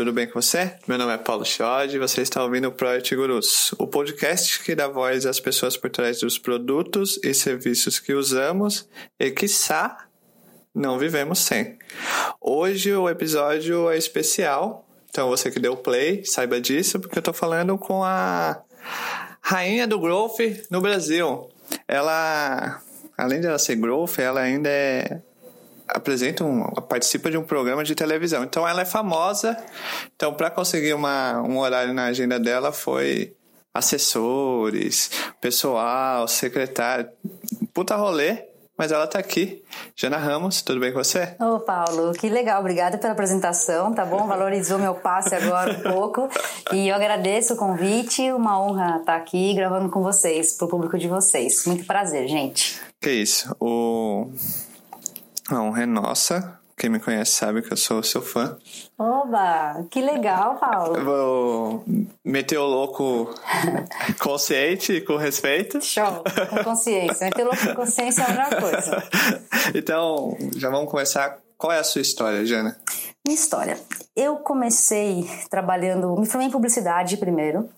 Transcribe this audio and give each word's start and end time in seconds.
tudo 0.00 0.14
bem 0.14 0.26
com 0.26 0.40
você? 0.40 0.78
Meu 0.88 0.96
nome 0.96 1.12
é 1.12 1.18
Paulo 1.18 1.44
Chiodi 1.44 1.96
e 1.96 1.98
você 1.98 2.22
está 2.22 2.42
ouvindo 2.42 2.68
o 2.68 2.72
Project 2.72 3.14
Gurus, 3.14 3.72
o 3.72 3.86
podcast 3.86 4.64
que 4.64 4.74
dá 4.74 4.88
voz 4.88 5.26
às 5.26 5.38
pessoas 5.38 5.76
por 5.76 5.90
trás 5.90 6.20
dos 6.20 6.38
produtos 6.38 7.20
e 7.22 7.34
serviços 7.34 7.98
que 7.98 8.14
usamos 8.14 8.88
e, 9.18 9.30
quiçá, 9.30 10.06
não 10.74 10.98
vivemos 10.98 11.40
sem. 11.40 11.78
Hoje 12.40 12.94
o 12.94 13.10
episódio 13.10 13.90
é 13.90 13.98
especial, 13.98 14.88
então 15.10 15.28
você 15.28 15.50
que 15.50 15.60
deu 15.60 15.76
play, 15.76 16.24
saiba 16.24 16.58
disso, 16.58 16.98
porque 16.98 17.18
eu 17.18 17.20
estou 17.20 17.34
falando 17.34 17.76
com 17.76 18.02
a 18.02 18.58
rainha 19.42 19.86
do 19.86 20.00
growth 20.00 20.38
no 20.70 20.80
Brasil. 20.80 21.46
Ela, 21.86 22.80
além 23.18 23.42
de 23.42 23.48
ela 23.48 23.58
ser 23.58 23.76
growth, 23.76 24.18
ela 24.18 24.40
ainda 24.40 24.70
é 24.70 25.20
apresenta 25.94 26.44
um, 26.44 26.62
participa 26.88 27.30
de 27.30 27.36
um 27.36 27.42
programa 27.42 27.84
de 27.84 27.94
televisão. 27.94 28.44
Então 28.44 28.66
ela 28.66 28.82
é 28.82 28.84
famosa. 28.84 29.56
Então 30.14 30.34
para 30.34 30.50
conseguir 30.50 30.94
uma, 30.94 31.40
um 31.42 31.58
horário 31.58 31.92
na 31.92 32.06
agenda 32.06 32.38
dela 32.38 32.72
foi 32.72 33.34
assessores, 33.72 35.10
pessoal, 35.40 36.26
secretário, 36.26 37.08
puta 37.72 37.96
rolê. 37.96 38.50
Mas 38.80 38.92
ela 38.92 39.06
tá 39.06 39.18
aqui. 39.18 39.62
Jana 39.94 40.16
Ramos, 40.16 40.62
tudo 40.62 40.80
bem 40.80 40.90
com 40.90 41.04
você? 41.04 41.36
Ô, 41.38 41.60
Paulo, 41.60 42.14
que 42.14 42.30
legal. 42.30 42.60
Obrigada 42.60 42.96
pela 42.96 43.12
apresentação, 43.12 43.92
tá 43.92 44.06
bom? 44.06 44.26
Valorizou 44.26 44.78
meu 44.78 44.94
passe 44.94 45.34
agora 45.34 45.70
um 45.70 45.82
pouco. 45.82 46.30
E 46.72 46.88
eu 46.88 46.94
agradeço 46.94 47.52
o 47.52 47.56
convite. 47.58 48.32
Uma 48.32 48.58
honra 48.58 48.96
estar 49.00 49.16
aqui 49.16 49.52
gravando 49.52 49.90
com 49.90 50.02
vocês, 50.02 50.56
pro 50.56 50.66
público 50.66 50.96
de 50.96 51.08
vocês. 51.08 51.66
Muito 51.66 51.84
prazer, 51.84 52.26
gente. 52.26 52.80
Que 52.98 53.10
isso. 53.10 53.54
O... 53.60 54.32
A 55.50 55.60
honra 55.60 55.82
é 55.82 55.86
nossa. 55.86 56.60
Quem 56.76 56.88
me 56.88 57.00
conhece 57.00 57.32
sabe 57.32 57.60
que 57.60 57.72
eu 57.72 57.76
sou 57.76 58.02
seu 58.02 58.22
fã. 58.22 58.56
Oba, 58.96 59.84
que 59.90 60.00
legal, 60.00 60.56
Paulo. 60.56 60.96
Eu 60.96 61.04
vou 61.04 61.84
meter 62.24 62.56
o 62.56 62.64
louco 62.64 63.34
consciente 64.18 64.92
e 64.92 65.00
com 65.00 65.16
respeito. 65.16 65.82
Show, 65.82 66.24
com 66.48 66.64
consciência. 66.64 67.26
Meter 67.26 67.44
louco 67.44 67.66
com 67.66 67.74
consciência 67.74 68.22
é 68.22 68.28
outra 68.28 68.60
coisa. 68.60 69.02
Então, 69.74 70.38
já 70.56 70.70
vamos 70.70 70.90
começar. 70.90 71.38
Qual 71.58 71.72
é 71.72 71.78
a 71.78 71.84
sua 71.84 72.00
história, 72.00 72.46
Jana? 72.46 72.78
Minha 73.26 73.34
história. 73.34 73.78
Eu 74.16 74.36
comecei 74.36 75.28
trabalhando, 75.50 76.16
me 76.16 76.26
formei 76.26 76.48
em 76.48 76.50
publicidade 76.50 77.18
primeiro, 77.18 77.68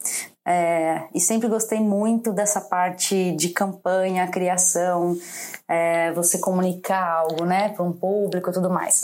é, 0.45 1.05
e 1.15 1.21
sempre 1.21 1.49
gostei 1.49 1.81
muito 1.81 2.33
dessa 2.33 2.61
parte 2.61 3.33
de 3.33 3.51
campanha, 3.51 4.27
criação, 4.27 5.17
é, 5.69 6.13
você 6.13 6.39
comunicar 6.39 7.05
algo, 7.05 7.45
né, 7.45 7.69
para 7.71 7.85
um 7.85 7.93
público 7.93 8.51
e 8.51 8.53
tudo 8.53 8.69
mais. 8.69 9.03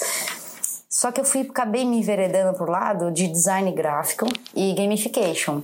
Só 0.88 1.12
que 1.12 1.20
eu 1.20 1.24
fui, 1.24 1.42
acabei 1.42 1.84
me 1.84 1.98
enveredando 1.98 2.56
pro 2.56 2.70
lado 2.70 3.12
de 3.12 3.28
design 3.28 3.70
gráfico 3.70 4.26
e 4.54 4.74
gamification. 4.74 5.62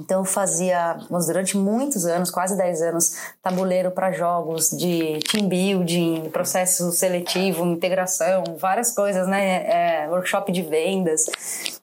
Então 0.00 0.20
eu 0.20 0.24
fazia, 0.24 0.98
durante 1.26 1.56
muitos 1.56 2.06
anos, 2.06 2.30
quase 2.30 2.56
10 2.56 2.82
anos, 2.82 3.16
tabuleiro 3.42 3.90
para 3.90 4.12
jogos 4.12 4.70
de 4.70 5.18
team 5.30 5.46
building, 5.46 6.30
processo 6.30 6.90
seletivo, 6.92 7.66
integração, 7.66 8.42
várias 8.58 8.94
coisas, 8.94 9.28
né? 9.28 10.04
É, 10.04 10.08
workshop 10.08 10.50
de 10.50 10.62
vendas, 10.62 11.26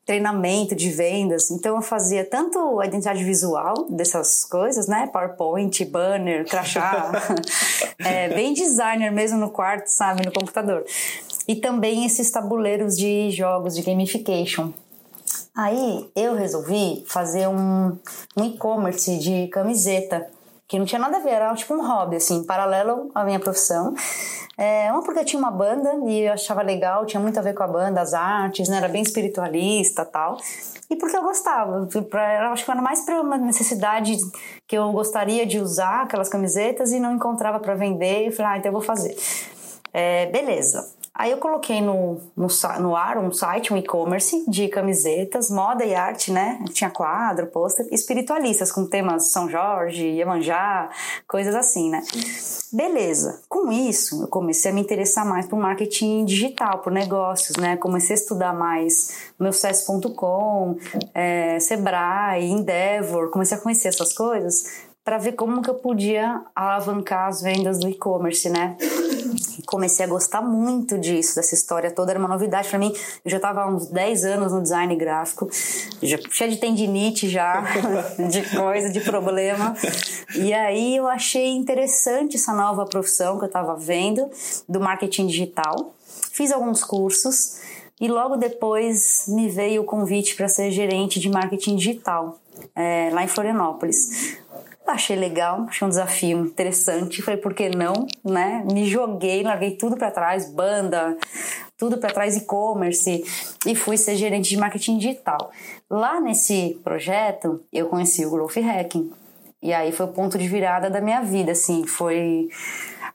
treinamento 0.08 0.74
de 0.74 0.90
vendas. 0.90 1.52
Então 1.52 1.76
eu 1.76 1.82
fazia 1.82 2.24
tanto 2.24 2.80
a 2.80 2.86
identidade 2.86 3.24
visual 3.26 3.86
dessas 3.90 4.46
coisas, 4.46 4.88
né? 4.88 5.08
PowerPoint, 5.12 5.84
banner, 5.84 6.48
crachá, 6.48 7.12
é, 8.00 8.30
bem 8.30 8.54
designer 8.54 9.12
mesmo 9.12 9.38
no 9.38 9.50
quarto, 9.50 9.88
sabe, 9.88 10.26
no 10.26 10.32
computador. 10.32 10.86
E 11.46 11.56
também 11.56 12.06
esses 12.06 12.32
tabuleiros 12.32 12.96
de 12.96 13.32
jogos 13.32 13.76
de 13.76 13.82
gamification. 13.82 14.72
Aí 15.54 16.10
eu 16.16 16.36
resolvi 16.36 17.04
fazer 17.06 17.48
um, 17.48 17.98
um 18.38 18.46
e-commerce 18.46 19.18
de 19.18 19.48
camiseta, 19.48 20.30
que 20.68 20.78
não 20.78 20.86
tinha 20.86 21.00
nada 21.00 21.18
a 21.18 21.20
ver, 21.22 21.32
era 21.32 21.56
tipo 21.56 21.74
um 21.74 21.88
hobby, 21.88 22.18
assim, 22.18 22.44
paralelo 22.44 23.10
à 23.16 23.24
minha 23.24 23.40
profissão. 23.40 23.94
É, 24.58 24.92
uma 24.92 25.04
porque 25.04 25.20
eu 25.20 25.26
tinha 25.26 25.40
uma 25.40 25.52
banda 25.52 25.94
e 26.08 26.22
eu 26.22 26.34
achava 26.34 26.64
legal, 26.64 27.06
tinha 27.06 27.22
muito 27.22 27.38
a 27.38 27.42
ver 27.42 27.54
com 27.54 27.64
a 27.64 27.68
banda, 27.68 28.02
as 28.02 28.14
artes, 28.14 28.68
né? 28.68 28.78
Era 28.78 28.88
bem 28.88 29.02
espiritualista 29.04 30.04
tal. 30.04 30.38
E 30.90 30.96
porque 30.96 31.16
eu 31.16 31.22
gostava, 31.22 31.88
pra, 32.10 32.52
acho 32.52 32.66
que 32.66 32.72
era 32.72 32.82
mais 32.82 33.06
para 33.06 33.22
uma 33.22 33.38
necessidade 33.38 34.18
que 34.68 34.78
eu 34.78 34.92
gostaria 34.92 35.46
de 35.46 35.60
usar 35.60 36.04
aquelas 36.04 36.28
camisetas 36.28 36.92
e 36.92 37.00
não 37.00 37.14
encontrava 37.14 37.60
para 37.60 37.76
vender. 37.76 38.28
E 38.28 38.32
falei, 38.32 38.54
ah, 38.54 38.58
então 38.58 38.70
eu 38.70 38.74
vou 38.74 38.82
fazer. 38.82 39.16
É, 39.94 40.26
beleza. 40.28 40.97
Aí 41.18 41.32
eu 41.32 41.38
coloquei 41.38 41.82
no, 41.82 42.22
no, 42.36 42.48
no 42.80 42.96
ar 42.96 43.18
um 43.18 43.32
site, 43.32 43.74
um 43.74 43.78
e-commerce 43.78 44.46
de 44.48 44.68
camisetas, 44.68 45.50
moda 45.50 45.84
e 45.84 45.96
arte, 45.96 46.32
né? 46.32 46.64
Tinha 46.72 46.92
quadro, 46.92 47.48
pôster, 47.48 47.88
espiritualistas 47.92 48.72
com 48.72 48.86
temas 48.86 49.32
São 49.32 49.50
Jorge, 49.50 50.06
Iemanjá, 50.06 50.92
coisas 51.28 51.56
assim, 51.56 51.90
né? 51.90 52.04
Beleza. 52.72 53.42
Com 53.50 53.72
isso, 53.72 54.22
eu 54.22 54.28
comecei 54.28 54.70
a 54.70 54.74
me 54.76 54.82
interessar 54.82 55.26
mais 55.26 55.48
por 55.48 55.58
marketing 55.58 56.24
digital, 56.24 56.82
por 56.84 56.92
negócios, 56.92 57.58
né? 57.58 57.78
Comecei 57.78 58.16
a 58.16 58.20
estudar 58.20 58.54
mais 58.54 59.32
meucesso.com, 59.40 60.78
é, 61.16 61.60
Sebrae, 61.60 62.46
Endeavor, 62.46 63.32
comecei 63.32 63.58
a 63.58 63.62
conhecer 63.62 63.88
essas 63.88 64.14
coisas 64.14 64.86
para 65.04 65.18
ver 65.18 65.32
como 65.32 65.62
que 65.62 65.70
eu 65.70 65.76
podia 65.76 66.42
alavancar 66.54 67.30
as 67.30 67.42
vendas 67.42 67.80
do 67.80 67.88
e-commerce, 67.90 68.50
né? 68.50 68.76
Comecei 69.66 70.06
a 70.06 70.10
gostar 70.10 70.42
muito 70.42 70.98
disso, 70.98 71.36
dessa 71.36 71.54
história 71.54 71.92
toda, 71.92 72.12
era 72.12 72.20
uma 72.20 72.28
novidade 72.28 72.70
para 72.70 72.80
mim. 72.80 72.94
Eu 73.24 73.32
já 73.32 73.38
estava 73.38 73.62
há 73.62 73.68
uns 73.68 73.88
10 73.88 74.26
anos 74.26 74.54
no 74.54 74.62
design 74.62 74.96
gráfico, 74.96 75.50
já 76.02 76.18
cheia 76.30 76.50
de 76.50 76.58
tendinite 76.58 77.30
já, 77.30 77.64
de 78.30 78.44
coisa, 78.56 78.90
de 78.90 79.02
problema. 79.02 79.76
E 80.36 80.54
aí 80.54 80.98
eu 80.98 81.08
achei 81.08 81.50
interessante 81.50 82.36
essa 82.36 82.54
nova 82.54 82.86
profissão 82.86 83.38
que 83.38 83.46
eu 83.46 83.48
estava 83.48 83.76
vendo 83.76 84.30
do 84.68 84.80
marketing 84.80 85.28
digital. 85.28 85.94
Fiz 86.32 86.52
alguns 86.52 86.84
cursos 86.84 87.58
e 88.00 88.08
logo 88.08 88.38
depois 88.38 89.26
me 89.28 89.50
veio 89.50 89.82
o 89.82 89.86
convite 89.86 90.36
para 90.36 90.48
ser 90.48 90.72
gerente 90.72 91.20
de 91.20 91.30
marketing 91.30 91.76
digital 91.76 92.40
é, 92.76 93.10
lá 93.12 93.24
em 93.24 93.28
Florianópolis 93.28 94.38
achei 94.94 95.16
legal, 95.16 95.66
achei 95.68 95.86
um 95.86 95.90
desafio 95.90 96.40
interessante. 96.40 97.22
Falei, 97.22 97.40
por 97.40 97.54
que 97.54 97.70
não, 97.70 98.08
né? 98.24 98.64
Me 98.72 98.86
joguei, 98.86 99.44
larguei 99.44 99.72
tudo 99.72 99.98
para 99.98 100.12
trás, 100.12 100.50
banda, 100.50 101.18
tudo 101.78 101.98
para 101.98 102.14
trás, 102.14 102.36
e-commerce, 102.36 103.24
e 103.66 103.76
fui 103.76 103.98
ser 103.98 104.16
gerente 104.16 104.50
de 104.50 104.58
marketing 104.58 104.98
digital. 104.98 105.52
Lá 105.90 106.20
nesse 106.20 106.80
projeto, 106.84 107.62
eu 107.72 107.88
conheci 107.88 108.26
o 108.26 108.32
Growth 108.32 108.58
Hacking. 108.58 109.12
E 109.62 109.74
aí 109.74 109.92
foi 109.92 110.06
o 110.06 110.10
ponto 110.10 110.38
de 110.38 110.48
virada 110.48 110.90
da 110.90 111.02
minha 111.02 111.22
vida, 111.22 111.52
assim, 111.52 111.86
foi 111.86 112.50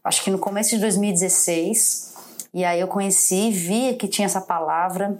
acho 0.04 0.24
que 0.24 0.30
no 0.30 0.38
começo 0.38 0.70
de 0.70 0.80
2016. 0.80 2.12
E 2.54 2.64
aí 2.64 2.80
eu 2.80 2.88
conheci, 2.88 3.50
vi 3.50 3.94
que 3.94 4.06
tinha 4.06 4.26
essa 4.26 4.40
palavra, 4.40 5.18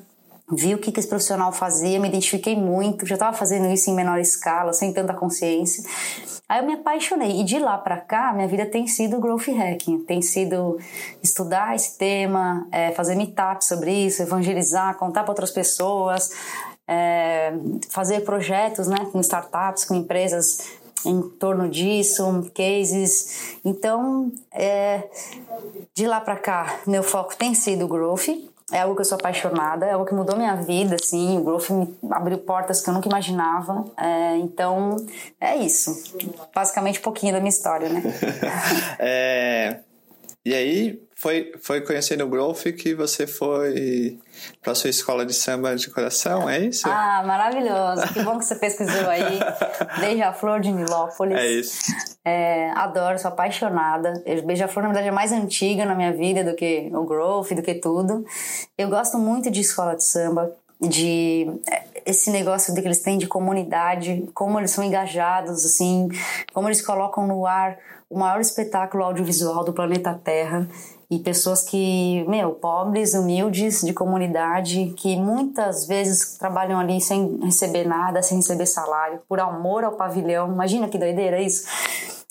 vi 0.55 0.75
o 0.75 0.79
que, 0.79 0.93
que 0.93 1.01
esse 1.01 1.09
profissional 1.09 1.53
fazia, 1.53 1.99
me 1.99 2.09
identifiquei 2.09 2.55
muito, 2.55 3.07
já 3.07 3.15
estava 3.15 3.37
fazendo 3.37 3.67
isso 3.73 3.91
em 3.91 3.95
menor 3.95 4.19
escala, 4.19 4.73
sem 4.73 4.93
tanta 4.93 5.15
consciência. 5.15 5.85
Aí 6.49 6.61
eu 6.61 6.67
me 6.67 6.75
apaixonei 6.75 7.41
e 7.41 7.45
de 7.45 7.59
lá 7.59 7.79
para 7.79 7.97
cá 7.97 8.33
minha 8.35 8.47
vida 8.47 8.67
tem 8.67 8.87
sido 8.87 9.19
growth 9.19 9.49
hacking, 9.49 10.01
tem 10.01 10.21
sido 10.21 10.79
estudar 11.23 11.75
esse 11.75 11.97
tema, 11.97 12.67
é, 12.71 12.91
fazer 12.93 13.15
meetup 13.15 13.65
sobre 13.65 13.91
isso, 13.91 14.23
evangelizar, 14.23 14.97
contar 14.97 15.23
para 15.23 15.31
outras 15.31 15.51
pessoas, 15.51 16.31
é, 16.87 17.55
fazer 17.89 18.21
projetos, 18.21 18.87
né, 18.87 19.09
com 19.11 19.21
startups, 19.21 19.85
com 19.85 19.95
empresas 19.95 20.59
em 21.05 21.23
torno 21.23 21.69
disso, 21.69 22.51
cases. 22.55 23.59
Então, 23.65 24.31
é, 24.53 25.09
de 25.95 26.07
lá 26.07 26.21
para 26.21 26.37
cá, 26.37 26.81
meu 26.87 27.03
foco 27.03 27.37
tem 27.37 27.55
sido 27.55 27.89
growth 27.89 28.29
é 28.73 28.81
algo 28.81 28.95
que 28.95 29.03
eu 29.03 29.05
sou 29.05 29.17
apaixonada, 29.17 29.87
é 29.87 29.93
algo 29.93 30.07
que 30.07 30.15
mudou 30.15 30.37
minha 30.37 30.57
vida, 30.57 30.97
assim, 30.97 31.39
o 31.39 31.45
Growth 31.45 31.71
me 31.71 31.95
abriu 32.11 32.39
portas 32.39 32.81
que 32.81 32.89
eu 32.89 32.95
nunca 32.95 33.09
imaginava, 33.09 33.85
é, 33.99 34.37
então 34.39 34.97
é 35.41 35.57
isso, 35.57 36.17
basicamente 36.55 36.99
um 36.99 37.03
pouquinho 37.03 37.33
da 37.33 37.39
minha 37.39 37.51
história, 37.51 37.89
né? 37.89 38.03
é, 38.99 39.81
e 40.45 40.55
aí, 40.55 41.01
foi, 41.23 41.53
foi 41.61 41.81
conhecendo 41.83 42.25
o 42.25 42.29
Growth 42.29 42.65
que 42.77 42.97
você 42.97 43.29
foi 43.29 44.19
para 44.61 44.75
sua 44.75 44.91
escola 44.91 45.25
de 45.25 45.33
samba 45.33 45.77
de 45.77 45.89
coração, 45.89 46.51
é 46.51 46.59
isso? 46.59 46.89
Ah, 46.89 47.23
maravilhoso. 47.25 48.13
Que 48.13 48.25
bom 48.25 48.41
que 48.41 48.45
você 48.45 48.57
pesquisou 48.57 49.09
aí. 49.09 49.39
Beija-Flor 50.01 50.59
de 50.59 50.73
Nilópolis. 50.73 51.39
É 51.39 51.47
isso. 51.47 51.93
É, 52.25 52.73
adoro, 52.73 53.21
sou 53.21 53.29
apaixonada. 53.29 54.13
Beija-Flor, 54.45 54.83
na 54.83 54.89
verdade, 54.89 55.09
é 55.09 55.13
mais 55.13 55.31
antiga 55.31 55.85
na 55.85 55.95
minha 55.95 56.13
vida 56.13 56.43
do 56.43 56.57
que 56.57 56.91
o 56.93 57.05
Growth, 57.05 57.53
do 57.53 57.63
que 57.63 57.75
tudo. 57.75 58.25
Eu 58.77 58.89
gosto 58.89 59.17
muito 59.17 59.49
de 59.49 59.61
escola 59.61 59.95
de 59.95 60.03
samba, 60.03 60.53
de 60.83 61.47
é, 61.71 61.85
esse 62.05 62.31
negócio 62.31 62.75
que 62.75 62.81
eles 62.81 63.03
têm 63.03 63.19
de 63.19 63.27
comunidade, 63.27 64.29
como 64.35 64.59
eles 64.59 64.71
são 64.71 64.83
engajados, 64.83 65.65
assim, 65.65 66.09
como 66.53 66.69
eles 66.69 66.85
colocam 66.85 67.27
no 67.27 67.47
ar 67.47 67.79
o 68.11 68.19
maior 68.19 68.41
espetáculo 68.41 69.05
audiovisual 69.05 69.65
do 69.65 69.73
planeta 69.73 70.21
Terra 70.23 70.69
e 71.11 71.19
pessoas 71.19 71.63
que, 71.63 72.25
meu, 72.29 72.53
pobres, 72.53 73.15
humildes, 73.15 73.83
de 73.83 73.93
comunidade, 73.93 74.95
que 74.97 75.17
muitas 75.17 75.87
vezes 75.87 76.39
trabalham 76.39 76.81
ali 76.81 77.01
sem 77.01 77.39
receber 77.43 77.87
nada, 77.87 78.23
sem 78.23 78.39
receber 78.39 78.67
salário, 78.67 79.21
por 79.29 79.39
amor 79.39 79.85
ao 79.85 79.93
pavilhão. 79.93 80.51
Imagina 80.51 80.89
que 80.89 80.99
doideira 80.99 81.41
isso. 81.41 81.67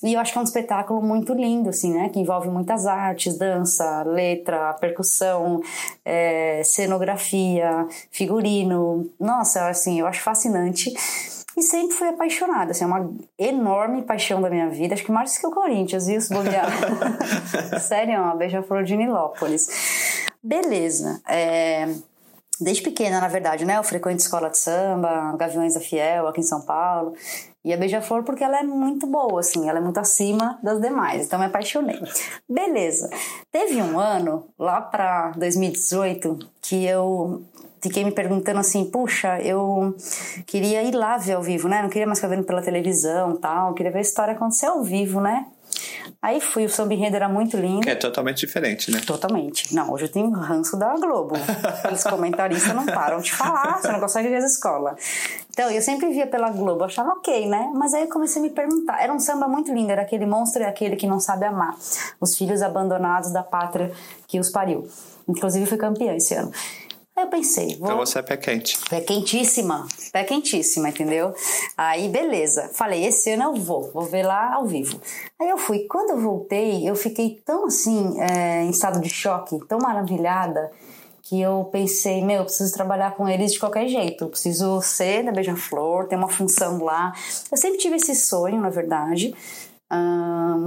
E 0.03 0.13
eu 0.13 0.19
acho 0.19 0.31
que 0.31 0.38
é 0.38 0.42
um 0.42 0.44
espetáculo 0.44 1.01
muito 1.01 1.33
lindo, 1.33 1.69
assim, 1.69 1.94
né? 1.94 2.09
Que 2.09 2.19
envolve 2.19 2.50
muitas 2.50 2.88
artes, 2.88 3.38
dança, 3.38 4.03
letra, 4.03 4.74
percussão, 4.74 5.62
é, 6.03 6.62
cenografia, 6.63 7.88
figurino. 8.09 9.09
Nossa, 9.19 9.68
assim, 9.68 10.00
eu 10.00 10.07
acho 10.07 10.21
fascinante. 10.21 10.92
E 11.56 11.62
sempre 11.62 11.95
fui 11.95 12.07
apaixonada, 12.07 12.71
assim, 12.71 12.86
é 12.86 12.88
uma 12.88 13.12
enorme 13.38 14.03
paixão 14.03 14.42
da 14.42 14.50
minha 14.50 14.69
vida, 14.69 14.94
acho 14.94 15.03
que 15.03 15.12
mais 15.12 15.38
que 15.38 15.45
o 15.45 15.51
Corinthians, 15.51 16.07
viu, 16.07 16.21
se 16.21 16.33
bobear. 16.33 16.65
Sério, 17.81 18.13
é 18.13 18.19
uma 18.19 18.36
beija-flor 18.36 18.83
de 18.83 18.95
Nilópolis. 18.95 19.68
Beleza, 20.42 21.21
é... 21.27 21.89
Desde 22.59 22.83
pequena, 22.83 23.19
na 23.19 23.27
verdade, 23.27 23.65
né? 23.65 23.77
Eu 23.77 23.83
frequento 23.83 24.21
escola 24.21 24.48
de 24.48 24.57
samba, 24.57 25.36
Gaviões 25.36 25.74
da 25.74 25.80
Fiel, 25.80 26.27
aqui 26.27 26.42
em 26.42 26.44
São 26.44 26.62
Paulo. 26.62 27.15
E 27.63 27.72
a 27.74 27.78
Beija-Flor 27.78 28.24
porque 28.24 28.44
ela 28.44 28.60
é 28.60 28.63
muito 28.63 29.06
boa, 29.06 29.40
assim, 29.40 29.69
ela 29.69 29.78
é 29.78 29.81
muito 29.81 30.00
acima 30.00 30.60
das 30.63 30.81
demais, 30.81 31.25
então 31.25 31.38
me 31.38 31.46
apaixonei. 31.46 32.00
Beleza. 32.50 33.10
Teve 33.52 33.81
um 33.81 34.00
ano, 34.00 34.48
lá 34.58 34.81
para 34.81 35.31
2018, 35.38 36.40
que 36.60 36.86
eu 36.86 37.44
fiquei 37.81 38.04
me 38.04 38.12
perguntando 38.12 38.60
assim, 38.60 38.86
puxa, 38.86 39.40
eu 39.42 39.96
queria 40.46 40.84
ir 40.84 40.94
lá 40.94 41.18
ver 41.18 41.34
ao 41.34 41.44
vivo, 41.44 41.68
né? 41.68 41.81
Não 41.81 41.90
queria 41.90 42.08
mais 42.08 42.19
ficar 42.19 42.30
vendo 42.30 42.46
pela 42.46 42.62
televisão 42.62 43.36
tal, 43.38 43.74
queria 43.74 43.92
ver 43.92 44.00
a 44.00 44.02
história 44.02 44.34
acontecer 44.34 44.68
ao 44.68 44.84
vivo, 44.84 45.22
né? 45.22 45.46
Aí 46.22 46.40
fui, 46.40 46.66
o 46.66 46.69
samba 46.69 46.94
enredo 46.94 47.16
era 47.16 47.28
muito 47.28 47.58
lindo. 47.58 47.81
Que 47.81 47.90
é 47.90 47.96
totalmente 47.96 48.46
diferente, 48.46 48.92
né? 48.92 49.02
Totalmente. 49.06 49.74
Não, 49.74 49.92
hoje 49.92 50.06
eu 50.06 50.10
tenho 50.10 50.30
ranço 50.30 50.78
da 50.78 50.96
Globo. 50.96 51.34
Os 51.92 52.04
comentaristas 52.06 52.75
não 52.75 52.86
param 52.86 53.19
de 53.19 53.31
falar, 53.31 53.81
você 53.81 53.92
não 53.92 54.00
consegue 54.00 54.30
ver 54.30 54.36
a 54.36 54.46
escola. 54.46 54.96
Então, 55.51 55.69
eu 55.69 55.81
sempre 55.81 56.09
via 56.09 56.25
pela 56.25 56.50
Globo, 56.50 56.83
achava 56.83 57.12
ok, 57.12 57.48
né? 57.48 57.71
Mas 57.75 57.94
aí 57.94 58.03
eu 58.03 58.09
comecei 58.09 58.42
a 58.42 58.44
me 58.44 58.50
perguntar. 58.50 59.01
Era 59.01 59.13
um 59.13 59.19
samba 59.19 59.48
muito 59.48 59.71
lindo, 59.74 59.92
era 59.92 60.01
aquele 60.01 60.25
monstro 60.25 60.62
e 60.63 60.65
aquele 60.65 60.95
que 60.95 61.06
não 61.06 61.19
sabe 61.19 61.45
amar. 61.45 61.75
Os 62.19 62.38
filhos 62.38 62.62
abandonados 62.62 63.31
da 63.31 63.44
pátria 63.44 63.92
que 64.27 64.39
os 64.39 64.50
pariu. 64.50 64.88
Inclusive, 65.27 65.65
fui 65.65 65.77
campeã 65.77 66.15
esse 66.15 66.33
ano. 66.33 66.51
Aí 67.15 67.25
eu 67.25 67.30
pensei, 67.30 67.75
vou... 67.75 67.88
Então 67.88 67.98
você 67.98 68.19
é 68.19 68.21
pé 68.21 68.38
quente. 68.38 68.80
Pé 68.89 69.01
quentíssima, 69.01 69.86
pé 70.13 70.24
quentíssima, 70.24 70.89
entendeu? 70.89 71.33
Aí 71.77 72.07
beleza, 72.07 72.71
falei, 72.74 73.06
esse 73.06 73.31
ano 73.31 73.44
eu 73.44 73.56
vou, 73.56 73.92
vou 73.92 74.03
ver 74.03 74.24
lá 74.24 74.53
ao 74.53 74.65
vivo. 74.65 75.00
Aí 75.39 75.50
eu 75.50 75.57
fui, 75.57 75.80
quando 75.89 76.12
eu 76.12 76.21
voltei, 76.21 76.89
eu 76.89 76.95
fiquei 76.95 77.42
tão 77.45 77.65
assim, 77.65 78.18
é, 78.19 78.63
em 78.63 78.69
estado 78.69 79.01
de 79.01 79.09
choque, 79.09 79.59
tão 79.68 79.77
maravilhada, 79.80 80.71
que 81.23 81.39
eu 81.39 81.69
pensei, 81.71 82.23
meu, 82.23 82.38
eu 82.38 82.45
preciso 82.45 82.73
trabalhar 82.73 83.12
com 83.15 83.27
eles 83.27 83.53
de 83.53 83.59
qualquer 83.59 83.88
jeito, 83.88 84.23
eu 84.23 84.29
preciso 84.29 84.81
ser 84.81 85.23
da 85.23 85.31
Beija-Flor, 85.31 86.07
ter 86.07 86.15
uma 86.15 86.27
função 86.27 86.83
lá. 86.83 87.13
Eu 87.51 87.57
sempre 87.57 87.77
tive 87.77 87.95
esse 87.95 88.15
sonho, 88.15 88.59
na 88.59 88.69
verdade, 88.69 89.33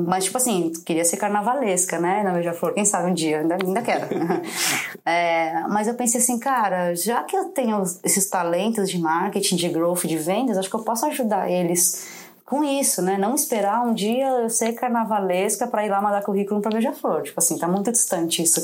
mas, 0.07 0.25
tipo 0.25 0.37
assim, 0.37 0.71
queria 0.85 1.05
ser 1.05 1.17
carnavalesca, 1.17 1.99
né? 1.99 2.23
Na 2.23 2.33
Beija-Flor, 2.33 2.75
quem 2.75 2.85
sabe 2.85 3.11
um 3.11 3.15
dia, 3.15 3.41
ainda, 3.41 3.57
ainda 3.63 3.81
quero. 3.81 4.07
é, 5.05 5.61
mas 5.69 5.89
eu 5.89 5.95
pensei 5.95 6.21
assim, 6.21 6.39
cara, 6.39 6.95
já 6.95 7.23
que 7.23 7.35
eu 7.35 7.47
tenho 7.47 7.83
esses 8.05 8.29
talentos 8.29 8.91
de 8.91 8.99
marketing, 8.99 9.57
de 9.57 9.69
growth, 9.71 10.05
de 10.05 10.19
vendas, 10.19 10.59
acho 10.59 10.69
que 10.69 10.77
eu 10.77 10.85
posso 10.85 11.07
ajudar 11.07 11.51
eles 11.51 12.07
com 12.45 12.63
isso, 12.63 13.01
né? 13.01 13.17
Não 13.17 13.35
esperar 13.35 13.83
um 13.87 13.95
dia 13.95 14.29
eu 14.43 14.51
ser 14.51 14.73
carnavalesca 14.75 15.67
para 15.67 15.87
ir 15.87 15.89
lá 15.89 16.03
mandar 16.03 16.23
currículo 16.23 16.61
para 16.61 16.73
Beija-Flor. 16.73 17.23
Tipo 17.23 17.41
assim, 17.41 17.57
tá 17.57 17.67
muito 17.67 17.91
distante 17.91 18.43
isso. 18.43 18.61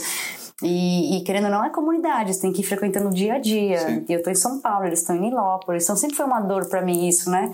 E, 0.62 1.16
e, 1.16 1.20
querendo 1.22 1.44
ou 1.44 1.50
não, 1.50 1.64
é 1.64 1.70
comunidade, 1.70 2.34
você 2.34 2.42
tem 2.42 2.52
que 2.52 2.60
ir 2.60 2.64
frequentando 2.64 3.08
o 3.08 3.12
dia 3.12 3.34
a 3.34 3.38
dia. 3.38 3.78
Sim. 3.78 4.04
E 4.08 4.12
eu 4.12 4.22
tô 4.22 4.30
em 4.30 4.34
São 4.34 4.60
Paulo, 4.60 4.86
eles 4.86 5.00
estão 5.00 5.16
em 5.16 5.20
Nilópolis, 5.20 5.84
então 5.84 5.96
sempre 5.96 6.16
foi 6.16 6.26
uma 6.26 6.40
dor 6.40 6.68
para 6.68 6.82
mim 6.82 7.08
isso, 7.08 7.30
né? 7.30 7.50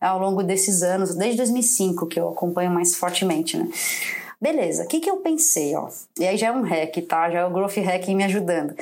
Ao 0.00 0.18
longo 0.18 0.42
desses 0.42 0.82
anos, 0.82 1.14
desde 1.14 1.38
2005 1.38 2.06
que 2.06 2.20
eu 2.20 2.28
acompanho 2.28 2.70
mais 2.70 2.94
fortemente, 2.94 3.56
né? 3.56 3.68
Beleza, 4.40 4.84
o 4.84 4.86
que, 4.86 5.00
que 5.00 5.10
eu 5.10 5.18
pensei, 5.18 5.74
ó? 5.76 5.88
E 6.18 6.26
aí 6.26 6.36
já 6.36 6.48
é 6.48 6.52
um 6.52 6.62
hack, 6.62 6.96
tá? 7.06 7.30
Já 7.30 7.40
é 7.40 7.44
o 7.44 7.50
Growth 7.50 7.76
Hack 7.76 8.08
me 8.08 8.24
ajudando. 8.24 8.74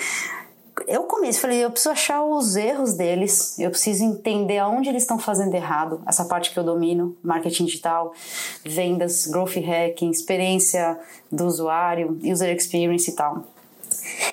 Eu 0.87 1.03
comecei, 1.03 1.41
falei, 1.41 1.65
eu 1.65 1.71
preciso 1.71 1.91
achar 1.91 2.23
os 2.23 2.55
erros 2.55 2.95
deles, 2.95 3.59
eu 3.59 3.69
preciso 3.69 4.05
entender 4.05 4.59
aonde 4.59 4.89
eles 4.89 5.03
estão 5.03 5.19
fazendo 5.19 5.53
errado, 5.53 6.01
essa 6.07 6.25
parte 6.25 6.53
que 6.53 6.59
eu 6.59 6.63
domino, 6.63 7.17
marketing 7.23 7.65
digital, 7.65 8.15
vendas, 8.65 9.27
growth 9.27 9.57
hacking, 9.57 10.11
experiência 10.11 10.97
do 11.31 11.45
usuário, 11.45 12.17
user 12.23 12.55
experience 12.55 13.11
e 13.11 13.15
tal. 13.15 13.45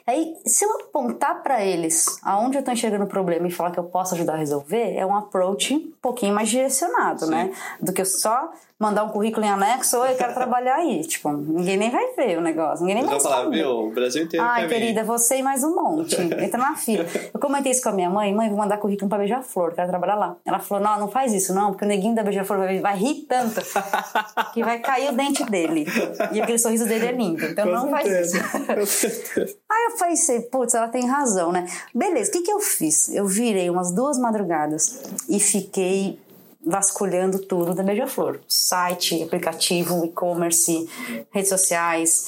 Aí, 0.08 0.36
se 0.46 0.66
eu 0.66 0.72
apontar 0.82 1.42
para 1.42 1.64
eles 1.64 2.20
aonde 2.24 2.58
eu 2.58 2.60
estou 2.60 2.74
enxergando 2.74 3.06
o 3.06 3.08
problema 3.08 3.48
e 3.48 3.52
falar 3.52 3.72
que 3.72 3.80
eu 3.80 3.84
posso 3.84 4.16
ajudar 4.16 4.34
a 4.34 4.38
resolver, 4.38 4.96
é 4.96 5.06
um 5.06 5.16
approach 5.16 5.74
um 5.74 5.92
pouquinho 6.02 6.34
mais 6.34 6.50
direcionado, 6.50 7.26
Sim. 7.26 7.32
né? 7.32 7.52
Do 7.82 7.92
que 7.92 8.06
só 8.06 8.52
mandar 8.80 9.06
um 9.06 9.10
currículo 9.10 9.46
em 9.46 9.50
anexo, 9.50 9.98
oi, 9.98 10.12
eu 10.12 10.16
quero 10.16 10.34
trabalhar 10.36 10.76
aí. 10.76 11.02
Tipo, 11.06 11.32
ninguém 11.32 11.78
nem 11.78 11.90
vai 11.90 12.14
ver 12.14 12.38
o 12.38 12.42
negócio, 12.42 12.86
ninguém 12.86 13.02
nem 13.02 13.10
vai 13.10 13.20
falar, 13.20 13.50
meu, 13.50 13.88
o 13.88 13.92
Brasil 13.92 14.24
inteiro 14.24 14.46
Ai, 14.46 14.68
querida, 14.68 15.02
mim. 15.02 15.08
você 15.08 15.38
e 15.38 15.44
mais 15.44 15.64
um 15.64 15.74
monte. 15.76 16.20
Entra 16.22 16.58
na 16.58 16.76
fila. 16.76 17.06
Eu 17.34 17.40
comentei 17.40 17.72
isso 17.72 17.82
com 17.82 17.90
a 17.90 17.94
minha 17.94 18.10
mãe, 18.10 18.34
mãe, 18.34 18.50
vou 18.50 18.58
mandar 18.58 18.78
currículo 18.78 19.08
pra 19.10 19.18
Beija-Flor, 19.18 19.74
quero 19.74 19.90
trabalhar 19.90 20.16
lá. 20.16 20.36
Ela 20.46 20.60
falou, 20.60 20.84
não, 20.84 21.00
não 21.00 21.08
faz 21.08 21.34
isso 21.34 21.54
não, 21.54 21.72
porque 21.72 21.86
o 21.86 21.88
neguinho 21.88 22.16
da 22.16 22.24
Beija-Flor 22.24 22.60
vai, 22.60 22.80
vai 22.80 22.98
rir 22.98 23.26
tanto 23.28 23.62
que 24.54 24.64
vai 24.64 24.80
cair 24.80 25.10
o 25.10 25.14
dente 25.14 25.44
dele. 25.46 25.86
E 26.32 26.42
aquele 26.42 26.60
sorriso 26.60 26.86
dele 26.86 27.06
é 27.08 27.12
lindo, 27.12 27.46
então 27.46 27.66
com 27.66 27.72
não 27.72 27.90
certeza. 27.90 28.40
faz 28.44 29.04
isso. 29.04 29.58
Aí 29.70 29.92
eu 29.92 29.98
pensei, 29.98 30.42
putz, 30.42 30.74
ela 30.74 30.88
tem 30.88 31.08
razão, 31.08 31.52
né? 31.52 31.68
Beleza, 31.94 32.30
o 32.30 32.34
que 32.34 32.42
que 32.44 32.52
eu 32.52 32.60
fiz? 32.60 33.10
Eu 33.10 33.28
virei 33.28 33.70
umas 33.70 33.92
duas 33.92 34.18
madrugadas 34.18 35.02
e 35.28 35.40
fiquei 35.40 36.20
vasculhando 36.66 37.40
tudo 37.40 37.76
da 37.76 37.84
Beija-Flor. 37.84 38.40
Site, 38.48 39.24
aplicativo, 39.24 40.06
e-commerce, 40.06 40.90
redes 41.32 41.50
sociais. 41.50 42.28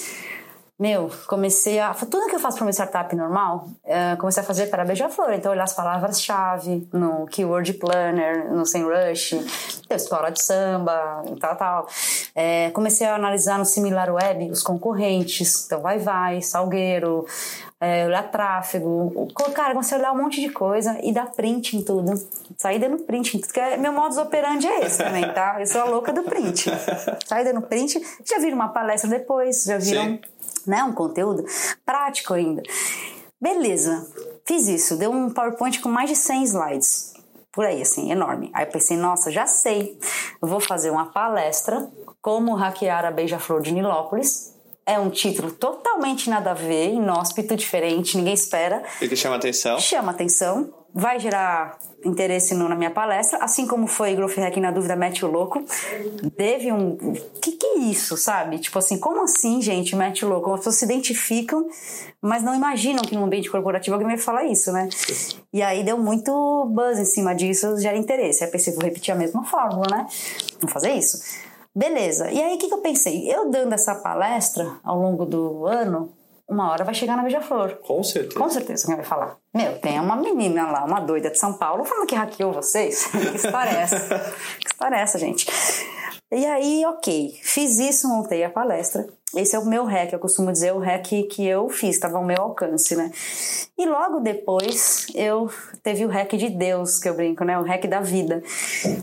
Meu, 0.80 1.10
comecei 1.26 1.80
a. 1.80 1.92
Tudo 1.92 2.28
que 2.28 2.36
eu 2.36 2.40
faço 2.40 2.58
para 2.58 2.66
uma 2.66 2.72
startup 2.72 3.16
normal, 3.16 3.68
uh, 3.84 4.16
comecei 4.20 4.44
a 4.44 4.46
fazer 4.46 4.68
para 4.68 4.86
Beija-Flor. 4.86 5.34
Então, 5.34 5.52
olhar 5.52 5.64
as 5.64 5.74
palavras-chave 5.74 6.88
no 6.94 7.26
Keyword 7.26 7.74
Planner, 7.74 8.54
no 8.54 8.64
SEMrush, 8.64 9.44
escola 9.90 10.30
de 10.30 10.44
samba, 10.44 11.24
tal, 11.40 11.56
tal. 11.56 11.88
É, 12.36 12.70
comecei 12.72 13.08
a 13.08 13.16
analisar 13.16 13.58
no 13.58 13.66
Similar 13.66 14.14
Web 14.14 14.52
os 14.52 14.62
concorrentes. 14.62 15.66
Então, 15.66 15.82
Vai 15.82 15.98
Vai, 15.98 16.44
Salgueiro, 16.44 17.26
é, 17.82 18.06
olhar 18.06 18.30
tráfego. 18.30 19.28
Cara, 19.56 19.74
comecei 19.74 19.98
a 19.98 20.00
olhar 20.00 20.12
um 20.12 20.18
monte 20.18 20.40
de 20.40 20.50
coisa 20.50 20.96
e 21.02 21.12
dar 21.12 21.32
print 21.32 21.76
em 21.76 21.82
tudo. 21.82 22.14
Sair 22.56 22.78
dando 22.78 23.00
print 23.00 23.36
em 23.36 23.42
tudo. 23.42 23.52
Porque 23.52 23.78
meu 23.78 23.94
modus 23.94 24.20
operandi 24.20 24.68
é 24.68 24.82
esse 24.82 25.00
também, 25.00 25.24
tá? 25.34 25.58
Eu 25.60 25.66
sou 25.66 25.82
a 25.82 25.86
louca 25.86 26.14
do 26.14 26.22
print. 26.22 26.70
Sair 27.26 27.46
dando 27.46 27.64
print. 27.64 28.00
Já 28.24 28.38
viram 28.38 28.56
uma 28.56 28.70
palestra 28.70 29.10
depois, 29.10 29.64
já 29.64 29.80
viram 29.80 30.20
né, 30.68 30.84
um 30.84 30.94
conteúdo 30.94 31.44
prático 31.86 32.34
ainda. 32.34 32.62
Beleza, 33.42 34.08
fiz 34.46 34.68
isso. 34.68 34.98
Deu 34.98 35.12
um 35.12 35.30
PowerPoint 35.30 35.80
com 35.80 35.90
mais 35.90 36.10
de 36.10 36.16
100 36.16 36.44
slides. 36.44 37.14
Por 37.52 37.66
aí, 37.66 37.82
assim, 37.82 38.12
enorme. 38.12 38.52
Aí 38.54 38.66
eu 38.66 38.72
pensei, 38.72 38.98
nossa, 38.98 39.32
já 39.32 39.48
sei. 39.48 39.98
Vou 40.42 40.60
fazer 40.60 40.92
uma 40.92 41.12
palestra 41.12 41.90
como 42.22 42.54
hackear 42.54 43.06
a 43.06 43.12
beija-flor 43.12 43.62
de 43.62 43.72
Nilópolis 43.72 44.58
é 44.88 44.98
um 44.98 45.10
título 45.10 45.52
totalmente 45.52 46.30
nada 46.30 46.52
a 46.52 46.54
ver, 46.54 46.94
inóspito, 46.94 47.58
diferente, 47.58 48.16
ninguém 48.16 48.34
espera. 48.34 48.82
E 49.02 49.10
que 49.10 49.18
chama 49.18 49.36
atenção. 49.36 49.78
Chama 49.80 50.12
atenção, 50.12 50.74
vai 50.94 51.20
gerar 51.20 51.78
interesse 52.04 52.54
no, 52.54 52.70
na 52.70 52.76
minha 52.76 52.92
palestra, 52.92 53.40
assim 53.44 53.68
como 53.68 53.88
foi 53.88 54.16
Growth 54.16 54.36
Hack 54.38 54.58
na 54.58 54.72
dúvida 54.72 54.96
mete 54.96 55.26
o 55.26 55.32
louco. 55.32 55.64
Teve 56.36 56.72
um. 56.72 56.96
Que 57.42 57.52
que 57.52 57.66
é 57.66 57.80
isso, 57.80 58.16
sabe? 58.18 58.60
Tipo 58.60 58.80
assim, 58.80 59.00
como 59.00 59.24
assim, 59.24 59.62
gente, 59.62 59.96
mete 59.96 60.26
o 60.26 60.30
louco? 60.30 60.54
As 60.54 60.60
pessoas 60.60 60.76
se 60.76 60.86
identificam, 60.86 61.68
mas 62.22 62.44
não 62.44 62.56
imaginam 62.56 63.04
que 63.04 63.16
no 63.16 63.26
ambiente 63.26 63.50
corporativo 63.50 63.96
alguém 63.96 64.08
vai 64.08 64.18
falar 64.18 64.46
isso, 64.46 64.72
né? 64.72 64.90
E 65.54 65.62
aí 65.62 65.84
deu 65.84 65.98
muito 65.98 66.66
buzz 66.74 67.00
em 67.00 67.06
cima 67.06 67.34
disso, 67.36 67.78
gera 67.80 67.98
interesse. 67.98 68.44
Aí 68.44 68.52
pensei, 68.52 68.74
vou 68.74 68.84
repetir 68.84 69.14
a 69.14 69.18
mesma 69.18 69.44
fórmula, 69.44 69.86
né? 69.90 70.08
Vou 70.62 70.70
fazer 70.70 70.92
isso. 70.92 71.20
Beleza. 71.78 72.32
E 72.32 72.42
aí, 72.42 72.56
o 72.56 72.58
que, 72.58 72.68
que 72.68 72.74
eu 72.74 72.82
pensei? 72.82 73.32
Eu 73.32 73.52
dando 73.52 73.74
essa 73.74 73.94
palestra 73.94 74.80
ao 74.84 75.00
longo 75.00 75.26
do 75.26 75.68
ano, 75.68 76.12
uma 76.48 76.72
hora 76.72 76.84
vai 76.84 76.94
chegar 76.94 77.18
na 77.18 77.24
Beija-Flor. 77.24 77.76
Com 77.82 78.02
certeza. 78.04 78.40
Com 78.40 78.50
certeza 78.50 78.84
alguém 78.86 78.98
vai 78.98 79.06
falar. 79.06 79.38
Meu, 79.54 79.80
tem 79.80 80.00
uma 80.00 80.16
menina 80.16 80.72
lá, 80.72 80.86
uma 80.86 81.00
doida 81.00 81.30
de 81.30 81.38
São 81.38 81.54
Paulo, 81.54 81.84
falando 81.84 82.08
que 82.08 82.16
hackeou 82.16 82.54
vocês. 82.54 83.08
que 83.12 83.36
história 83.36 83.70
é 83.70 83.82
essa? 83.82 84.00
que 84.60 84.68
história 84.68 84.96
é 84.96 85.02
essa, 85.02 85.20
gente? 85.20 85.46
E 86.32 86.46
aí, 86.46 86.86
ok, 86.86 87.38
fiz 87.42 87.80
isso, 87.80 88.08
montei 88.08 88.44
a 88.44 88.50
palestra. 88.50 89.08
Esse 89.36 89.56
é 89.56 89.60
o 89.60 89.66
meu 89.66 89.84
hack, 89.86 90.14
eu 90.14 90.20
costumo 90.20 90.52
dizer 90.52 90.74
o 90.74 90.80
hack 90.80 91.06
que 91.06 91.46
eu 91.46 91.70
fiz, 91.70 91.96
estava 91.96 92.18
ao 92.18 92.24
meu 92.24 92.42
alcance, 92.42 92.96
né? 92.96 93.12
E 93.78 93.86
logo 93.86 94.22
depois 94.22 95.08
eu 95.14 95.50
teve 95.84 96.06
o 96.06 96.10
hack 96.10 96.34
de 96.34 96.50
Deus, 96.50 96.98
que 96.98 97.10
eu 97.10 97.14
brinco, 97.14 97.44
né? 97.44 97.60
O 97.60 97.64
hack 97.64 97.86
da 97.88 98.00
vida, 98.00 98.42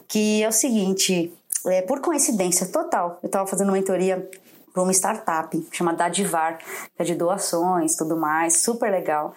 que 0.08 0.42
é 0.42 0.48
o 0.48 0.52
seguinte, 0.52 1.32
é, 1.66 1.82
por 1.82 2.00
coincidência 2.00 2.66
total, 2.68 3.18
eu 3.22 3.26
estava 3.26 3.46
fazendo 3.46 3.72
mentoria 3.72 4.28
para 4.74 4.82
uma 4.82 4.92
startup 4.92 5.68
chamada 5.70 5.98
Dadivar, 5.98 6.58
que 6.58 6.64
é 6.98 7.04
de 7.04 7.14
doações, 7.14 7.94
tudo 7.94 8.16
mais, 8.16 8.58
super 8.58 8.90
legal. 8.90 9.32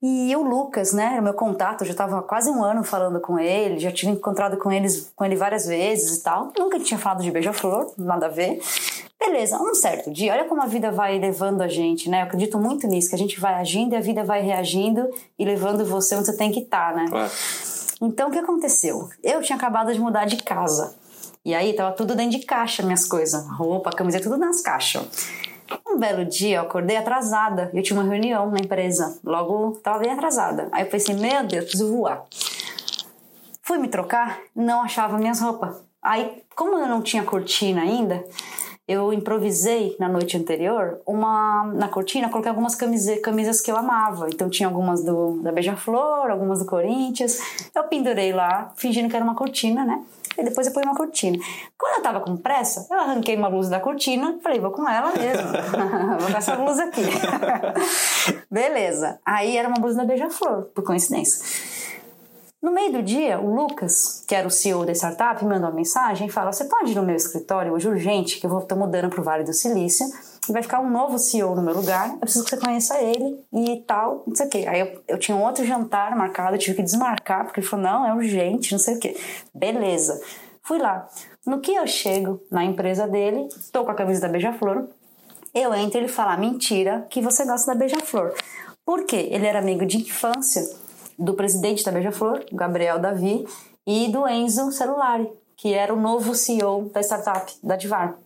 E 0.00 0.34
o 0.36 0.42
Lucas, 0.42 0.92
né, 0.92 1.18
o 1.18 1.22
meu 1.24 1.34
contato, 1.34 1.80
eu 1.80 1.86
já 1.86 1.90
estava 1.90 2.22
quase 2.22 2.48
um 2.48 2.62
ano 2.62 2.84
falando 2.84 3.20
com 3.20 3.36
ele, 3.36 3.80
já 3.80 3.90
tive 3.90 4.12
encontrado 4.12 4.56
com, 4.56 4.70
eles, 4.70 5.12
com 5.16 5.24
ele 5.24 5.34
várias 5.34 5.66
vezes 5.66 6.18
e 6.18 6.22
tal. 6.22 6.52
Nunca 6.56 6.78
tinha 6.78 6.96
falado 6.96 7.20
de 7.20 7.32
beija-flor, 7.32 7.92
nada 7.98 8.26
a 8.26 8.28
ver. 8.28 8.60
Beleza, 9.18 9.60
um 9.60 9.74
certo 9.74 10.12
dia, 10.12 10.32
olha 10.32 10.44
como 10.44 10.62
a 10.62 10.66
vida 10.66 10.92
vai 10.92 11.18
levando 11.18 11.62
a 11.62 11.66
gente, 11.66 12.08
né? 12.08 12.20
Eu 12.20 12.26
acredito 12.26 12.56
muito 12.60 12.86
nisso, 12.86 13.08
que 13.08 13.16
a 13.16 13.18
gente 13.18 13.40
vai 13.40 13.54
agindo 13.54 13.94
e 13.94 13.96
a 13.96 14.00
vida 14.00 14.22
vai 14.22 14.40
reagindo 14.40 15.10
e 15.36 15.44
levando 15.44 15.84
você 15.84 16.14
onde 16.14 16.26
você 16.26 16.36
tem 16.36 16.52
que 16.52 16.60
estar, 16.60 16.92
tá, 16.92 16.96
né? 16.96 17.06
Claro. 17.10 17.30
Então, 18.00 18.28
o 18.28 18.30
que 18.30 18.38
aconteceu? 18.38 19.08
Eu 19.24 19.42
tinha 19.42 19.56
acabado 19.56 19.92
de 19.92 19.98
mudar 19.98 20.26
de 20.26 20.36
casa. 20.36 20.94
E 21.48 21.54
aí, 21.54 21.72
tava 21.72 21.92
tudo 21.92 22.14
dentro 22.14 22.38
de 22.38 22.44
caixa, 22.44 22.82
minhas 22.82 23.06
coisas. 23.06 23.42
Roupa, 23.48 23.88
camiseta, 23.90 24.24
tudo 24.24 24.36
nas 24.36 24.60
caixas. 24.60 25.30
Um 25.88 25.98
belo 25.98 26.26
dia 26.26 26.58
eu 26.58 26.60
acordei 26.60 26.94
atrasada. 26.94 27.70
Eu 27.72 27.82
tinha 27.82 27.98
uma 27.98 28.06
reunião 28.06 28.50
na 28.50 28.58
empresa. 28.58 29.18
Logo, 29.24 29.70
tava 29.82 30.00
bem 30.00 30.12
atrasada. 30.12 30.68
Aí 30.70 30.82
eu 30.82 30.90
pensei, 30.90 31.14
meu 31.14 31.46
Deus, 31.46 31.64
preciso 31.64 31.90
voar. 31.90 32.22
Fui 33.62 33.78
me 33.78 33.88
trocar, 33.88 34.40
não 34.54 34.82
achava 34.82 35.16
minhas 35.16 35.40
roupas. 35.40 35.74
Aí, 36.02 36.42
como 36.54 36.76
eu 36.76 36.86
não 36.86 37.00
tinha 37.00 37.24
cortina 37.24 37.80
ainda, 37.80 38.22
eu 38.86 39.10
improvisei 39.10 39.96
na 39.98 40.06
noite 40.06 40.36
anterior 40.36 41.00
uma 41.06 41.64
na 41.74 41.88
cortina 41.88 42.28
coloquei 42.30 42.48
algumas 42.48 42.74
camisas, 42.74 43.20
camisas 43.20 43.60
que 43.60 43.70
eu 43.70 43.76
amava 43.76 44.28
então 44.30 44.48
tinha 44.48 44.66
algumas 44.66 45.04
do 45.04 45.42
da 45.42 45.52
Beija-Flor 45.52 46.30
algumas 46.30 46.60
do 46.60 46.64
Corinthians 46.64 47.38
eu 47.74 47.84
pendurei 47.84 48.32
lá 48.32 48.72
fingindo 48.76 49.10
que 49.10 49.14
era 49.14 49.22
uma 49.22 49.34
cortina 49.34 49.84
né 49.84 50.02
e 50.38 50.44
depois 50.44 50.66
eu 50.66 50.72
pus 50.72 50.82
uma 50.84 50.94
cortina. 50.94 51.36
Quando 51.76 51.96
eu 51.96 52.02
tava 52.02 52.20
com 52.20 52.36
pressa 52.36 52.86
eu 52.90 52.98
arranquei 52.98 53.36
uma 53.36 53.50
blusa 53.50 53.70
da 53.70 53.80
cortina 53.80 54.38
falei 54.42 54.60
vou 54.60 54.70
com 54.70 54.88
ela 54.88 55.12
mesmo. 55.12 55.48
Vou 56.18 56.30
com 56.30 56.36
essa 56.36 56.56
blusa 56.56 56.84
aqui. 56.84 57.02
Beleza. 58.50 59.18
Aí 59.24 59.56
era 59.56 59.68
uma 59.68 59.78
blusa 59.78 59.98
da 59.98 60.04
Beija-Flor 60.04 60.64
por 60.74 60.84
coincidência. 60.84 61.44
No 62.60 62.72
meio 62.72 62.92
do 62.92 63.02
dia, 63.02 63.38
o 63.38 63.54
Lucas, 63.54 64.24
que 64.26 64.34
era 64.34 64.46
o 64.46 64.50
CEO 64.50 64.84
da 64.84 64.92
startup, 64.92 65.44
me 65.44 65.50
mandou 65.50 65.68
uma 65.68 65.76
mensagem 65.76 66.26
e 66.26 66.30
fala: 66.30 66.52
Você 66.52 66.64
pode 66.64 66.90
ir 66.90 66.96
no 66.96 67.04
meu 67.04 67.14
escritório 67.14 67.72
hoje 67.72 67.88
urgente, 67.88 68.40
que 68.40 68.46
eu 68.46 68.58
estou 68.58 68.76
mudando 68.76 69.08
para 69.08 69.20
o 69.20 69.24
Vale 69.24 69.44
do 69.44 69.52
Silício. 69.52 70.06
e 70.06 70.10
vai 70.52 70.62
ficar 70.62 70.80
um 70.80 70.90
novo 70.90 71.18
CEO 71.18 71.54
no 71.54 71.62
meu 71.62 71.74
lugar. 71.74 72.10
Eu 72.10 72.18
preciso 72.18 72.44
que 72.44 72.50
você 72.50 72.56
conheça 72.56 73.00
ele 73.00 73.44
e 73.52 73.82
tal, 73.86 74.24
não 74.26 74.34
sei 74.34 74.46
o 74.46 74.50
quê. 74.50 74.64
Aí 74.68 74.80
eu, 74.80 75.02
eu 75.08 75.18
tinha 75.18 75.36
um 75.36 75.42
outro 75.42 75.64
jantar 75.64 76.16
marcado, 76.16 76.56
eu 76.56 76.58
tive 76.58 76.76
que 76.76 76.82
desmarcar, 76.82 77.44
porque 77.44 77.60
ele 77.60 77.66
falou: 77.66 77.84
Não, 77.84 78.06
é 78.06 78.14
urgente, 78.14 78.72
não 78.72 78.78
sei 78.78 78.96
o 78.96 79.00
quê. 79.00 79.16
Beleza. 79.54 80.20
Fui 80.62 80.78
lá. 80.78 81.08
No 81.46 81.60
que 81.60 81.74
eu 81.74 81.86
chego 81.86 82.40
na 82.50 82.64
empresa 82.64 83.08
dele, 83.08 83.48
estou 83.58 83.84
com 83.84 83.90
a 83.90 83.94
camisa 83.94 84.20
da 84.20 84.28
Beija-Flor, 84.28 84.88
eu 85.54 85.74
entro 85.74 85.98
e 85.98 86.02
ele 86.02 86.08
fala: 86.08 86.36
Mentira, 86.36 87.06
que 87.08 87.20
você 87.20 87.44
gosta 87.44 87.72
da 87.72 87.78
Beija-Flor. 87.78 88.34
Por 88.84 89.04
quê? 89.04 89.28
Ele 89.30 89.46
era 89.46 89.58
amigo 89.58 89.84
de 89.84 89.98
infância 89.98 90.62
do 91.18 91.34
presidente 91.34 91.84
da 91.84 91.90
Beija-Flor, 91.90 92.44
Gabriel 92.52 92.98
Davi, 92.98 93.46
e 93.86 94.08
do 94.08 94.26
Enzo 94.28 94.70
Celulari, 94.70 95.28
que 95.56 95.74
era 95.74 95.92
o 95.92 96.00
novo 96.00 96.34
CEO 96.34 96.90
da 96.92 97.00
startup, 97.00 97.52
da 97.62 97.76
Divar. 97.76 98.16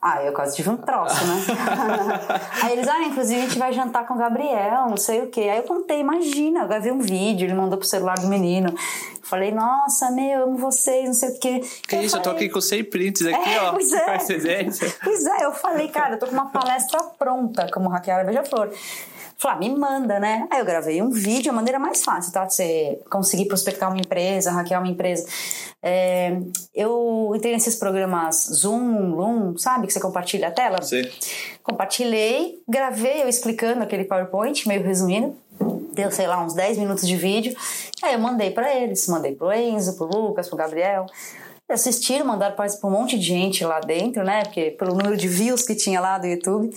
Ah, 0.00 0.22
eu 0.22 0.32
quase 0.32 0.56
tive 0.56 0.70
um 0.70 0.76
troço, 0.76 1.24
né? 1.26 1.42
aí 2.62 2.72
eles, 2.72 2.88
ah, 2.88 3.02
inclusive 3.02 3.40
a 3.40 3.44
gente 3.44 3.58
vai 3.58 3.72
jantar 3.72 4.06
com 4.06 4.14
o 4.14 4.16
Gabriel, 4.18 4.88
não 4.88 4.96
sei 4.96 5.22
o 5.22 5.28
quê. 5.28 5.40
Aí 5.42 5.58
eu 5.58 5.64
contei, 5.64 6.00
imagina, 6.00 6.60
eu 6.60 6.68
gravei 6.68 6.92
um 6.92 7.00
vídeo, 7.00 7.46
ele 7.46 7.54
mandou 7.54 7.78
pro 7.78 7.86
celular 7.86 8.18
do 8.18 8.26
menino. 8.26 8.74
Falei, 9.22 9.50
nossa, 9.50 10.10
meu, 10.12 10.40
eu 10.40 10.44
amo 10.44 10.56
vocês, 10.56 11.06
não 11.06 11.14
sei 11.14 11.30
o 11.30 11.40
quê. 11.40 11.60
Que 11.88 11.96
eu 11.96 12.02
isso, 12.02 12.16
falei, 12.16 12.20
eu 12.20 12.22
tô 12.22 12.30
aqui 12.30 12.48
com 12.48 12.60
100 12.60 12.84
prints 12.84 13.26
aqui, 13.26 13.50
é, 13.50 13.60
ó. 13.60 13.72
Pois 13.72 13.92
é. 13.92 14.04
Pois 15.02 15.26
é, 15.26 15.44
eu 15.44 15.52
falei, 15.52 15.88
cara, 15.88 16.14
eu 16.14 16.18
tô 16.18 16.26
com 16.26 16.32
uma 16.32 16.50
palestra 16.50 17.02
pronta, 17.18 17.68
como 17.72 17.88
Raquel 17.88 18.24
Beija-Flor. 18.24 18.70
Falei, 19.38 19.56
ah, 19.56 19.60
me 19.60 19.78
manda, 19.78 20.18
né? 20.18 20.48
Aí 20.50 20.60
eu 20.60 20.64
gravei 20.64 21.02
um 21.02 21.10
vídeo, 21.10 21.52
a 21.52 21.54
maneira 21.54 21.78
mais 21.78 22.02
fácil, 22.02 22.32
tá? 22.32 22.46
De 22.46 22.54
você 22.54 22.98
conseguir 23.10 23.44
prospectar 23.44 23.90
uma 23.90 23.98
empresa, 23.98 24.50
hackear 24.50 24.80
uma 24.80 24.90
empresa. 24.90 25.26
É, 25.82 26.38
eu 26.74 27.32
entrei 27.34 27.52
nesses 27.52 27.76
programas 27.76 28.48
Zoom, 28.50 29.14
Loom, 29.14 29.58
sabe? 29.58 29.86
Que 29.86 29.92
você 29.92 30.00
compartilha 30.00 30.48
a 30.48 30.50
tela. 30.50 30.80
Sim. 30.80 31.02
Compartilhei, 31.62 32.62
gravei 32.66 33.22
eu 33.22 33.28
explicando 33.28 33.82
aquele 33.82 34.04
PowerPoint, 34.04 34.66
meio 34.66 34.82
resumindo. 34.82 35.36
Deu, 35.92 36.10
sei 36.10 36.26
lá, 36.26 36.42
uns 36.42 36.54
10 36.54 36.78
minutos 36.78 37.06
de 37.06 37.16
vídeo. 37.16 37.54
Aí 38.02 38.14
eu 38.14 38.18
mandei 38.18 38.50
para 38.50 38.74
eles, 38.74 39.06
mandei 39.06 39.34
pro 39.34 39.52
Enzo, 39.52 39.96
pro 39.96 40.06
Lucas, 40.06 40.48
pro 40.48 40.56
Gabriel 40.56 41.06
assistiram, 41.68 42.24
mandaram 42.24 42.54
para 42.54 42.68
um 42.84 42.90
monte 42.90 43.18
de 43.18 43.24
gente 43.24 43.64
lá 43.64 43.80
dentro, 43.80 44.22
né? 44.22 44.44
Porque 44.44 44.70
pelo 44.70 44.94
número 44.94 45.16
de 45.16 45.26
views 45.26 45.62
que 45.62 45.74
tinha 45.74 46.00
lá 46.00 46.16
do 46.16 46.26
YouTube, 46.26 46.70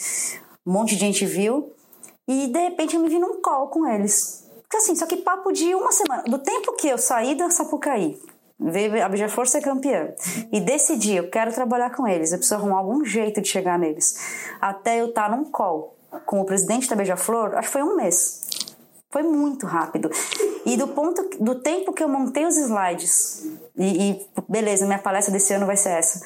um 0.65 0.71
monte 0.71 0.95
de 0.95 1.01
gente 1.01 1.25
viu. 1.25 1.71
E 2.31 2.45
de 2.45 2.59
repente 2.59 2.95
eu 2.95 3.01
me 3.01 3.09
vi 3.09 3.17
num 3.17 3.41
call 3.41 3.69
com 3.69 3.87
eles. 3.87 4.47
Assim, 4.75 4.95
só 4.95 5.07
que 5.07 5.17
papo 5.17 5.51
de 5.51 5.73
uma 5.73 5.91
semana. 5.91 6.21
Do 6.27 6.37
tempo 6.37 6.73
que 6.73 6.87
eu 6.87 6.99
saí 6.99 7.33
da 7.33 7.49
Sapucaí, 7.49 8.21
veio 8.59 9.03
a 9.03 9.09
Beija-Flor 9.09 9.47
ser 9.47 9.61
campeã, 9.61 10.13
e 10.51 10.59
decidi, 10.59 11.15
eu 11.15 11.27
quero 11.31 11.51
trabalhar 11.51 11.89
com 11.89 12.07
eles, 12.07 12.31
eu 12.31 12.37
preciso 12.37 12.53
arrumar 12.53 12.77
algum 12.77 13.03
jeito 13.03 13.41
de 13.41 13.47
chegar 13.47 13.79
neles. 13.79 14.15
Até 14.61 15.01
eu 15.01 15.07
estar 15.07 15.31
num 15.31 15.43
call 15.45 15.97
com 16.27 16.39
o 16.39 16.45
presidente 16.45 16.87
da 16.87 16.95
Beija-Flor, 16.95 17.55
acho 17.55 17.67
que 17.67 17.73
foi 17.73 17.81
um 17.81 17.95
mês. 17.95 18.48
Foi 19.09 19.23
muito 19.23 19.65
rápido. 19.65 20.09
E 20.65 20.77
do 20.77 20.87
ponto, 20.89 21.27
do 21.39 21.55
tempo 21.55 21.91
que 21.93 22.03
eu 22.03 22.07
montei 22.07 22.45
os 22.45 22.55
slides, 22.57 23.43
e, 23.75 24.11
e, 24.11 24.27
beleza, 24.47 24.85
minha 24.85 24.99
palestra 24.99 25.33
desse 25.33 25.53
ano 25.53 25.65
vai 25.65 25.77
ser 25.77 25.89
essa, 25.89 26.23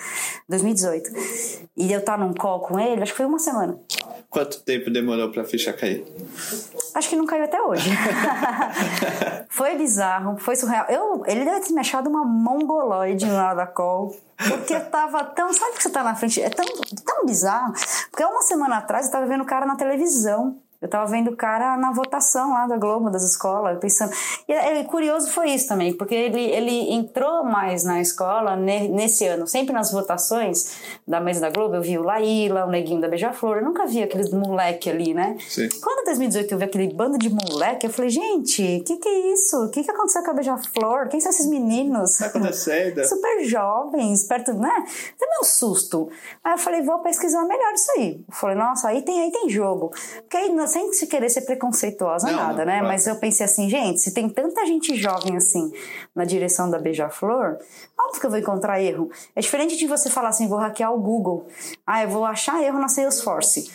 2018. 0.50 1.10
E 1.78 1.94
eu 1.94 2.00
estar 2.00 2.18
num 2.18 2.34
call 2.34 2.60
com 2.60 2.80
ele, 2.80 3.02
acho 3.02 3.14
que 3.14 3.18
foi 3.18 3.26
uma 3.26 3.40
semana. 3.40 3.80
Quanto 4.30 4.62
tempo 4.62 4.90
demorou 4.90 5.30
pra 5.32 5.46
ficha 5.46 5.72
cair? 5.72 6.04
Acho 6.96 7.10
que 7.10 7.16
não 7.16 7.26
caiu 7.26 7.44
até 7.44 7.62
hoje. 7.62 7.90
foi 9.48 9.78
bizarro, 9.78 10.38
foi 10.40 10.56
surreal. 10.56 10.86
Eu, 10.90 11.24
ele 11.28 11.46
deve 11.46 11.62
ter 11.62 11.72
me 11.74 11.80
achado 11.80 12.10
uma 12.10 12.26
mongoloide 12.26 13.26
na 13.28 13.46
hora 13.46 13.56
da 13.56 13.68
call. 13.68 14.16
Porque 14.36 14.74
eu 14.74 14.86
tava 14.90 15.24
tão. 15.24 15.54
Sabe 15.54 15.78
que 15.78 15.84
você 15.84 15.90
tá 15.90 16.04
na 16.04 16.16
frente? 16.16 16.42
É 16.42 16.50
tão, 16.50 16.66
tão 17.06 17.26
bizarro. 17.26 17.74
Porque 18.10 18.24
uma 18.26 18.42
semana 18.42 18.78
atrás 18.78 19.06
eu 19.06 19.12
tava 19.12 19.28
vendo 19.28 19.42
o 19.42 19.46
cara 19.46 19.66
na 19.66 19.76
televisão. 19.76 20.60
Eu 20.84 20.90
tava 20.90 21.10
vendo 21.10 21.32
o 21.32 21.36
cara 21.38 21.78
na 21.78 21.94
votação 21.94 22.52
lá 22.52 22.68
da 22.68 22.76
Globo, 22.76 23.10
das 23.10 23.24
escolas, 23.24 23.80
pensando. 23.80 24.12
E 24.50 24.52
é, 24.52 24.84
curioso 24.84 25.32
foi 25.32 25.52
isso 25.52 25.70
também, 25.70 25.94
porque 25.94 26.14
ele, 26.14 26.42
ele 26.42 26.94
entrou 26.94 27.46
mais 27.46 27.86
na 27.86 28.02
escola 28.02 28.58
ne, 28.58 28.90
nesse 28.90 29.26
ano, 29.26 29.48
sempre 29.48 29.72
nas 29.72 29.94
votações 29.94 31.00
da 31.08 31.22
mesa 31.22 31.40
da 31.40 31.50
Globo. 31.50 31.76
Eu 31.76 31.82
vi 31.82 31.98
o 31.98 32.04
Laíla, 32.04 32.66
o 32.66 32.70
Neguinho 32.70 33.00
da 33.00 33.08
Beija-Flor, 33.08 33.60
eu 33.60 33.64
nunca 33.64 33.86
vi 33.86 34.04
aqueles 34.04 34.30
moleque 34.30 34.90
ali, 34.90 35.14
né? 35.14 35.38
Sim. 35.48 35.70
Quando 35.82 36.02
em 36.02 36.04
2018 36.04 36.52
eu 36.52 36.58
vi 36.58 36.66
aquele 36.66 36.94
bando 36.94 37.18
de 37.18 37.30
moleque, 37.30 37.88
eu 37.88 37.90
falei, 37.90 38.10
gente, 38.10 38.62
o 38.62 38.84
que, 38.84 38.98
que 38.98 39.08
é 39.08 39.34
isso? 39.34 39.64
O 39.64 39.70
que, 39.70 39.86
que 39.86 39.92
aconteceu 39.92 40.22
com 40.22 40.32
a 40.32 40.34
Beija-Flor? 40.34 41.08
Quem 41.08 41.22
são 41.22 41.32
esses 41.32 41.48
meninos? 41.48 42.18
Tá 42.18 42.26
acontecendo? 42.26 43.02
Super 43.08 43.46
jovens, 43.46 44.26
perto, 44.26 44.54
né? 44.56 44.86
Também 45.18 45.40
um 45.42 45.46
susto. 45.46 46.10
Aí 46.44 46.56
eu 46.56 46.58
falei, 46.58 46.82
vou 46.82 47.00
pesquisar 47.00 47.46
melhor 47.46 47.72
isso 47.72 47.90
aí. 47.98 48.22
Eu 48.28 48.36
falei, 48.36 48.58
nossa, 48.58 48.90
aí 48.90 49.02
tem, 49.02 49.22
aí 49.22 49.32
tem 49.32 49.48
jogo. 49.48 49.94
Porque 50.18 50.36
aí 50.36 50.52
sem 50.74 50.92
se 50.92 51.06
querer 51.06 51.30
ser 51.30 51.42
preconceituosa, 51.42 52.28
Não, 52.32 52.36
nada, 52.36 52.60
não, 52.60 52.66
né? 52.66 52.80
claro. 52.80 52.88
Mas 52.88 53.06
eu 53.06 53.16
pensei 53.18 53.46
assim, 53.46 53.70
gente, 53.70 54.02
se 54.02 54.12
tem 54.12 54.28
tanta 54.28 54.66
gente 54.66 54.96
jovem 54.96 55.38
assim 55.38 55.72
na 56.16 56.26
direção 56.26 56.70
da 56.70 56.80
Beija-Flor, 56.80 57.60
óbvio 58.00 58.20
que 58.20 58.26
eu 58.26 58.30
vou 58.32 58.40
encontrar 58.40 58.82
erro. 58.82 59.12
É 59.36 59.42
diferente 59.42 59.78
de 59.78 59.86
você 59.86 60.10
falar 60.10 60.30
assim, 60.30 60.48
vou 60.48 60.58
hackear 60.58 60.92
o 60.92 61.00
Google. 61.00 61.48
Ah, 61.86 62.04
eu 62.04 62.10
vou 62.10 62.26
achar 62.26 62.62
erro 62.64 62.80
na 62.80 62.88
Salesforce. 62.88 63.72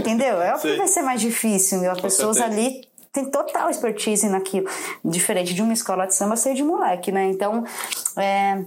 Entendeu? 0.00 0.42
É 0.42 0.52
óbvio 0.54 0.72
que 0.72 0.78
vai 0.78 0.88
ser 0.88 1.02
mais 1.02 1.20
difícil. 1.20 1.88
As 1.88 2.00
pessoas 2.00 2.40
ali 2.40 2.88
tem 3.12 3.24
total 3.30 3.70
expertise 3.70 4.28
naquilo. 4.28 4.68
Diferente 5.04 5.54
de 5.54 5.62
uma 5.62 5.72
escola 5.72 6.06
de 6.06 6.14
samba 6.16 6.34
ser 6.34 6.54
de 6.54 6.64
moleque, 6.64 7.12
né? 7.12 7.26
Então, 7.26 7.64
é... 8.16 8.64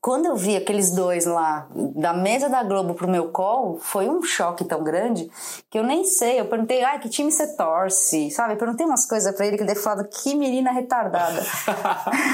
quando 0.00 0.26
eu 0.26 0.36
vi 0.36 0.56
aqueles 0.56 0.90
dois 0.90 1.26
lá, 1.26 1.68
da 1.94 2.12
mesa 2.12 2.48
da 2.48 2.62
Globo 2.62 2.94
pro 2.94 3.08
meu 3.08 3.28
call, 3.28 3.78
foi 3.80 4.08
um 4.08 4.22
choque 4.22 4.64
tão 4.64 4.82
grande 4.82 5.28
que 5.68 5.78
eu 5.78 5.82
nem 5.82 6.04
sei. 6.04 6.40
Eu 6.40 6.46
perguntei, 6.46 6.82
ai, 6.84 6.98
que 6.98 7.08
time 7.08 7.30
você 7.30 7.56
torce? 7.56 8.30
Sabe? 8.30 8.54
Eu 8.54 8.56
perguntei 8.56 8.86
umas 8.86 9.06
coisas 9.06 9.34
pra 9.34 9.46
ele 9.46 9.56
que 9.56 9.62
ele 9.62 9.68
deve 9.68 9.80
falar, 9.80 10.04
que 10.04 10.34
menina 10.34 10.70
retardada. 10.70 11.42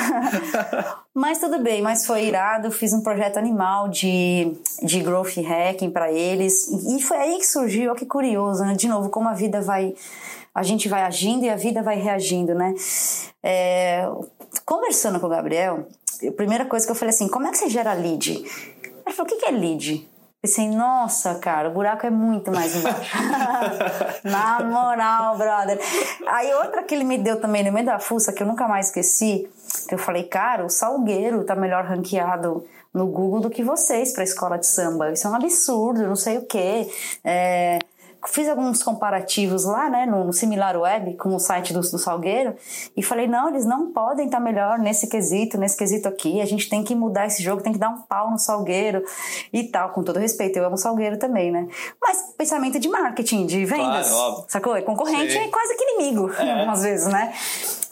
mas 1.15 1.39
tudo 1.39 1.59
bem, 1.61 1.81
mas 1.81 2.07
foi 2.07 2.27
irado. 2.27 2.71
Fiz 2.71 2.93
um 2.93 3.03
projeto 3.03 3.39
animal 3.39 3.89
de, 3.89 4.57
de 4.83 5.01
growth 5.01 5.37
hacking 5.37 5.91
para 5.91 6.13
eles. 6.13 6.69
E 6.69 7.03
foi 7.03 7.17
aí 7.17 7.39
que 7.39 7.47
surgiu, 7.47 7.91
olha 7.91 7.99
que 7.99 8.07
curioso, 8.07 8.65
né? 8.65 8.75
De 8.75 8.89
novo, 8.89 9.09
como 9.09 9.29
a 9.29 9.35
vida 9.35 9.61
vai 9.61 9.95
a 10.55 10.63
gente 10.63 10.89
vai 10.89 11.03
agindo 11.03 11.45
e 11.45 11.51
a 11.51 11.57
vida 11.57 11.83
vai 11.83 11.99
reagindo, 11.99 12.55
né? 12.55 12.73
É, 13.43 14.09
conversando 14.65 15.19
com 15.19 15.27
o 15.27 15.29
Gabriel, 15.31 15.89
a 16.27 16.33
primeira 16.33 16.65
coisa 16.65 16.87
que 16.87 16.93
eu 16.93 16.97
falei 16.97 17.15
assim, 17.15 17.29
como 17.29 17.47
é 17.47 17.51
que 17.51 17.59
você 17.59 17.69
gera 17.69 17.93
lead? 17.93 18.33
Ele 18.33 19.15
falou, 19.15 19.33
o 19.33 19.37
que 19.39 19.47
é 19.47 19.51
lead? 19.51 20.09
Pensei, 20.45 20.69
nossa, 20.69 21.37
cara, 21.37 21.71
o 21.71 21.73
buraco 21.73 22.07
é 22.07 22.11
muito 22.11 22.53
mais 22.53 22.77
embaixo. 22.77 23.17
Na 24.23 24.63
moral, 24.63 25.39
brother. 25.39 25.81
Aí 26.27 26.53
outra 26.53 26.83
que 26.83 26.95
ele 26.95 27.05
me 27.05 27.17
deu 27.17 27.41
também 27.41 27.65
no 27.65 27.73
meio 27.73 27.87
da 27.87 27.99
fuça, 27.99 28.31
que 28.31 28.43
eu 28.43 28.47
nunca 28.47 28.69
mais 28.69 28.89
esqueci, 28.89 29.49
que 29.89 29.95
eu 29.95 29.99
falei, 29.99 30.25
cara, 30.25 30.67
o 30.67 30.69
Salgueiro 30.69 31.45
tá 31.45 31.57
melhor 31.57 31.87
ranqueado 31.87 32.63
no 32.93 33.07
Google 33.07 33.41
do 33.41 33.49
que 33.49 33.65
vocês 33.65 34.13
para 34.13 34.23
escola 34.23 34.59
de 34.59 34.67
samba. 34.67 35.11
Isso 35.11 35.27
é 35.27 35.31
um 35.31 35.35
absurdo, 35.35 36.07
não 36.07 36.15
sei 36.15 36.37
o 36.37 36.45
quê. 36.45 36.91
É, 37.25 37.79
fiz 38.27 38.49
alguns 38.49 38.83
comparativos 38.83 39.65
lá, 39.65 39.89
né, 39.89 40.07
no, 40.07 40.25
no 40.25 40.33
Similar 40.33 40.77
Web, 40.77 41.15
com 41.15 41.35
o 41.35 41.39
site 41.39 41.73
do, 41.73 41.81
do 41.81 41.99
Salgueiro, 41.99 42.55
e 42.97 43.03
falei, 43.03 43.27
não, 43.27 43.49
eles 43.49 43.65
não 43.65 43.93
podem 43.93 44.27
estar 44.27 44.39
tá 44.39 44.45
melhor 44.45 44.79
nesse 44.79 45.07
quesito, 45.09 45.59
nesse 45.59 45.77
quesito 45.77 46.09
aqui, 46.09 46.41
a 46.41 46.47
gente 46.47 46.69
tem 46.69 46.83
que 46.83 46.95
mudar 46.95 47.27
esse 47.27 47.43
jogo, 47.43 47.63
tem 47.63 47.73
que 47.73 47.79
dar 47.79 47.91
um 47.91 48.03
pau 48.03 48.31
no 48.31 48.39
Salgueiro 48.39 49.03
e 49.53 49.65
tal, 49.65 49.91
com 49.91 50.03
todo 50.03 50.19
respeito, 50.19 50.59
eu 50.59 50.65
amo 50.65 50.77
Salgueiro 50.77 51.19
também, 51.19 51.51
né? 51.51 51.69
Mas 52.01 52.35
pensamento 52.37 52.79
de 52.79 52.89
marketing, 52.89 53.47
de 53.47 53.65
vendas, 53.65 54.11
claro, 54.11 54.45
sacou? 54.49 54.77
É 54.77 54.83
concorrente 54.83 55.33
Sim. 55.33 55.39
é 55.39 55.49
quase 55.49 55.77
que 55.77 55.85
inimigo, 55.85 56.31
é. 56.39 56.51
algumas 56.53 56.83
vezes, 56.83 57.07
né? 57.07 57.33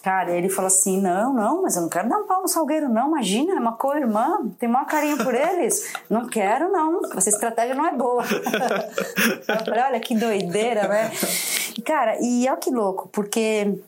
Cara, 0.03 0.33
ele 0.33 0.49
falou 0.49 0.67
assim: 0.67 1.01
não, 1.01 1.33
não, 1.33 1.63
mas 1.63 1.77
eu 1.77 1.83
não 1.83 1.89
quero 1.89 2.09
dar 2.09 2.19
um 2.19 2.27
pau 2.27 2.43
no 2.43 2.49
salgueiro, 2.49 2.89
não. 2.89 3.09
Imagina, 3.09 3.55
é 3.55 3.59
uma 3.59 3.77
co-irmã, 3.77 4.41
tem 4.59 4.69
maior 4.69 4.87
carinho 4.87 5.17
por 5.19 5.35
eles. 5.35 5.93
Não 6.11 6.27
quero, 6.27 6.71
não. 6.71 7.01
Essa 7.17 7.31
estratégia 7.31 7.75
não 7.75 7.87
é 7.87 7.95
boa. 7.95 8.23
eu 9.49 9.65
falei, 9.65 9.83
olha 9.83 10.01
que 10.01 10.15
doideira, 10.15 10.89
né? 10.89 11.11
Cara, 11.85 12.19
e 12.21 12.47
olha 12.49 12.57
que 12.57 12.71
louco, 12.71 13.09
porque 13.09 13.79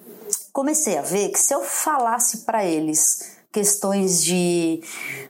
comecei 0.53 0.97
a 0.97 1.03
ver 1.03 1.31
que 1.31 1.39
se 1.39 1.53
eu 1.55 1.61
falasse 1.63 2.39
para 2.45 2.65
eles 2.65 3.37
questões 3.53 4.23
de 4.23 4.83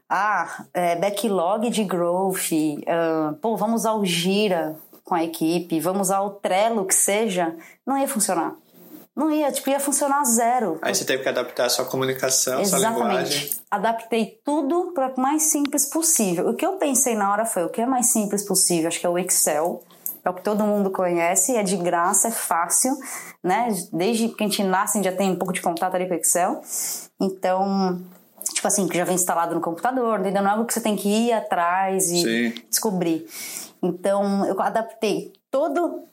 ah, 0.08 0.64
é, 0.72 0.96
backlog 0.96 1.68
de 1.68 1.84
growth, 1.84 2.52
uh, 2.52 3.34
pô, 3.36 3.56
vamos 3.56 3.82
usar 3.82 3.94
o 3.94 4.04
Gira 4.04 4.76
com 5.04 5.14
a 5.14 5.22
equipe, 5.22 5.80
vamos 5.80 6.08
usar 6.08 6.20
o 6.22 6.30
Trello 6.30 6.86
que 6.86 6.94
seja, 6.94 7.54
não 7.86 7.98
ia 7.98 8.08
funcionar. 8.08 8.54
Não 9.16 9.30
ia, 9.30 9.52
tipo, 9.52 9.70
ia 9.70 9.78
funcionar 9.78 10.24
zero. 10.24 10.78
Aí 10.82 10.92
você 10.92 11.04
teve 11.04 11.22
que 11.22 11.28
adaptar 11.28 11.66
a 11.66 11.68
sua 11.68 11.84
comunicação, 11.84 12.60
Exatamente. 12.60 12.96
sua 12.96 13.06
linguagem. 13.06 13.50
Adaptei 13.70 14.40
tudo 14.44 14.92
para 14.92 15.14
o 15.14 15.20
mais 15.20 15.44
simples 15.44 15.86
possível. 15.86 16.48
O 16.48 16.54
que 16.54 16.66
eu 16.66 16.72
pensei 16.72 17.14
na 17.14 17.30
hora 17.30 17.46
foi 17.46 17.64
o 17.64 17.68
que 17.68 17.80
é 17.80 17.86
mais 17.86 18.06
simples 18.06 18.44
possível? 18.44 18.88
Acho 18.88 18.98
que 18.98 19.06
é 19.06 19.08
o 19.08 19.18
Excel. 19.18 19.82
É 20.24 20.30
o 20.30 20.34
que 20.34 20.42
todo 20.42 20.64
mundo 20.64 20.90
conhece, 20.90 21.54
é 21.54 21.62
de 21.62 21.76
graça, 21.76 22.28
é 22.28 22.30
fácil, 22.30 22.96
né? 23.42 23.68
Desde 23.92 24.30
que 24.30 24.42
a 24.42 24.46
gente 24.46 24.64
nasce, 24.64 24.98
a 24.98 25.02
gente 25.02 25.12
já 25.12 25.16
tem 25.16 25.30
um 25.30 25.36
pouco 25.36 25.52
de 25.52 25.60
contato 25.60 25.94
ali 25.94 26.08
com 26.08 26.14
o 26.14 26.16
Excel. 26.16 26.62
Então, 27.20 28.00
tipo 28.54 28.66
assim, 28.66 28.88
que 28.88 28.96
já 28.96 29.04
vem 29.04 29.16
instalado 29.16 29.54
no 29.54 29.60
computador, 29.60 30.20
ainda 30.24 30.40
não 30.40 30.48
é 30.48 30.52
algo 30.52 30.64
que 30.64 30.72
você 30.72 30.80
tem 30.80 30.96
que 30.96 31.08
ir 31.08 31.32
atrás 31.32 32.10
e 32.10 32.22
Sim. 32.22 32.62
descobrir. 32.70 33.26
Então, 33.82 34.46
eu 34.46 34.58
adaptei 34.62 35.30
todo 35.50 36.04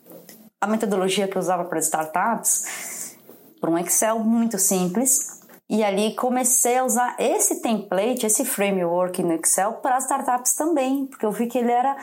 a 0.61 0.67
metodologia 0.67 1.27
que 1.27 1.35
eu 1.35 1.41
usava 1.41 1.65
para 1.65 1.79
startups 1.79 3.17
para 3.59 3.69
um 3.69 3.77
Excel 3.77 4.19
muito 4.19 4.57
simples. 4.57 5.39
E 5.69 5.85
ali 5.85 6.13
comecei 6.15 6.79
a 6.79 6.83
usar 6.83 7.15
esse 7.17 7.61
template, 7.61 8.25
esse 8.25 8.43
framework 8.43 9.23
no 9.23 9.31
Excel 9.31 9.73
para 9.75 9.99
startups 9.99 10.53
também, 10.53 11.05
porque 11.05 11.25
eu 11.25 11.31
vi 11.31 11.47
que 11.47 11.57
ele 11.57 11.71
era, 11.71 11.95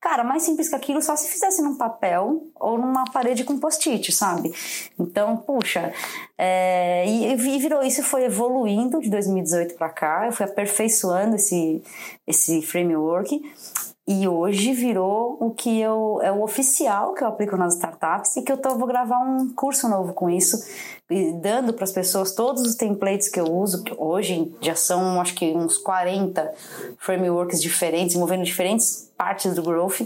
cara, 0.00 0.22
mais 0.22 0.44
simples 0.44 0.68
que 0.68 0.76
aquilo 0.76 1.02
só 1.02 1.16
se 1.16 1.28
fizesse 1.28 1.60
num 1.60 1.76
papel 1.76 2.44
ou 2.54 2.78
numa 2.78 3.02
parede 3.10 3.42
com 3.42 3.58
post-it, 3.58 4.12
sabe? 4.12 4.54
Então, 4.96 5.36
puxa, 5.38 5.92
é, 6.38 7.08
e, 7.08 7.32
e 7.32 7.58
virou 7.58 7.82
isso, 7.82 8.04
foi 8.04 8.22
evoluindo 8.22 9.00
de 9.00 9.10
2018 9.10 9.74
para 9.74 9.88
cá, 9.88 10.26
eu 10.26 10.32
fui 10.32 10.46
aperfeiçoando 10.46 11.34
esse, 11.34 11.82
esse 12.24 12.62
framework 12.62 13.42
e 14.08 14.26
hoje 14.26 14.72
virou 14.72 15.36
o 15.38 15.50
que 15.50 15.78
eu 15.78 16.18
é 16.22 16.32
o 16.32 16.42
oficial 16.42 17.12
que 17.12 17.22
eu 17.22 17.28
aplico 17.28 17.58
nas 17.58 17.74
startups 17.74 18.38
e 18.38 18.42
que 18.42 18.50
eu 18.50 18.56
tô, 18.56 18.74
vou 18.74 18.88
gravar 18.88 19.18
um 19.18 19.52
curso 19.52 19.86
novo 19.86 20.14
com 20.14 20.30
isso, 20.30 20.58
dando 21.42 21.74
para 21.74 21.84
as 21.84 21.92
pessoas 21.92 22.34
todos 22.34 22.62
os 22.62 22.74
templates 22.74 23.28
que 23.28 23.38
eu 23.38 23.44
uso, 23.44 23.84
que 23.84 23.94
hoje 23.98 24.50
já 24.62 24.74
são 24.74 25.20
acho 25.20 25.34
que 25.34 25.52
uns 25.52 25.76
40 25.76 26.54
frameworks 26.96 27.60
diferentes, 27.60 28.16
envolvendo 28.16 28.44
diferentes 28.44 29.12
partes 29.14 29.54
do 29.54 29.62
growth 29.62 30.00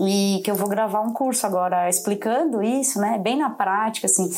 e 0.00 0.40
que 0.44 0.50
eu 0.50 0.54
vou 0.54 0.68
gravar 0.68 1.00
um 1.00 1.12
curso 1.12 1.46
agora 1.46 1.88
explicando 1.88 2.62
isso, 2.62 3.00
né, 3.00 3.18
bem 3.18 3.38
na 3.38 3.50
prática, 3.50 4.06
assim. 4.06 4.30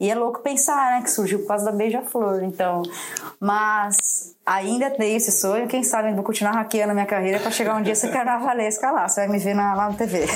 E 0.00 0.10
é 0.10 0.14
louco 0.14 0.40
pensar, 0.42 0.96
né, 0.96 1.02
que 1.02 1.10
surgiu 1.10 1.40
por 1.40 1.48
causa 1.48 1.64
da 1.64 1.72
beija-flor, 1.72 2.42
então. 2.42 2.82
Mas 3.40 4.34
ainda 4.44 4.90
tenho 4.90 5.16
esse 5.16 5.32
sonho, 5.32 5.68
quem 5.68 5.82
sabe 5.82 6.10
eu 6.10 6.14
vou 6.14 6.24
continuar 6.24 6.52
hackeando 6.52 6.90
a 6.90 6.94
minha 6.94 7.06
carreira 7.06 7.38
para 7.38 7.50
chegar 7.50 7.76
um 7.76 7.82
dia 7.82 7.94
ser 7.94 8.10
carnavalesca 8.10 8.90
lá, 8.90 9.08
você 9.08 9.26
vai 9.26 9.28
me 9.28 9.38
ver 9.38 9.54
na, 9.54 9.74
lá 9.74 9.90
no 9.90 9.96
TV. 9.96 10.26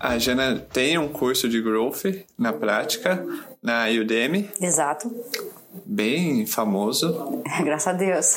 A 0.00 0.16
Jana 0.16 0.58
tem 0.72 0.96
um 0.96 1.08
curso 1.08 1.48
de 1.48 1.60
growth 1.60 2.04
na 2.38 2.52
prática 2.52 3.22
na 3.62 3.86
Udemy. 3.88 4.50
Exato 4.60 5.12
bem 5.84 6.46
famoso. 6.46 7.42
Graças 7.64 7.88
a 7.88 7.92
Deus. 7.92 8.36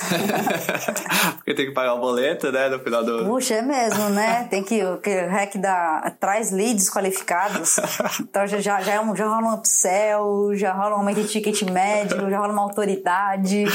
Porque 1.35 1.53
tem 1.53 1.65
que 1.67 1.71
pagar 1.71 1.95
o 1.95 1.99
boleto, 1.99 2.51
né, 2.51 2.69
no 2.69 2.79
final 2.79 3.03
do... 3.03 3.25
Puxa, 3.25 3.55
é 3.55 3.61
mesmo, 3.61 4.09
né? 4.09 4.47
Tem 4.49 4.63
que... 4.63 4.83
O 4.83 4.99
REC 5.03 5.57
dá, 5.57 6.13
traz 6.19 6.51
leads 6.51 6.89
qualificados. 6.89 7.77
Então 8.19 8.45
já, 8.47 8.59
já, 8.59 8.81
já, 8.81 8.93
é 8.93 8.99
um, 9.01 9.15
já 9.15 9.27
rola 9.27 9.47
um 9.47 9.53
upsell, 9.55 10.55
já 10.55 10.73
rola 10.73 10.97
um 10.97 11.13
ticket 11.25 11.61
médio, 11.63 12.29
já 12.29 12.39
rola 12.39 12.53
uma 12.53 12.61
autoridade. 12.61 13.65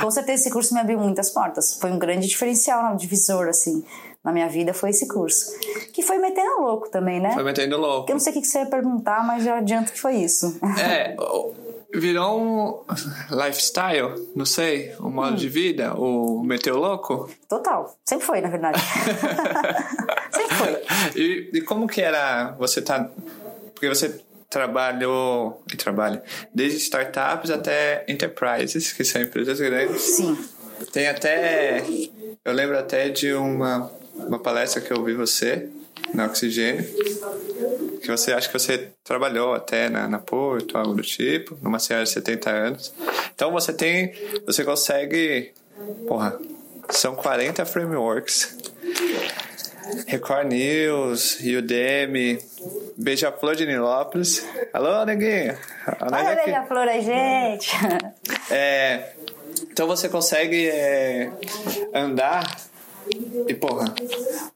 Com 0.00 0.10
certeza 0.10 0.42
esse 0.42 0.50
curso 0.50 0.74
me 0.74 0.80
abriu 0.80 0.98
muitas 0.98 1.30
portas. 1.30 1.74
Foi 1.80 1.90
um 1.90 1.98
grande 1.98 2.28
diferencial, 2.28 2.92
um 2.92 2.96
divisor, 2.96 3.48
assim 3.48 3.84
na 4.22 4.32
minha 4.32 4.48
vida 4.48 4.74
foi 4.74 4.90
esse 4.90 5.08
curso. 5.08 5.58
Que 5.92 6.02
foi 6.02 6.18
metendo 6.18 6.60
louco 6.60 6.90
também, 6.90 7.20
né? 7.20 7.32
Foi 7.32 7.42
metendo 7.42 7.76
louco. 7.78 8.10
Eu 8.10 8.14
não 8.14 8.20
sei 8.20 8.32
o 8.32 8.40
que 8.40 8.46
você 8.46 8.60
ia 8.60 8.66
perguntar, 8.66 9.26
mas 9.26 9.44
já 9.44 9.56
adianto 9.58 9.92
que 9.92 10.00
foi 10.00 10.16
isso. 10.16 10.58
É, 10.78 11.16
virou 11.94 12.40
um 12.40 12.84
lifestyle, 13.30 14.28
não 14.34 14.44
sei, 14.44 14.94
um 15.00 15.10
modo 15.10 15.32
hum. 15.32 15.36
de 15.36 15.48
vida, 15.48 15.94
o 15.94 16.42
meteu 16.42 16.78
louco? 16.78 17.28
Total, 17.48 17.96
sempre 18.04 18.26
foi, 18.26 18.40
na 18.40 18.48
verdade. 18.48 18.80
sempre 20.30 20.54
foi. 20.54 20.82
E, 21.16 21.50
e, 21.54 21.60
como 21.62 21.86
que 21.86 22.00
era 22.00 22.52
você 22.52 22.80
tá... 22.80 23.10
Porque 23.74 23.88
você 23.88 24.20
trabalhou 24.48 25.62
e 25.72 25.76
trabalha 25.76 26.22
desde 26.54 26.78
startups 26.78 27.50
até 27.50 28.04
enterprises, 28.08 28.92
que 28.92 29.04
são 29.04 29.22
empresas 29.22 29.58
grandes. 29.60 30.02
Sim. 30.02 30.38
Tem 30.92 31.08
até... 31.08 31.84
Eu 32.44 32.52
lembro 32.52 32.78
até 32.78 33.08
de 33.08 33.32
uma, 33.32 33.90
uma 34.14 34.38
palestra 34.38 34.80
que 34.80 34.92
eu 34.92 34.98
ouvi 34.98 35.14
você 35.14 35.68
na 36.14 36.26
Oxigênio, 36.26 36.84
que 38.00 38.08
você 38.08 38.32
acha 38.32 38.48
que 38.48 38.58
você 38.58 38.90
trabalhou 39.04 39.54
até 39.54 39.88
na, 39.88 40.08
na 40.08 40.18
Porto, 40.18 40.76
algo 40.76 40.94
do 40.94 41.02
tipo, 41.02 41.56
numa 41.62 41.78
senhora 41.78 42.04
de 42.04 42.10
70 42.10 42.50
anos. 42.50 42.94
Então 43.34 43.52
você 43.52 43.72
tem, 43.72 44.12
você 44.46 44.64
consegue, 44.64 45.52
porra, 46.06 46.38
são 46.90 47.14
40 47.14 47.64
frameworks. 47.64 48.58
Record 50.06 50.46
News, 50.46 51.40
Udemy, 51.40 52.38
Beija-Flor 52.96 53.56
de 53.56 53.66
Nilópolis. 53.66 54.46
Alô, 54.72 55.04
neguinho! 55.04 55.56
Olha 56.00 56.36
Beija-Flor 56.36 56.88
aí, 56.88 57.02
gente! 57.02 57.70
É, 58.50 59.12
então 59.70 59.86
você 59.86 60.08
consegue 60.08 60.68
é, 60.68 61.30
andar 61.94 62.44
e, 63.48 63.54
porra, 63.54 63.94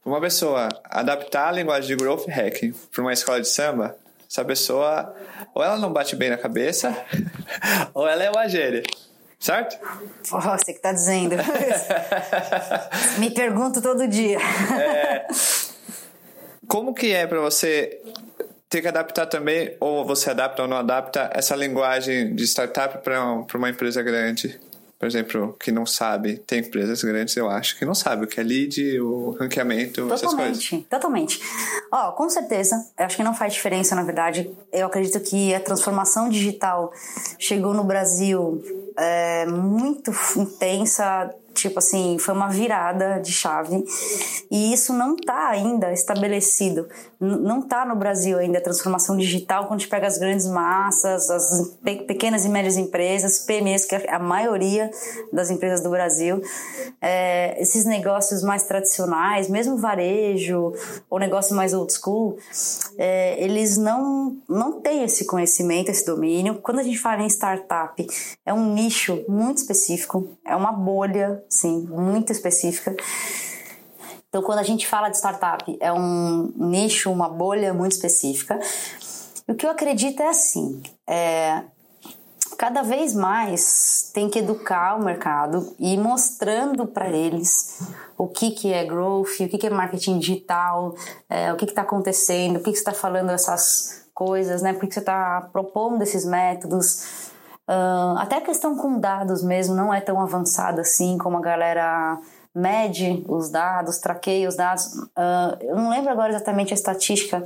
uma 0.03 0.19
pessoa 0.21 0.69
adaptar 0.85 1.49
a 1.49 1.51
linguagem 1.51 1.87
de 1.87 1.95
growth 1.95 2.27
hacking 2.27 2.73
para 2.91 3.01
uma 3.01 3.13
escola 3.13 3.41
de 3.41 3.47
samba, 3.47 3.95
essa 4.29 4.43
pessoa 4.43 5.15
ou 5.53 5.63
ela 5.63 5.77
não 5.77 5.91
bate 5.91 6.15
bem 6.15 6.29
na 6.29 6.37
cabeça, 6.37 6.95
ou 7.93 8.07
ela 8.07 8.23
é 8.23 8.29
uma 8.29 8.47
gênia. 8.47 8.83
Certo? 9.37 9.77
Oh, 10.31 10.39
você 10.39 10.73
que 10.73 10.81
tá 10.81 10.91
dizendo. 10.91 11.35
Me 13.19 13.29
pergunto 13.29 13.81
todo 13.81 14.07
dia. 14.07 14.39
É, 14.39 15.27
como 16.67 16.93
que 16.93 17.13
é 17.13 17.27
para 17.27 17.39
você 17.39 18.01
tem 18.69 18.81
que 18.81 18.87
adaptar 18.87 19.27
também, 19.27 19.75
ou 19.79 20.05
você 20.05 20.31
adapta 20.31 20.63
ou 20.63 20.67
não 20.67 20.77
adapta, 20.77 21.29
essa 21.33 21.55
linguagem 21.55 22.35
de 22.35 22.43
startup 22.45 23.03
para 23.03 23.45
uma 23.57 23.69
empresa 23.69 24.01
grande? 24.01 24.59
Por 25.05 25.09
exemplo, 25.09 25.55
que 25.59 25.71
não 25.71 25.85
sabe, 25.85 26.37
tem 26.47 26.61
empresas 26.61 27.03
grandes, 27.03 27.37
eu 27.37 27.47
acho, 27.47 27.77
que 27.77 27.85
não 27.85 27.93
sabe 27.93 28.25
o 28.25 28.27
que 28.27 28.39
é 28.39 28.43
lead, 28.43 28.99
o 29.01 29.37
ranqueamento, 29.39 30.11
essas 30.11 30.33
coisas. 30.33 30.57
Totalmente, 30.57 30.87
totalmente. 30.89 31.41
Ó, 31.91 32.11
com 32.13 32.27
certeza, 32.27 32.83
eu 32.97 33.05
acho 33.05 33.15
que 33.15 33.21
não 33.21 33.35
faz 33.35 33.53
diferença, 33.53 33.93
na 33.93 34.01
verdade. 34.01 34.49
Eu 34.73 34.87
acredito 34.87 35.19
que 35.19 35.53
a 35.53 35.59
transformação 35.59 36.27
digital 36.27 36.91
chegou 37.37 37.71
no 37.71 37.83
Brasil 37.83 38.63
é, 38.97 39.45
muito 39.45 40.11
intensa 40.35 41.31
Tipo 41.55 41.79
assim, 41.79 42.17
foi 42.19 42.33
uma 42.33 42.49
virada 42.49 43.19
de 43.19 43.31
chave. 43.31 43.83
E 44.51 44.73
isso 44.73 44.93
não 44.93 45.15
está 45.15 45.47
ainda 45.47 45.91
estabelecido. 45.93 46.87
não 47.19 47.59
está 47.59 47.85
no 47.85 47.95
Brasil 47.95 48.37
ainda 48.37 48.57
a 48.57 48.61
transformação 48.61 49.15
digital 49.15 49.65
quando 49.65 49.79
a 49.79 49.81
gente 49.81 49.89
pega 49.89 50.05
as 50.05 50.17
grandes 50.17 50.45
massas, 50.47 51.29
as 51.29 51.77
pe 51.83 52.03
pequenas 52.03 52.43
e 52.45 52.49
médias 52.49 52.75
empresas, 52.75 53.39
PMEs, 53.39 53.85
que 53.85 53.95
é 53.95 54.13
a 54.13 54.19
maioria 54.19 54.91
das 55.31 55.49
empresas 55.49 55.81
do 55.81 55.89
Brasil. 55.89 56.41
É, 57.01 57.59
esses 57.61 57.85
negócios 57.85 58.43
mais 58.43 58.63
tradicionais, 58.63 59.49
mesmo 59.49 59.77
varejo, 59.77 60.73
ou 61.09 61.19
negócio 61.19 61.55
mais 61.55 61.73
old 61.73 61.91
school, 61.93 62.37
é, 62.97 63.41
eles 63.41 63.77
não, 63.77 64.35
não 64.47 64.81
têm 64.81 65.03
esse 65.03 65.25
conhecimento, 65.25 65.89
esse 65.89 66.05
domínio. 66.05 66.55
Quando 66.55 66.79
a 66.79 66.83
gente 66.83 66.99
fala 66.99 67.23
em 67.23 67.27
startup, 67.27 68.05
é 68.45 68.53
um 68.53 68.73
nicho 68.73 69.23
muito 69.29 69.59
específico, 69.59 70.27
é 70.45 70.55
uma 70.55 70.73
bolha 70.73 71.43
sim, 71.49 71.81
muito 71.81 72.31
específica. 72.31 72.95
Então, 74.29 74.43
quando 74.43 74.59
a 74.59 74.63
gente 74.63 74.85
fala 74.85 75.09
de 75.09 75.17
startup, 75.17 75.77
é 75.79 75.93
um 75.93 76.51
nicho, 76.57 77.11
uma 77.11 77.29
bolha 77.29 77.73
muito 77.73 77.93
específica. 77.93 78.59
O 79.47 79.55
que 79.55 79.65
eu 79.65 79.69
acredito 79.69 80.21
é 80.21 80.27
assim: 80.27 80.83
é, 81.07 81.63
cada 82.57 82.81
vez 82.81 83.13
mais 83.13 84.11
tem 84.13 84.29
que 84.29 84.39
educar 84.39 84.95
o 84.95 85.03
mercado 85.03 85.73
e 85.79 85.93
ir 85.93 85.97
mostrando 85.97 86.85
para 86.85 87.09
eles 87.09 87.79
o 88.17 88.27
que, 88.27 88.51
que 88.51 88.73
é 88.73 88.83
growth, 88.83 89.39
o 89.39 89.49
que, 89.49 89.57
que 89.57 89.67
é 89.67 89.69
marketing 89.69 90.19
digital, 90.19 90.95
é, 91.29 91.53
o 91.53 91.55
que 91.55 91.65
está 91.65 91.83
acontecendo, 91.83 92.57
o 92.57 92.59
que, 92.59 92.71
que 92.71 92.77
você 92.77 92.81
está 92.81 92.93
falando 92.93 93.29
essas 93.29 94.05
coisas, 94.13 94.61
né? 94.61 94.73
Por 94.73 94.87
que 94.87 94.93
você 94.93 94.99
está 94.99 95.47
propondo 95.51 96.01
esses 96.01 96.25
métodos. 96.25 97.24
Uh, 97.67 98.17
até 98.17 98.37
a 98.37 98.41
questão 98.41 98.77
com 98.77 98.99
dados 98.99 99.43
mesmo 99.43 99.73
não 99.73 99.91
é 99.93 99.99
tão 99.99 100.21
avançada 100.21 100.81
assim 100.81 101.17
como 101.17 101.37
a 101.37 101.41
galera 101.41 102.19
mede 102.55 103.25
os 103.27 103.49
dados, 103.49 103.97
traqueia 103.97 104.47
os 104.47 104.55
dados. 104.55 104.85
Uh, 104.85 105.57
eu 105.61 105.75
não 105.75 105.89
lembro 105.89 106.09
agora 106.09 106.29
exatamente 106.29 106.73
a 106.73 106.75
estatística, 106.75 107.45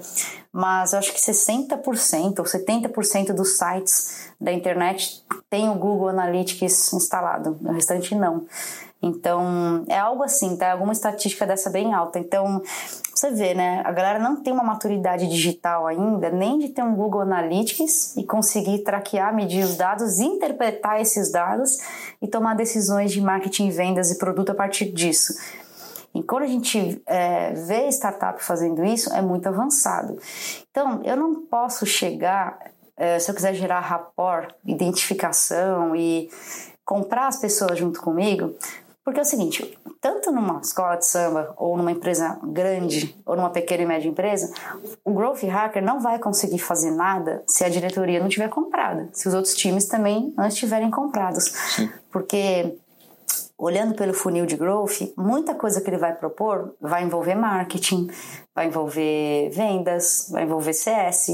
mas 0.51 0.93
eu 0.93 0.99
acho 0.99 1.11
que 1.11 1.19
60% 1.19 2.39
ou 2.39 2.45
70% 2.45 3.33
dos 3.33 3.57
sites 3.57 4.31
da 4.39 4.51
internet 4.51 5.23
tem 5.49 5.67
o 5.67 5.75
Google 5.75 6.09
Analytics 6.09 6.93
instalado, 6.93 7.57
o 7.63 7.71
restante 7.71 8.13
não. 8.13 8.45
Então, 9.01 9.85
é 9.87 9.97
algo 9.97 10.23
assim, 10.23 10.57
tá? 10.57 10.73
Alguma 10.73 10.91
estatística 10.91 11.47
dessa 11.47 11.69
bem 11.69 11.93
alta. 11.93 12.19
Então, 12.19 12.61
você 13.13 13.31
vê, 13.31 13.53
né? 13.53 13.81
A 13.85 13.91
galera 13.91 14.19
não 14.19 14.43
tem 14.43 14.51
uma 14.51 14.63
maturidade 14.63 15.27
digital 15.27 15.87
ainda, 15.87 16.29
nem 16.29 16.59
de 16.59 16.69
ter 16.69 16.83
um 16.83 16.95
Google 16.95 17.21
Analytics 17.21 18.17
e 18.17 18.23
conseguir 18.23 18.79
traquear, 18.79 19.33
medir 19.33 19.63
os 19.63 19.77
dados, 19.77 20.19
interpretar 20.19 20.99
esses 20.99 21.31
dados 21.31 21.77
e 22.21 22.27
tomar 22.27 22.55
decisões 22.55 23.11
de 23.11 23.21
marketing, 23.21 23.69
vendas 23.69 24.11
e 24.11 24.17
produto 24.17 24.51
a 24.51 24.55
partir 24.55 24.91
disso. 24.91 25.33
E 26.13 26.23
quando 26.23 26.43
a 26.43 26.47
gente 26.47 27.01
é, 27.05 27.53
vê 27.53 27.87
startup 27.89 28.43
fazendo 28.43 28.83
isso, 28.83 29.13
é 29.13 29.21
muito 29.21 29.47
avançado. 29.47 30.17
Então, 30.69 31.01
eu 31.03 31.15
não 31.15 31.45
posso 31.45 31.85
chegar, 31.85 32.57
é, 32.97 33.19
se 33.19 33.31
eu 33.31 33.35
quiser 33.35 33.53
gerar 33.53 33.79
rapport, 33.79 34.53
identificação 34.65 35.95
e 35.95 36.29
comprar 36.83 37.27
as 37.27 37.37
pessoas 37.37 37.77
junto 37.77 38.01
comigo, 38.01 38.55
porque 39.09 39.21
é 39.21 39.23
o 39.23 39.25
seguinte, 39.25 39.75
tanto 39.99 40.31
numa 40.31 40.59
escola 40.61 40.95
de 40.95 41.07
samba, 41.07 41.51
ou 41.57 41.75
numa 41.75 41.91
empresa 41.91 42.39
grande, 42.43 43.19
ou 43.25 43.35
numa 43.35 43.49
pequena 43.49 43.81
e 43.81 43.85
média 43.87 44.07
empresa, 44.07 44.53
o 45.03 45.11
growth 45.11 45.41
hacker 45.41 45.83
não 45.83 45.99
vai 45.99 46.19
conseguir 46.19 46.59
fazer 46.59 46.91
nada 46.91 47.43
se 47.47 47.63
a 47.63 47.69
diretoria 47.69 48.19
não 48.19 48.29
tiver 48.29 48.49
comprada, 48.49 49.09
se 49.11 49.27
os 49.27 49.33
outros 49.33 49.55
times 49.55 49.85
também 49.85 50.31
não 50.37 50.45
estiverem 50.45 50.91
comprados. 50.91 51.45
Sim. 51.45 51.89
Porque 52.11 52.77
olhando 53.57 53.95
pelo 53.95 54.13
funil 54.13 54.45
de 54.45 54.55
growth, 54.55 55.11
muita 55.17 55.55
coisa 55.55 55.81
que 55.81 55.89
ele 55.89 55.97
vai 55.97 56.13
propor 56.13 56.75
vai 56.79 57.03
envolver 57.03 57.33
marketing, 57.33 58.11
vai 58.53 58.67
envolver 58.67 59.49
vendas, 59.49 60.29
vai 60.29 60.43
envolver 60.43 60.73
CS. 60.73 61.29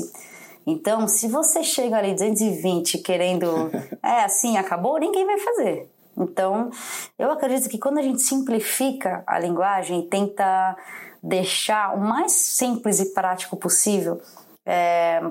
Então, 0.66 1.10
se 1.10 1.28
você 1.28 1.62
chega 1.62 1.98
ali 1.98 2.14
220 2.14 3.00
querendo, 3.00 3.70
é 4.02 4.24
assim, 4.24 4.56
acabou, 4.56 4.98
ninguém 4.98 5.26
vai 5.26 5.38
fazer. 5.40 5.90
Então, 6.18 6.70
eu 7.18 7.32
acredito 7.32 7.70
que 7.70 7.78
quando 7.78 7.98
a 7.98 8.02
gente 8.02 8.22
simplifica 8.22 9.24
a 9.28 9.38
linguagem 9.40 10.02
e 10.02 10.08
tenta 10.08 10.76
deixar 11.22 11.96
o 11.96 12.00
mais 12.00 12.32
simples 12.32 13.00
e 13.00 13.14
prático 13.14 13.58
possível, 13.58 14.22
é 14.66 15.22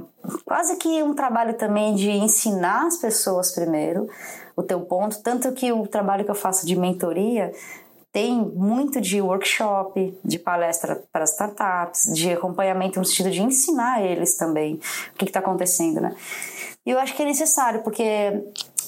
quase 0.45 0.77
que 0.77 1.03
um 1.03 1.15
trabalho 1.15 1.55
também 1.55 1.95
de 1.95 2.11
ensinar 2.11 2.87
as 2.87 2.99
pessoas 2.99 3.53
primeiro 3.53 4.09
o 4.57 4.63
teu 4.63 4.81
ponto, 4.83 5.21
tanto 5.23 5.51
que 5.53 5.73
o 5.73 5.87
trabalho 5.89 6.25
que 6.25 6.31
eu 6.31 6.37
faço 6.37 6.65
de 6.65 6.77
mentoria 6.77 7.53
tem 8.13 8.39
muito 8.39 9.01
de 9.01 9.21
workshop, 9.21 10.17
de 10.25 10.39
palestra 10.39 11.03
para 11.13 11.25
startups, 11.25 12.15
de 12.15 12.33
acompanhamento 12.33 13.01
no 13.01 13.05
sentido 13.05 13.29
de 13.29 13.43
ensinar 13.43 14.05
eles 14.05 14.37
também 14.37 14.79
o 15.13 15.19
que 15.19 15.25
está 15.25 15.41
acontecendo, 15.41 16.01
né? 16.01 16.15
E 16.87 16.91
eu 16.91 16.99
acho 17.01 17.17
que 17.17 17.23
é 17.23 17.27
necessário, 17.27 17.83
porque 17.83 18.45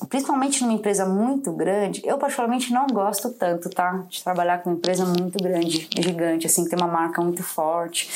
principalmente 0.08 0.62
numa 0.62 0.72
empresa 0.72 1.06
muito 1.06 1.52
grande, 1.52 2.02
eu 2.04 2.18
particularmente 2.18 2.72
não 2.72 2.86
gosto 2.86 3.30
tanto, 3.30 3.70
tá? 3.70 4.04
De 4.08 4.22
trabalhar 4.22 4.62
com 4.62 4.70
uma 4.70 4.76
empresa 4.76 5.04
muito 5.04 5.42
grande, 5.42 5.88
gigante, 5.98 6.46
assim, 6.46 6.64
que 6.64 6.70
tem 6.70 6.78
uma 6.78 6.90
marca 6.90 7.20
muito 7.22 7.42
forte. 7.42 8.10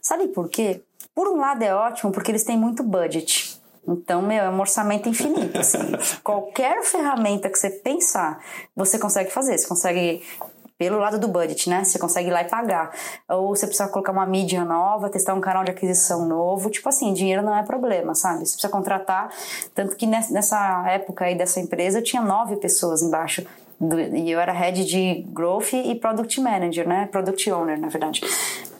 Sabe 0.00 0.28
por 0.28 0.48
quê? 0.48 0.82
Por 1.14 1.28
um 1.28 1.36
lado 1.36 1.62
é 1.62 1.74
ótimo, 1.74 2.12
porque 2.12 2.30
eles 2.30 2.44
têm 2.44 2.56
muito 2.56 2.82
budget. 2.82 3.60
Então, 3.88 4.20
meu, 4.20 4.42
é 4.42 4.50
um 4.50 4.60
orçamento 4.60 5.08
infinito. 5.08 5.58
Assim. 5.58 5.78
Qualquer 6.22 6.82
ferramenta 6.82 7.48
que 7.48 7.58
você 7.58 7.70
pensar, 7.70 8.42
você 8.74 8.98
consegue 8.98 9.30
fazer. 9.30 9.56
Você 9.56 9.66
consegue 9.66 10.22
pelo 10.78 10.98
lado 10.98 11.18
do 11.18 11.28
budget, 11.28 11.68
né? 11.70 11.84
Você 11.84 11.98
consegue 11.98 12.28
ir 12.28 12.32
lá 12.32 12.42
e 12.42 12.48
pagar. 12.48 12.90
Ou 13.28 13.54
você 13.54 13.66
precisa 13.66 13.88
colocar 13.88 14.12
uma 14.12 14.26
mídia 14.26 14.64
nova, 14.64 15.08
testar 15.08 15.34
um 15.34 15.40
canal 15.40 15.64
de 15.64 15.70
aquisição 15.70 16.26
novo. 16.26 16.70
Tipo 16.70 16.88
assim, 16.88 17.12
dinheiro 17.12 17.42
não 17.42 17.56
é 17.56 17.62
problema, 17.62 18.14
sabe? 18.14 18.46
Você 18.46 18.52
precisa 18.52 18.68
contratar. 18.68 19.30
Tanto 19.74 19.96
que 19.96 20.06
nessa 20.06 20.84
época 20.88 21.24
aí 21.24 21.34
dessa 21.34 21.60
empresa 21.60 21.98
eu 21.98 22.02
tinha 22.02 22.22
nove 22.22 22.56
pessoas 22.56 23.02
embaixo. 23.02 23.46
Do, 23.78 24.00
e 24.00 24.30
eu 24.30 24.40
era 24.40 24.52
head 24.52 24.86
de 24.86 25.22
growth 25.28 25.74
e 25.74 25.94
product 25.94 26.40
manager, 26.40 26.88
né? 26.88 27.08
Product 27.12 27.50
owner, 27.50 27.78
na 27.78 27.88
verdade. 27.88 28.22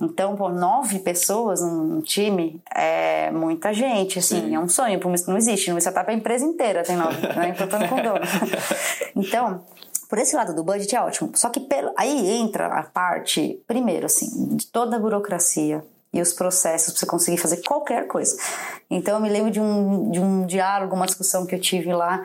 Então, 0.01 0.35
pô, 0.37 0.49
nove 0.49 0.99
pessoas 1.01 1.61
num 1.61 2.01
time 2.01 2.61
é 2.75 3.31
muita 3.31 3.75
gente, 3.75 4.19
assim, 4.19 4.41
Sim. 4.41 4.55
é 4.55 4.59
um 4.59 4.69
sonho. 4.69 4.99
Não 5.27 5.37
existe, 5.37 5.71
não 5.71 5.79
startup 5.79 6.11
é 6.11 6.15
a 6.15 6.17
empresa 6.17 6.47
inteira 6.47 6.83
tem 6.83 6.97
nove, 6.97 7.21
né? 7.29 7.49
Importando 7.49 7.89
com 7.89 7.97
dono. 7.97 8.21
Então, 9.17 9.63
por 10.09 10.19
esse 10.19 10.37
lado 10.37 10.55
do 10.55 10.65
budget 10.65 10.95
é 10.95 11.01
ótimo. 11.01 11.33
Só 11.35 11.49
que 11.49 11.61
pelo, 11.61 11.93
aí 11.97 12.31
entra 12.39 12.67
a 12.67 12.83
parte, 12.83 13.63
primeiro, 13.67 14.07
assim, 14.07 14.57
de 14.57 14.67
toda 14.67 14.97
a 14.97 14.99
burocracia 14.99 15.85
e 16.13 16.21
os 16.21 16.33
processos 16.33 16.93
para 16.93 17.01
você 17.01 17.07
conseguir 17.07 17.39
fazer 17.39 17.63
qualquer 17.63 18.07
coisa. 18.07 18.37
Então 18.91 19.17
eu 19.17 19.21
me 19.21 19.29
lembro 19.29 19.51
de 19.51 19.61
um, 19.61 20.11
de 20.11 20.21
um 20.21 20.47
diálogo, 20.47 20.95
uma 20.95 21.07
discussão 21.07 21.45
que 21.45 21.55
eu 21.55 21.61
tive 21.61 21.93
lá, 21.93 22.23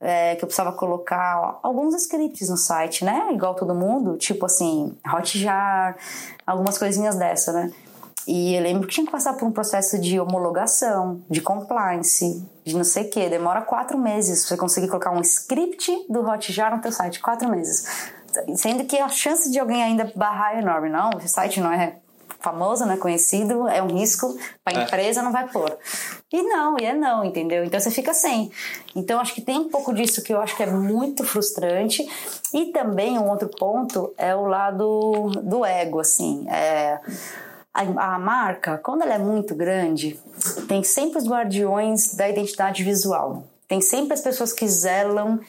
é, 0.00 0.36
que 0.36 0.44
eu 0.44 0.46
precisava 0.46 0.72
colocar 0.72 1.58
alguns 1.62 1.94
scripts 1.94 2.48
no 2.48 2.56
site, 2.56 3.04
né? 3.04 3.28
Igual 3.32 3.54
todo 3.54 3.74
mundo, 3.74 4.16
tipo 4.16 4.46
assim, 4.46 4.96
Hotjar, 5.06 5.96
algumas 6.46 6.78
coisinhas 6.78 7.16
dessa, 7.16 7.52
né? 7.52 7.72
E 8.26 8.54
eu 8.56 8.62
lembro 8.62 8.88
que 8.88 8.94
tinha 8.94 9.06
que 9.06 9.12
passar 9.12 9.34
por 9.34 9.46
um 9.46 9.52
processo 9.52 10.00
de 10.00 10.18
homologação, 10.18 11.22
de 11.30 11.40
compliance, 11.40 12.44
de 12.64 12.74
não 12.74 12.82
sei 12.82 13.04
o 13.04 13.10
que. 13.10 13.28
Demora 13.28 13.62
quatro 13.62 13.96
meses 13.96 14.40
pra 14.40 14.48
você 14.48 14.56
conseguir 14.56 14.88
colocar 14.88 15.12
um 15.12 15.20
script 15.20 16.06
do 16.08 16.20
Hotjar 16.20 16.74
no 16.74 16.82
teu 16.82 16.90
site. 16.90 17.20
Quatro 17.20 17.48
meses. 17.48 18.10
Sendo 18.56 18.84
que 18.84 18.98
a 18.98 19.08
chance 19.08 19.50
de 19.50 19.58
alguém 19.58 19.82
ainda 19.82 20.10
barrar 20.16 20.56
é 20.56 20.58
enorme. 20.58 20.88
Não, 20.88 21.10
o 21.10 21.28
site 21.28 21.60
não 21.60 21.72
é 21.72 21.96
famoso, 22.40 22.84
não 22.84 22.94
é 22.94 22.96
conhecido, 22.96 23.66
é 23.68 23.82
um 23.82 23.88
risco 23.88 24.36
para 24.64 24.76
a 24.76 24.80
é. 24.80 24.84
empresa, 24.84 25.22
não 25.22 25.32
vai 25.32 25.48
pôr. 25.48 25.76
E 26.32 26.42
não, 26.42 26.76
e 26.78 26.84
é 26.84 26.94
não, 26.94 27.24
entendeu? 27.24 27.64
Então 27.64 27.78
você 27.78 27.90
fica 27.90 28.12
sem. 28.12 28.50
Então 28.94 29.20
acho 29.20 29.34
que 29.34 29.40
tem 29.40 29.58
um 29.58 29.68
pouco 29.68 29.94
disso 29.94 30.22
que 30.22 30.34
eu 30.34 30.40
acho 30.40 30.56
que 30.56 30.62
é 30.64 30.66
muito 30.66 31.24
frustrante. 31.24 32.06
E 32.52 32.66
também 32.72 33.18
um 33.18 33.28
outro 33.28 33.48
ponto 33.48 34.12
é 34.18 34.34
o 34.34 34.46
lado 34.46 35.30
do 35.42 35.64
ego, 35.64 36.00
assim. 36.00 36.44
É 36.48 37.00
a, 37.82 38.18
marca, 38.18 38.78
quando 38.78 39.02
ela 39.02 39.14
é 39.14 39.18
muito 39.18 39.54
grande, 39.54 40.18
tem 40.68 40.82
sempre 40.82 41.18
os 41.18 41.28
guardiões 41.28 42.14
da 42.14 42.28
identidade 42.28 42.82
visual. 42.82 43.44
Tem 43.68 43.80
sempre 43.80 44.14
as 44.14 44.20
pessoas 44.20 44.52
que 44.52 44.66
zelam 44.66 45.40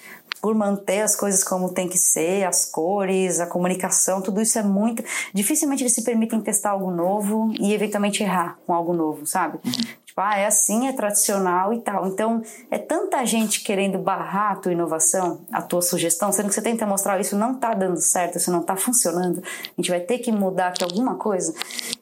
manter 0.55 1.01
as 1.01 1.15
coisas 1.15 1.43
como 1.43 1.73
tem 1.73 1.89
que 1.89 1.97
ser, 1.97 2.45
as 2.45 2.65
cores, 2.65 3.39
a 3.39 3.47
comunicação, 3.47 4.21
tudo 4.21 4.41
isso 4.41 4.57
é 4.57 4.63
muito. 4.63 5.03
Dificilmente 5.33 5.83
eles 5.83 5.93
se 5.93 6.03
permitem 6.03 6.39
testar 6.39 6.71
algo 6.71 6.91
novo 6.91 7.51
e 7.59 7.73
eventualmente 7.73 8.23
errar 8.23 8.57
com 8.65 8.73
algo 8.73 8.93
novo, 8.93 9.25
sabe? 9.25 9.59
Uhum. 9.65 9.71
Tipo, 10.17 10.21
ah, 10.21 10.39
é 10.39 10.47
assim, 10.47 10.88
é 10.88 10.93
tradicional 10.93 11.71
e 11.71 11.80
tal. 11.80 12.08
Então, 12.08 12.41
é 12.71 12.80
tanta 12.80 13.23
gente 13.23 13.63
querendo 13.63 13.99
barrar 13.99 14.53
a 14.53 14.56
tua 14.56 14.71
inovação, 14.71 15.41
a 15.51 15.62
tua 15.62 15.80
sugestão, 15.80 16.32
sendo 16.32 16.49
que 16.49 16.56
você 16.56 16.62
tenta 16.62 16.88
mostrar 16.88 17.19
isso 17.19 17.38
não 17.38 17.53
tá 17.53 17.75
dando 17.75 17.97
certo, 17.97 18.39
isso 18.39 18.51
não 18.51 18.63
tá 18.63 18.75
funcionando, 18.75 19.43
a 19.43 19.80
gente 19.80 19.91
vai 19.91 19.99
ter 19.99 20.17
que 20.17 20.32
mudar 20.32 20.69
aqui 20.69 20.84
alguma 20.84 21.15
coisa. 21.15 21.53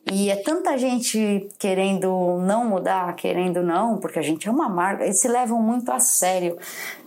E 0.09 0.29
é 0.29 0.37
tanta 0.37 0.77
gente 0.77 1.49
querendo 1.59 2.39
não 2.39 2.63
mudar, 2.63 3.13
querendo 3.15 3.61
não, 3.61 3.97
porque 3.97 4.17
a 4.17 4.21
gente 4.21 4.47
é 4.47 4.51
uma 4.51 4.69
marca, 4.69 5.03
eles 5.03 5.19
se 5.19 5.27
levam 5.27 5.61
muito 5.61 5.91
a 5.91 5.99
sério 5.99 6.57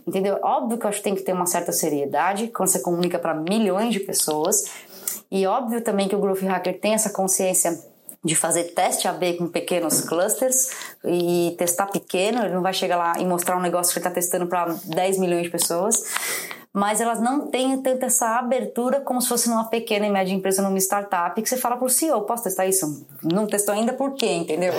entendeu? 0.06 0.38
Óbvio 0.42 0.78
que 0.78 0.86
eu 0.86 0.88
acho 0.88 0.98
que 0.98 1.04
tem 1.04 1.14
que 1.14 1.20
ter 1.20 1.34
uma 1.34 1.44
certa 1.44 1.70
seriedade 1.70 2.48
quando 2.48 2.68
você 2.70 2.80
comunica 2.80 3.18
para 3.18 3.34
milhões 3.34 3.92
de 3.92 4.00
pessoas. 4.00 4.64
E 5.30 5.46
óbvio 5.46 5.82
também 5.82 6.08
que 6.08 6.16
o 6.16 6.18
Growth 6.18 6.42
Hacker 6.42 6.80
tem 6.80 6.94
essa 6.94 7.10
consciência 7.10 7.78
de 8.28 8.36
fazer 8.36 8.64
teste 8.74 9.08
AB 9.08 9.38
com 9.38 9.48
pequenos 9.48 10.02
clusters 10.02 10.70
e 11.04 11.54
testar 11.58 11.86
pequeno, 11.86 12.44
ele 12.44 12.54
não 12.54 12.62
vai 12.62 12.72
chegar 12.72 12.96
lá 12.96 13.14
e 13.18 13.24
mostrar 13.24 13.56
um 13.56 13.60
negócio 13.60 13.92
que 13.92 13.98
ele 13.98 14.06
está 14.06 14.14
testando 14.14 14.46
para 14.46 14.76
10 14.84 15.18
milhões 15.18 15.44
de 15.44 15.50
pessoas 15.50 16.02
mas 16.72 17.00
elas 17.00 17.20
não 17.20 17.48
têm 17.48 17.80
tanta 17.82 18.06
essa 18.06 18.38
abertura 18.38 19.00
como 19.00 19.20
se 19.20 19.28
fosse 19.28 19.48
numa 19.48 19.64
pequena 19.64 20.06
e 20.06 20.10
média 20.10 20.32
empresa, 20.32 20.62
numa 20.62 20.78
startup, 20.78 21.40
que 21.40 21.48
você 21.48 21.56
fala 21.56 21.76
por 21.76 21.90
CEO, 21.90 22.22
posso 22.22 22.44
testar 22.44 22.66
isso? 22.66 23.06
Não 23.22 23.46
testou 23.46 23.74
ainda 23.74 23.92
por 23.92 24.14
quê, 24.14 24.30
entendeu? 24.32 24.72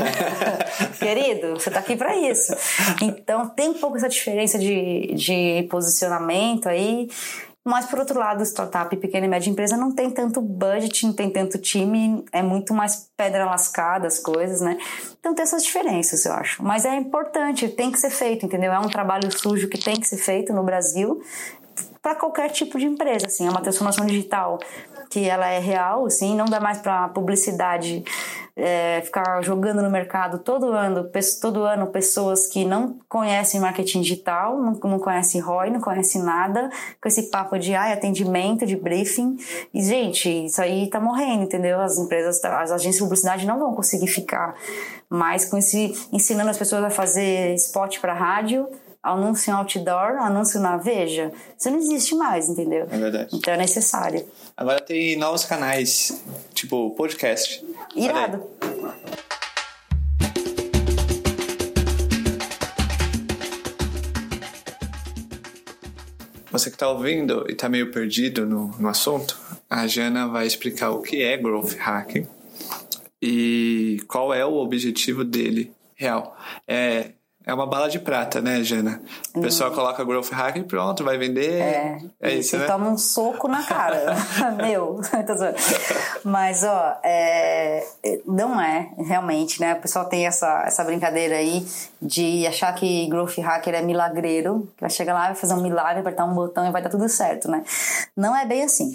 Querido, 1.00 1.60
você 1.60 1.70
está 1.70 1.80
aqui 1.80 1.98
para 1.98 2.16
isso. 2.16 2.54
Então 3.02 3.50
tem 3.50 3.70
um 3.70 3.74
pouco 3.74 3.98
essa 3.98 4.08
diferença 4.08 4.58
de, 4.58 5.14
de 5.14 5.68
posicionamento 5.70 6.70
aí, 6.70 7.10
mas, 7.65 7.86
por 7.86 8.00
outro 8.00 8.17
lado, 8.17 8.41
startup, 8.43 8.95
pequena 8.95 9.26
e 9.26 9.30
média 9.30 9.50
empresa 9.50 9.76
não 9.76 9.93
tem 9.93 10.10
tanto 10.10 10.41
budget, 10.41 11.06
não 11.06 11.13
tem 11.13 11.30
tanto 11.30 11.58
time, 11.58 12.24
é 12.32 12.41
muito 12.41 12.74
mais 12.74 13.10
pedra 13.17 13.45
lascada 13.45 14.08
as 14.08 14.17
coisas, 14.17 14.62
né? 14.62 14.78
Então 15.19 15.36
tem 15.36 15.43
essas 15.43 15.63
diferenças, 15.63 16.26
eu 16.26 16.34
acho. 16.34 16.63
Mas 16.63 16.86
é 16.86 16.95
importante, 16.95 17.67
tem 17.67 17.91
que 17.91 18.00
ser 18.00 18.10
feito, 18.10 18.45
entendeu? 18.45 18.72
É 18.72 18.80
um 18.80 18.89
trabalho 18.89 19.30
sujo 19.38 19.67
que 19.67 19.78
tem 19.78 20.00
que 20.00 20.08
ser 20.08 20.17
feito 20.17 20.54
no 20.54 20.63
Brasil 20.63 21.22
para 22.02 22.15
qualquer 22.15 22.50
tipo 22.50 22.80
de 22.80 22.86
empresa, 22.86 23.28
assim, 23.28 23.45
é 23.45 23.50
uma 23.50 23.62
transformação 23.62 24.06
digital 24.06 24.58
que 25.10 25.28
ela 25.28 25.48
é 25.48 25.60
real, 25.60 26.06
assim, 26.06 26.36
não 26.36 26.45
dá 26.45 26.60
mais 26.60 26.78
para 26.78 27.10
publicidade 27.10 28.04
é, 28.56 29.02
ficar 29.02 29.41
jogando 29.41 29.82
no 29.82 29.89
mercado 29.89 30.39
todo 30.39 30.74
ano, 30.74 31.10
todo 31.41 31.63
ano 31.63 31.88
pessoas 31.88 32.48
que 32.48 32.65
não 32.65 33.00
conhecem 33.08 33.60
marketing 33.60 34.02
digital, 34.02 34.60
não, 34.60 34.74
não 34.74 35.00
conhecem 35.00 35.39
ROI, 35.39 35.69
não 35.69 35.80
conhecem 35.80 36.22
nada, 36.22 36.69
com 37.02 37.08
esse 37.08 37.30
papo 37.30 37.58
de 37.58 37.74
ai, 37.74 37.93
atendimento, 37.93 38.65
de 38.65 38.76
briefing. 38.76 39.38
E, 39.74 39.82
gente, 39.82 40.45
isso 40.45 40.62
aí 40.62 40.89
tá 40.89 41.00
morrendo, 41.00 41.43
entendeu? 41.43 41.80
As 41.80 41.98
empresas, 41.98 42.43
as 42.43 42.72
agências 42.72 42.95
de 42.95 43.02
publicidade 43.04 43.48
não 43.48 43.58
vão 43.58 43.74
conseguir 43.74 44.08
ficar 44.08 44.56
mais 45.10 45.45
com 45.45 45.58
esse, 45.58 45.93
ensinando 46.12 46.50
as 46.50 46.58
pessoas 46.58 46.84
a 46.84 46.89
fazer 46.89 47.56
spot 47.56 48.00
para 48.00 48.13
rádio 48.13 48.67
anúncio 49.02 49.52
em 49.52 49.54
outdoor, 49.54 50.18
anúncio 50.18 50.60
na 50.60 50.78
Veja, 50.78 51.32
isso 51.58 51.70
não 51.70 51.78
existe 51.78 52.16
mais, 52.16 52.50
entendeu? 52.50 52.88
É 52.92 52.98
verdade. 52.98 53.36
Então 53.36 53.54
é 53.54 53.58
necessário. 53.58 54.26
Agora 54.56 54.82
tem 54.82 55.18
novos 55.18 55.46
canais, 55.46 56.22
tipo 56.54 56.92
podcast. 56.92 57.66
Irado. 57.96 58.44
Você 66.52 66.70
que 66.70 66.76
está 66.76 66.90
ouvindo 66.90 67.46
e 67.48 67.54
está 67.54 67.70
meio 67.70 67.92
perdido 67.92 68.46
no, 68.46 68.70
no 68.80 68.90
assunto, 68.90 69.40
a 69.70 69.86
Jana 69.88 70.28
vai 70.28 70.48
explicar 70.48 70.90
o 70.90 71.02
que 71.02 71.22
é 71.22 71.38
Growth 71.38 71.76
Hacking 71.78 72.28
e 73.22 74.02
qual 74.08 74.34
é 74.34 74.44
o 74.44 74.56
objetivo 74.56 75.24
dele 75.24 75.72
real. 75.96 76.36
É 76.68 77.12
é 77.50 77.54
uma 77.54 77.66
bala 77.66 77.90
de 77.90 78.00
prata, 78.00 78.42
né, 78.42 78.64
Jana? 78.64 79.02
O 79.34 79.42
pessoal 79.42 79.72
hum. 79.72 79.76
coloca 79.76 80.04
growth 80.04 80.30
hack 80.30 80.58
e 80.58 80.64
pronto, 80.64 81.04
vai 81.04 81.18
vender. 81.18 81.60
É, 81.60 82.00
é 82.22 82.36
isso, 82.36 82.58
né? 82.58 82.66
toma 82.68 82.90
um 82.90 82.98
soco 82.98 83.48
na 83.48 83.64
cara. 83.64 84.16
Meu. 84.62 85.02
Mas, 86.24 86.64
ó, 86.64 86.98
é, 87.04 87.84
não 88.26 88.60
é 88.60 88.91
realmente, 88.98 89.60
né? 89.60 89.74
O 89.74 89.82
pessoal 89.82 90.06
tem 90.06 90.26
essa, 90.26 90.63
essa 90.65 90.84
brincadeira 90.84 91.36
aí 91.36 91.65
de 92.02 92.45
achar 92.48 92.74
que 92.74 93.08
growth 93.08 93.38
hacker 93.38 93.76
é 93.76 93.82
milagreiro, 93.82 94.67
que 94.76 94.82
vai 94.82 94.89
chegar 94.89 95.13
lá, 95.13 95.26
vai 95.28 95.36
fazer 95.36 95.54
um 95.54 95.62
milagre, 95.62 96.02
apertar 96.02 96.26
um 96.26 96.34
botão 96.34 96.67
e 96.67 96.72
vai 96.72 96.82
dar 96.82 96.89
tudo 96.89 97.08
certo, 97.10 97.50
né? 97.50 97.63
Não 98.15 98.36
é 98.36 98.45
bem 98.45 98.63
assim. 98.63 98.91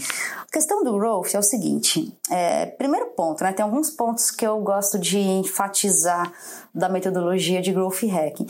A 0.48 0.52
questão 0.52 0.82
do 0.84 0.92
growth 0.92 1.34
é 1.34 1.38
o 1.38 1.42
seguinte: 1.42 2.12
é, 2.30 2.66
primeiro 2.66 3.06
ponto, 3.06 3.42
né? 3.42 3.52
Tem 3.52 3.64
alguns 3.64 3.90
pontos 3.90 4.30
que 4.30 4.46
eu 4.46 4.58
gosto 4.60 4.98
de 4.98 5.18
enfatizar 5.18 6.32
da 6.74 6.88
metodologia 6.88 7.60
de 7.62 7.72
growth 7.72 8.02
hacking. 8.02 8.46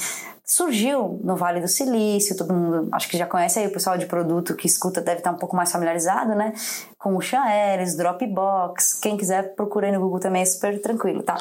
Surgiu 0.46 1.18
no 1.24 1.36
Vale 1.36 1.58
do 1.58 1.68
Silício, 1.68 2.36
todo 2.36 2.52
mundo 2.52 2.88
acho 2.92 3.08
que 3.08 3.16
já 3.16 3.26
conhece 3.26 3.58
aí 3.58 3.66
o 3.66 3.72
pessoal 3.72 3.96
de 3.96 4.04
produto 4.04 4.54
que 4.54 4.66
escuta 4.66 5.00
deve 5.00 5.18
estar 5.18 5.30
um 5.30 5.38
pouco 5.38 5.56
mais 5.56 5.72
familiarizado, 5.72 6.34
né? 6.34 6.52
Com 6.98 7.16
o 7.16 7.20
Xaeres, 7.20 7.96
Dropbox, 7.96 8.92
quem 9.00 9.16
quiser 9.16 9.54
procura 9.54 9.86
aí 9.86 9.92
no 9.92 10.00
Google 10.00 10.20
também 10.20 10.42
é 10.42 10.44
super 10.44 10.78
tranquilo, 10.82 11.22
tá? 11.22 11.36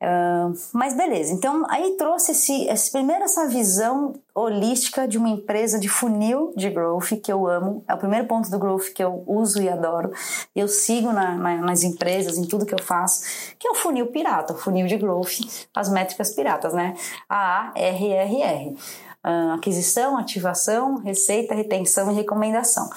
Uh, 0.00 0.56
mas 0.72 0.96
beleza, 0.96 1.32
então 1.32 1.66
aí 1.68 1.96
trouxe 1.96 2.30
esse, 2.30 2.68
esse, 2.68 2.92
primeiro 2.92 3.24
essa 3.24 3.48
visão 3.48 4.14
holística 4.32 5.08
de 5.08 5.18
uma 5.18 5.28
empresa 5.28 5.76
de 5.76 5.88
funil 5.88 6.52
de 6.56 6.70
growth 6.70 7.20
que 7.20 7.32
eu 7.32 7.48
amo, 7.48 7.82
é 7.88 7.94
o 7.94 7.98
primeiro 7.98 8.24
ponto 8.28 8.48
do 8.48 8.60
growth 8.60 8.92
que 8.94 9.02
eu 9.02 9.24
uso 9.26 9.60
e 9.60 9.68
adoro, 9.68 10.12
eu 10.54 10.68
sigo 10.68 11.10
na, 11.10 11.34
na, 11.34 11.56
nas 11.56 11.82
empresas, 11.82 12.38
em 12.38 12.46
tudo 12.46 12.64
que 12.64 12.74
eu 12.74 12.80
faço, 12.80 13.24
que 13.58 13.66
é 13.66 13.72
o 13.72 13.74
funil 13.74 14.06
pirata, 14.06 14.52
o 14.52 14.56
funil 14.56 14.86
de 14.86 14.96
growth, 14.96 15.40
as 15.74 15.88
métricas 15.88 16.32
piratas, 16.32 16.72
né? 16.72 16.94
AARRR, 17.28 18.76
uh, 19.24 19.54
aquisição, 19.54 20.16
ativação, 20.16 20.98
receita, 20.98 21.56
retenção 21.56 22.12
e 22.12 22.14
recomendação. 22.14 22.88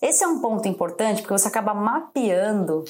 Esse 0.00 0.22
é 0.22 0.28
um 0.28 0.38
ponto 0.40 0.68
importante 0.68 1.22
porque 1.22 1.36
você 1.36 1.48
acaba 1.48 1.74
mapeando 1.74 2.84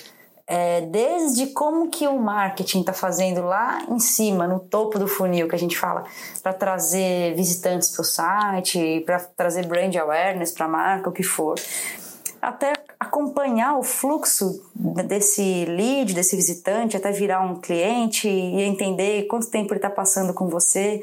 é, 0.52 0.80
desde 0.80 1.46
como 1.46 1.88
que 1.90 2.08
o 2.08 2.18
marketing 2.18 2.80
está 2.80 2.92
fazendo 2.92 3.40
lá 3.42 3.84
em 3.88 4.00
cima, 4.00 4.48
no 4.48 4.58
topo 4.58 4.98
do 4.98 5.06
funil 5.06 5.46
que 5.46 5.54
a 5.54 5.58
gente 5.58 5.78
fala, 5.78 6.02
para 6.42 6.52
trazer 6.52 7.36
visitantes 7.36 7.90
para 7.90 8.02
o 8.02 8.04
site, 8.04 9.00
para 9.06 9.20
trazer 9.20 9.64
brand 9.66 9.94
awareness 9.94 10.50
para 10.50 10.66
a 10.66 10.68
marca, 10.68 11.08
o 11.08 11.12
que 11.12 11.22
for, 11.22 11.54
até 12.42 12.72
acompanhar 12.98 13.78
o 13.78 13.84
fluxo 13.84 14.60
desse 14.74 15.66
lead, 15.66 16.14
desse 16.14 16.34
visitante, 16.34 16.96
até 16.96 17.12
virar 17.12 17.42
um 17.42 17.60
cliente 17.60 18.28
e 18.28 18.62
entender 18.62 19.28
quanto 19.28 19.48
tempo 19.48 19.72
ele 19.72 19.78
está 19.78 19.88
passando 19.88 20.34
com 20.34 20.48
você, 20.48 21.00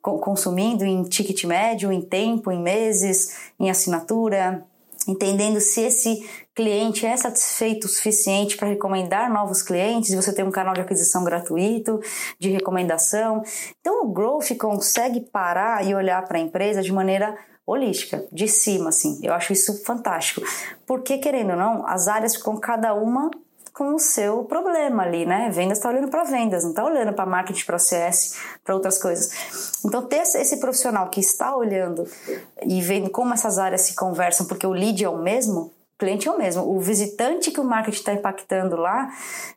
consumindo 0.00 0.84
em 0.84 1.02
ticket 1.02 1.42
médio, 1.46 1.90
em 1.90 2.00
tempo, 2.00 2.52
em 2.52 2.62
meses, 2.62 3.50
em 3.58 3.68
assinatura, 3.68 4.64
entendendo 5.08 5.60
se 5.60 5.80
esse 5.80 6.24
cliente 6.54 7.04
é 7.04 7.16
satisfeito 7.16 7.84
o 7.84 7.88
suficiente 7.88 8.56
para 8.56 8.68
recomendar 8.68 9.32
novos 9.32 9.62
clientes, 9.62 10.14
você 10.14 10.32
tem 10.32 10.44
um 10.44 10.50
canal 10.50 10.74
de 10.74 10.80
aquisição 10.80 11.24
gratuito, 11.24 12.00
de 12.38 12.50
recomendação. 12.50 13.42
Então 13.80 14.04
o 14.04 14.12
Growth 14.12 14.56
consegue 14.58 15.20
parar 15.20 15.84
e 15.84 15.94
olhar 15.94 16.24
para 16.26 16.38
a 16.38 16.40
empresa 16.40 16.82
de 16.82 16.92
maneira 16.92 17.36
holística, 17.66 18.24
de 18.30 18.46
cima, 18.46 18.90
assim. 18.90 19.18
Eu 19.22 19.32
acho 19.32 19.52
isso 19.52 19.82
fantástico. 19.84 20.42
Porque, 20.86 21.18
querendo 21.18 21.50
ou 21.50 21.56
não, 21.56 21.86
as 21.86 22.08
áreas 22.08 22.36
ficam 22.36 22.56
cada 22.58 22.94
uma 22.94 23.30
com 23.72 23.94
o 23.94 23.98
seu 23.98 24.44
problema 24.44 25.02
ali, 25.02 25.26
né? 25.26 25.50
Vendas 25.50 25.78
está 25.78 25.88
olhando 25.88 26.08
para 26.08 26.22
vendas, 26.22 26.62
não 26.62 26.70
está 26.70 26.84
olhando 26.84 27.12
para 27.12 27.26
marketing, 27.26 27.64
para 27.64 27.78
CS, 27.78 28.36
para 28.62 28.74
outras 28.74 28.98
coisas. 28.98 29.82
Então, 29.84 30.02
ter 30.02 30.18
esse 30.18 30.58
profissional 30.58 31.08
que 31.10 31.18
está 31.18 31.56
olhando 31.56 32.06
e 32.64 32.80
vendo 32.80 33.10
como 33.10 33.34
essas 33.34 33.58
áreas 33.58 33.80
se 33.80 33.96
conversam, 33.96 34.46
porque 34.46 34.66
o 34.66 34.72
lead 34.72 35.02
é 35.02 35.08
o 35.08 35.18
mesmo, 35.18 35.72
cliente 35.98 36.28
é 36.28 36.30
o 36.30 36.38
mesmo. 36.38 36.68
O 36.68 36.80
visitante 36.80 37.50
que 37.50 37.60
o 37.60 37.64
marketing 37.64 37.98
está 37.98 38.12
impactando 38.12 38.76
lá 38.76 39.08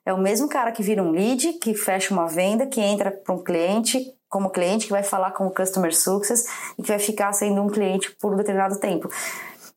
é 0.05 0.13
o 0.13 0.17
mesmo 0.17 0.47
cara 0.47 0.71
que 0.71 0.83
vira 0.83 1.03
um 1.03 1.11
lead, 1.11 1.53
que 1.53 1.73
fecha 1.73 2.13
uma 2.13 2.27
venda, 2.27 2.65
que 2.65 2.81
entra 2.81 3.11
para 3.11 3.33
um 3.33 3.43
cliente 3.43 4.13
como 4.29 4.49
cliente, 4.49 4.87
que 4.87 4.91
vai 4.91 5.03
falar 5.03 5.31
com 5.31 5.47
o 5.47 5.51
customer 5.51 5.95
success 5.95 6.45
e 6.77 6.83
que 6.83 6.89
vai 6.89 6.99
ficar 6.99 7.31
sendo 7.33 7.61
um 7.61 7.69
cliente 7.69 8.11
por 8.19 8.33
um 8.33 8.35
determinado 8.35 8.79
tempo. 8.79 9.09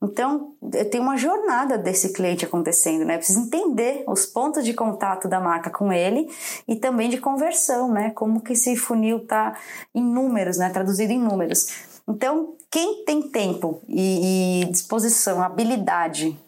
Então, 0.02 0.54
tem 0.90 0.98
uma 0.98 1.16
jornada 1.18 1.76
desse 1.76 2.14
cliente 2.14 2.44
acontecendo, 2.44 3.04
né? 3.04 3.18
Precisa 3.18 3.38
entender 3.38 4.02
os 4.08 4.24
pontos 4.24 4.64
de 4.64 4.72
contato 4.72 5.28
da 5.28 5.38
marca 5.38 5.68
com 5.68 5.92
ele 5.92 6.26
e 6.66 6.74
também 6.74 7.10
de 7.10 7.18
conversão, 7.18 7.92
né? 7.92 8.10
Como 8.10 8.40
que 8.40 8.54
esse 8.54 8.76
funil 8.76 9.26
tá 9.26 9.58
em 9.94 10.02
números, 10.02 10.56
né? 10.56 10.70
Traduzido 10.70 11.12
em 11.12 11.18
números. 11.18 11.66
Então, 12.08 12.54
quem 12.70 13.04
tem 13.04 13.28
tempo 13.28 13.82
e, 13.86 14.62
e 14.62 14.64
disposição, 14.70 15.42
habilidade 15.42 16.38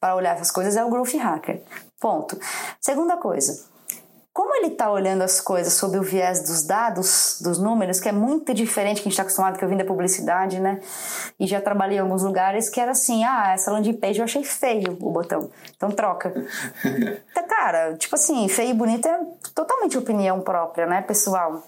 para 0.00 0.16
olhar 0.16 0.34
essas 0.34 0.50
coisas 0.50 0.76
é 0.76 0.84
o 0.84 0.90
Growth 0.90 1.14
Hacker. 1.14 1.62
Ponto. 2.00 2.38
Segunda 2.80 3.18
coisa, 3.18 3.70
como 4.32 4.54
ele 4.54 4.68
está 4.68 4.90
olhando 4.90 5.22
as 5.22 5.40
coisas 5.40 5.72
sob 5.72 5.98
o 5.98 6.02
viés 6.02 6.42
dos 6.44 6.62
dados, 6.62 7.40
dos 7.42 7.58
números, 7.58 8.00
que 8.00 8.08
é 8.08 8.12
muito 8.12 8.54
diferente 8.54 8.96
que 8.96 9.02
a 9.02 9.04
gente 9.04 9.12
está 9.12 9.22
acostumado, 9.22 9.58
que 9.58 9.64
eu 9.64 9.68
vim 9.68 9.76
da 9.76 9.84
publicidade, 9.84 10.60
né? 10.60 10.80
E 11.38 11.46
já 11.46 11.60
trabalhei 11.60 11.98
em 11.98 12.00
alguns 12.00 12.22
lugares 12.22 12.70
que 12.70 12.80
era 12.80 12.92
assim, 12.92 13.24
ah, 13.24 13.52
essa 13.52 13.70
landing 13.72 13.94
page 13.94 14.20
eu 14.20 14.24
achei 14.24 14.44
feio 14.44 14.96
o 15.00 15.10
botão, 15.10 15.50
então 15.76 15.90
troca. 15.90 16.32
então, 17.30 17.46
cara, 17.48 17.94
tipo 17.96 18.14
assim, 18.14 18.48
feio 18.48 18.70
e 18.70 18.74
bonito 18.74 19.06
é 19.06 19.20
totalmente 19.54 19.98
opinião 19.98 20.40
própria, 20.40 20.86
né, 20.86 21.02
pessoal? 21.02 21.62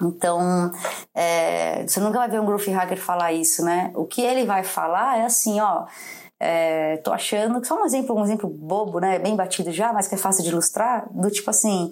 Então, 0.00 0.72
é, 1.14 1.84
você 1.86 2.00
nunca 2.00 2.18
vai 2.18 2.28
ver 2.28 2.40
um 2.40 2.46
growth 2.46 2.66
hacker 2.68 2.98
falar 2.98 3.32
isso, 3.32 3.64
né? 3.64 3.92
O 3.94 4.04
que 4.04 4.22
ele 4.22 4.44
vai 4.46 4.62
falar 4.64 5.18
é 5.18 5.24
assim, 5.24 5.60
ó 5.60 5.84
é, 6.46 6.98
tô 6.98 7.10
achando 7.10 7.58
que 7.58 7.66
só 7.66 7.80
um 7.80 7.86
exemplo, 7.86 8.14
um 8.14 8.22
exemplo 8.22 8.46
bobo, 8.50 9.00
né? 9.00 9.18
Bem 9.18 9.34
batido 9.34 9.72
já, 9.72 9.94
mas 9.94 10.06
que 10.06 10.14
é 10.14 10.18
fácil 10.18 10.44
de 10.44 10.50
ilustrar, 10.50 11.08
do 11.10 11.30
tipo 11.30 11.48
assim, 11.48 11.90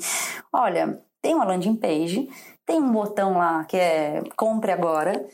olha, 0.53 1.01
tem 1.23 1.35
uma 1.35 1.47
landing 1.47 1.75
page, 1.75 2.29
tem 2.67 2.79
um 2.79 2.93
botão 2.93 3.39
lá 3.39 3.65
que 3.65 3.79
é 3.79 4.23
compre 4.37 4.71
agora, 4.71 5.25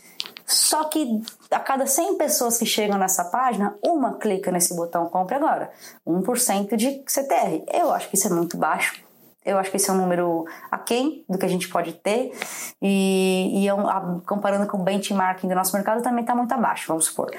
só 0.46 0.84
que 0.84 1.20
a 1.50 1.58
cada 1.58 1.84
100 1.84 2.16
pessoas 2.16 2.58
que 2.58 2.64
chegam 2.64 2.96
nessa 2.96 3.24
página, 3.24 3.76
uma 3.84 4.18
clica 4.18 4.52
nesse 4.52 4.76
botão 4.76 5.08
compre 5.08 5.34
agora. 5.34 5.68
1% 6.06 6.76
de 6.76 7.02
CTR. 7.04 7.64
Eu 7.74 7.92
acho 7.92 8.08
que 8.08 8.14
isso 8.14 8.28
é 8.28 8.30
muito 8.30 8.56
baixo. 8.56 9.02
Eu 9.44 9.58
acho 9.58 9.70
que 9.70 9.78
esse 9.78 9.90
é 9.90 9.92
um 9.92 9.96
número 9.96 10.44
aquém 10.70 11.24
do 11.28 11.38
que 11.38 11.44
a 11.44 11.48
gente 11.48 11.68
pode 11.68 11.92
ter. 11.94 12.32
E, 12.80 13.66
e 13.66 14.22
comparando 14.26 14.66
com 14.66 14.78
o 14.78 14.82
benchmarking 14.82 15.48
do 15.48 15.54
nosso 15.54 15.74
mercado, 15.74 16.02
também 16.02 16.20
está 16.20 16.34
muito 16.34 16.52
abaixo, 16.52 16.86
vamos 16.86 17.06
supor. 17.06 17.30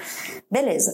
Beleza. 0.50 0.92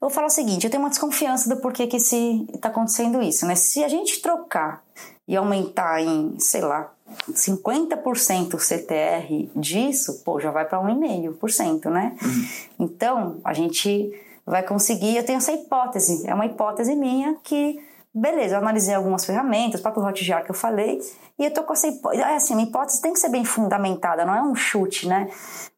Eu 0.00 0.08
vou 0.08 0.10
falar 0.10 0.28
o 0.28 0.30
seguinte, 0.30 0.64
eu 0.64 0.70
tenho 0.70 0.82
uma 0.82 0.90
desconfiança 0.90 1.48
do 1.48 1.60
porquê 1.60 1.88
que 1.88 1.96
está 1.96 2.68
acontecendo 2.68 3.20
isso, 3.20 3.44
né? 3.46 3.56
Se 3.56 3.82
a 3.82 3.88
gente 3.88 4.22
trocar 4.22 4.82
e 5.26 5.36
aumentar 5.36 6.00
em, 6.00 6.38
sei 6.38 6.60
lá, 6.60 6.92
50% 7.32 8.54
o 8.54 8.58
CTR 8.58 9.50
disso, 9.56 10.22
pô, 10.24 10.38
já 10.38 10.52
vai 10.52 10.64
para 10.64 10.78
1,5%, 10.78 11.90
né? 11.90 12.16
Uhum. 12.22 12.48
Então, 12.78 13.38
a 13.44 13.52
gente 13.52 14.12
vai 14.46 14.62
conseguir, 14.62 15.16
eu 15.16 15.26
tenho 15.26 15.38
essa 15.38 15.52
hipótese, 15.52 16.26
é 16.28 16.34
uma 16.34 16.46
hipótese 16.46 16.94
minha 16.94 17.36
que 17.42 17.80
beleza, 18.20 18.54
eu 18.54 18.58
analisei 18.58 18.94
algumas 18.94 19.24
ferramentas, 19.24 19.80
o 19.80 19.82
próprio 19.82 20.04
Hotjar 20.04 20.44
que 20.44 20.50
eu 20.50 20.54
falei, 20.54 21.00
e 21.38 21.44
eu 21.44 21.52
tô 21.52 21.62
com 21.62 21.72
essa 21.72 21.86
hipótese, 21.86 22.22
é 22.22 22.36
assim, 22.36 22.58
a 22.58 22.62
hipótese 22.62 23.00
tem 23.00 23.12
que 23.12 23.18
ser 23.18 23.28
bem 23.28 23.44
fundamentada, 23.44 24.24
não 24.24 24.34
é 24.34 24.42
um 24.42 24.54
chute, 24.54 25.06
né? 25.06 25.28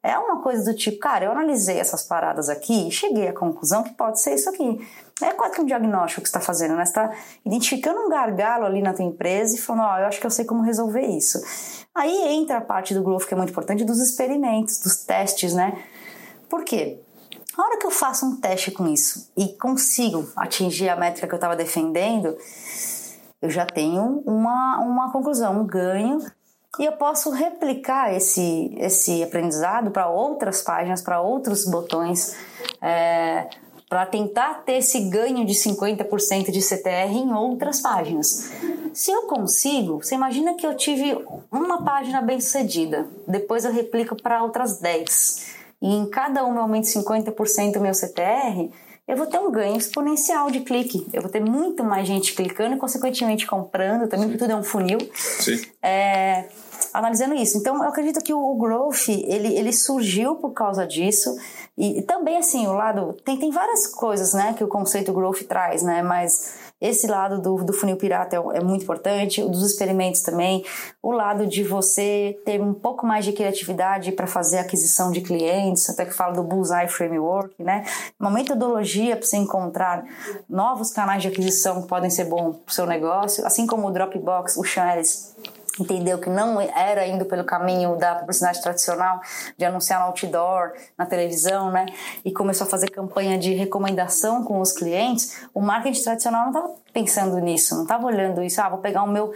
É 0.01 0.17
uma 0.17 0.41
coisa 0.41 0.71
do 0.71 0.75
tipo, 0.75 0.99
cara, 0.99 1.25
eu 1.25 1.31
analisei 1.31 1.79
essas 1.79 2.03
paradas 2.03 2.49
aqui 2.49 2.87
e 2.87 2.91
cheguei 2.91 3.27
à 3.27 3.33
conclusão 3.33 3.83
que 3.83 3.93
pode 3.93 4.19
ser 4.21 4.33
isso 4.33 4.49
aqui. 4.49 4.79
É 5.21 5.33
quase 5.33 5.53
que 5.53 5.61
um 5.61 5.65
diagnóstico 5.65 6.21
que 6.21 6.27
você 6.27 6.37
está 6.37 6.39
fazendo, 6.39 6.75
né? 6.75 6.83
Você 6.83 6.91
está 6.91 7.11
identificando 7.45 7.99
um 8.01 8.09
gargalo 8.09 8.65
ali 8.65 8.81
na 8.81 8.93
tua 8.93 9.05
empresa 9.05 9.55
e 9.55 9.59
falando, 9.59 9.83
ó, 9.83 9.93
oh, 9.93 9.99
eu 9.99 10.07
acho 10.07 10.19
que 10.19 10.25
eu 10.25 10.31
sei 10.31 10.45
como 10.45 10.63
resolver 10.63 11.05
isso. 11.05 11.39
Aí 11.93 12.33
entra 12.33 12.57
a 12.57 12.61
parte 12.61 12.93
do 12.93 13.03
growth 13.03 13.25
que 13.25 13.33
é 13.33 13.37
muito 13.37 13.51
importante, 13.51 13.83
dos 13.83 13.99
experimentos, 13.99 14.79
dos 14.79 14.97
testes, 14.97 15.53
né? 15.53 15.77
Por 16.49 16.63
quê? 16.63 16.99
A 17.57 17.61
hora 17.61 17.77
que 17.77 17.85
eu 17.85 17.91
faço 17.91 18.25
um 18.25 18.35
teste 18.37 18.71
com 18.71 18.87
isso 18.87 19.29
e 19.37 19.49
consigo 19.49 20.27
atingir 20.35 20.89
a 20.89 20.95
métrica 20.95 21.27
que 21.27 21.33
eu 21.33 21.37
estava 21.37 21.55
defendendo, 21.55 22.37
eu 23.41 23.49
já 23.49 23.65
tenho 23.65 24.23
uma, 24.25 24.79
uma 24.79 25.11
conclusão, 25.11 25.61
um 25.61 25.65
ganho, 25.65 26.19
e 26.79 26.85
eu 26.85 26.93
posso 26.93 27.31
replicar 27.31 28.13
esse, 28.13 28.73
esse 28.77 29.21
aprendizado 29.21 29.91
para 29.91 30.07
outras 30.07 30.61
páginas, 30.61 31.01
para 31.01 31.19
outros 31.19 31.65
botões, 31.65 32.35
é, 32.81 33.49
para 33.89 34.05
tentar 34.05 34.63
ter 34.63 34.77
esse 34.77 35.09
ganho 35.09 35.45
de 35.45 35.53
50% 35.53 36.49
de 36.49 36.61
CTR 36.61 37.13
em 37.13 37.33
outras 37.33 37.81
páginas. 37.81 38.49
Se 38.93 39.11
eu 39.11 39.23
consigo, 39.23 40.01
você 40.01 40.15
imagina 40.15 40.53
que 40.53 40.65
eu 40.65 40.77
tive 40.77 41.17
uma 41.51 41.83
página 41.83 42.21
bem 42.21 42.39
sucedida, 42.39 43.05
depois 43.27 43.65
eu 43.65 43.73
replico 43.73 44.15
para 44.15 44.41
outras 44.41 44.79
10 44.79 45.60
e 45.81 45.95
em 45.95 46.09
cada 46.09 46.45
uma 46.45 46.57
eu 46.57 46.61
aumento 46.61 46.85
50% 46.85 47.77
o 47.77 47.81
meu 47.81 47.93
CTR, 47.93 48.69
eu 49.07 49.17
vou 49.17 49.25
ter 49.25 49.39
um 49.39 49.51
ganho 49.51 49.75
exponencial 49.75 50.49
de 50.51 50.61
clique. 50.61 51.05
Eu 51.11 51.21
vou 51.21 51.29
ter 51.29 51.41
muito 51.41 51.83
mais 51.83 52.07
gente 52.07 52.33
clicando 52.33 52.75
e, 52.75 52.77
consequentemente, 52.77 53.45
comprando, 53.45 54.07
também 54.07 54.27
porque 54.27 54.37
tudo 54.37 54.51
é 54.51 54.55
um 54.55 54.63
funil. 54.63 54.99
Sim. 55.13 55.59
É, 55.81 56.45
analisando 56.93 57.33
isso. 57.33 57.57
Então, 57.57 57.75
eu 57.77 57.89
acredito 57.89 58.23
que 58.23 58.33
o, 58.33 58.55
growth, 58.55 59.09
ele, 59.09 59.57
ele 59.57 59.73
surgiu 59.73 60.35
por 60.35 60.51
causa 60.51 60.85
disso. 60.85 61.35
E, 61.77 61.99
e 61.99 62.01
também, 62.03 62.37
assim, 62.37 62.67
o 62.67 62.73
lado... 62.73 63.13
Tem, 63.25 63.37
tem 63.37 63.51
várias 63.51 63.87
coisas, 63.87 64.33
né, 64.33 64.53
que 64.53 64.63
o 64.63 64.67
conceito 64.67 65.11
growth 65.11 65.41
traz, 65.47 65.83
né, 65.83 66.01
mas 66.01 66.70
esse 66.81 67.05
lado 67.05 67.39
do, 67.39 67.63
do 67.63 67.71
funil 67.71 67.95
pirata 67.95 68.35
é, 68.35 68.39
é, 68.57 68.63
muito 68.63 68.83
importante, 68.83 69.43
o 69.43 69.49
dos 69.49 69.63
experimentos 69.63 70.21
também, 70.21 70.65
o 71.01 71.11
lado 71.11 71.45
de 71.45 71.63
você 71.63 72.39
ter 72.43 72.59
um 72.59 72.73
pouco 72.73 73.05
mais 73.05 73.23
de 73.23 73.31
criatividade 73.31 74.11
para 74.11 74.25
fazer 74.25 74.57
aquisição 74.57 75.11
de 75.11 75.21
clientes, 75.21 75.87
até 75.89 76.05
que 76.05 76.13
fala 76.13 76.33
do 76.33 76.43
Bullseye 76.43 76.87
Framework, 76.87 77.63
né? 77.63 77.85
Uma 78.19 78.31
metodologia 78.31 79.15
para 79.15 79.25
você 79.25 79.37
encontrar 79.37 80.03
novos 80.49 80.91
canais 80.91 81.21
de 81.21 81.27
aquisição 81.27 81.83
que 81.83 81.87
podem 81.87 82.09
ser 82.09 82.25
bons 82.25 82.57
para 82.57 82.71
o 82.71 82.73
seu 82.73 82.87
negócio, 82.87 83.45
assim 83.45 83.67
como 83.67 83.87
o 83.87 83.91
Dropbox, 83.91 84.57
o 84.57 84.63
Ellis 84.65 85.30
entendeu 85.79 86.17
que 86.17 86.29
não 86.29 86.59
era 86.59 87.07
indo 87.07 87.25
pelo 87.25 87.43
caminho 87.43 87.95
da 87.95 88.15
publicidade 88.15 88.61
tradicional, 88.61 89.21
de 89.57 89.63
anunciar 89.63 90.01
no 90.01 90.07
outdoor, 90.07 90.73
na 90.97 91.05
televisão, 91.05 91.71
né? 91.71 91.85
E 92.25 92.31
começou 92.31 92.67
a 92.67 92.69
fazer 92.69 92.89
campanha 92.89 93.37
de 93.37 93.53
recomendação 93.53 94.43
com 94.43 94.59
os 94.59 94.71
clientes, 94.71 95.41
o 95.53 95.61
marketing 95.61 96.03
tradicional 96.03 96.41
não 96.41 96.51
estava 96.51 96.75
pensando 96.93 97.37
nisso, 97.39 97.75
não 97.75 97.83
estava 97.83 98.05
olhando 98.05 98.43
isso. 98.43 98.61
Ah, 98.61 98.69
vou 98.69 98.79
pegar 98.79 99.03
o 99.03 99.07
meu 99.07 99.33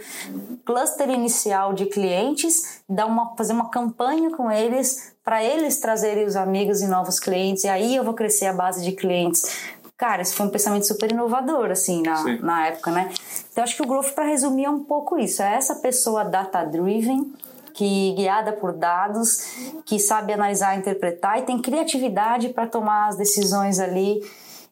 cluster 0.64 1.08
inicial 1.08 1.72
de 1.72 1.86
clientes, 1.86 2.82
dar 2.88 3.06
uma, 3.06 3.34
fazer 3.36 3.52
uma 3.52 3.70
campanha 3.70 4.30
com 4.30 4.50
eles 4.50 5.16
para 5.24 5.42
eles 5.42 5.80
trazerem 5.80 6.24
os 6.24 6.36
amigos 6.36 6.80
e 6.82 6.86
novos 6.86 7.18
clientes, 7.18 7.64
e 7.64 7.68
aí 7.68 7.96
eu 7.96 8.04
vou 8.04 8.14
crescer 8.14 8.46
a 8.46 8.52
base 8.52 8.84
de 8.84 8.92
clientes. 8.92 9.74
Cara, 9.96 10.20
esse 10.20 10.34
foi 10.34 10.46
um 10.46 10.50
pensamento 10.50 10.86
super 10.86 11.10
inovador, 11.10 11.70
assim, 11.70 12.02
na, 12.02 12.22
na 12.42 12.66
época, 12.66 12.90
né? 12.90 13.10
Então, 13.50 13.64
acho 13.64 13.76
que 13.76 13.82
o 13.82 13.86
Growth, 13.86 14.12
para 14.12 14.26
resumir, 14.26 14.66
é 14.66 14.70
um 14.70 14.84
pouco 14.84 15.18
isso. 15.18 15.42
É 15.42 15.54
essa 15.54 15.76
pessoa 15.76 16.22
data-driven, 16.22 17.32
que 17.72 18.12
guiada 18.12 18.52
por 18.52 18.74
dados, 18.74 19.38
que 19.86 19.98
sabe 19.98 20.34
analisar, 20.34 20.76
interpretar 20.76 21.38
e 21.38 21.42
tem 21.42 21.60
criatividade 21.60 22.50
para 22.50 22.66
tomar 22.66 23.08
as 23.08 23.16
decisões 23.16 23.78
ali 23.78 24.22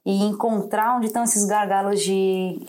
e 0.04 0.24
encontrar 0.24 0.96
onde 0.96 1.06
estão 1.06 1.24
esses 1.24 1.46
gargalos 1.46 2.02
de 2.02 2.60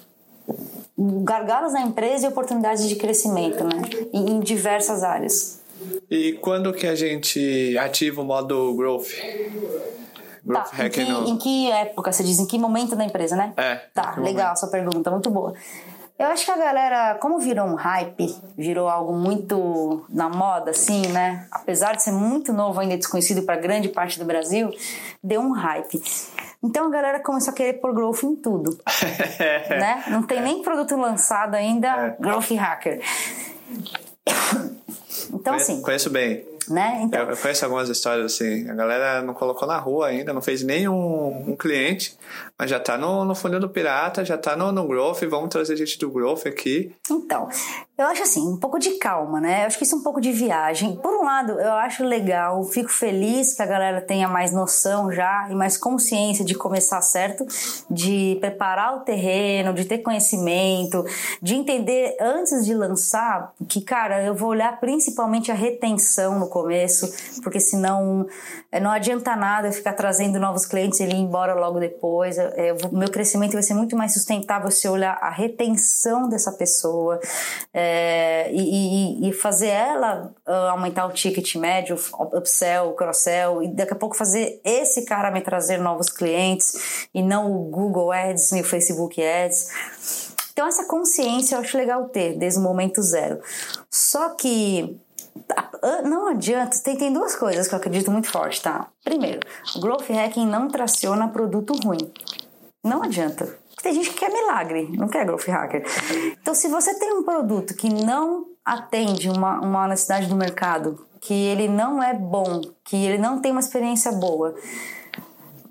gargalos 0.97 1.73
na 1.73 1.81
empresa 1.81 2.25
e 2.25 2.29
oportunidades 2.29 2.87
de 2.87 2.95
crescimento, 2.95 3.65
né? 3.65 3.81
Em 4.13 4.39
diversas 4.39 5.03
áreas. 5.03 5.61
E 6.09 6.33
quando 6.33 6.71
que 6.71 6.87
a 6.87 6.95
gente 6.95 7.77
ativa 7.77 8.21
o 8.21 8.25
modo 8.25 8.73
growth? 8.75 9.09
Growth 10.45 10.69
tá, 10.69 10.85
em 10.85 10.89
que, 10.89 11.03
no... 11.03 11.27
em 11.27 11.37
que 11.37 11.71
época, 11.71 12.11
você 12.11 12.23
diz, 12.23 12.39
em 12.39 12.45
que 12.45 12.57
momento 12.59 12.95
da 12.95 13.03
empresa, 13.03 13.35
né? 13.35 13.53
É. 13.57 13.75
Tá, 13.93 14.15
legal 14.17 14.45
momento. 14.45 14.59
sua 14.59 14.69
pergunta, 14.69 15.09
muito 15.09 15.29
boa. 15.31 15.53
Eu 16.17 16.27
acho 16.27 16.45
que 16.45 16.51
a 16.51 16.57
galera, 16.57 17.15
como 17.15 17.39
virou 17.39 17.65
um 17.65 17.75
hype, 17.75 18.33
virou 18.57 18.87
algo 18.87 19.13
muito 19.13 20.05
na 20.07 20.29
moda, 20.29 20.71
assim, 20.71 21.01
né? 21.07 21.45
Apesar 21.51 21.93
de 21.93 22.03
ser 22.03 22.13
muito 22.13 22.53
novo, 22.53 22.79
ainda 22.79 22.95
desconhecido 22.95 23.41
para 23.41 23.57
grande 23.57 23.89
parte 23.89 24.17
do 24.17 24.23
Brasil, 24.23 24.71
deu 25.21 25.41
um 25.41 25.51
hype. 25.51 26.01
Então 26.63 26.87
a 26.87 26.89
galera 26.89 27.19
começou 27.19 27.51
a 27.51 27.55
querer 27.55 27.73
pôr 27.73 27.93
growth 27.93 28.23
em 28.23 28.35
tudo. 28.35 28.79
né? 29.69 30.05
Não 30.07 30.23
tem 30.23 30.41
nem 30.41 30.61
produto 30.61 30.95
lançado 30.95 31.55
ainda, 31.55 31.87
é. 31.87 32.15
growth 32.19 32.51
hacker. 32.51 33.01
Então, 35.33 35.55
assim. 35.55 35.81
Conheço 35.81 36.09
bem. 36.09 36.45
Né? 36.69 37.01
Então, 37.03 37.29
eu, 37.29 37.37
conheço 37.37 37.65
algumas 37.65 37.89
histórias 37.89 38.33
assim. 38.33 38.69
A 38.69 38.73
galera 38.73 39.21
não 39.21 39.33
colocou 39.33 39.67
na 39.67 39.77
rua 39.77 40.07
ainda, 40.07 40.33
não 40.33 40.41
fez 40.41 40.63
nenhum 40.63 41.49
um 41.49 41.55
cliente, 41.55 42.17
mas 42.57 42.69
já 42.69 42.77
está 42.77 42.97
no, 42.97 43.25
no 43.25 43.35
funil 43.35 43.59
do 43.59 43.69
pirata, 43.69 44.23
já 44.23 44.35
está 44.35 44.55
no, 44.55 44.71
no 44.71 44.87
growth. 44.87 45.21
Vamos 45.29 45.49
trazer 45.49 45.75
gente 45.75 45.99
do 45.99 46.09
growth 46.09 46.45
aqui. 46.47 46.95
Então, 47.09 47.49
eu 47.97 48.05
acho 48.07 48.23
assim, 48.23 48.47
um 48.47 48.57
pouco 48.57 48.79
de 48.79 48.91
calma, 48.91 49.41
né? 49.41 49.63
Eu 49.63 49.67
acho 49.67 49.77
que 49.77 49.83
isso 49.83 49.95
é 49.95 49.97
um 49.97 50.03
pouco 50.03 50.21
de 50.21 50.31
viagem. 50.31 50.95
Por 50.95 51.13
um 51.15 51.23
lado, 51.23 51.53
eu 51.53 51.73
acho 51.73 52.03
legal, 52.03 52.63
fico 52.63 52.89
feliz 52.89 53.53
que 53.53 53.61
a 53.61 53.65
galera 53.65 53.99
tenha 53.99 54.27
mais 54.29 54.53
noção 54.53 55.11
já 55.11 55.47
e 55.49 55.55
mais 55.55 55.77
consciência 55.77 56.45
de 56.45 56.55
começar 56.55 57.01
certo, 57.01 57.45
de 57.89 58.37
preparar 58.39 58.97
o 58.97 58.99
terreno, 59.01 59.73
de 59.73 59.83
ter 59.83 59.99
conhecimento, 59.99 61.05
de 61.41 61.55
entender 61.55 62.15
antes 62.21 62.65
de 62.65 62.73
lançar 62.73 63.53
que, 63.67 63.81
cara, 63.81 64.23
eu 64.23 64.33
vou 64.33 64.49
olhar 64.49 64.79
principalmente 64.79 65.51
a 65.51 65.55
retenção 65.55 66.39
no 66.39 66.47
começo, 66.47 67.13
porque 67.43 67.59
senão 67.59 68.27
eh, 68.71 68.79
não 68.79 68.91
adianta 68.91 69.35
nada 69.35 69.67
eu 69.67 69.73
ficar 69.73 69.93
trazendo 69.93 70.39
novos 70.39 70.65
clientes 70.65 70.99
e 70.99 71.03
ir 71.03 71.13
embora 71.13 71.53
logo 71.53 71.79
depois. 71.79 72.37
É, 72.55 72.75
meu 72.91 73.09
crescimento 73.09 73.53
vai 73.53 73.63
ser 73.63 73.73
muito 73.73 73.95
mais 73.95 74.13
sustentável 74.13 74.69
se 74.69 74.87
eu 74.87 74.91
olhar 74.91 75.17
a 75.21 75.29
retenção 75.29 76.29
dessa 76.29 76.51
pessoa. 76.51 77.19
É, 77.73 77.95
é, 78.35 78.51
e, 78.51 79.29
e, 79.29 79.33
fazer 79.33 79.67
ela 79.67 80.33
uh, 80.47 80.51
aumentar 80.71 81.05
o 81.05 81.11
ticket 81.11 81.55
médio, 81.55 81.95
upsell, 82.33 82.93
cross-sell, 82.93 83.63
e 83.63 83.67
daqui 83.69 83.93
a 83.93 83.95
pouco 83.95 84.15
fazer 84.15 84.59
esse 84.63 85.05
cara 85.05 85.31
me 85.31 85.41
trazer 85.41 85.77
novos 85.77 86.09
clientes 86.09 87.07
e 87.13 87.21
não 87.23 87.51
o 87.51 87.63
Google 87.65 88.11
Ads 88.11 88.51
e 88.51 88.61
o 88.61 88.63
Facebook 88.63 89.21
Ads. 89.23 90.33
Então, 90.51 90.67
essa 90.67 90.85
consciência 90.87 91.55
eu 91.55 91.59
acho 91.59 91.77
legal 91.77 92.09
ter 92.09 92.37
desde 92.37 92.59
o 92.59 92.63
momento 92.63 93.01
zero. 93.01 93.39
Só 93.89 94.29
que 94.29 94.97
não 96.03 96.27
adianta, 96.27 96.77
tem, 96.79 96.97
tem 96.97 97.13
duas 97.13 97.35
coisas 97.35 97.67
que 97.67 97.73
eu 97.73 97.77
acredito 97.77 98.11
muito 98.11 98.29
forte, 98.29 98.61
tá? 98.61 98.87
Primeiro, 99.03 99.39
o 99.75 99.79
growth 99.79 100.09
hacking 100.09 100.47
não 100.47 100.67
traciona 100.67 101.27
produto 101.27 101.73
ruim. 101.83 102.11
Não 102.83 103.03
adianta. 103.03 103.57
Tem 103.81 103.93
gente 103.93 104.09
que 104.11 104.19
quer 104.19 104.31
milagre, 104.31 104.89
não 104.97 105.07
quer 105.07 105.25
growth 105.25 105.47
hacker. 105.47 105.85
Então, 106.41 106.55
se 106.55 106.67
você 106.67 106.97
tem 106.97 107.13
um 107.13 107.23
produto 107.23 107.75
que 107.75 107.87
não 107.93 108.47
atende 108.63 109.29
uma, 109.29 109.59
uma 109.59 109.87
necessidade 109.87 110.27
do 110.27 110.35
mercado, 110.35 111.05
que 111.21 111.33
ele 111.33 111.67
não 111.67 112.01
é 112.01 112.13
bom, 112.13 112.61
que 112.83 112.95
ele 112.95 113.17
não 113.17 113.39
tem 113.39 113.51
uma 113.51 113.59
experiência 113.59 114.11
boa, 114.11 114.55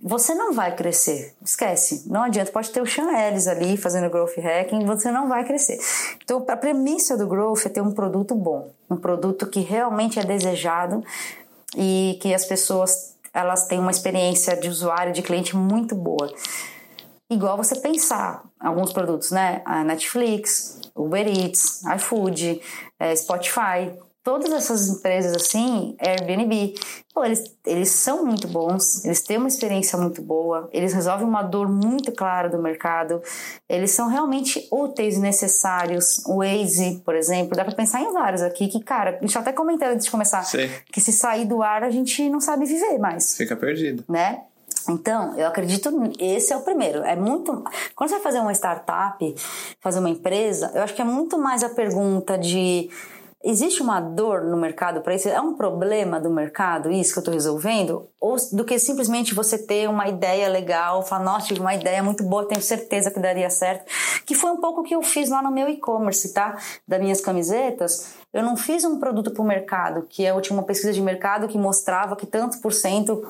você 0.06 0.34
não 0.34 0.52
vai 0.52 0.76
crescer. 0.76 1.34
Esquece. 1.42 2.06
Não 2.06 2.24
adianta. 2.24 2.52
Pode 2.52 2.70
ter 2.70 2.82
o 2.82 2.86
Sean 2.86 3.10
Ellis 3.10 3.48
ali 3.48 3.74
fazendo 3.78 4.10
growth 4.10 4.36
hacking, 4.36 4.84
você 4.84 5.10
não 5.10 5.30
vai 5.30 5.46
crescer. 5.46 5.78
Então, 6.22 6.44
a 6.46 6.56
premissa 6.58 7.16
do 7.16 7.26
growth 7.26 7.64
é 7.64 7.70
ter 7.70 7.80
um 7.80 7.90
produto 7.90 8.34
bom, 8.34 8.70
um 8.90 8.98
produto 8.98 9.46
que 9.46 9.60
realmente 9.60 10.20
é 10.20 10.22
desejado 10.22 11.02
e 11.74 12.18
que 12.20 12.34
as 12.34 12.44
pessoas 12.44 13.14
elas 13.32 13.66
têm 13.66 13.78
uma 13.78 13.90
experiência 13.90 14.54
de 14.54 14.68
usuário, 14.68 15.12
de 15.12 15.22
cliente 15.22 15.56
muito 15.56 15.94
boa. 15.94 16.30
Igual 17.30 17.56
você 17.56 17.74
pensar 17.76 18.44
alguns 18.60 18.92
produtos, 18.92 19.30
né? 19.30 19.62
A 19.64 19.82
Netflix, 19.82 20.80
Uber 20.94 21.26
Eats, 21.26 21.82
iFood, 21.96 22.60
eh, 23.00 23.16
Spotify, 23.16 23.90
todas 24.24 24.50
essas 24.50 24.88
empresas 24.88 25.36
assim, 25.36 25.94
Airbnb, 26.00 26.74
pô, 27.14 27.22
eles, 27.24 27.44
eles 27.66 27.90
são 27.90 28.24
muito 28.24 28.48
bons, 28.48 29.04
eles 29.04 29.22
têm 29.22 29.36
uma 29.36 29.46
experiência 29.46 29.98
muito 29.98 30.22
boa, 30.22 30.68
eles 30.72 30.94
resolvem 30.94 31.26
uma 31.26 31.42
dor 31.42 31.68
muito 31.68 32.10
clara 32.10 32.48
do 32.48 32.58
mercado, 32.58 33.22
eles 33.68 33.90
são 33.90 34.08
realmente 34.08 34.66
úteis 34.72 35.16
e 35.16 35.20
necessários. 35.20 36.24
O 36.26 36.38
Waze, 36.38 37.02
por 37.04 37.14
exemplo, 37.14 37.54
dá 37.54 37.64
para 37.64 37.74
pensar 37.74 38.00
em 38.00 38.12
vários 38.12 38.40
aqui 38.40 38.66
que, 38.66 38.82
cara, 38.82 39.18
a 39.18 39.20
gente 39.20 39.36
até 39.36 39.52
comentou 39.52 39.86
antes 39.86 40.06
de 40.06 40.10
começar, 40.10 40.42
que 40.90 41.00
se 41.00 41.12
sair 41.12 41.44
do 41.44 41.62
ar 41.62 41.84
a 41.84 41.90
gente 41.90 42.28
não 42.30 42.40
sabe 42.40 42.64
viver 42.64 42.98
mais. 42.98 43.36
Fica 43.36 43.54
perdido. 43.54 44.02
Né? 44.08 44.40
Então, 44.88 45.38
eu 45.38 45.46
acredito, 45.46 45.90
esse 46.18 46.52
é 46.52 46.56
o 46.56 46.60
primeiro. 46.60 47.02
É 47.04 47.16
muito. 47.16 47.64
Quando 47.94 48.08
você 48.08 48.16
vai 48.16 48.22
fazer 48.22 48.40
uma 48.40 48.52
startup, 48.52 49.34
fazer 49.80 49.98
uma 49.98 50.10
empresa, 50.10 50.70
eu 50.74 50.82
acho 50.82 50.94
que 50.94 51.02
é 51.02 51.04
muito 51.04 51.38
mais 51.38 51.62
a 51.62 51.70
pergunta 51.70 52.36
de 52.36 52.90
Existe 53.46 53.82
uma 53.82 54.00
dor 54.00 54.42
no 54.42 54.56
mercado 54.56 55.02
para 55.02 55.14
isso? 55.14 55.28
É 55.28 55.38
um 55.38 55.52
problema 55.52 56.18
do 56.18 56.30
mercado 56.30 56.90
isso 56.90 57.12
que 57.12 57.18
eu 57.18 57.20
estou 57.20 57.34
resolvendo? 57.34 58.08
Ou 58.18 58.36
do 58.52 58.64
que 58.64 58.78
simplesmente 58.78 59.34
você 59.34 59.58
ter 59.58 59.86
uma 59.86 60.08
ideia 60.08 60.48
legal, 60.48 61.02
falar, 61.02 61.22
nossa, 61.22 61.48
tive 61.48 61.60
uma 61.60 61.74
ideia 61.74 62.02
muito 62.02 62.24
boa, 62.24 62.48
tenho 62.48 62.62
certeza 62.62 63.10
que 63.10 63.20
daria 63.20 63.50
certo. 63.50 63.84
Que 64.24 64.34
foi 64.34 64.50
um 64.50 64.56
pouco 64.56 64.80
o 64.80 64.82
que 64.82 64.94
eu 64.94 65.02
fiz 65.02 65.28
lá 65.28 65.42
no 65.42 65.50
meu 65.50 65.68
e-commerce, 65.68 66.32
tá? 66.32 66.56
Das 66.88 66.98
minhas 66.98 67.20
camisetas. 67.20 68.14
Eu 68.32 68.42
não 68.42 68.56
fiz 68.56 68.82
um 68.82 68.98
produto 68.98 69.30
para 69.30 69.42
o 69.42 69.46
mercado, 69.46 70.06
que 70.08 70.24
é 70.24 70.30
a 70.30 70.34
última 70.34 70.62
pesquisa 70.62 70.94
de 70.94 71.02
mercado 71.02 71.46
que 71.46 71.58
mostrava 71.58 72.16
que 72.16 72.26
tanto 72.26 72.58
por 72.60 72.72
cento 72.72 73.22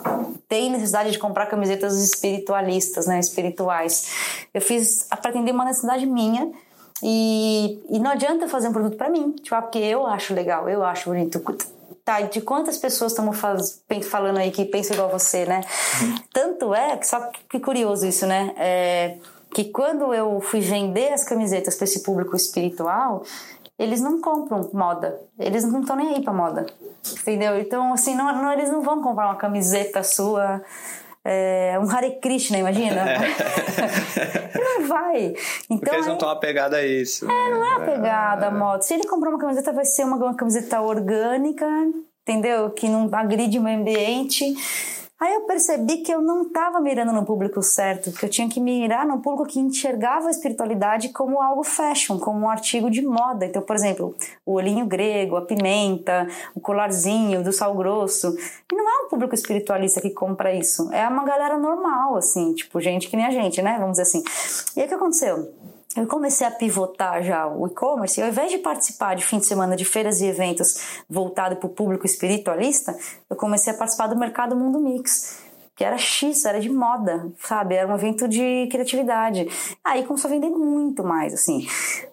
tem 0.49 0.71
necessidade 0.71 1.11
de 1.11 1.19
comprar 1.19 1.47
camisetas 1.47 2.01
espiritualistas, 2.01 3.07
né? 3.07 3.19
Espirituais. 3.19 4.47
Eu 4.55 4.61
fiz 4.61 5.09
para 5.09 5.31
atender 5.31 5.51
uma 5.51 5.65
necessidade 5.65 6.07
minha 6.07 6.53
e, 7.03 7.83
e 7.91 7.99
não 7.99 8.11
adianta 8.13 8.49
fazer 8.49 8.69
um 8.69 8.73
produto 8.73 8.97
para 8.97 9.11
mim, 9.11 9.33
tipo, 9.33 9.55
ah, 9.55 9.63
porque 9.63 9.79
eu 9.79 10.07
acho 10.07 10.35
legal, 10.35 10.69
eu 10.69 10.83
acho 10.85 11.11
bonito. 11.11 11.43
Tá, 12.05 12.21
de 12.21 12.43
quantas 12.43 12.77
pessoas 12.77 13.13
estamos 13.13 13.39
falando 14.11 14.37
aí 14.37 14.51
que 14.51 14.67
pensam 14.67 14.95
igual 14.95 15.09
você, 15.09 15.47
né? 15.47 15.63
Tanto 16.33 16.75
é, 16.75 17.01
só 17.03 17.31
que 17.49 17.59
curioso 17.59 18.07
isso, 18.07 18.27
né? 18.27 18.53
É, 18.59 19.17
que 19.55 19.65
quando 19.65 20.13
eu 20.13 20.41
fui 20.41 20.61
vender 20.61 21.13
as 21.13 21.25
camisetas 21.25 21.77
para 21.77 21.85
esse 21.85 22.03
público 22.03 22.37
espiritual, 22.37 23.23
eles 23.79 24.01
não 24.01 24.21
compram 24.21 24.69
moda. 24.73 25.19
Eles 25.39 25.65
não 25.65 25.81
estão 25.81 25.97
nem 25.97 26.15
aí 26.15 26.23
para 26.23 26.33
moda. 26.33 26.67
Entendeu? 27.21 27.59
Então, 27.59 27.93
assim, 27.95 28.15
não, 28.15 28.33
não, 28.35 28.53
eles 28.53 28.71
não 28.71 28.83
vão 28.83 29.03
comprar 29.03 29.27
uma 29.27 29.37
camiseta 29.37 30.03
sua 30.03 30.63
é, 31.25 31.79
um 31.81 31.91
Hare 31.91 32.19
Krishna, 32.21 32.59
imagina? 32.59 33.05
não 34.55 34.87
vai. 34.87 35.35
Então, 35.65 35.79
Porque 35.79 35.95
eles 35.95 36.07
não 36.07 36.15
estão 36.15 36.29
apegados 36.29 36.77
a 36.77 36.85
isso. 36.85 37.25
É, 37.25 37.51
não 37.51 37.65
é 37.65 37.77
apegado 37.77 38.45
à 38.45 38.51
moda. 38.51 38.83
Se 38.83 38.93
ele 38.93 39.07
comprar 39.07 39.31
uma 39.31 39.39
camiseta, 39.39 39.73
vai 39.73 39.87
ser 39.87 40.05
uma, 40.05 40.17
uma 40.17 40.35
camiseta 40.35 40.83
orgânica, 40.83 41.67
entendeu? 42.23 42.71
Que 42.71 42.89
não 42.89 43.09
agride 43.13 43.59
o 43.59 43.63
meio 43.63 43.81
ambiente. 43.81 44.55
Aí 45.25 45.33
eu 45.33 45.41
percebi 45.47 46.03
que 46.03 46.13
eu 46.13 46.21
não 46.21 46.43
estava 46.43 46.79
mirando 46.83 47.11
no 47.11 47.25
público 47.25 47.63
certo, 47.63 48.13
que 48.13 48.27
eu 48.27 48.29
tinha 48.29 48.47
que 48.47 48.61
mirar 48.61 49.07
no 49.07 49.23
público 49.23 49.47
que 49.47 49.59
enxergava 49.59 50.29
a 50.29 50.31
espiritualidade 50.31 51.09
como 51.15 51.41
algo 51.41 51.65
fashion, 51.65 52.19
como 52.19 52.41
um 52.41 52.51
artigo 52.51 52.91
de 52.91 53.01
moda. 53.01 53.47
Então, 53.47 53.63
por 53.63 53.75
exemplo, 53.75 54.15
o 54.45 54.53
olhinho 54.53 54.85
grego, 54.85 55.37
a 55.37 55.41
pimenta, 55.41 56.29
o 56.55 56.61
colarzinho 56.61 57.43
do 57.43 57.55
sal 57.55 57.75
grosso. 57.75 58.37
E 58.71 58.77
não 58.77 58.87
é 58.87 59.07
um 59.07 59.09
público 59.09 59.35
espiritualista 59.35 59.99
que 59.99 60.11
compra 60.11 60.55
isso. 60.55 60.93
É 60.93 61.09
uma 61.09 61.25
galera 61.25 61.57
normal, 61.57 62.17
assim, 62.17 62.53
tipo, 62.53 62.79
gente 62.79 63.09
que 63.09 63.17
nem 63.17 63.25
a 63.25 63.31
gente, 63.31 63.63
né? 63.63 63.79
Vamos 63.79 63.93
dizer 63.93 64.03
assim. 64.03 64.23
E 64.77 64.81
aí 64.81 64.85
o 64.85 64.89
que 64.91 64.95
aconteceu? 64.95 65.49
Eu 65.97 66.07
comecei 66.07 66.47
a 66.47 66.51
pivotar 66.51 67.23
já 67.23 67.47
o 67.47 67.67
e-commerce, 67.67 68.21
ao 68.21 68.29
invés 68.29 68.51
de 68.51 68.59
participar 68.59 69.15
de 69.15 69.25
fim 69.25 69.39
de 69.39 69.47
semana 69.47 69.77
de 69.77 69.85
feiras 69.85 70.21
e 70.21 70.27
eventos 70.27 71.03
voltado 71.09 71.57
para 71.57 71.67
o 71.67 71.71
público 71.71 72.05
espiritualista, 72.05 72.97
eu 73.31 73.37
comecei 73.37 73.73
a 73.73 73.77
participar 73.77 74.09
do 74.09 74.19
mercado 74.19 74.57
Mundo 74.57 74.81
Mix, 74.81 75.39
que 75.77 75.85
era 75.85 75.99
X, 75.99 76.45
era 76.45 76.61
de 76.61 76.69
moda, 76.69 77.33
sabe? 77.41 77.75
Era 77.75 77.91
um 77.91 77.95
evento 77.95 78.29
de 78.29 78.69
criatividade. 78.71 79.49
Aí 79.85 80.05
começou 80.05 80.29
a 80.29 80.35
vender 80.35 80.51
muito 80.51 81.03
mais, 81.03 81.35
assim. 81.35 81.67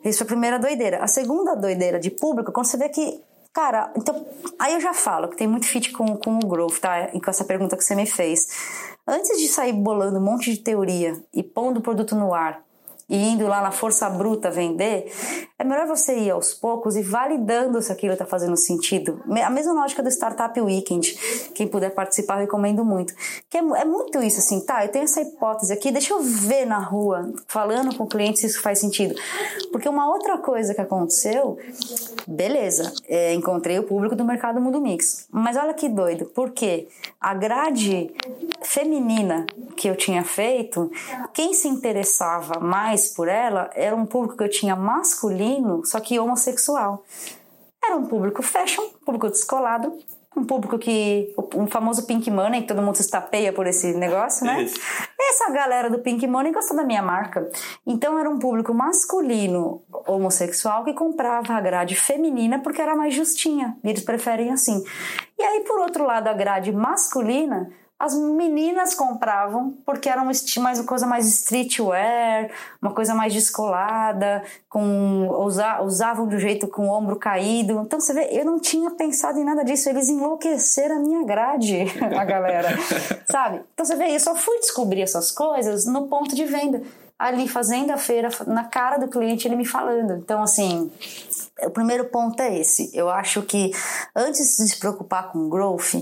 Isso 0.03 0.19
foi 0.19 0.25
a 0.25 0.27
primeira 0.27 0.57
doideira. 0.57 1.03
A 1.03 1.07
segunda 1.07 1.55
doideira 1.55 1.99
de 1.99 2.09
público, 2.09 2.51
quando 2.51 2.65
você 2.65 2.77
vê 2.77 2.89
que 2.89 3.21
Cara, 3.53 3.91
então, 3.97 4.25
aí 4.57 4.73
eu 4.73 4.79
já 4.79 4.93
falo 4.93 5.27
que 5.27 5.35
tem 5.35 5.45
muito 5.45 5.67
fit 5.67 5.91
com, 5.91 6.15
com 6.15 6.37
o 6.37 6.47
growth, 6.47 6.79
tá? 6.79 7.09
E 7.13 7.19
com 7.19 7.29
essa 7.29 7.43
pergunta 7.43 7.75
que 7.75 7.83
você 7.83 7.93
me 7.93 8.05
fez. 8.05 8.47
Antes 9.05 9.37
de 9.41 9.49
sair 9.49 9.73
bolando 9.73 10.19
um 10.19 10.23
monte 10.23 10.53
de 10.53 10.59
teoria 10.59 11.21
e 11.33 11.43
pondo 11.43 11.79
o 11.79 11.81
produto 11.81 12.15
no 12.15 12.33
ar, 12.33 12.63
e 13.11 13.17
indo 13.17 13.45
lá 13.45 13.61
na 13.61 13.71
força 13.71 14.09
bruta 14.09 14.49
vender, 14.49 15.11
é 15.61 15.63
melhor 15.63 15.85
você 15.85 16.17
ir 16.17 16.31
aos 16.31 16.55
poucos 16.55 16.95
e 16.95 17.03
validando 17.03 17.79
se 17.83 17.91
aquilo 17.91 18.13
está 18.13 18.25
fazendo 18.25 18.57
sentido. 18.57 19.21
A 19.45 19.49
mesma 19.51 19.73
lógica 19.73 20.01
do 20.01 20.09
Startup 20.09 20.59
Weekend. 20.59 21.15
Quem 21.53 21.67
puder 21.67 21.91
participar, 21.91 22.37
recomendo 22.37 22.83
muito. 22.83 23.13
Que 23.47 23.59
é, 23.59 23.59
é 23.59 23.85
muito 23.85 24.23
isso, 24.23 24.39
assim, 24.39 24.59
tá? 24.65 24.83
Eu 24.83 24.89
tenho 24.91 25.03
essa 25.03 25.21
hipótese 25.21 25.71
aqui, 25.71 25.91
deixa 25.91 26.15
eu 26.15 26.21
ver 26.23 26.65
na 26.65 26.79
rua, 26.79 27.31
falando 27.47 27.95
com 27.95 28.05
o 28.05 28.07
cliente 28.07 28.39
se 28.39 28.47
isso 28.47 28.59
faz 28.59 28.79
sentido. 28.79 29.13
Porque 29.71 29.87
uma 29.87 30.09
outra 30.09 30.39
coisa 30.39 30.73
que 30.73 30.81
aconteceu, 30.81 31.59
beleza, 32.27 32.91
é, 33.07 33.35
encontrei 33.35 33.77
o 33.77 33.83
público 33.83 34.15
do 34.15 34.25
mercado 34.25 34.59
Mundo 34.59 34.81
Mix. 34.81 35.27
Mas 35.31 35.55
olha 35.57 35.75
que 35.75 35.87
doido, 35.87 36.25
porque 36.33 36.87
a 37.19 37.35
grade 37.35 38.09
feminina 38.63 39.45
que 39.77 39.87
eu 39.87 39.95
tinha 39.95 40.23
feito, 40.23 40.91
quem 41.33 41.53
se 41.53 41.67
interessava 41.67 42.59
mais 42.59 43.09
por 43.09 43.27
ela 43.27 43.69
era 43.75 43.95
um 43.95 44.07
público 44.07 44.37
que 44.37 44.43
eu 44.43 44.49
tinha 44.49 44.75
masculino, 44.75 45.50
só 45.85 45.99
que 45.99 46.19
homossexual. 46.19 47.03
Era 47.83 47.97
um 47.97 48.05
público 48.05 48.43
fashion, 48.43 48.83
um 48.83 49.05
público 49.05 49.29
descolado, 49.29 49.97
um 50.35 50.45
público 50.45 50.77
que. 50.77 51.33
um 51.55 51.67
famoso 51.67 52.05
Pink 52.05 52.29
Money, 52.29 52.61
que 52.61 52.67
todo 52.67 52.81
mundo 52.81 52.95
se 52.95 53.01
estapeia 53.01 53.51
por 53.51 53.67
esse 53.67 53.93
negócio, 53.93 54.45
né? 54.45 54.63
Isso. 54.63 54.79
Essa 55.19 55.51
galera 55.51 55.89
do 55.89 55.99
Pink 55.99 56.25
Money 56.27 56.53
gostou 56.53 56.77
da 56.77 56.83
minha 56.83 57.01
marca. 57.01 57.49
Então 57.85 58.17
era 58.17 58.29
um 58.29 58.39
público 58.39 58.73
masculino 58.73 59.81
homossexual 60.07 60.83
que 60.83 60.93
comprava 60.93 61.53
a 61.53 61.61
grade 61.61 61.95
feminina 61.95 62.59
porque 62.59 62.81
era 62.81 62.95
mais 62.95 63.13
justinha. 63.13 63.77
E 63.83 63.89
eles 63.89 64.03
preferem 64.03 64.51
assim. 64.51 64.83
E 65.37 65.43
aí, 65.43 65.61
por 65.61 65.79
outro 65.79 66.05
lado, 66.05 66.27
a 66.27 66.33
grade 66.33 66.71
masculina 66.71 67.71
as 68.01 68.15
meninas 68.15 68.95
compravam 68.95 69.77
porque 69.85 70.09
era 70.09 70.23
um 70.23 70.31
estilo 70.31 70.63
mais 70.63 70.79
uma 70.79 70.87
coisa 70.87 71.05
mais 71.05 71.27
streetwear, 71.27 72.49
uma 72.81 72.91
coisa 72.91 73.13
mais 73.13 73.31
descolada, 73.31 74.43
com 74.67 75.27
usa, 75.45 75.81
usavam 75.83 76.25
um 76.25 76.39
jeito 76.39 76.67
com 76.67 76.87
o 76.87 76.91
ombro 76.91 77.15
caído. 77.15 77.79
Então 77.85 77.99
você 77.99 78.11
vê, 78.11 78.29
eu 78.31 78.43
não 78.43 78.59
tinha 78.59 78.89
pensado 78.89 79.37
em 79.37 79.43
nada 79.43 79.63
disso, 79.63 79.87
eles 79.87 80.09
enlouqueceram 80.09 80.95
a 80.95 80.99
minha 80.99 81.23
grade, 81.23 81.85
a 82.01 82.25
galera, 82.25 82.69
sabe? 83.29 83.61
Então 83.71 83.85
você 83.85 83.95
vê, 83.95 84.15
eu 84.15 84.19
só 84.19 84.33
fui 84.33 84.57
descobrir 84.57 85.03
essas 85.03 85.31
coisas 85.31 85.85
no 85.85 86.07
ponto 86.07 86.35
de 86.35 86.45
venda, 86.45 86.81
ali 87.19 87.47
fazendo 87.47 87.91
a 87.91 87.97
feira 87.97 88.29
na 88.47 88.63
cara 88.63 88.97
do 88.97 89.09
cliente, 89.09 89.47
ele 89.47 89.55
me 89.55 89.65
falando. 89.65 90.13
Então 90.13 90.41
assim, 90.41 90.91
o 91.61 91.69
primeiro 91.69 92.05
ponto 92.05 92.41
é 92.41 92.57
esse. 92.57 92.89
Eu 92.95 93.11
acho 93.11 93.43
que 93.43 93.71
antes 94.15 94.57
de 94.57 94.69
se 94.69 94.79
preocupar 94.79 95.31
com 95.31 95.47
growth, 95.47 95.93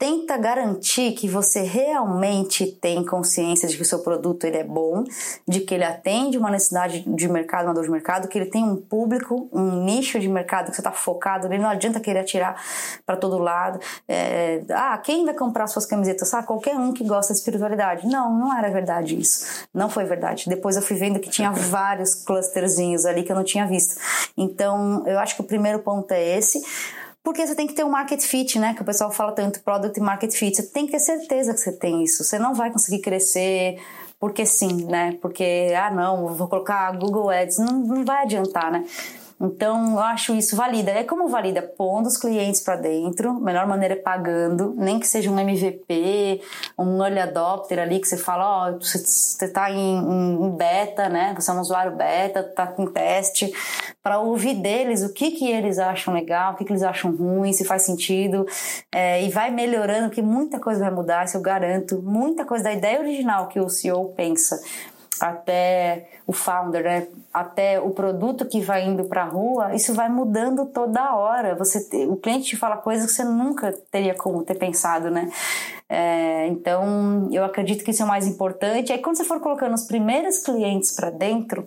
tenta 0.00 0.38
garantir 0.38 1.12
que 1.12 1.28
você 1.28 1.60
realmente 1.60 2.66
tem 2.66 3.04
consciência 3.04 3.68
de 3.68 3.76
que 3.76 3.82
o 3.82 3.84
seu 3.84 3.98
produto 3.98 4.44
ele 4.46 4.56
é 4.56 4.64
bom, 4.64 5.04
de 5.46 5.60
que 5.60 5.74
ele 5.74 5.84
atende 5.84 6.38
uma 6.38 6.50
necessidade 6.50 7.04
de 7.06 7.28
mercado, 7.28 7.66
uma 7.66 7.74
dor 7.74 7.84
de 7.84 7.90
mercado, 7.90 8.26
que 8.26 8.38
ele 8.38 8.46
tem 8.46 8.64
um 8.64 8.76
público, 8.76 9.50
um 9.52 9.84
nicho 9.84 10.18
de 10.18 10.26
mercado 10.26 10.70
que 10.70 10.74
você 10.74 10.80
está 10.80 10.90
focado 10.90 11.46
ali, 11.46 11.58
não 11.58 11.68
adianta 11.68 12.00
querer 12.00 12.20
atirar 12.20 12.58
para 13.04 13.14
todo 13.14 13.36
lado. 13.36 13.78
É, 14.08 14.62
ah, 14.70 14.96
quem 14.96 15.26
vai 15.26 15.34
comprar 15.34 15.66
suas 15.66 15.84
camisetas? 15.84 16.32
Ah, 16.32 16.42
qualquer 16.42 16.76
um 16.76 16.94
que 16.94 17.04
gosta 17.04 17.34
de 17.34 17.38
espiritualidade. 17.38 18.06
Não, 18.06 18.32
não 18.32 18.56
era 18.56 18.70
verdade 18.70 19.20
isso. 19.20 19.66
Não 19.74 19.90
foi 19.90 20.04
verdade. 20.04 20.48
Depois 20.48 20.76
eu 20.76 20.82
fui 20.82 20.96
vendo 20.96 21.20
que 21.20 21.28
tinha 21.28 21.50
vários 21.52 22.14
clusterzinhos 22.14 23.04
ali 23.04 23.22
que 23.22 23.30
eu 23.30 23.36
não 23.36 23.44
tinha 23.44 23.66
visto. 23.66 24.00
Então, 24.34 25.06
eu 25.06 25.18
acho 25.18 25.34
que 25.36 25.42
o 25.42 25.44
primeiro 25.44 25.80
ponto 25.80 26.10
é 26.10 26.38
esse. 26.38 26.58
Porque 27.22 27.46
você 27.46 27.54
tem 27.54 27.66
que 27.66 27.74
ter 27.74 27.84
um 27.84 27.90
market 27.90 28.22
fit, 28.22 28.58
né? 28.58 28.74
Que 28.74 28.82
o 28.82 28.84
pessoal 28.84 29.10
fala 29.10 29.32
tanto 29.32 29.60
product 29.60 29.98
e 29.98 30.02
market 30.02 30.32
fit. 30.32 30.56
Você 30.56 30.62
tem 30.62 30.86
que 30.86 30.92
ter 30.92 31.00
certeza 31.00 31.52
que 31.52 31.60
você 31.60 31.72
tem 31.72 32.02
isso. 32.02 32.24
Você 32.24 32.38
não 32.38 32.54
vai 32.54 32.70
conseguir 32.70 33.00
crescer 33.00 33.78
porque 34.18 34.44
sim, 34.44 34.84
né? 34.84 35.16
Porque, 35.20 35.72
ah, 35.76 35.90
não, 35.90 36.34
vou 36.34 36.48
colocar 36.48 36.90
Google 36.92 37.30
Ads. 37.30 37.58
Não, 37.58 37.78
não 37.78 38.04
vai 38.04 38.22
adiantar, 38.24 38.70
né? 38.70 38.84
Então, 39.40 39.92
eu 39.92 39.98
acho 40.00 40.34
isso 40.34 40.54
valida. 40.54 40.90
É 40.90 41.02
como 41.02 41.26
valida? 41.28 41.62
Pondo 41.62 42.06
os 42.06 42.18
clientes 42.18 42.60
para 42.60 42.76
dentro, 42.76 43.40
melhor 43.40 43.66
maneira 43.66 43.94
é 43.94 43.96
pagando, 43.96 44.74
nem 44.76 45.00
que 45.00 45.06
seja 45.06 45.30
um 45.30 45.38
MVP, 45.38 46.42
um 46.78 47.02
early 47.02 47.20
adopter 47.20 47.78
ali, 47.78 47.98
que 47.98 48.06
você 48.06 48.18
fala, 48.18 48.44
ó, 48.44 48.70
oh, 48.70 48.80
você 48.80 49.46
está 49.46 49.70
em, 49.70 49.96
em, 49.98 50.50
beta, 50.50 51.08
né? 51.08 51.32
Você 51.34 51.50
é 51.50 51.54
um 51.54 51.60
usuário 51.60 51.96
beta, 51.96 52.40
está 52.40 52.66
com 52.66 52.84
teste, 52.86 53.50
para 54.02 54.18
ouvir 54.18 54.56
deles 54.56 55.02
o 55.02 55.12
que, 55.12 55.30
que 55.30 55.50
eles 55.50 55.78
acham 55.78 56.12
legal, 56.12 56.52
o 56.52 56.56
que, 56.56 56.64
que 56.64 56.72
eles 56.72 56.82
acham 56.82 57.14
ruim, 57.16 57.52
se 57.54 57.64
faz 57.64 57.82
sentido, 57.82 58.46
é, 58.92 59.22
e 59.22 59.30
vai 59.30 59.50
melhorando, 59.50 60.08
porque 60.08 60.22
muita 60.22 60.60
coisa 60.60 60.80
vai 60.80 60.90
mudar, 60.90 61.24
isso 61.24 61.38
eu 61.38 61.42
garanto, 61.42 62.02
muita 62.02 62.44
coisa 62.44 62.64
da 62.64 62.72
ideia 62.72 63.00
original 63.00 63.48
que 63.48 63.58
o 63.58 63.70
CEO 63.70 64.10
pensa 64.10 64.60
até 65.20 66.08
o 66.26 66.32
founder, 66.32 66.82
né? 66.82 67.06
até 67.32 67.80
o 67.80 67.90
produto 67.90 68.44
que 68.44 68.60
vai 68.60 68.84
indo 68.84 69.04
para 69.04 69.22
a 69.22 69.26
rua, 69.26 69.74
isso 69.74 69.94
vai 69.94 70.08
mudando 70.08 70.66
toda 70.66 71.14
hora. 71.14 71.54
Você, 71.54 72.06
o 72.06 72.16
cliente 72.16 72.46
te 72.46 72.56
fala 72.56 72.76
coisas 72.76 73.06
que 73.06 73.12
você 73.12 73.24
nunca 73.24 73.72
teria 73.90 74.14
como 74.14 74.42
ter 74.42 74.56
pensado, 74.56 75.10
né? 75.10 75.30
É, 75.88 76.46
então, 76.48 77.28
eu 77.32 77.44
acredito 77.44 77.84
que 77.84 77.90
isso 77.90 78.02
é 78.02 78.04
o 78.04 78.08
mais 78.08 78.26
importante. 78.26 78.92
Aí, 78.92 78.98
quando 78.98 79.16
você 79.16 79.24
for 79.24 79.40
colocando 79.40 79.74
os 79.74 79.84
primeiros 79.84 80.38
clientes 80.38 80.92
para 80.92 81.10
dentro, 81.10 81.66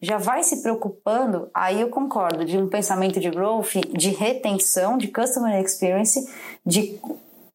já 0.00 0.16
vai 0.16 0.42
se 0.42 0.62
preocupando. 0.62 1.48
Aí 1.52 1.80
eu 1.80 1.88
concordo 1.88 2.44
de 2.44 2.56
um 2.58 2.68
pensamento 2.68 3.18
de 3.18 3.30
growth, 3.30 3.74
de 3.92 4.10
retenção, 4.10 4.96
de 4.96 5.08
customer 5.08 5.60
experience, 5.60 6.28
de 6.64 7.00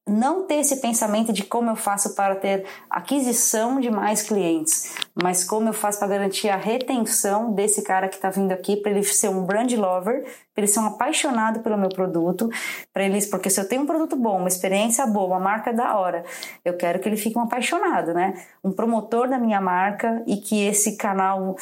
não 0.07 0.45
ter 0.45 0.55
esse 0.55 0.77
pensamento 0.77 1.33
de 1.33 1.43
como 1.43 1.69
eu 1.69 1.75
faço 1.75 2.13
para 2.13 2.35
ter 2.35 2.65
aquisição 2.89 3.79
de 3.79 3.89
mais 3.89 4.21
clientes, 4.21 4.93
mas 5.15 5.43
como 5.43 5.69
eu 5.69 5.73
faço 5.73 5.97
para 5.97 6.07
garantir 6.09 6.47
a 6.49 6.55
retenção 6.55 7.51
desse 7.53 7.81
cara 7.81 8.07
que 8.07 8.15
está 8.15 8.29
vindo 8.29 8.51
aqui, 8.51 8.77
para 8.77 8.91
ele 8.91 9.03
ser 9.03 9.29
um 9.29 9.43
brand 9.43 9.71
lover, 9.73 10.23
para 10.53 10.63
ele 10.63 10.67
ser 10.67 10.79
um 10.79 10.85
apaixonado 10.85 11.61
pelo 11.61 11.77
meu 11.77 11.89
produto, 11.89 12.49
para 12.93 13.03
eles, 13.03 13.25
porque 13.25 13.49
se 13.49 13.59
eu 13.59 13.67
tenho 13.67 13.81
um 13.81 13.87
produto 13.87 14.15
bom, 14.15 14.37
uma 14.37 14.47
experiência 14.47 15.07
boa, 15.07 15.25
uma 15.25 15.39
marca 15.39 15.73
da 15.73 15.97
hora, 15.97 16.23
eu 16.63 16.77
quero 16.77 16.99
que 16.99 17.09
ele 17.09 17.17
fique 17.17 17.37
um 17.37 17.41
apaixonado, 17.41 18.13
né? 18.13 18.35
Um 18.63 18.71
promotor 18.71 19.27
da 19.27 19.39
minha 19.39 19.59
marca 19.59 20.21
e 20.27 20.37
que 20.37 20.63
esse 20.67 20.97
canal 20.97 21.55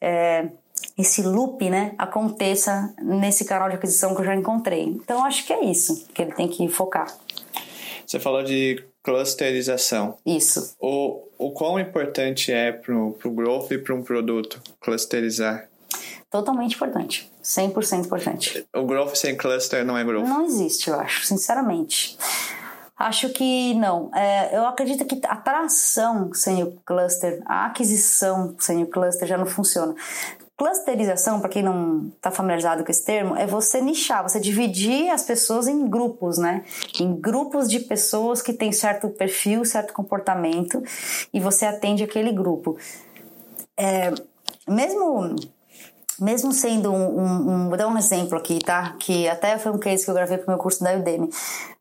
é, 0.00 0.48
esse 0.96 1.22
loop, 1.22 1.68
né, 1.68 1.94
aconteça 1.98 2.94
nesse 3.02 3.44
canal 3.44 3.68
de 3.68 3.76
aquisição 3.76 4.14
que 4.14 4.20
eu 4.20 4.24
já 4.24 4.34
encontrei. 4.34 4.84
Então 4.84 5.24
acho 5.24 5.46
que 5.46 5.52
é 5.52 5.64
isso 5.64 6.06
que 6.14 6.22
ele 6.22 6.32
tem 6.32 6.48
que 6.48 6.68
focar. 6.68 7.06
Você 8.14 8.20
falou 8.20 8.44
de 8.44 8.80
clusterização. 9.02 10.18
Isso. 10.24 10.76
O, 10.78 11.24
o 11.36 11.50
quão 11.50 11.80
importante 11.80 12.52
é 12.52 12.70
para 12.70 12.94
o 12.94 13.12
growth 13.24 13.72
e 13.72 13.78
para 13.78 13.92
um 13.92 14.04
produto 14.04 14.62
clusterizar? 14.80 15.68
Totalmente 16.30 16.76
importante. 16.76 17.28
100% 17.42 18.06
importante. 18.06 18.64
O 18.72 18.84
growth 18.84 19.16
sem 19.16 19.36
cluster 19.36 19.84
não 19.84 19.98
é 19.98 20.04
growth? 20.04 20.28
Não 20.28 20.44
existe, 20.46 20.90
eu 20.90 21.00
acho, 21.00 21.26
sinceramente. 21.26 22.16
Acho 22.96 23.30
que 23.30 23.74
não. 23.74 24.14
É, 24.14 24.56
eu 24.56 24.64
acredito 24.64 25.04
que 25.04 25.20
a 25.26 25.34
tração 25.34 26.32
sem 26.32 26.62
o 26.62 26.78
cluster, 26.86 27.42
a 27.46 27.66
aquisição 27.66 28.54
sem 28.60 28.84
o 28.84 28.86
cluster 28.86 29.26
já 29.26 29.36
não 29.36 29.46
funciona. 29.46 29.92
Clusterização, 30.56 31.40
para 31.40 31.48
quem 31.48 31.64
não 31.64 32.12
está 32.14 32.30
familiarizado 32.30 32.84
com 32.84 32.90
esse 32.90 33.04
termo, 33.04 33.36
é 33.36 33.44
você 33.44 33.80
nichar, 33.80 34.22
você 34.22 34.38
dividir 34.38 35.10
as 35.10 35.22
pessoas 35.22 35.66
em 35.66 35.88
grupos, 35.88 36.38
né? 36.38 36.64
Em 37.00 37.12
grupos 37.20 37.68
de 37.68 37.80
pessoas 37.80 38.40
que 38.40 38.52
têm 38.52 38.70
certo 38.70 39.08
perfil, 39.08 39.64
certo 39.64 39.92
comportamento, 39.92 40.80
e 41.32 41.40
você 41.40 41.66
atende 41.66 42.04
aquele 42.04 42.30
grupo. 42.30 42.76
É, 43.76 44.14
mesmo 44.68 45.34
mesmo 46.20 46.52
sendo 46.52 46.92
um, 46.92 47.18
um, 47.18 47.50
um, 47.50 47.68
vou 47.68 47.76
dar 47.76 47.88
um 47.88 47.98
exemplo 47.98 48.38
aqui, 48.38 48.60
tá? 48.60 48.94
Que 49.00 49.28
até 49.28 49.58
foi 49.58 49.72
um 49.72 49.78
case 49.78 50.04
que 50.04 50.10
eu 50.10 50.14
gravei 50.14 50.38
pro 50.38 50.50
meu 50.50 50.58
curso 50.58 50.82
da 50.84 50.94
Udemy. 50.94 51.28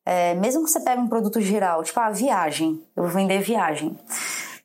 É, 0.06 0.34
mesmo 0.36 0.64
que 0.64 0.72
você 0.72 0.80
pegue 0.80 1.02
um 1.02 1.08
produto 1.08 1.40
geral, 1.40 1.84
tipo 1.84 2.00
a 2.00 2.08
ah, 2.08 2.12
viagem, 2.12 2.82
eu 2.96 3.04
vou 3.04 3.12
vender 3.12 3.40
viagem. 3.42 3.96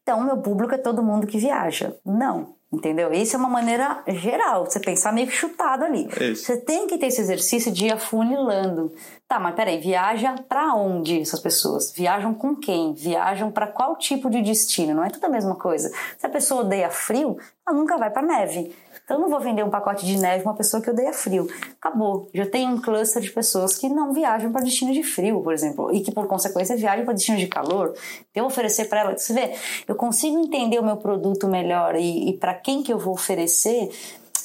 Então, 0.03 0.25
meu 0.25 0.39
público 0.39 0.75
é 0.75 0.79
todo 0.79 1.03
mundo 1.03 1.27
que 1.27 1.39
viaja. 1.39 1.95
Não, 2.05 2.55
Entendeu? 2.71 3.11
Isso 3.15 3.35
é 3.35 3.39
uma 3.39 3.49
maneira 3.49 4.03
geral, 4.07 4.67
você 4.67 4.79
pensar 4.79 5.11
meio 5.11 5.27
que 5.27 5.33
chutado 5.33 5.85
ali. 5.85 6.07
Você 6.37 6.59
tem 6.59 6.87
que 6.87 6.99
ter 6.99 7.07
esse 7.07 7.21
exercício 7.21 7.73
de 7.73 7.87
ir 7.87 7.93
afunilando. 7.93 8.93
Tá, 9.27 9.41
mas 9.41 9.55
peraí, 9.55 9.79
viaja 9.79 10.35
para 10.47 10.75
onde 10.75 11.19
essas 11.19 11.41
pessoas? 11.41 11.93
Viajam 11.93 12.35
com 12.35 12.55
quem? 12.55 12.93
Viajam 12.93 13.51
para 13.51 13.67
qual 13.67 13.97
tipo 13.97 14.29
de 14.29 14.43
destino? 14.43 14.95
Não 14.95 15.05
é 15.05 15.09
tudo 15.09 15.25
a 15.25 15.31
mesma 15.31 15.55
coisa. 15.55 15.91
Se 16.19 16.27
a 16.27 16.29
pessoa 16.29 16.61
odeia 16.61 16.91
frio, 16.91 17.39
ela 17.67 17.77
nunca 17.77 17.97
vai 17.97 18.11
para 18.11 18.21
neve. 18.21 18.75
Então 19.09 19.17
eu 19.17 19.23
não 19.23 19.31
vou 19.31 19.41
vender 19.41 19.65
um 19.65 19.71
pacote 19.71 20.05
de 20.05 20.19
neve 20.19 20.43
para 20.43 20.53
uma 20.53 20.57
pessoa 20.57 20.83
que 20.83 20.91
odeia 20.91 21.15
frio. 21.15 21.49
Acabou. 21.81 22.29
Já 22.35 22.45
tem 22.45 22.69
um 22.69 22.79
cluster 22.79 23.23
de 23.23 23.31
pessoas 23.31 23.75
que 23.75 23.89
não 23.89 24.13
viajam 24.13 24.53
para 24.53 24.61
destino 24.61 24.93
de 24.93 25.03
frio, 25.03 25.41
por 25.41 25.55
exemplo, 25.55 25.91
e 25.91 26.03
que 26.03 26.13
por 26.13 26.27
consequência 26.27 26.77
viajam 26.77 27.07
para 27.07 27.15
destino 27.15 27.39
de 27.39 27.47
calor. 27.47 27.95
Então 28.31 28.43
eu 28.43 28.45
oferecer 28.45 28.85
para 28.85 29.01
ela, 29.01 29.17
você 29.17 29.33
vê, 29.33 29.55
eu 29.89 29.95
consigo 29.95 30.39
entender 30.39 30.79
o 30.79 30.85
meu 30.85 30.99
produto 30.99 31.49
melhor 31.49 31.97
e, 31.97 32.29
e 32.29 32.33
para 32.37 32.53
quem 32.53 32.83
que 32.83 32.93
eu 32.93 32.99
vou 32.99 33.15
oferecer 33.15 33.89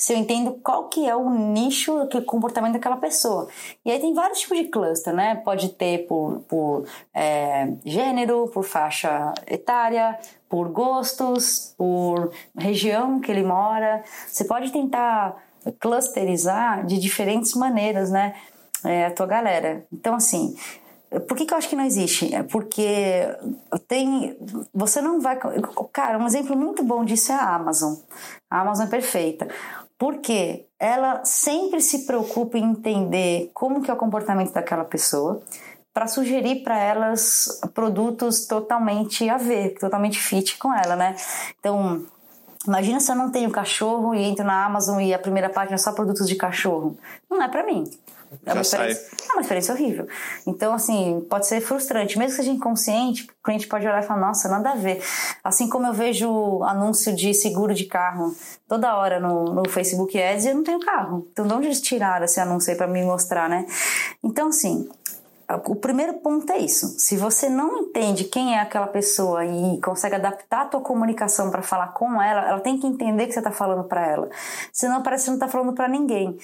se 0.04 0.12
eu 0.12 0.18
entendo 0.18 0.60
qual 0.62 0.90
que 0.90 1.08
é 1.08 1.16
o 1.16 1.30
nicho, 1.30 1.94
o 1.98 2.22
comportamento 2.24 2.74
daquela 2.74 2.98
pessoa. 2.98 3.48
E 3.86 3.92
aí 3.92 4.00
tem 4.00 4.14
vários 4.14 4.40
tipos 4.40 4.58
de 4.58 4.66
cluster, 4.66 5.14
né? 5.14 5.36
Pode 5.36 5.70
ter 5.70 6.08
por, 6.08 6.40
por 6.48 6.86
é, 7.14 7.70
gênero, 7.86 8.50
por 8.54 8.64
faixa 8.66 9.34
etária, 9.48 10.20
por 10.54 10.70
gostos, 10.70 11.74
por 11.76 12.32
região 12.56 13.20
que 13.20 13.32
ele 13.32 13.42
mora. 13.42 14.04
Você 14.28 14.46
pode 14.46 14.72
tentar 14.72 15.36
clusterizar 15.80 16.86
de 16.86 17.00
diferentes 17.00 17.56
maneiras, 17.56 18.12
né? 18.12 18.36
É, 18.86 19.08
a 19.08 19.12
tua 19.12 19.26
galera. 19.26 19.84
Então, 19.92 20.14
assim, 20.14 20.56
por 21.28 21.36
que, 21.36 21.48
que, 21.48 21.56
eu 21.56 21.58
acho 21.58 21.68
que 21.68 21.76
não 21.76 21.84
existe? 21.84 22.36
É 22.36 22.44
porque 22.44 23.28
tem. 23.88 24.38
Você 24.72 25.02
não 25.02 25.20
vai. 25.20 25.40
Cara, 25.92 26.20
um 26.20 26.28
exemplo 26.28 26.56
muito 26.56 26.84
bom 26.84 27.04
disso 27.04 27.32
é 27.32 27.36
a 27.36 27.56
Amazon. 27.56 27.96
A 28.48 28.62
Amazon 28.62 28.86
é 28.86 28.90
perfeita. 28.92 29.48
Porque 29.98 30.68
ela 30.80 31.26
sempre 31.26 31.82
se 31.82 32.06
preocupa 32.06 32.60
em 32.60 32.64
entender 32.64 33.50
como 33.56 33.82
que 33.82 33.90
é 33.90 33.94
o 33.94 33.98
comportamento 33.98 34.54
daquela 34.54 34.86
pessoa 34.86 35.42
para 35.94 36.08
sugerir 36.08 36.64
para 36.64 36.78
elas 36.78 37.60
produtos 37.74 38.46
totalmente 38.46 39.30
a 39.30 39.38
ver, 39.38 39.76
totalmente 39.80 40.20
fit 40.20 40.58
com 40.58 40.74
ela, 40.74 40.96
né? 40.96 41.16
Então, 41.60 42.04
imagina 42.68 43.00
se 43.00 43.12
eu 43.12 43.16
não 43.16 43.32
tenho 43.32 43.52
cachorro 43.52 44.16
e 44.16 44.24
entro 44.24 44.44
na 44.44 44.66
Amazon 44.66 45.00
e 45.00 45.14
a 45.14 45.20
primeira 45.20 45.50
página 45.50 45.76
é 45.76 45.78
só 45.78 45.92
produtos 45.92 46.28
de 46.28 46.36
cachorro. 46.36 46.98
Não 47.30 47.42
é 47.42 47.48
para 47.48 47.64
mim. 47.64 47.90
É 48.46 48.54
uma, 48.54 48.62
é 48.62 49.34
uma 49.34 49.42
experiência 49.42 49.74
horrível. 49.74 50.08
Então, 50.48 50.74
assim, 50.74 51.24
pode 51.30 51.46
ser 51.46 51.62
frustrante. 51.62 52.18
Mesmo 52.18 52.32
que 52.32 52.38
seja 52.38 52.52
inconsciente, 52.52 53.24
o 53.26 53.44
cliente 53.44 53.68
pode 53.68 53.86
olhar 53.86 54.02
e 54.02 54.08
falar, 54.08 54.20
nossa, 54.20 54.50
nada 54.50 54.72
a 54.72 54.76
ver. 54.76 55.04
Assim 55.44 55.70
como 55.70 55.86
eu 55.86 55.94
vejo 55.94 56.64
anúncio 56.64 57.16
de 57.16 57.34
seguro 57.34 57.74
de 57.74 57.86
carro 57.86 58.36
toda 58.68 58.96
hora 58.96 59.20
no, 59.20 59.54
no 59.54 59.70
Facebook 59.70 60.20
Ads 60.20 60.46
e 60.46 60.50
eu 60.50 60.56
não 60.56 60.64
tenho 60.64 60.80
carro. 60.80 61.28
Então, 61.32 61.46
de 61.46 61.54
onde 61.54 61.68
eles 61.68 61.82
tiraram 61.82 62.26
esse 62.26 62.40
anúncio 62.40 62.72
aí 62.72 62.78
para 62.78 62.88
me 62.88 63.04
mostrar, 63.04 63.48
né? 63.48 63.68
Então, 64.24 64.48
assim, 64.48 64.90
o 65.66 65.76
primeiro 65.76 66.14
ponto 66.16 66.52
é 66.52 66.58
isso. 66.58 66.96
Se 67.00 67.18
você 67.18 67.50
não 67.50 67.80
entende 67.80 68.26
quem 68.26 68.56
é 68.56 68.60
aquela 68.60 68.88
pessoa 68.88 69.46
e 69.46 69.80
consegue 69.82 70.16
adaptar 70.16 70.62
a 70.62 70.66
tua 70.66 70.82
comunicação 70.82 71.50
para 71.50 71.62
falar 71.62 71.88
com 71.88 72.22
ela, 72.22 72.48
ela 72.48 72.60
tem 72.60 72.78
que 72.78 72.88
entender 72.88 73.28
que 73.28 73.34
você 73.34 73.40
está 73.40 73.52
falando 73.52 73.84
para 73.84 74.06
ela. 74.06 74.30
Senão 74.72 75.02
parece 75.02 75.24
que 75.24 75.26
você 75.26 75.32
não 75.32 75.38
está 75.38 75.48
falando 75.48 75.74
para 75.74 75.88
ninguém. 75.88 76.38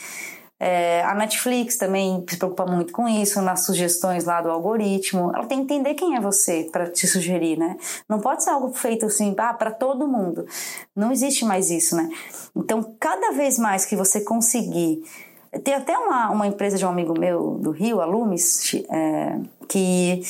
É, 0.62 1.02
a 1.04 1.16
Netflix 1.16 1.78
também 1.78 2.26
se 2.28 2.36
preocupa 2.36 2.66
muito 2.66 2.92
com 2.92 3.08
isso, 3.08 3.42
nas 3.42 3.66
sugestões 3.66 4.26
lá 4.26 4.42
do 4.42 4.50
algoritmo. 4.50 5.32
Ela 5.34 5.46
tem 5.46 5.60
que 5.60 5.74
entender 5.74 5.94
quem 5.94 6.18
é 6.18 6.20
você 6.20 6.68
para 6.70 6.90
te 6.90 7.08
sugerir, 7.08 7.58
né? 7.58 7.78
Não 8.10 8.20
pode 8.20 8.44
ser 8.44 8.50
algo 8.50 8.74
feito 8.74 9.06
assim, 9.06 9.34
ah, 9.38 9.54
para 9.54 9.72
todo 9.72 10.08
mundo. 10.08 10.46
Não 10.94 11.14
existe 11.14 11.46
mais 11.46 11.72
isso, 11.72 11.96
né? 11.96 12.10
Então, 12.54 12.94
cada 13.00 13.32
vez 13.32 13.58
mais 13.58 13.86
que 13.86 13.96
você 13.96 14.20
conseguir 14.20 15.02
Tem 15.64 15.74
até 15.74 15.98
uma, 15.98 16.30
uma 16.30 16.48
empresa 16.48 16.78
de 16.78 16.86
um 16.86 16.90
amigo 16.90 17.18
meu 17.20 17.56
do 17.56 17.72
Rio, 17.72 18.02
a 18.02 18.06
Lumis, 18.06 18.76
é, 18.90 19.40
que 19.68 20.22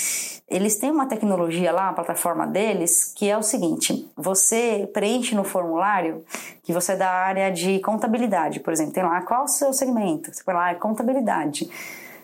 eles 0.50 0.78
têm 0.78 0.92
uma 0.92 1.08
tecnologia 1.08 1.74
lá, 1.74 1.90
a 1.90 1.94
plataforma 1.94 2.48
deles, 2.48 3.14
que 3.16 3.30
é 3.30 3.38
o 3.38 3.44
seguinte: 3.44 4.10
você 4.16 4.90
preenche 4.94 5.36
no 5.36 5.44
formulário 5.44 6.24
que 6.64 6.72
você 6.72 6.94
é 6.94 6.96
da 6.96 7.10
área 7.10 7.52
de 7.52 7.80
contabilidade, 7.80 8.62
por 8.62 8.72
exemplo, 8.72 8.94
tem 8.94 9.04
lá 9.04 9.22
qual 9.22 9.44
o 9.44 9.48
seu 9.48 9.74
segmento, 9.74 10.34
você 10.34 10.44
põe 10.44 10.54
lá 10.54 10.72
é 10.72 10.76
contabilidade. 10.76 11.70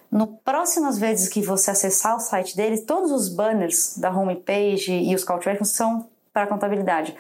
No 0.10 0.28
próximas 0.28 0.98
vezes 0.98 1.28
que 1.28 1.42
você 1.42 1.72
acessar 1.72 2.16
o 2.16 2.20
site 2.20 2.56
deles, 2.56 2.86
todos 2.86 3.12
os 3.12 3.28
banners 3.28 3.98
da 3.98 4.10
homepage 4.10 4.94
e 4.94 5.14
os 5.14 5.26
call 5.26 5.40
to 5.40 5.66
são 5.66 6.08
para 6.32 6.48
contabilidade. 6.48 7.16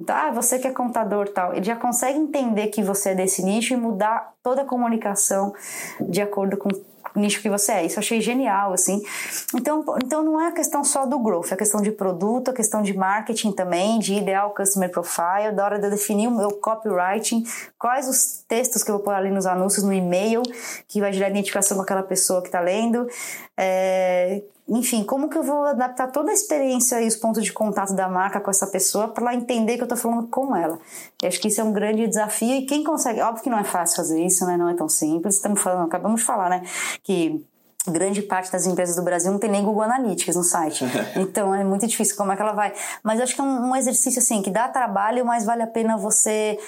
Então, 0.00 0.14
ah, 0.14 0.30
você 0.30 0.58
que 0.58 0.68
é 0.68 0.70
contador 0.70 1.28
tal, 1.28 1.52
ele 1.52 1.64
já 1.64 1.74
consegue 1.74 2.18
entender 2.18 2.68
que 2.68 2.82
você 2.82 3.10
é 3.10 3.14
desse 3.14 3.42
nicho 3.42 3.74
e 3.74 3.76
mudar 3.76 4.32
toda 4.42 4.62
a 4.62 4.64
comunicação 4.64 5.52
de 6.00 6.22
acordo 6.22 6.56
com 6.56 6.68
o 6.68 7.20
nicho 7.20 7.42
que 7.42 7.50
você 7.50 7.72
é. 7.72 7.84
Isso 7.84 7.96
eu 7.96 8.00
achei 8.00 8.20
genial, 8.20 8.72
assim. 8.72 9.02
Então, 9.54 9.84
então 10.02 10.22
não 10.22 10.40
é 10.40 10.48
a 10.48 10.52
questão 10.52 10.84
só 10.84 11.04
do 11.04 11.18
growth, 11.18 11.50
é 11.50 11.54
a 11.54 11.56
questão 11.56 11.82
de 11.82 11.90
produto, 11.90 12.50
a 12.50 12.54
questão 12.54 12.80
de 12.80 12.96
marketing 12.96 13.52
também, 13.52 13.98
de 13.98 14.14
ideal 14.14 14.54
customer 14.54 14.90
profile, 14.90 15.52
da 15.54 15.64
hora 15.64 15.78
de 15.78 15.86
eu 15.86 15.90
definir 15.90 16.28
o 16.28 16.30
meu 16.30 16.52
copywriting, 16.52 17.44
quais 17.78 18.08
os 18.08 18.44
textos 18.46 18.82
que 18.82 18.90
eu 18.90 18.96
vou 18.96 19.04
pôr 19.04 19.14
ali 19.14 19.30
nos 19.30 19.46
anúncios, 19.46 19.84
no 19.84 19.92
e-mail, 19.92 20.42
que 20.86 21.00
vai 21.00 21.12
gerar 21.12 21.30
identificação 21.30 21.76
com 21.76 21.82
aquela 21.82 22.02
pessoa 22.02 22.40
que 22.40 22.48
está 22.48 22.60
lendo, 22.60 23.06
é, 23.56 24.42
enfim, 24.68 25.02
como 25.02 25.30
que 25.30 25.38
eu 25.38 25.42
vou 25.42 25.64
adaptar 25.64 26.08
toda 26.08 26.30
a 26.30 26.34
experiência 26.34 27.00
e 27.00 27.06
os 27.06 27.16
pontos 27.16 27.42
de 27.42 27.52
contato 27.52 27.94
da 27.94 28.08
marca 28.08 28.38
com 28.38 28.50
essa 28.50 28.66
pessoa 28.66 29.08
para 29.08 29.24
ela 29.24 29.34
entender 29.34 29.76
que 29.76 29.82
eu 29.82 29.86
estou 29.86 29.96
falando 29.96 30.28
com 30.28 30.54
ela. 30.54 30.78
E 31.22 31.26
acho 31.26 31.40
que 31.40 31.48
isso 31.48 31.60
é 31.60 31.64
um 31.64 31.72
grande 31.72 32.06
desafio 32.06 32.54
e 32.54 32.66
quem 32.66 32.84
consegue, 32.84 33.20
óbvio 33.22 33.42
que 33.42 33.48
não 33.48 33.58
é 33.58 33.64
fácil 33.64 33.96
fazer 33.96 34.22
isso, 34.22 34.44
né? 34.46 34.58
Não 34.58 34.68
é 34.68 34.74
tão 34.74 34.88
simples. 34.88 35.36
Estamos 35.36 35.60
falando, 35.62 35.86
acabamos 35.86 36.20
de 36.20 36.26
falar, 36.26 36.50
né? 36.50 36.62
Que 37.02 37.42
grande 37.86 38.20
parte 38.20 38.52
das 38.52 38.66
empresas 38.66 38.96
do 38.96 39.02
Brasil 39.02 39.32
não 39.32 39.38
tem 39.38 39.50
nem 39.50 39.64
Google 39.64 39.82
Analytics 39.82 40.36
no 40.36 40.44
site. 40.44 40.84
Então 41.16 41.54
é 41.54 41.64
muito 41.64 41.86
difícil 41.86 42.14
como 42.16 42.32
é 42.32 42.36
que 42.36 42.42
ela 42.42 42.52
vai. 42.52 42.74
Mas 43.02 43.20
acho 43.20 43.34
que 43.34 43.40
é 43.40 43.44
um, 43.44 43.70
um 43.70 43.76
exercício 43.76 44.18
assim 44.18 44.42
que 44.42 44.50
dá 44.50 44.68
trabalho, 44.68 45.24
mas 45.24 45.44
vale 45.46 45.62
a 45.62 45.66
pena 45.66 45.96
você 45.96 46.58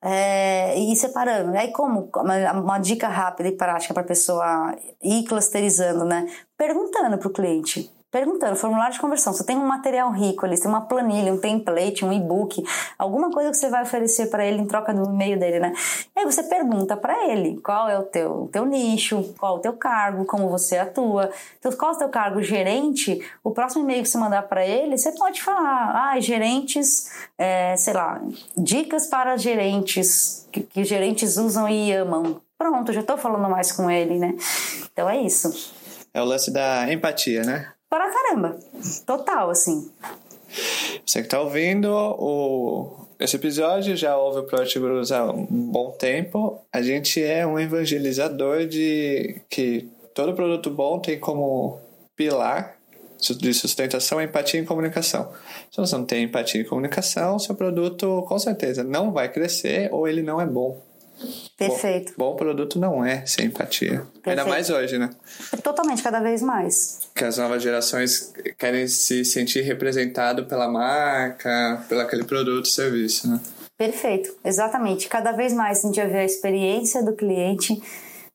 é, 0.00 0.78
ir 0.78 0.94
separando. 0.96 1.56
Aí 1.56 1.72
como? 1.72 2.08
Uma, 2.14 2.52
uma 2.52 2.78
dica 2.78 3.08
rápida 3.08 3.48
e 3.48 3.52
prática 3.52 3.92
para 3.92 4.02
a 4.02 4.06
pessoa 4.06 4.74
ir 5.02 5.24
clusterizando, 5.24 6.04
né? 6.04 6.26
Perguntando 6.58 7.16
para 7.16 7.28
o 7.28 7.32
cliente 7.32 7.90
perguntando, 8.10 8.56
formulário 8.56 8.94
de 8.94 9.00
conversão, 9.00 9.32
você 9.32 9.44
tem 9.44 9.56
um 9.56 9.66
material 9.66 10.10
rico 10.10 10.46
ali, 10.46 10.56
você 10.56 10.62
tem 10.62 10.70
uma 10.70 10.80
planilha, 10.80 11.32
um 11.32 11.38
template, 11.38 12.04
um 12.04 12.12
e-book, 12.12 12.64
alguma 12.98 13.30
coisa 13.30 13.50
que 13.50 13.56
você 13.56 13.68
vai 13.68 13.82
oferecer 13.82 14.30
para 14.30 14.46
ele 14.46 14.62
em 14.62 14.66
troca 14.66 14.94
do 14.94 15.04
e-mail 15.04 15.38
dele, 15.38 15.60
né? 15.60 15.74
E 16.16 16.20
aí 16.20 16.24
você 16.24 16.42
pergunta 16.42 16.96
para 16.96 17.28
ele 17.28 17.60
qual 17.60 17.88
é 17.88 17.98
o 17.98 18.04
teu, 18.04 18.48
teu 18.50 18.64
nicho, 18.64 19.34
qual 19.38 19.56
é 19.56 19.58
o 19.58 19.60
teu 19.60 19.74
cargo, 19.74 20.24
como 20.24 20.48
você 20.48 20.78
atua. 20.78 21.30
Então, 21.58 21.70
qual 21.72 21.92
é 21.92 21.94
o 21.94 21.98
teu 21.98 22.08
cargo 22.08 22.42
gerente? 22.42 23.20
O 23.44 23.50
próximo 23.50 23.84
e-mail 23.84 24.02
que 24.02 24.08
você 24.08 24.18
mandar 24.18 24.42
para 24.42 24.66
ele, 24.66 24.96
você 24.96 25.12
pode 25.12 25.42
falar, 25.42 26.12
ah, 26.12 26.20
gerentes, 26.20 27.10
é, 27.36 27.76
sei 27.76 27.92
lá, 27.92 28.22
dicas 28.56 29.06
para 29.06 29.36
gerentes 29.36 30.48
que, 30.50 30.62
que 30.62 30.82
gerentes 30.82 31.36
usam 31.36 31.68
e 31.68 31.92
amam. 31.92 32.40
Pronto, 32.56 32.92
já 32.92 33.00
estou 33.00 33.18
falando 33.18 33.48
mais 33.50 33.70
com 33.70 33.90
ele, 33.90 34.18
né? 34.18 34.34
Então 34.92 35.08
é 35.08 35.20
isso. 35.20 35.77
É 36.12 36.20
o 36.20 36.24
lance 36.24 36.50
da 36.50 36.92
empatia, 36.92 37.42
né? 37.42 37.72
para 37.88 38.10
caramba. 38.10 38.58
Total, 39.06 39.50
assim. 39.50 39.90
Você 41.04 41.20
que 41.20 41.26
está 41.26 41.40
ouvindo 41.40 41.90
o, 41.90 43.06
esse 43.18 43.36
episódio, 43.36 43.96
já 43.96 44.16
ouve 44.16 44.40
o 44.40 44.44
Project 44.44 44.78
Gurus 44.78 45.12
há 45.12 45.30
um 45.30 45.46
bom 45.46 45.90
tempo. 45.92 46.60
A 46.72 46.82
gente 46.82 47.22
é 47.22 47.46
um 47.46 47.58
evangelizador 47.58 48.66
de 48.66 49.40
que 49.48 49.88
todo 50.14 50.34
produto 50.34 50.70
bom 50.70 50.98
tem 50.98 51.18
como 51.18 51.80
pilar 52.14 52.76
de 53.36 53.52
sustentação 53.52 54.22
empatia 54.22 54.60
e 54.60 54.64
comunicação. 54.64 55.32
Se 55.70 55.80
você 55.80 55.96
não 55.96 56.04
tem 56.04 56.24
empatia 56.24 56.60
e 56.60 56.64
comunicação, 56.64 57.38
seu 57.38 57.54
produto 57.54 58.24
com 58.28 58.38
certeza 58.38 58.84
não 58.84 59.12
vai 59.12 59.28
crescer 59.30 59.92
ou 59.92 60.06
ele 60.06 60.22
não 60.22 60.40
é 60.40 60.46
bom. 60.46 60.80
Perfeito. 61.56 62.14
Bom, 62.16 62.30
bom 62.30 62.36
produto 62.36 62.78
não 62.78 63.04
é 63.04 63.26
sem 63.26 63.46
empatia. 63.46 64.06
Perfeito. 64.22 64.28
Ainda 64.28 64.44
mais 64.44 64.70
hoje, 64.70 64.98
né? 64.98 65.10
Totalmente, 65.62 66.02
cada 66.02 66.20
vez 66.20 66.40
mais. 66.40 67.10
Que 67.14 67.24
as 67.24 67.38
novas 67.38 67.62
gerações 67.62 68.32
querem 68.56 68.86
se 68.86 69.24
sentir 69.24 69.62
representado 69.62 70.46
pela 70.46 70.68
marca, 70.68 71.84
pelo 71.88 72.00
aquele 72.00 72.24
produto 72.24 72.68
serviço, 72.68 73.28
né? 73.28 73.40
Perfeito, 73.76 74.34
exatamente. 74.44 75.08
Cada 75.08 75.32
vez 75.32 75.52
mais 75.52 75.84
a 75.84 75.88
gente 75.88 75.96
vai 75.96 76.08
ver 76.08 76.18
a 76.18 76.24
experiência 76.24 77.02
do 77.02 77.14
cliente, 77.14 77.80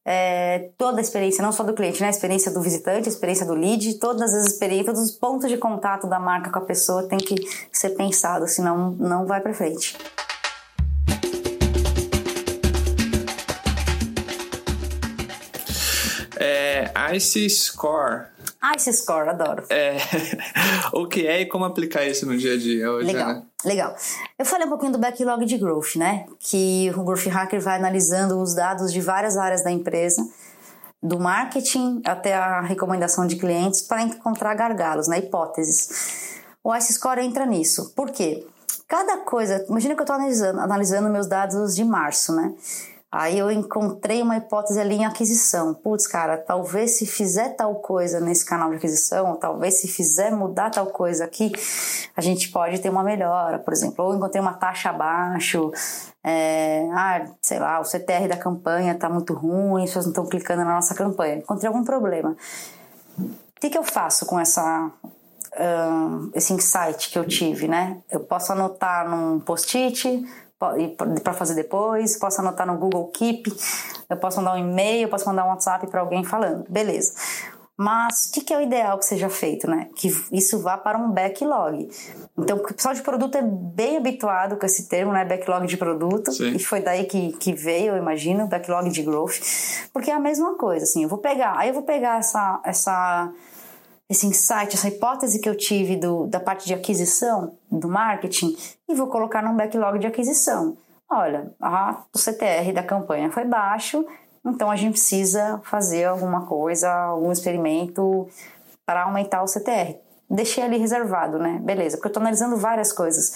é, 0.05 0.69
toda 0.77 0.99
a 0.99 1.01
experiência, 1.01 1.41
não 1.41 1.51
só 1.51 1.63
do 1.63 1.73
cliente, 1.73 2.01
né? 2.01 2.07
A 2.07 2.09
experiência 2.11 2.51
do 2.51 2.61
visitante, 2.61 3.07
a 3.07 3.11
experiência 3.11 3.45
do 3.45 3.53
lead, 3.53 3.99
todas 3.99 4.34
as 4.34 4.47
experiências, 4.47 4.88
todos 4.88 5.01
os 5.01 5.11
pontos 5.11 5.49
de 5.49 5.57
contato 5.57 6.07
da 6.07 6.19
marca 6.19 6.49
com 6.49 6.59
a 6.59 6.65
pessoa 6.65 7.07
tem 7.07 7.17
que 7.17 7.36
ser 7.71 7.91
pensado, 7.91 8.47
senão 8.47 8.91
não 8.91 9.25
vai 9.25 9.39
para 9.39 9.53
frente. 9.53 9.97
É, 16.45 16.91
Ice 17.15 17.49
Score. 17.49 18.25
Ice 18.75 18.91
Score, 18.91 19.29
adoro. 19.29 19.63
É, 19.69 19.95
o 20.91 21.07
que 21.07 21.25
é 21.25 21.39
e 21.39 21.45
como 21.45 21.63
aplicar 21.63 22.05
isso 22.05 22.25
no 22.25 22.37
dia 22.37 22.55
a 22.55 22.57
dia 22.57 22.91
hoje, 22.91 23.07
Legal, 23.07 23.33
né? 23.35 23.43
legal. 23.63 23.95
Eu 24.37 24.45
falei 24.45 24.67
um 24.67 24.69
pouquinho 24.69 24.91
do 24.91 24.97
backlog 24.97 25.45
de 25.45 25.57
growth, 25.57 25.95
né? 25.95 26.25
Que 26.39 26.91
o 26.97 27.03
Growth 27.03 27.27
Hacker 27.27 27.61
vai 27.61 27.77
analisando 27.77 28.41
os 28.41 28.53
dados 28.53 28.91
de 28.91 28.99
várias 28.99 29.37
áreas 29.37 29.63
da 29.63 29.71
empresa, 29.71 30.21
do 31.01 31.17
marketing 31.17 32.01
até 32.05 32.33
a 32.33 32.59
recomendação 32.59 33.25
de 33.25 33.37
clientes, 33.37 33.81
para 33.81 34.01
encontrar 34.01 34.53
gargalos, 34.53 35.07
né? 35.07 35.19
Hipóteses. 35.19 36.41
O 36.61 36.75
Ice 36.75 36.91
Score 36.91 37.21
entra 37.21 37.45
nisso. 37.45 37.93
Por 37.95 38.11
quê? 38.11 38.45
Cada 38.85 39.19
coisa, 39.19 39.65
imagina 39.69 39.95
que 39.95 40.01
eu 40.01 40.03
estou 40.03 40.15
analisando, 40.17 40.59
analisando 40.59 41.09
meus 41.09 41.25
dados 41.25 41.73
de 41.73 41.85
março, 41.85 42.35
né? 42.35 42.53
Aí 43.16 43.38
eu 43.38 43.51
encontrei 43.51 44.24
uma 44.24 44.38
hipótese 44.38 44.80
ali 44.80 44.95
em 44.95 45.05
aquisição. 45.05 45.72
Putz, 45.72 46.07
cara, 46.07 46.36
talvez 46.36 46.97
se 46.97 47.05
fizer 47.05 47.49
tal 47.49 47.76
coisa 47.76 48.20
nesse 48.20 48.43
canal 48.43 48.72
de 48.72 48.78
aquisição, 48.78 49.36
talvez 49.36 49.80
se 49.80 49.88
fizer 49.88 50.32
mudar 50.32 50.72
tal 50.72 50.88
coisa 50.88 51.24
aqui, 51.24 51.51
a 52.18 52.22
gente 52.22 52.49
pode 52.49 52.80
ter 52.80 52.89
uma 52.89 53.03
melhora, 53.03 53.59
por 53.59 53.72
exemplo. 53.72 54.03
Ou 54.03 54.16
encontrei 54.16 54.41
uma 54.41 54.53
taxa 54.53 54.89
abaixo, 54.89 55.72
é, 56.24 56.89
ah, 56.91 57.24
sei 57.39 57.59
lá, 57.59 57.80
o 57.80 57.86
CTR 57.86 58.28
da 58.28 58.36
campanha 58.36 58.95
tá 58.95 59.07
muito 59.07 59.36
ruim, 59.36 59.84
as 59.84 59.89
pessoas 59.91 60.05
não 60.05 60.11
estão 60.11 60.26
clicando 60.26 60.66
na 60.66 60.74
nossa 60.74 60.95
campanha. 60.95 61.36
Encontrei 61.36 61.68
algum 61.68 61.84
problema. 61.84 62.36
O 63.20 63.59
que, 63.61 63.70
que 63.70 63.78
eu 63.78 63.84
faço 63.84 64.26
com 64.26 64.39
essa 64.39 64.91
Uh, 65.55 66.32
esse 66.34 66.51
insight 66.51 67.11
que 67.11 67.20
eu 67.20 67.28
tive, 67.28 67.68
né? 67.68 68.01
Eu 68.09 68.22
posso 68.22 68.51
anotar 68.51 69.07
num 69.07 69.39
post-it, 69.39 70.26
para 70.57 71.33
fazer 71.33 71.55
depois, 71.55 72.17
posso 72.17 72.39
anotar 72.39 72.65
no 72.65 72.77
Google 72.77 73.07
Keep, 73.07 73.53
eu 74.09 74.17
posso 74.17 74.37
mandar 74.37 74.53
um 74.53 74.57
e-mail, 74.57 75.03
eu 75.03 75.09
posso 75.09 75.25
mandar 75.27 75.45
um 75.45 75.49
WhatsApp 75.49 75.87
para 75.87 76.01
alguém 76.01 76.23
falando, 76.23 76.65
beleza. 76.69 77.13
Mas 77.75 78.27
o 78.27 78.33
que, 78.33 78.41
que, 78.41 78.53
é 78.53 78.57
o 78.57 78.61
ideal 78.61 78.99
que 78.99 79.05
seja 79.05 79.29
feito, 79.29 79.67
né? 79.67 79.89
Que 79.95 80.07
isso 80.31 80.59
vá 80.61 80.77
para 80.77 80.95
um 80.95 81.11
backlog. 81.11 81.89
Então, 82.37 82.57
o 82.57 82.61
pessoal 82.61 82.93
de 82.93 83.01
produto 83.01 83.35
é 83.35 83.41
bem 83.41 83.97
habituado 83.97 84.57
com 84.57 84.65
esse 84.65 84.87
termo, 84.87 85.11
né? 85.11 85.25
Backlog 85.25 85.65
de 85.65 85.75
produto. 85.75 86.31
Sim. 86.31 86.55
E 86.55 86.59
foi 86.59 86.81
daí 86.81 87.05
que, 87.05 87.33
que 87.33 87.51
veio, 87.51 87.93
eu 87.93 87.97
imagino, 87.97 88.47
backlog 88.47 88.89
de 88.91 89.01
growth. 89.01 89.39
Porque 89.91 90.11
é 90.11 90.13
a 90.13 90.19
mesma 90.19 90.55
coisa, 90.55 90.83
assim. 90.83 91.01
Eu 91.01 91.09
vou 91.09 91.17
pegar, 91.17 91.57
aí 91.57 91.69
eu 91.69 91.73
vou 91.73 91.81
pegar 91.81 92.19
essa, 92.19 92.61
essa 92.63 93.33
esse 94.09 94.27
insight, 94.27 94.75
essa 94.75 94.87
hipótese 94.87 95.39
que 95.39 95.49
eu 95.49 95.55
tive 95.55 95.95
do, 95.95 96.27
da 96.27 96.39
parte 96.39 96.65
de 96.65 96.73
aquisição, 96.73 97.57
do 97.71 97.87
marketing, 97.87 98.55
e 98.87 98.95
vou 98.95 99.07
colocar 99.07 99.41
num 99.41 99.55
backlog 99.55 99.99
de 99.99 100.07
aquisição. 100.07 100.77
Olha, 101.09 101.51
a, 101.61 102.03
o 102.13 102.17
CTR 102.17 102.73
da 102.73 102.83
campanha 102.83 103.31
foi 103.31 103.45
baixo, 103.45 104.05
então 104.45 104.69
a 104.69 104.75
gente 104.75 104.93
precisa 104.93 105.61
fazer 105.63 106.05
alguma 106.05 106.45
coisa, 106.45 106.91
algum 106.91 107.31
experimento 107.31 108.27
para 108.85 109.03
aumentar 109.03 109.41
o 109.43 109.47
CTR. 109.47 109.95
Deixei 110.29 110.63
ali 110.63 110.77
reservado, 110.77 111.37
né? 111.37 111.59
Beleza, 111.61 111.97
porque 111.97 112.07
eu 112.07 112.09
estou 112.09 112.21
analisando 112.21 112.57
várias 112.57 112.91
coisas. 112.91 113.33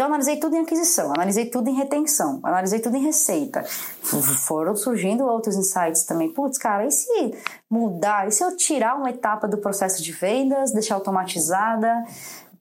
Então, 0.00 0.08
analisei 0.08 0.38
tudo 0.38 0.56
em 0.56 0.60
aquisição, 0.60 1.12
analisei 1.12 1.44
tudo 1.44 1.68
em 1.68 1.74
retenção, 1.74 2.40
analisei 2.42 2.80
tudo 2.80 2.96
em 2.96 3.02
receita. 3.04 3.62
Foram 4.46 4.74
surgindo 4.74 5.26
outros 5.26 5.56
insights 5.56 6.04
também. 6.04 6.32
Putz, 6.32 6.56
cara, 6.56 6.86
e 6.86 6.90
se 6.90 7.34
mudar? 7.68 8.26
E 8.26 8.32
se 8.32 8.42
eu 8.42 8.56
tirar 8.56 8.96
uma 8.96 9.10
etapa 9.10 9.46
do 9.46 9.58
processo 9.58 10.02
de 10.02 10.10
vendas, 10.10 10.72
deixar 10.72 10.94
automatizada 10.94 12.02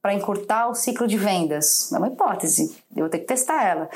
para 0.01 0.13
encurtar 0.13 0.67
o 0.67 0.75
ciclo 0.75 1.07
de 1.07 1.17
vendas? 1.17 1.89
É 1.93 1.97
uma 1.97 2.09
hipótese, 2.09 2.77
eu 2.93 3.03
vou 3.03 3.09
ter 3.09 3.19
que 3.19 3.27
testar 3.27 3.63
ela. 3.63 3.89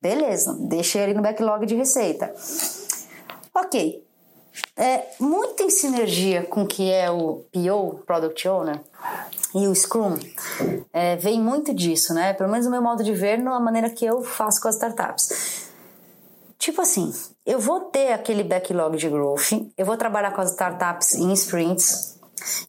Beleza, 0.00 0.56
deixei 0.60 1.02
ali 1.02 1.14
no 1.14 1.22
backlog 1.22 1.66
de 1.66 1.74
receita. 1.74 2.32
Ok, 3.52 4.06
é, 4.76 5.04
muito 5.18 5.62
em 5.64 5.70
sinergia 5.70 6.44
com 6.44 6.62
o 6.62 6.66
que 6.66 6.90
é 6.92 7.10
o 7.10 7.44
PO, 7.52 8.04
Product 8.06 8.46
Owner, 8.48 8.80
e 9.54 9.66
o 9.66 9.74
Scrum, 9.74 10.18
é, 10.92 11.16
vem 11.16 11.40
muito 11.40 11.74
disso, 11.74 12.12
né? 12.12 12.32
Pelo 12.32 12.50
menos 12.50 12.66
o 12.66 12.70
meu 12.70 12.82
modo 12.82 13.02
de 13.02 13.12
ver, 13.12 13.38
na 13.38 13.58
maneira 13.58 13.90
que 13.90 14.04
eu 14.04 14.22
faço 14.22 14.60
com 14.60 14.68
as 14.68 14.74
startups. 14.74 15.68
Tipo 16.58 16.82
assim, 16.82 17.14
eu 17.46 17.58
vou 17.58 17.82
ter 17.82 18.12
aquele 18.12 18.42
backlog 18.42 18.96
de 18.96 19.08
growth, 19.08 19.52
eu 19.76 19.86
vou 19.86 19.96
trabalhar 19.96 20.32
com 20.32 20.40
as 20.40 20.50
startups 20.50 21.14
em 21.14 21.32
sprints, 21.32 22.18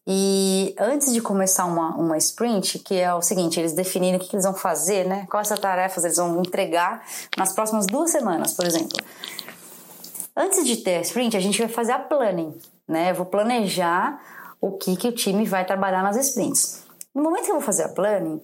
e 0.05 0.75
antes 0.79 1.13
de 1.13 1.21
começar 1.21 1.65
uma, 1.65 1.95
uma 1.95 2.17
sprint, 2.17 2.79
que 2.79 2.95
é 2.95 3.13
o 3.13 3.21
seguinte, 3.21 3.59
eles 3.59 3.73
definirem 3.73 4.17
o 4.17 4.19
que, 4.19 4.35
eles 4.35 4.45
vão 4.45 4.53
fazer, 4.53 5.05
né? 5.05 5.25
Quais 5.29 5.47
tarefas 5.49 6.03
eles 6.03 6.17
vão 6.17 6.41
entregar 6.41 7.03
nas 7.37 7.53
próximas 7.53 7.85
duas 7.85 8.11
semanas, 8.11 8.53
por 8.53 8.65
exemplo. 8.65 8.97
Antes 10.35 10.65
de 10.65 10.77
ter 10.77 10.97
a 10.97 11.01
sprint, 11.01 11.35
a 11.35 11.39
gente 11.39 11.59
vai 11.59 11.67
fazer 11.67 11.91
a 11.91 11.99
planning, 11.99 12.53
né? 12.87 13.11
Eu 13.11 13.15
vou 13.15 13.25
planejar 13.25 14.19
o 14.61 14.71
que, 14.71 14.95
que 14.95 15.07
o 15.07 15.11
time 15.11 15.45
vai 15.45 15.65
trabalhar 15.65 16.03
nas 16.03 16.17
sprints. 16.17 16.83
No 17.13 17.23
momento 17.23 17.45
que 17.45 17.51
eu 17.51 17.55
vou 17.55 17.63
fazer 17.63 17.83
a 17.83 17.89
planning, 17.89 18.41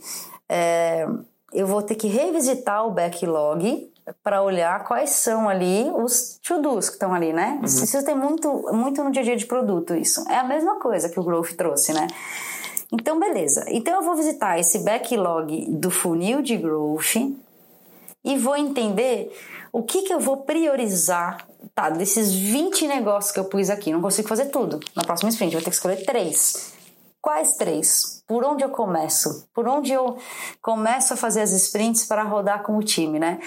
é, 0.49 1.07
eu 1.53 1.67
vou 1.67 1.81
ter 1.81 1.95
que 1.95 2.07
revisitar 2.07 2.85
o 2.85 2.91
backlog 2.91 3.91
para 4.23 4.41
olhar 4.41 4.83
quais 4.83 5.11
são 5.11 5.49
ali 5.49 5.89
os 5.95 6.39
to-dos 6.45 6.89
que 6.89 6.95
estão 6.95 7.13
ali, 7.13 7.33
né? 7.33 7.57
Uhum. 7.59 7.65
Isso 7.65 8.05
tem 8.05 8.15
muito, 8.15 8.51
muito 8.71 9.03
no 9.03 9.11
dia 9.11 9.21
a 9.21 9.25
dia 9.25 9.35
de 9.35 9.45
produto, 9.45 9.95
isso. 9.95 10.23
É 10.29 10.37
a 10.37 10.43
mesma 10.43 10.79
coisa 10.79 11.09
que 11.09 11.19
o 11.19 11.23
Growth 11.23 11.53
trouxe, 11.53 11.91
né? 11.93 12.07
Então, 12.91 13.19
beleza. 13.19 13.65
Então, 13.67 13.95
eu 13.95 14.03
vou 14.03 14.15
visitar 14.15 14.59
esse 14.59 14.79
backlog 14.79 15.65
do 15.71 15.89
funil 15.89 16.41
de 16.41 16.55
Growth 16.55 17.15
e 18.23 18.37
vou 18.37 18.55
entender 18.55 19.35
o 19.73 19.81
que, 19.81 20.03
que 20.03 20.13
eu 20.13 20.19
vou 20.19 20.37
priorizar 20.37 21.45
tá, 21.73 21.89
desses 21.89 22.33
20 22.33 22.87
negócios 22.87 23.31
que 23.31 23.39
eu 23.39 23.45
pus 23.45 23.69
aqui. 23.69 23.91
Não 23.91 24.01
consigo 24.01 24.27
fazer 24.27 24.45
tudo. 24.45 24.79
Na 24.95 25.03
próxima 25.03 25.29
sprint, 25.29 25.53
eu 25.53 25.59
vou 25.59 25.63
ter 25.63 25.71
que 25.71 25.75
escolher 25.75 26.05
três. 26.05 26.73
Quais 27.21 27.55
três? 27.55 28.23
Por 28.27 28.43
onde 28.43 28.63
eu 28.63 28.69
começo? 28.69 29.47
Por 29.53 29.67
onde 29.67 29.91
eu 29.91 30.17
começo 30.61 31.13
a 31.13 31.17
fazer 31.17 31.41
as 31.41 31.51
sprints 31.51 32.05
para 32.05 32.23
rodar 32.23 32.61
com 32.61 32.77
o 32.77 32.83
time, 32.83 33.17
né? 33.17 33.39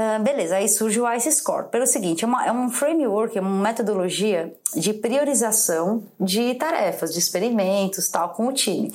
Uh, 0.00 0.22
beleza, 0.22 0.56
aí 0.56 0.66
surge 0.66 0.98
o 0.98 1.12
ICE 1.12 1.30
Score. 1.30 1.68
Pelo 1.68 1.86
seguinte, 1.86 2.24
é, 2.24 2.26
uma, 2.26 2.46
é 2.46 2.50
um 2.50 2.70
framework, 2.70 3.36
é 3.36 3.40
uma 3.42 3.62
metodologia 3.62 4.50
de 4.74 4.94
priorização 4.94 6.02
de 6.18 6.54
tarefas, 6.54 7.12
de 7.12 7.18
experimentos, 7.18 8.08
tal, 8.08 8.30
com 8.30 8.46
o 8.46 8.52
time. 8.54 8.90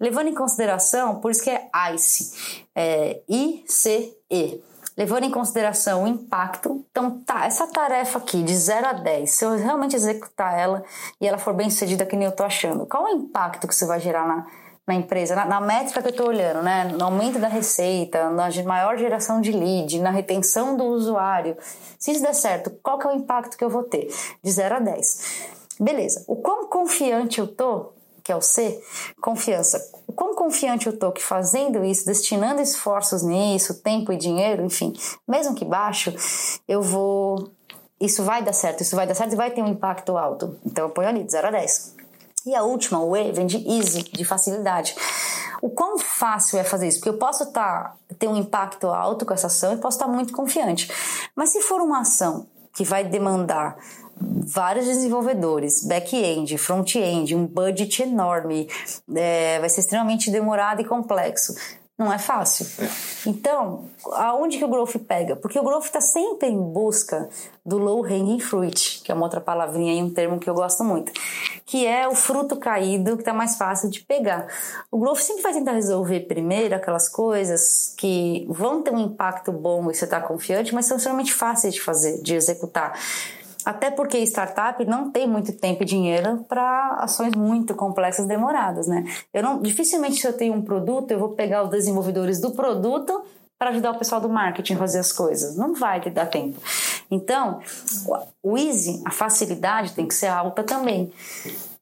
Levando 0.00 0.26
em 0.26 0.34
consideração, 0.34 1.20
por 1.20 1.30
isso 1.30 1.44
que 1.44 1.50
é 1.50 1.68
ICE, 1.94 2.32
é 2.74 3.20
I-C-E 3.28 4.60
levando 5.00 5.24
em 5.24 5.30
consideração 5.30 6.04
o 6.04 6.06
impacto. 6.06 6.84
Então, 6.90 7.22
tá, 7.24 7.46
essa 7.46 7.66
tarefa 7.66 8.18
aqui 8.18 8.42
de 8.42 8.54
0 8.54 8.86
a 8.86 8.92
10, 8.92 9.30
se 9.30 9.42
eu 9.46 9.56
realmente 9.56 9.96
executar 9.96 10.58
ela 10.58 10.84
e 11.18 11.26
ela 11.26 11.38
for 11.38 11.54
bem 11.54 11.70
sucedida, 11.70 12.04
que 12.04 12.14
nem 12.14 12.26
eu 12.26 12.32
tô 12.32 12.42
achando, 12.42 12.84
qual 12.84 13.08
é 13.08 13.14
o 13.14 13.16
impacto 13.16 13.66
que 13.66 13.72
isso 13.72 13.86
vai 13.86 13.98
gerar 13.98 14.28
na, 14.28 14.46
na 14.86 14.94
empresa, 14.94 15.34
na, 15.34 15.46
na, 15.46 15.58
métrica 15.58 16.02
que 16.02 16.08
eu 16.08 16.10
estou 16.10 16.28
olhando, 16.28 16.62
né? 16.62 16.84
No 16.84 17.02
aumento 17.02 17.38
da 17.38 17.48
receita, 17.48 18.28
na 18.28 18.50
maior 18.66 18.98
geração 18.98 19.40
de 19.40 19.52
lead, 19.52 19.98
na 20.00 20.10
retenção 20.10 20.76
do 20.76 20.84
usuário. 20.84 21.56
Se 21.98 22.10
isso 22.10 22.20
der 22.20 22.34
certo, 22.34 22.70
qual 22.82 22.98
que 22.98 23.06
é 23.06 23.10
o 23.10 23.14
impacto 23.14 23.56
que 23.56 23.64
eu 23.64 23.70
vou 23.70 23.84
ter? 23.84 24.06
De 24.42 24.52
0 24.52 24.74
a 24.74 24.80
10. 24.80 25.60
Beleza. 25.80 26.24
O 26.28 26.36
quão 26.36 26.68
confiante 26.68 27.40
eu 27.40 27.46
tô 27.46 27.92
que 28.30 28.32
é 28.32 28.36
o 28.36 28.40
C, 28.40 28.80
confiança. 29.20 29.90
O 30.06 30.12
quão 30.12 30.36
confiante 30.36 30.86
eu 30.86 30.96
tô 30.96 31.10
que 31.10 31.20
fazendo 31.20 31.84
isso, 31.84 32.06
destinando 32.06 32.62
esforços 32.62 33.24
nisso, 33.24 33.82
tempo 33.82 34.12
e 34.12 34.16
dinheiro, 34.16 34.64
enfim, 34.64 34.92
mesmo 35.26 35.52
que 35.52 35.64
baixo, 35.64 36.14
eu 36.68 36.80
vou. 36.80 37.50
Isso 38.00 38.22
vai 38.22 38.40
dar 38.40 38.52
certo, 38.52 38.82
isso 38.82 38.94
vai 38.94 39.04
dar 39.04 39.16
certo 39.16 39.32
e 39.32 39.36
vai 39.36 39.50
ter 39.50 39.62
um 39.62 39.66
impacto 39.66 40.16
alto. 40.16 40.56
Então 40.64 40.84
eu 40.84 40.90
ponho 40.90 41.08
ali 41.08 41.24
de 41.24 41.32
0 41.32 41.48
a 41.48 41.50
10. 41.50 41.96
E 42.46 42.54
a 42.54 42.62
última, 42.62 43.02
o 43.02 43.16
E, 43.16 43.32
vem 43.32 43.46
de 43.46 43.56
easy, 43.68 44.04
de 44.04 44.24
facilidade. 44.24 44.94
O 45.60 45.68
quão 45.68 45.98
fácil 45.98 46.58
é 46.58 46.64
fazer 46.64 46.86
isso? 46.86 46.98
Porque 46.98 47.10
eu 47.10 47.18
posso 47.18 47.52
tá, 47.52 47.96
ter 48.16 48.28
um 48.28 48.36
impacto 48.36 48.86
alto 48.86 49.26
com 49.26 49.34
essa 49.34 49.48
ação 49.48 49.74
e 49.74 49.76
posso 49.76 49.96
estar 49.96 50.06
tá 50.06 50.12
muito 50.12 50.32
confiante. 50.32 50.88
Mas 51.34 51.50
se 51.50 51.60
for 51.62 51.80
uma 51.80 52.00
ação 52.00 52.46
que 52.72 52.84
vai 52.84 53.04
demandar 53.04 53.76
vários 54.20 54.86
desenvolvedores, 54.86 55.84
back-end, 55.84 56.56
front-end, 56.58 57.34
um 57.34 57.46
budget 57.46 58.02
enorme, 58.02 58.68
é, 59.14 59.58
vai 59.60 59.68
ser 59.68 59.80
extremamente 59.80 60.30
demorado 60.30 60.80
e 60.80 60.84
complexo. 60.84 61.54
Não 62.00 62.10
é 62.10 62.18
fácil. 62.18 62.66
É. 62.82 62.88
Então, 63.28 63.84
aonde 64.12 64.56
que 64.56 64.64
o 64.64 64.68
growth 64.68 64.96
pega? 65.06 65.36
Porque 65.36 65.58
o 65.58 65.62
growth 65.62 65.84
está 65.84 66.00
sempre 66.00 66.48
em 66.48 66.58
busca 66.58 67.28
do 67.62 67.76
low 67.76 68.02
hanging 68.02 68.40
fruit, 68.40 69.02
que 69.04 69.12
é 69.12 69.14
uma 69.14 69.24
outra 69.24 69.38
palavrinha 69.38 69.92
e 69.92 70.02
um 70.02 70.08
termo 70.08 70.40
que 70.40 70.48
eu 70.48 70.54
gosto 70.54 70.82
muito, 70.82 71.12
que 71.66 71.86
é 71.86 72.08
o 72.08 72.14
fruto 72.14 72.56
caído 72.56 73.16
que 73.16 73.20
está 73.20 73.34
mais 73.34 73.56
fácil 73.56 73.90
de 73.90 74.00
pegar. 74.00 74.46
O 74.90 74.98
growth 74.98 75.18
sempre 75.18 75.42
vai 75.42 75.52
tentar 75.52 75.72
resolver 75.72 76.20
primeiro 76.20 76.74
aquelas 76.74 77.06
coisas 77.06 77.92
que 77.98 78.46
vão 78.48 78.80
ter 78.80 78.94
um 78.94 78.98
impacto 78.98 79.52
bom 79.52 79.90
e 79.90 79.94
você 79.94 80.06
está 80.06 80.22
confiante, 80.22 80.74
mas 80.74 80.86
são 80.86 80.96
extremamente 80.96 81.34
fáceis 81.34 81.74
de 81.74 81.82
fazer, 81.82 82.22
de 82.22 82.34
executar. 82.34 82.98
Até 83.70 83.88
porque 83.88 84.18
startup 84.26 84.84
não 84.84 85.12
tem 85.12 85.28
muito 85.28 85.52
tempo 85.52 85.84
e 85.84 85.86
dinheiro 85.86 86.44
para 86.48 86.96
ações 86.98 87.36
muito 87.36 87.72
complexas, 87.72 88.26
demoradas, 88.26 88.88
né? 88.88 89.04
Eu 89.32 89.44
não, 89.44 89.62
dificilmente 89.62 90.20
se 90.20 90.26
eu 90.26 90.32
tenho 90.32 90.54
um 90.54 90.60
produto, 90.60 91.12
eu 91.12 91.20
vou 91.20 91.28
pegar 91.30 91.62
os 91.62 91.70
desenvolvedores 91.70 92.40
do 92.40 92.50
produto 92.50 93.22
para 93.56 93.70
ajudar 93.70 93.92
o 93.92 93.98
pessoal 93.98 94.20
do 94.20 94.28
marketing 94.28 94.74
a 94.74 94.78
fazer 94.78 94.98
as 94.98 95.12
coisas. 95.12 95.56
Não 95.56 95.72
vai 95.72 96.00
dar 96.10 96.26
tempo. 96.26 96.60
Então, 97.08 97.60
o 98.42 98.58
easy, 98.58 99.00
a 99.04 99.12
facilidade 99.12 99.92
tem 99.92 100.08
que 100.08 100.14
ser 100.14 100.26
alta 100.26 100.64
também. 100.64 101.12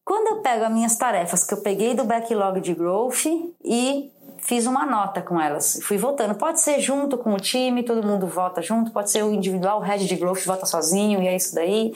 Quando 0.04 0.26
eu 0.28 0.42
pego 0.42 0.64
as 0.64 0.72
minhas 0.72 0.94
tarefas 0.96 1.42
que 1.42 1.54
eu 1.54 1.62
peguei 1.62 1.94
do 1.94 2.04
backlog 2.04 2.60
de 2.60 2.74
growth 2.74 3.24
e 3.64 4.12
fiz 4.38 4.66
uma 4.66 4.86
nota 4.86 5.20
com 5.20 5.40
elas. 5.40 5.78
Fui 5.82 5.98
votando. 5.98 6.34
Pode 6.34 6.60
ser 6.60 6.80
junto 6.80 7.18
com 7.18 7.34
o 7.34 7.40
time, 7.40 7.82
todo 7.82 8.06
mundo 8.06 8.26
vota 8.26 8.62
junto, 8.62 8.90
pode 8.90 9.10
ser 9.10 9.22
o 9.22 9.32
individual, 9.32 9.80
o 9.80 9.82
head 9.82 10.06
de 10.06 10.16
growth 10.16 10.44
vota 10.44 10.66
sozinho, 10.66 11.22
e 11.22 11.28
é 11.28 11.36
isso 11.36 11.54
daí. 11.54 11.92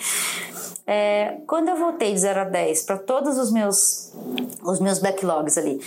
É, 0.86 1.38
quando 1.46 1.68
eu 1.68 1.76
voltei 1.76 2.12
de 2.12 2.18
0 2.18 2.40
a 2.40 2.44
10 2.44 2.82
para 2.82 2.98
todos 2.98 3.38
os 3.38 3.52
meus 3.52 4.12
os 4.64 4.78
meus 4.78 4.98
backlogs 5.00 5.58
ali, 5.58 5.80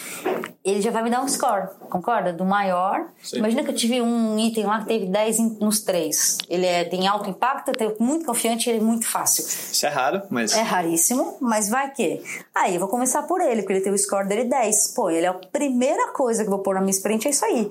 ele 0.64 0.82
já 0.82 0.92
vai 0.92 1.04
me 1.04 1.10
dar 1.10 1.22
um 1.22 1.28
score, 1.28 1.70
concorda? 1.90 2.34
Do 2.34 2.44
maior. 2.44 3.08
Sim. 3.22 3.38
Imagina 3.38 3.64
que 3.64 3.72
eu 3.72 3.76
tive 3.76 4.02
um 4.02 4.38
item 4.38 4.66
lá 4.66 4.80
que 4.80 4.88
teve 4.88 5.06
10 5.06 5.60
nos 5.60 5.82
três. 5.82 6.38
Ele 6.50 6.66
é, 6.66 6.84
tem 6.86 7.08
alto 7.08 7.30
impacto, 7.30 7.70
eu 7.70 7.74
tenho 7.74 7.96
muito 8.00 8.26
confiante 8.26 8.68
e 8.68 8.74
ele 8.74 8.80
é 8.80 8.84
muito 8.84 9.08
fácil. 9.08 9.44
Isso 9.44 9.86
é 9.86 9.90
raro, 9.90 10.22
mas. 10.30 10.54
É 10.56 10.62
raríssimo, 10.62 11.38
mas 11.40 11.70
vai 11.70 11.92
que. 11.92 12.22
Aí 12.54 12.74
eu 12.76 12.80
vou 12.80 12.90
começar 12.90 13.24
por 13.24 13.42
ele, 13.42 13.62
porque 13.62 13.74
ele 13.74 13.82
tem 13.82 13.94
o 13.94 13.98
score 13.98 14.28
dele 14.28 14.46
10. 14.46 14.94
Pô, 14.94 15.10
ele 15.10 15.26
é 15.26 15.30
a 15.30 15.34
primeira 15.34 16.12
coisa 16.12 16.44
que 16.44 16.48
eu 16.48 16.52
vou 16.56 16.64
pôr 16.64 16.76
na 16.76 16.82
minha 16.82 16.92
sprint, 16.92 17.28
é 17.28 17.32
isso 17.32 17.46
aí. 17.46 17.70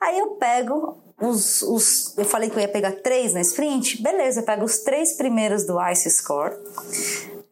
Aí 0.00 0.18
eu 0.18 0.30
pego 0.30 1.03
os, 1.20 1.62
os, 1.62 2.18
eu 2.18 2.24
falei 2.24 2.50
que 2.50 2.56
eu 2.56 2.60
ia 2.60 2.68
pegar 2.68 2.92
três 2.92 3.32
na 3.32 3.40
sprint, 3.40 4.02
beleza, 4.02 4.40
eu 4.40 4.44
pego 4.44 4.64
os 4.64 4.78
três 4.78 5.12
primeiros 5.12 5.64
do 5.64 5.76
Ice 5.90 6.10
Score 6.10 6.54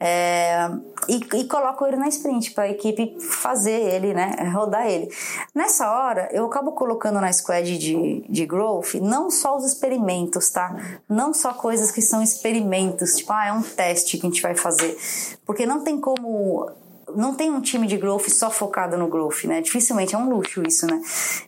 é, 0.04 0.68
e, 1.08 1.20
e 1.38 1.44
coloco 1.44 1.86
ele 1.86 1.96
na 1.96 2.08
sprint 2.08 2.50
para 2.50 2.64
a 2.64 2.68
equipe 2.70 3.16
fazer 3.20 3.70
ele, 3.70 4.12
né, 4.12 4.34
rodar 4.52 4.88
ele. 4.88 5.08
Nessa 5.54 5.88
hora, 5.92 6.28
eu 6.32 6.44
acabo 6.46 6.72
colocando 6.72 7.20
na 7.20 7.32
squad 7.32 7.78
de, 7.78 8.24
de 8.28 8.44
growth 8.44 8.94
não 8.94 9.30
só 9.30 9.56
os 9.56 9.64
experimentos, 9.64 10.50
tá? 10.50 10.76
Não 11.08 11.32
só 11.32 11.54
coisas 11.54 11.92
que 11.92 12.02
são 12.02 12.20
experimentos, 12.20 13.14
tipo, 13.14 13.32
ah, 13.32 13.46
é 13.46 13.52
um 13.52 13.62
teste 13.62 14.18
que 14.18 14.26
a 14.26 14.28
gente 14.28 14.42
vai 14.42 14.56
fazer, 14.56 14.98
porque 15.46 15.64
não 15.64 15.84
tem 15.84 16.00
como 16.00 16.68
não 17.16 17.34
tem 17.34 17.50
um 17.50 17.60
time 17.60 17.86
de 17.86 17.96
growth 17.96 18.28
só 18.28 18.50
focado 18.50 18.96
no 18.96 19.08
growth, 19.08 19.44
né? 19.44 19.60
Dificilmente 19.60 20.14
é 20.14 20.18
um 20.18 20.28
luxo 20.28 20.62
isso, 20.66 20.86
né? 20.86 21.00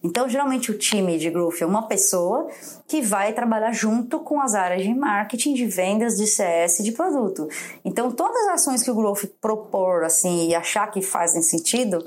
Então, 0.03 0.29
geralmente 0.29 0.71
o 0.71 0.79
time 0.79 1.19
de 1.19 1.31
growth 1.31 1.61
é 1.61 1.67
uma 1.67 1.87
pessoa 1.87 2.49
que 2.87 3.01
vai 3.01 3.33
trabalhar 3.33 3.73
junto 3.73 4.21
com 4.21 4.41
as 4.41 4.55
áreas 4.55 4.83
de 4.83 4.95
marketing, 4.95 5.55
de 5.55 5.67
vendas, 5.67 6.17
de 6.17 6.27
CS, 6.27 6.83
de 6.83 6.93
produto. 6.93 7.49
Então, 7.85 8.11
todas 8.13 8.37
as 8.49 8.55
ações 8.55 8.83
que 8.83 8.91
o 8.91 8.95
growth 8.95 9.25
propor, 9.41 10.05
assim, 10.05 10.49
e 10.49 10.55
achar 10.55 10.91
que 10.91 11.01
fazem 11.01 11.43
sentido, 11.43 12.05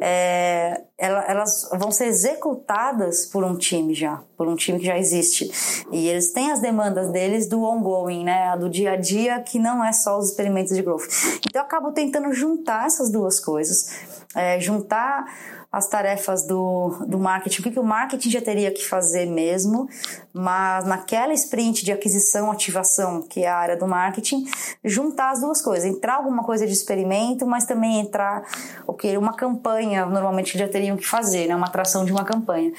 é, 0.00 0.82
elas 0.98 1.68
vão 1.78 1.90
ser 1.90 2.06
executadas 2.06 3.26
por 3.26 3.44
um 3.44 3.56
time 3.56 3.94
já, 3.94 4.22
por 4.36 4.48
um 4.48 4.56
time 4.56 4.78
que 4.78 4.86
já 4.86 4.98
existe. 4.98 5.50
E 5.92 6.08
eles 6.08 6.32
têm 6.32 6.50
as 6.50 6.58
demandas 6.58 7.10
deles 7.10 7.48
do 7.48 7.62
ongoing, 7.62 8.24
né? 8.24 8.56
Do 8.56 8.68
dia 8.68 8.92
a 8.92 8.96
dia, 8.96 9.40
que 9.40 9.58
não 9.58 9.84
é 9.84 9.92
só 9.92 10.18
os 10.18 10.30
experimentos 10.30 10.74
de 10.74 10.82
growth. 10.82 11.04
Então, 11.46 11.62
eu 11.62 11.66
acabo 11.66 11.92
tentando 11.92 12.32
juntar 12.32 12.90
essas 12.96 13.10
duas 13.10 13.38
coisas, 13.38 13.90
é, 14.34 14.58
juntar 14.58 15.24
as 15.70 15.88
tarefas 15.88 16.46
do, 16.46 17.04
do 17.06 17.18
marketing, 17.18 17.60
o 17.60 17.64
que, 17.64 17.70
que 17.72 17.78
o 17.78 17.84
marketing 17.84 18.30
já 18.30 18.40
teria 18.40 18.70
que 18.70 18.82
fazer 18.82 19.26
mesmo, 19.26 19.88
mas 20.32 20.86
naquela 20.86 21.34
sprint 21.34 21.84
de 21.84 21.92
aquisição, 21.92 22.50
ativação, 22.50 23.22
que 23.22 23.44
é 23.44 23.48
a 23.48 23.56
área 23.56 23.76
do 23.76 23.86
marketing, 23.86 24.46
juntar 24.82 25.32
as 25.32 25.40
duas 25.40 25.60
coisas, 25.60 25.84
entrar 25.84 26.14
alguma 26.14 26.42
coisa 26.42 26.66
de 26.66 26.72
experimento, 26.72 27.46
mas 27.46 27.64
também 27.64 28.00
entrar 28.00 28.42
o 28.86 28.94
que 28.94 29.16
uma 29.18 29.34
campanha, 29.34 30.06
normalmente 30.06 30.56
já 30.56 30.66
teriam 30.66 30.96
que 30.96 31.06
fazer, 31.06 31.46
né, 31.46 31.54
uma 31.54 31.66
atração 31.66 32.04
de 32.04 32.12
uma 32.12 32.24
campanha. 32.24 32.72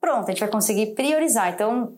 Pronto, 0.00 0.24
a 0.24 0.30
gente 0.32 0.40
vai 0.40 0.48
conseguir 0.48 0.94
priorizar. 0.94 1.48
Então, 1.50 1.92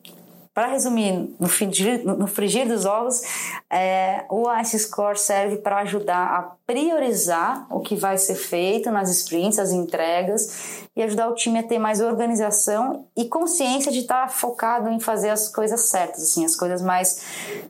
para 0.54 0.68
resumir, 0.68 1.34
no 1.40 1.48
frigir, 1.48 2.04
no 2.04 2.28
frigir 2.28 2.68
dos 2.68 2.86
ovos, 2.86 3.20
é, 3.68 4.24
o 4.30 4.44
Ice 4.60 4.78
Score 4.78 5.18
serve 5.18 5.56
para 5.56 5.78
ajudar 5.78 6.26
a 6.28 6.42
priorizar 6.64 7.66
o 7.68 7.80
que 7.80 7.96
vai 7.96 8.16
ser 8.16 8.36
feito 8.36 8.88
nas 8.92 9.10
sprints, 9.10 9.58
as 9.58 9.72
entregas, 9.72 10.86
e 10.94 11.02
ajudar 11.02 11.28
o 11.28 11.34
time 11.34 11.58
a 11.58 11.62
ter 11.64 11.80
mais 11.80 12.00
organização 12.00 13.08
e 13.16 13.24
consciência 13.24 13.90
de 13.90 14.00
estar 14.00 14.22
tá 14.22 14.28
focado 14.28 14.88
em 14.88 15.00
fazer 15.00 15.30
as 15.30 15.48
coisas 15.48 15.88
certas, 15.88 16.22
assim, 16.22 16.44
as 16.44 16.54
coisas 16.54 16.80
mais. 16.80 17.20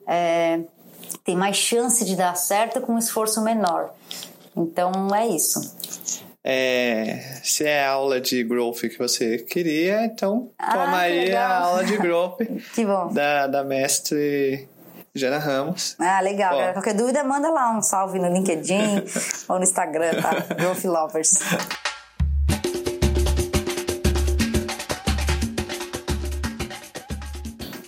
É, 0.07 0.61
mais 1.37 1.57
chance 1.57 2.05
de 2.05 2.17
dar 2.17 2.35
certo 2.35 2.83
com 2.83 2.95
um 2.95 2.99
esforço 2.99 3.41
menor. 3.41 3.95
Então 4.55 4.93
é 5.15 5.27
isso. 5.27 5.61
É, 6.47 7.41
se 7.43 7.65
é 7.65 7.85
a 7.87 7.93
aula 7.93 8.21
de 8.21 8.45
growth 8.45 8.81
que 8.81 8.99
você 8.99 9.39
queria, 9.39 10.05
então 10.05 10.51
Ah, 10.59 10.73
toma 10.73 10.99
aí 10.99 11.35
a 11.35 11.59
aula 11.59 11.83
de 11.83 11.97
growth 11.97 12.37
da, 13.15 13.47
da 13.47 13.65
mestre 13.65 14.69
Jana 15.15 15.39
Ramos. 15.39 15.97
Ah, 15.99 16.21
legal. 16.21 16.53
Ó. 16.53 16.57
galera. 16.59 16.73
Qualquer 16.75 16.93
dúvida, 16.93 17.25
manda 17.25 17.49
lá 17.49 17.75
um 17.75 17.81
salve 17.81 18.19
no 18.19 18.31
LinkedIn 18.31 19.05
ou 19.49 19.57
no 19.57 19.63
Instagram, 19.63 20.21
tá? 20.21 20.33
Growth 20.55 20.85
Lovers. 20.85 21.39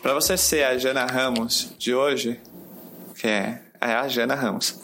Para 0.00 0.14
você 0.14 0.38
ser 0.38 0.64
a 0.64 0.78
Jana 0.78 1.04
Ramos 1.04 1.74
de 1.76 1.94
hoje, 1.94 2.40
que 3.20 3.28
é, 3.28 3.60
é 3.82 3.92
a 3.92 4.08
Jana 4.08 4.34
Ramos, 4.34 4.80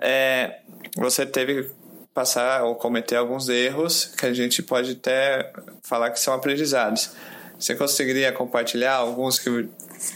é, 0.00 0.58
você 0.96 1.24
teve 1.24 1.70
passar 2.16 2.64
ou 2.64 2.74
cometer 2.74 3.16
alguns 3.16 3.50
erros 3.50 4.06
que 4.16 4.24
a 4.24 4.32
gente 4.32 4.62
pode 4.62 4.92
até 4.92 5.52
falar 5.82 6.10
que 6.10 6.18
são 6.18 6.32
aprendizados. 6.32 7.10
Você 7.58 7.74
conseguiria 7.74 8.32
compartilhar 8.32 8.94
alguns 8.94 9.38
que, 9.38 9.68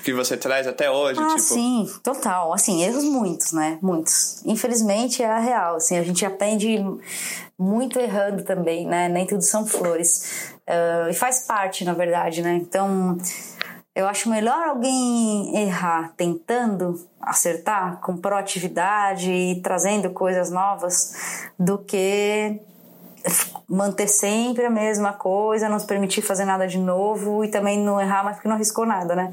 que 0.02 0.14
você 0.14 0.34
traz 0.34 0.66
até 0.66 0.90
hoje? 0.90 1.20
Ah, 1.20 1.28
tipo, 1.28 1.40
sim, 1.40 1.90
total. 2.02 2.54
Assim, 2.54 2.82
erros 2.82 3.04
muitos, 3.04 3.52
né? 3.52 3.78
Muitos. 3.82 4.42
Infelizmente 4.46 5.22
é 5.22 5.26
a 5.26 5.38
real. 5.38 5.76
Assim, 5.76 5.98
a 5.98 6.02
gente 6.02 6.24
aprende 6.24 6.82
muito 7.58 7.98
errando 7.98 8.44
também, 8.44 8.86
né? 8.86 9.06
Nem 9.10 9.26
tudo 9.26 9.42
são 9.42 9.66
flores. 9.66 10.54
Ah, 10.66 11.08
e 11.10 11.12
faz 11.12 11.40
parte, 11.40 11.84
na 11.84 11.92
verdade, 11.92 12.40
né? 12.40 12.54
Então, 12.54 13.18
eu 13.94 14.06
acho 14.06 14.30
melhor 14.30 14.68
alguém 14.68 15.56
errar 15.56 16.12
tentando 16.16 17.06
acertar 17.20 18.00
com 18.00 18.16
proatividade 18.16 19.30
e 19.30 19.60
trazendo 19.60 20.10
coisas 20.10 20.50
novas 20.50 21.50
do 21.58 21.78
que 21.78 22.60
manter 23.68 24.08
sempre 24.08 24.64
a 24.64 24.70
mesma 24.70 25.12
coisa, 25.12 25.68
não 25.68 25.78
se 25.78 25.86
permitir 25.86 26.22
fazer 26.22 26.44
nada 26.44 26.66
de 26.66 26.78
novo 26.78 27.44
e 27.44 27.48
também 27.48 27.78
não 27.78 28.00
errar, 28.00 28.24
mas 28.24 28.36
porque 28.36 28.48
não 28.48 28.56
arriscou 28.56 28.86
nada, 28.86 29.14
né? 29.14 29.30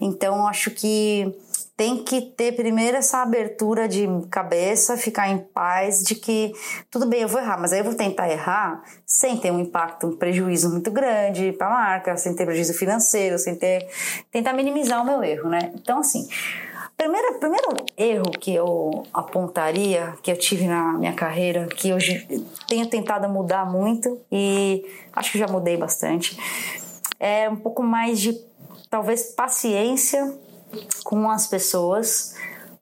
Então, 0.00 0.46
acho 0.46 0.70
que 0.70 1.34
tem 1.76 2.04
que 2.04 2.20
ter 2.20 2.52
primeiro 2.52 2.96
essa 2.96 3.18
abertura 3.18 3.88
de 3.88 4.06
cabeça, 4.30 4.96
ficar 4.96 5.28
em 5.28 5.38
paz 5.38 6.04
de 6.04 6.14
que 6.14 6.52
tudo 6.88 7.06
bem, 7.06 7.22
eu 7.22 7.28
vou 7.28 7.40
errar, 7.40 7.58
mas 7.58 7.72
aí 7.72 7.80
eu 7.80 7.84
vou 7.84 7.94
tentar 7.94 8.30
errar 8.30 8.82
sem 9.04 9.36
ter 9.36 9.50
um 9.50 9.58
impacto, 9.58 10.06
um 10.06 10.16
prejuízo 10.16 10.70
muito 10.70 10.90
grande 10.92 11.52
para 11.52 11.66
a 11.66 11.70
marca, 11.70 12.16
sem 12.16 12.34
ter 12.34 12.46
prejuízo 12.46 12.74
financeiro, 12.74 13.38
sem 13.38 13.56
ter 13.56 13.88
tentar 14.30 14.52
minimizar 14.52 15.02
o 15.02 15.04
meu 15.04 15.22
erro, 15.24 15.48
né? 15.48 15.72
Então 15.74 15.98
assim, 15.98 16.28
primeiro 16.96 17.40
primeiro 17.40 17.68
erro 17.96 18.30
que 18.38 18.54
eu 18.54 19.02
apontaria 19.12 20.14
que 20.22 20.30
eu 20.30 20.38
tive 20.38 20.68
na 20.68 20.92
minha 20.92 21.12
carreira, 21.12 21.66
que 21.66 21.92
hoje 21.92 22.24
tenho 22.68 22.86
tentado 22.86 23.28
mudar 23.28 23.66
muito 23.66 24.20
e 24.30 24.86
acho 25.12 25.32
que 25.32 25.38
já 25.38 25.48
mudei 25.48 25.76
bastante, 25.76 26.38
é 27.18 27.50
um 27.50 27.56
pouco 27.56 27.82
mais 27.82 28.20
de 28.20 28.38
talvez 28.88 29.32
paciência 29.32 30.38
com 31.04 31.30
as 31.30 31.46
pessoas 31.46 32.34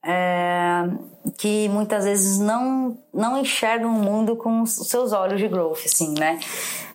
é, 0.05 0.89
que 1.39 1.69
muitas 1.69 2.05
vezes 2.05 2.39
não, 2.39 2.99
não 3.13 3.39
enxergam 3.39 3.91
o 3.91 3.99
mundo 3.99 4.37
com 4.37 4.63
os 4.63 4.73
seus 4.89 5.13
olhos 5.13 5.41
de 5.41 5.49
growth, 5.49 5.81
assim, 5.85 6.15
né? 6.19 6.39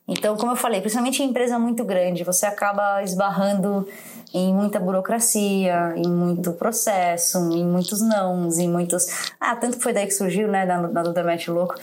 Então, 0.07 0.37
como 0.37 0.53
eu 0.53 0.55
falei, 0.55 0.79
principalmente 0.79 1.21
em 1.21 1.29
empresa 1.29 1.59
muito 1.59 1.83
grande, 1.83 2.23
você 2.23 2.45
acaba 2.45 3.03
esbarrando 3.03 3.85
em 4.33 4.53
muita 4.53 4.79
burocracia, 4.79 5.93
em 5.97 6.07
muito 6.07 6.53
processo, 6.53 7.37
em 7.51 7.65
muitos 7.65 8.01
nãos, 8.01 8.57
em 8.57 8.69
muitos... 8.69 9.31
Ah, 9.39 9.55
tanto 9.55 9.77
que 9.77 9.83
foi 9.83 9.91
daí 9.91 10.05
que 10.05 10.13
surgiu, 10.13 10.47
né, 10.47 10.65
da, 10.65 10.81
da 10.87 11.37
Louco, 11.49 11.75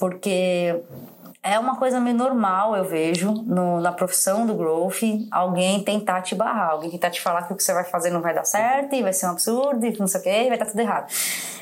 porque 0.00 0.80
é 1.42 1.58
uma 1.58 1.76
coisa 1.76 2.00
meio 2.00 2.16
normal, 2.16 2.76
eu 2.76 2.84
vejo, 2.84 3.32
no, 3.32 3.80
na 3.80 3.92
profissão 3.92 4.44
do 4.46 4.54
growth, 4.54 5.02
alguém 5.30 5.82
tentar 5.82 6.22
te 6.22 6.34
barrar, 6.34 6.70
alguém 6.70 6.90
tentar 6.90 7.10
te 7.10 7.20
falar 7.20 7.42
que 7.42 7.52
o 7.52 7.56
que 7.56 7.62
você 7.62 7.72
vai 7.72 7.84
fazer 7.84 8.10
não 8.10 8.20
vai 8.20 8.34
dar 8.34 8.44
certo 8.44 8.94
e 8.94 9.02
vai 9.02 9.12
ser 9.12 9.26
um 9.26 9.30
absurdo 9.30 9.86
e 9.86 9.96
não 9.98 10.06
sei 10.06 10.20
o 10.20 10.24
que, 10.24 10.48
vai 10.48 10.58
dar 10.58 10.66
tudo 10.66 10.80
errado. 10.80 11.12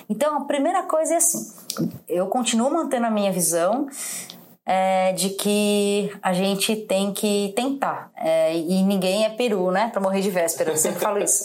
Então, 0.09 0.39
a 0.39 0.45
primeira 0.45 0.83
coisa 0.85 1.15
é 1.15 1.17
assim, 1.17 1.53
eu 2.09 2.27
continuo 2.29 2.71
mantendo 2.71 3.07
a 3.07 3.11
minha 3.11 3.31
visão 3.31 3.89
é, 4.65 5.13
de 5.13 5.31
que 5.31 6.13
a 6.23 6.33
gente 6.33 6.75
tem 6.75 7.13
que 7.13 7.53
tentar, 7.55 8.11
é, 8.17 8.57
e 8.57 8.83
ninguém 8.83 9.25
é 9.25 9.31
peru, 9.31 9.71
né, 9.71 9.89
pra 9.93 10.01
morrer 10.01 10.21
de 10.21 10.31
véspera, 10.31 10.71
eu 10.71 10.77
sempre 10.77 11.01
falo 11.01 11.19
isso. 11.19 11.45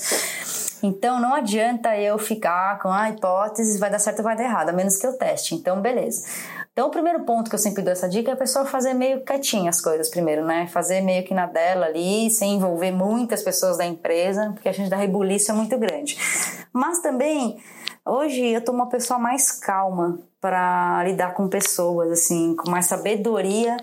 Então 0.84 1.20
não 1.20 1.34
adianta 1.36 1.96
eu 1.96 2.18
ficar 2.18 2.80
com 2.80 2.90
a 2.90 3.10
hipótese, 3.10 3.78
vai 3.78 3.90
dar 3.90 4.00
certo 4.00 4.20
ou 4.20 4.24
vai 4.24 4.36
dar 4.36 4.44
errado, 4.44 4.70
a 4.70 4.74
menos 4.74 4.98
que 4.98 5.06
eu 5.06 5.14
teste. 5.14 5.54
Então, 5.54 5.80
beleza. 5.80 6.26
Então, 6.72 6.88
o 6.88 6.92
primeiro 6.92 7.26
ponto 7.26 7.50
que 7.50 7.56
eu 7.56 7.60
sempre 7.60 7.84
dou 7.84 7.92
essa 7.92 8.08
dica 8.08 8.32
é 8.32 8.34
a 8.34 8.38
pessoa 8.38 8.66
fazer 8.66 8.94
meio 8.94 9.26
quietinha 9.26 9.70
as 9.70 9.82
coisas 9.82 10.10
primeiro, 10.10 10.46
né? 10.46 10.68
Fazer 10.68 11.02
meio 11.02 11.26
que 11.26 11.34
na 11.34 11.46
dela 11.46 11.88
ali, 11.88 12.30
sem 12.30 12.54
envolver 12.54 12.92
muitas 12.92 13.44
pessoas 13.44 13.78
da 13.78 13.86
empresa, 13.86 14.52
porque 14.54 14.70
a 14.70 14.72
gente 14.72 14.90
dá 14.90 14.96
rebuliço 14.96 15.52
é 15.52 15.54
muito 15.54 15.78
grande. 15.78 16.18
Mas 16.72 17.02
também, 17.02 17.62
hoje 18.06 18.42
eu 18.42 18.64
tô 18.64 18.72
uma 18.72 18.88
pessoa 18.88 19.20
mais 19.20 19.52
calma 19.52 20.20
para 20.40 21.04
lidar 21.04 21.34
com 21.34 21.50
pessoas, 21.50 22.10
assim, 22.10 22.56
com 22.56 22.72
mais 22.72 22.86
sabedoria 22.86 23.76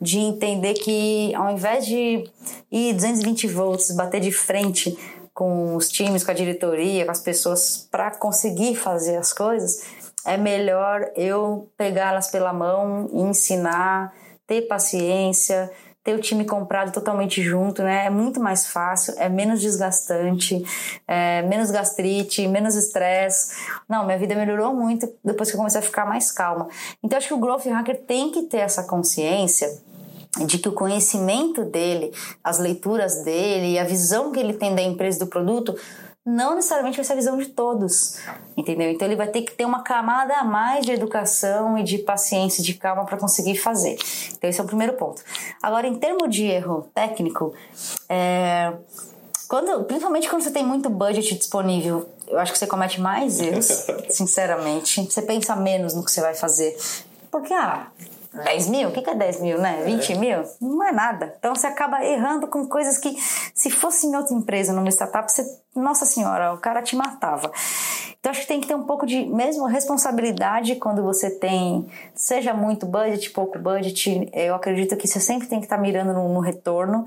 de 0.00 0.18
entender 0.18 0.74
que 0.74 1.34
ao 1.34 1.50
invés 1.50 1.84
de 1.84 2.24
ir 2.72 2.94
220 2.94 3.46
volts, 3.48 3.94
bater 3.94 4.20
de 4.20 4.32
frente 4.32 4.98
com 5.34 5.76
os 5.76 5.88
times, 5.88 6.24
com 6.24 6.30
a 6.30 6.34
diretoria, 6.34 7.04
com 7.04 7.10
as 7.10 7.20
pessoas 7.20 7.86
para 7.90 8.10
conseguir 8.10 8.74
fazer 8.74 9.16
as 9.16 9.32
coisas, 9.32 9.82
é 10.26 10.36
melhor 10.36 11.10
eu 11.16 11.70
pegá-las 11.76 12.28
pela 12.30 12.52
mão, 12.52 13.08
ensinar, 13.12 14.12
ter 14.46 14.62
paciência, 14.62 15.70
ter 16.02 16.14
o 16.14 16.20
time 16.20 16.44
comprado 16.44 16.92
totalmente 16.92 17.42
junto, 17.42 17.82
né? 17.82 18.06
É 18.06 18.10
muito 18.10 18.40
mais 18.40 18.66
fácil, 18.66 19.14
é 19.18 19.28
menos 19.28 19.60
desgastante, 19.60 20.64
é 21.06 21.42
menos 21.42 21.70
gastrite, 21.70 22.48
menos 22.48 22.74
estresse. 22.74 23.54
Não, 23.88 24.06
minha 24.06 24.18
vida 24.18 24.34
melhorou 24.34 24.74
muito 24.74 25.12
depois 25.22 25.50
que 25.50 25.56
eu 25.56 25.58
comecei 25.58 25.80
a 25.80 25.82
ficar 25.82 26.06
mais 26.06 26.32
calma. 26.32 26.68
Então, 27.02 27.18
acho 27.18 27.28
que 27.28 27.34
o 27.34 27.38
Growth 27.38 27.66
Hacker 27.66 28.00
tem 28.06 28.30
que 28.30 28.42
ter 28.44 28.58
essa 28.58 28.82
consciência 28.84 29.68
de 30.46 30.58
que 30.58 30.68
o 30.68 30.72
conhecimento 30.72 31.64
dele, 31.64 32.12
as 32.42 32.58
leituras 32.58 33.22
dele, 33.22 33.78
a 33.78 33.84
visão 33.84 34.32
que 34.32 34.38
ele 34.38 34.54
tem 34.54 34.74
da 34.74 34.82
empresa 34.82 35.18
do 35.18 35.26
produto 35.26 35.76
não 36.24 36.54
necessariamente 36.54 36.96
vai 36.96 37.04
ser 37.04 37.14
a 37.14 37.16
visão 37.16 37.36
de 37.38 37.46
todos, 37.46 38.18
entendeu? 38.56 38.90
Então 38.90 39.08
ele 39.08 39.16
vai 39.16 39.28
ter 39.28 39.42
que 39.42 39.52
ter 39.52 39.64
uma 39.64 39.82
camada 39.82 40.34
a 40.34 40.44
mais 40.44 40.84
de 40.84 40.92
educação 40.92 41.78
e 41.78 41.82
de 41.82 41.98
paciência, 41.98 42.62
de 42.62 42.74
calma 42.74 43.04
para 43.04 43.16
conseguir 43.16 43.56
fazer. 43.56 43.96
Então 44.36 44.48
esse 44.48 44.60
é 44.60 44.62
o 44.62 44.66
primeiro 44.66 44.94
ponto. 44.94 45.22
Agora, 45.62 45.86
em 45.86 45.94
termos 45.94 46.28
de 46.34 46.44
erro 46.44 46.88
técnico, 46.94 47.54
é, 48.08 48.74
quando, 49.48 49.84
principalmente 49.84 50.28
quando 50.28 50.42
você 50.42 50.50
tem 50.50 50.64
muito 50.64 50.90
budget 50.90 51.34
disponível, 51.34 52.08
eu 52.28 52.38
acho 52.38 52.52
que 52.52 52.58
você 52.58 52.66
comete 52.66 53.00
mais 53.00 53.40
erros, 53.40 53.86
sinceramente. 54.10 55.04
Você 55.04 55.22
pensa 55.22 55.56
menos 55.56 55.94
no 55.94 56.04
que 56.04 56.12
você 56.12 56.20
vai 56.20 56.34
fazer. 56.34 56.76
Porque, 57.30 57.52
ah, 57.52 57.88
10 58.32 58.68
mil? 58.68 58.88
O 58.88 58.92
que 58.92 59.02
que 59.02 59.10
é 59.10 59.14
10 59.14 59.40
mil, 59.40 59.58
né? 59.58 59.82
20 59.84 60.14
mil? 60.14 60.44
Não 60.60 60.84
é 60.84 60.92
nada. 60.92 61.34
Então 61.38 61.54
você 61.54 61.66
acaba 61.66 62.04
errando 62.04 62.46
com 62.46 62.66
coisas 62.68 62.96
que, 62.96 63.16
se 63.54 63.70
fosse 63.70 64.06
em 64.06 64.14
outra 64.14 64.34
empresa, 64.34 64.72
numa 64.72 64.88
startup, 64.88 65.30
você, 65.30 65.44
nossa 65.74 66.04
senhora, 66.04 66.52
o 66.52 66.58
cara 66.58 66.82
te 66.82 66.96
matava. 66.96 67.50
Então 68.20 68.30
acho 68.30 68.42
que 68.42 68.48
tem 68.48 68.60
que 68.60 68.66
ter 68.68 68.74
um 68.74 68.82
pouco 68.82 69.06
de 69.06 69.24
mesmo 69.24 69.64
responsabilidade 69.66 70.76
quando 70.76 71.02
você 71.02 71.30
tem, 71.30 71.86
seja 72.14 72.52
muito 72.52 72.84
budget, 72.84 73.30
pouco 73.30 73.58
budget. 73.58 74.28
Eu 74.34 74.54
acredito 74.54 74.94
que 74.96 75.08
você 75.08 75.18
sempre 75.18 75.48
tem 75.48 75.58
que 75.58 75.64
estar 75.64 75.78
mirando 75.78 76.12
no, 76.12 76.28
no 76.28 76.40
retorno, 76.40 77.06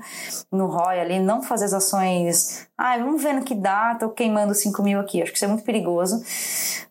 no 0.50 0.66
ROI 0.66 0.98
ali, 0.98 1.20
não 1.20 1.40
fazer 1.40 1.66
as 1.66 1.72
ações. 1.72 2.66
Ah, 2.76 2.98
vamos 2.98 3.22
ver 3.22 3.34
no 3.34 3.44
que 3.44 3.54
dá, 3.54 3.94
tô 3.94 4.08
queimando 4.08 4.52
5 4.52 4.82
mil 4.82 4.98
aqui. 4.98 5.22
Acho 5.22 5.30
que 5.30 5.36
isso 5.36 5.44
é 5.44 5.48
muito 5.48 5.62
perigoso. 5.62 6.20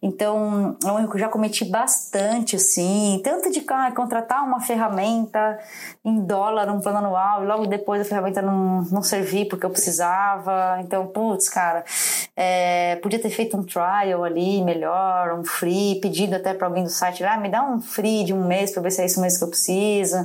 Então, 0.02 0.78
é 0.82 0.88
um 0.90 1.00
erro 1.00 1.10
que 1.10 1.16
eu 1.16 1.20
já 1.20 1.28
cometi 1.28 1.66
bastante, 1.66 2.56
assim, 2.56 3.20
tanto 3.24 3.52
de 3.52 3.66
ah, 3.68 3.92
contratar 3.92 4.44
uma 4.46 4.62
ferramenta 4.62 5.60
em 6.06 6.22
dólar, 6.22 6.70
um 6.70 6.80
plano 6.80 7.00
anual, 7.00 7.44
e 7.44 7.48
logo 7.48 7.66
depois 7.66 8.02
a 8.02 8.06
ferramenta 8.06 8.42
não, 8.42 8.84
não 8.84 9.04
servir 9.04 9.50
porque 9.50 9.66
eu 9.66 9.70
precisava. 9.70 10.80
Então, 10.80 11.08
putz, 11.08 11.50
cara, 11.50 11.63
é, 12.36 12.96
podia 12.98 13.20
ter 13.20 13.30
feito 13.30 13.58
um 13.58 13.64
trial 13.64 14.24
ali 14.24 14.62
melhor, 14.64 15.38
um 15.38 15.44
free, 15.44 16.00
pedido 16.02 16.36
até 16.36 16.54
para 16.54 16.68
alguém 16.68 16.84
do 16.84 16.90
site, 16.90 17.24
ah, 17.24 17.38
me 17.38 17.50
dá 17.50 17.64
um 17.64 17.82
free 17.82 18.24
de 18.24 18.34
um 18.34 18.46
mês 18.46 18.72
para 18.72 18.82
ver 18.82 18.92
se 18.92 19.02
é 19.02 19.06
isso 19.06 19.22
mesmo 19.22 19.40
que 19.40 19.46
eu 19.46 19.50
preciso. 19.50 20.18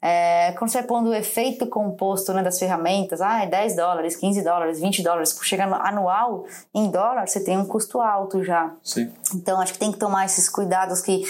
É, 0.00 0.52
quando 0.52 0.70
você 0.70 0.78
vai 0.78 0.86
pondo 0.86 1.10
o 1.10 1.14
efeito 1.14 1.66
composto 1.66 2.32
né, 2.32 2.42
das 2.42 2.58
ferramentas, 2.58 3.20
ah, 3.20 3.42
é 3.42 3.46
10 3.46 3.74
dólares, 3.74 4.14
15 4.14 4.42
dólares, 4.42 4.80
20 4.80 5.02
dólares, 5.02 5.32
por 5.32 5.44
chegar 5.44 5.72
anual 5.72 6.46
em 6.72 6.88
dólar, 6.88 7.26
você 7.26 7.40
tem 7.42 7.58
um 7.58 7.64
custo 7.64 8.00
alto 8.00 8.44
já. 8.44 8.72
Sim. 8.82 9.12
Então, 9.34 9.60
acho 9.60 9.72
que 9.72 9.78
tem 9.78 9.90
que 9.90 9.98
tomar 9.98 10.24
esses 10.24 10.48
cuidados 10.48 11.00
que 11.00 11.24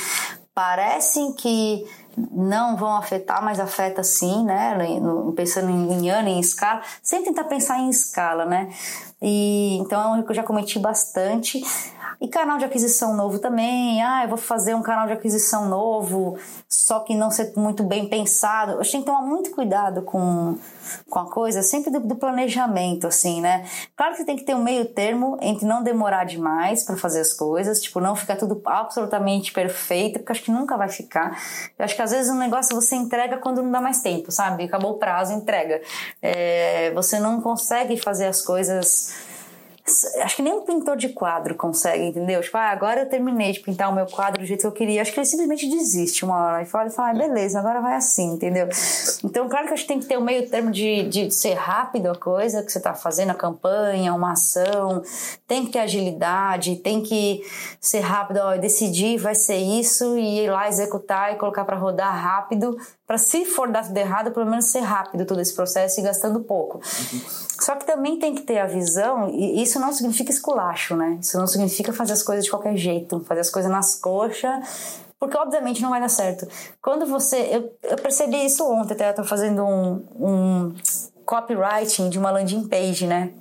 parecem 0.55 1.33
que 1.33 1.87
não 2.33 2.77
vão 2.77 2.97
afetar, 2.97 3.43
mas 3.43 3.61
afeta 3.61 4.03
sim, 4.03 4.45
né? 4.45 4.77
Pensando 5.37 5.71
em 5.71 6.11
ano, 6.11 6.29
em 6.29 6.41
escala, 6.41 6.83
sempre 7.03 7.27
tentar 7.27 7.45
pensar 7.45 7.79
em 7.79 7.89
escala, 7.89 8.45
né? 8.45 8.69
E 9.21 9.77
então 9.79 10.01
é 10.01 10.05
eu 10.31 10.35
já 10.35 10.43
cometi 10.43 10.79
bastante. 10.79 11.63
E 12.21 12.27
canal 12.27 12.59
de 12.59 12.65
aquisição 12.65 13.15
novo 13.15 13.39
também. 13.39 14.03
Ah, 14.03 14.25
eu 14.25 14.29
vou 14.29 14.39
fazer 14.39 14.75
um 14.75 14.83
canal 14.83 15.07
de 15.07 15.13
aquisição 15.13 15.69
novo, 15.69 16.37
só 16.69 17.01
que 17.01 17.15
não 17.15 17.31
ser 17.31 17.53
muito 17.57 17.85
bem 17.85 18.09
pensado. 18.09 18.73
Eu 18.73 18.83
tenho 18.83 19.05
que 19.05 19.07
tomar 19.07 19.23
muito 19.23 19.53
cuidado 19.53 20.03
com, 20.03 20.59
com 21.09 21.19
a 21.21 21.31
coisa, 21.31 21.63
sempre 21.63 21.93
do, 21.93 22.01
do 22.01 22.17
planejamento, 22.17 23.07
assim, 23.07 23.41
né? 23.41 23.65
Claro 23.97 24.13
que 24.13 24.19
você 24.19 24.25
tem 24.25 24.37
que 24.37 24.43
ter 24.43 24.57
um 24.57 24.63
meio 24.65 24.87
termo 24.87 25.39
entre 25.41 25.65
não 25.65 25.81
demorar 25.81 26.25
demais 26.25 26.83
para 26.83 26.97
fazer 26.97 27.21
as 27.21 27.33
coisas, 27.33 27.81
tipo, 27.81 28.01
não 28.01 28.17
ficar 28.17 28.35
tudo 28.35 28.61
absolutamente 28.65 29.53
perfeito, 29.53 30.19
porque 30.19 30.33
acho 30.33 30.43
que 30.43 30.51
nunca 30.51 30.77
vai 30.77 30.89
ficar. 30.89 31.41
Eu 31.79 31.85
acho 31.85 31.95
que 31.95 32.03
às 32.03 32.11
vezes 32.11 32.33
um 32.33 32.39
negócio 32.39 32.75
você 32.75 32.97
entrega 32.97 33.37
quando 33.37 33.63
não 33.63 33.71
dá 33.71 33.81
mais 33.81 34.01
tempo, 34.01 34.33
sabe? 34.33 34.65
Acabou 34.65 34.93
o 34.93 34.99
prazo, 34.99 35.33
entrega. 35.33 35.81
É, 36.21 36.91
você 36.95 37.21
não 37.21 37.41
consegue 37.41 37.97
fazer 37.97 38.27
as 38.27 38.43
coisas 38.43 39.28
Acho 40.23 40.37
que 40.37 40.43
nem 40.43 40.53
um 40.53 40.63
pintor 40.63 40.97
de 40.97 41.09
quadro 41.09 41.55
consegue, 41.55 42.05
entendeu? 42.05 42.41
Tipo, 42.41 42.57
ah, 42.57 42.71
agora 42.71 43.01
eu 43.01 43.09
terminei 43.09 43.53
de 43.53 43.61
pintar 43.61 43.91
o 43.91 43.95
meu 43.95 44.07
quadro 44.07 44.41
do 44.41 44.47
jeito 44.47 44.61
que 44.61 44.67
eu 44.67 44.73
queria. 44.73 45.03
Acho 45.03 45.13
que 45.13 45.19
ele 45.19 45.27
simplesmente 45.27 45.69
desiste 45.69 46.25
uma 46.25 46.37
hora 46.37 46.63
e 46.63 46.67
fala, 46.67 46.91
fala 46.91 47.11
ah, 47.11 47.15
beleza, 47.15 47.59
agora 47.59 47.81
vai 47.81 47.95
assim, 47.95 48.35
entendeu? 48.35 48.69
Então, 49.25 49.49
claro 49.49 49.67
que 49.67 49.75
acho 49.75 49.83
que 49.83 49.89
tem 49.89 50.01
que 50.01 50.07
ter 50.07 50.17
o 50.17 50.21
um 50.21 50.25
meio 50.25 50.49
termo 50.49 50.71
de, 50.71 51.09
de 51.09 51.31
ser 51.31 51.55
rápido 51.55 52.11
a 52.11 52.15
coisa 52.15 52.63
que 52.63 52.71
você 52.71 52.79
está 52.79 52.95
fazendo, 52.95 53.31
a 53.31 53.35
campanha, 53.35 54.15
uma 54.15 54.33
ação. 54.33 55.03
Tem 55.47 55.65
que 55.65 55.73
ter 55.73 55.81
agilidade, 55.81 56.77
tem 56.77 57.03
que 57.03 57.43
ser 57.81 58.01
rápido. 58.01 58.39
Ó, 58.39 58.57
decidir, 58.57 59.19
vai 59.19 59.35
ser 59.35 59.57
isso, 59.57 60.17
e 60.19 60.45
ir 60.45 60.51
lá 60.51 60.69
executar 60.69 61.33
e 61.33 61.37
colocar 61.37 61.65
para 61.65 61.77
rodar 61.77 62.15
rápido 62.15 62.77
para 63.09 63.17
se 63.17 63.47
for 63.47 63.73
dar 63.73 63.87
tudo 63.87 63.97
errado, 63.97 64.31
pelo 64.33 64.45
menos 64.45 64.67
ser 64.67 64.81
rápido 64.81 65.25
todo 65.25 65.41
esse 65.41 65.55
processo 65.55 65.99
e 65.99 66.03
gastando 66.03 66.41
pouco. 66.41 66.77
Uhum. 66.77 67.21
Só 67.59 67.75
que 67.75 67.87
também 67.87 68.19
tem 68.19 68.35
que 68.35 68.43
ter 68.43 68.59
a 68.59 68.67
visão, 68.67 69.31
e 69.31 69.63
isso 69.63 69.81
não 69.81 69.95
significa 69.95 70.31
esculacho, 70.31 70.95
né? 70.95 71.19
Isso 71.19 71.39
não 71.39 71.47
significa 71.47 71.91
fazer 71.91 72.13
as 72.13 72.23
coisas 72.23 72.45
de 72.45 72.51
qualquer 72.51 72.77
jeito, 72.77 73.25
fazer 73.25 73.41
as 73.41 73.49
coisas 73.49 73.73
nas 73.73 73.95
coxas, 73.95 74.63
porque 75.19 75.39
obviamente 75.39 75.81
não 75.81 75.89
vai 75.89 76.03
dar 76.03 76.11
certo. 76.11 76.47
Quando 76.83 77.07
você. 77.07 77.39
Eu, 77.51 77.73
eu 77.91 77.97
percebi 77.97 78.45
isso 78.45 78.63
ontem, 78.71 78.93
até 78.93 79.09
eu 79.09 79.15
tô 79.15 79.25
fazendo 79.25 79.65
um, 79.65 80.05
um 80.21 80.75
copywriting 81.25 82.11
de 82.11 82.19
uma 82.19 82.31
landing 82.31 82.69
page, 82.69 83.07
né? 83.07 83.33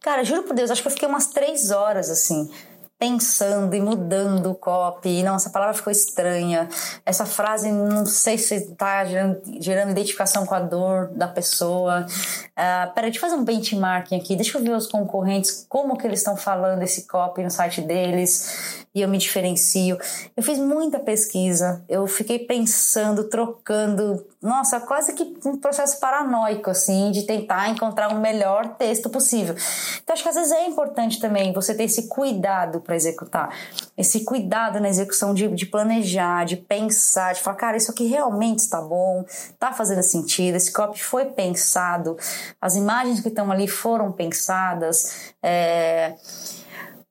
Cara, 0.00 0.24
juro 0.24 0.42
por 0.42 0.54
Deus, 0.54 0.70
acho 0.70 0.80
que 0.80 0.88
eu 0.88 0.92
fiquei 0.92 1.08
umas 1.08 1.26
três 1.26 1.70
horas 1.70 2.08
assim 2.10 2.50
pensando 2.98 3.74
e 3.74 3.80
mudando 3.80 4.50
o 4.50 4.54
copy. 4.54 5.22
Não, 5.22 5.36
essa 5.36 5.50
palavra 5.50 5.74
ficou 5.74 5.90
estranha. 5.90 6.68
Essa 7.04 7.26
frase, 7.26 7.70
não 7.70 8.06
sei 8.06 8.38
se 8.38 8.54
está 8.54 9.04
gerando, 9.04 9.90
identificação 9.90 10.46
com 10.46 10.54
a 10.54 10.60
dor 10.60 11.08
da 11.08 11.28
pessoa. 11.28 12.06
Uh, 12.06 12.94
peraí, 12.94 13.10
deixa 13.10 13.18
eu 13.18 13.30
fazer 13.30 13.40
um 13.40 13.44
benchmarking 13.44 14.16
aqui. 14.16 14.36
Deixa 14.36 14.56
eu 14.56 14.62
ver 14.62 14.70
os 14.70 14.86
concorrentes, 14.86 15.66
como 15.68 15.96
que 15.96 16.06
eles 16.06 16.20
estão 16.20 16.36
falando 16.36 16.82
esse 16.82 17.06
copy 17.06 17.42
no 17.42 17.50
site 17.50 17.80
deles 17.80 18.84
e 18.94 19.00
eu 19.00 19.08
me 19.08 19.18
diferencio. 19.18 19.98
Eu 20.36 20.42
fiz 20.42 20.58
muita 20.58 21.00
pesquisa, 21.00 21.84
eu 21.88 22.06
fiquei 22.06 22.38
pensando, 22.38 23.24
trocando, 23.24 24.24
nossa, 24.44 24.78
quase 24.80 25.14
que 25.14 25.36
um 25.46 25.56
processo 25.56 25.98
paranoico, 25.98 26.70
assim, 26.70 27.10
de 27.10 27.22
tentar 27.22 27.70
encontrar 27.70 28.12
o 28.12 28.20
melhor 28.20 28.76
texto 28.76 29.08
possível. 29.08 29.56
Então, 30.02 30.12
acho 30.12 30.22
que 30.22 30.28
às 30.28 30.34
vezes 30.34 30.52
é 30.52 30.66
importante 30.66 31.18
também 31.18 31.52
você 31.52 31.74
ter 31.74 31.84
esse 31.84 32.08
cuidado 32.08 32.80
para 32.80 32.94
executar, 32.94 33.48
esse 33.96 34.24
cuidado 34.24 34.78
na 34.78 34.88
execução 34.88 35.32
de, 35.32 35.48
de 35.48 35.66
planejar, 35.66 36.44
de 36.44 36.56
pensar, 36.56 37.34
de 37.34 37.40
falar, 37.40 37.56
cara, 37.56 37.76
isso 37.76 37.90
aqui 37.90 38.06
realmente 38.06 38.58
está 38.58 38.80
bom, 38.80 39.24
está 39.26 39.72
fazendo 39.72 40.02
sentido, 40.02 40.56
esse 40.56 40.72
copy 40.72 41.02
foi 41.02 41.24
pensado, 41.24 42.16
as 42.60 42.76
imagens 42.76 43.20
que 43.20 43.28
estão 43.28 43.50
ali 43.50 43.66
foram 43.66 44.12
pensadas, 44.12 45.32
é 45.42 46.14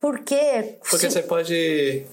porque. 0.04 0.80
Porque 0.90 1.10
você 1.10 1.24
pode 1.24 2.06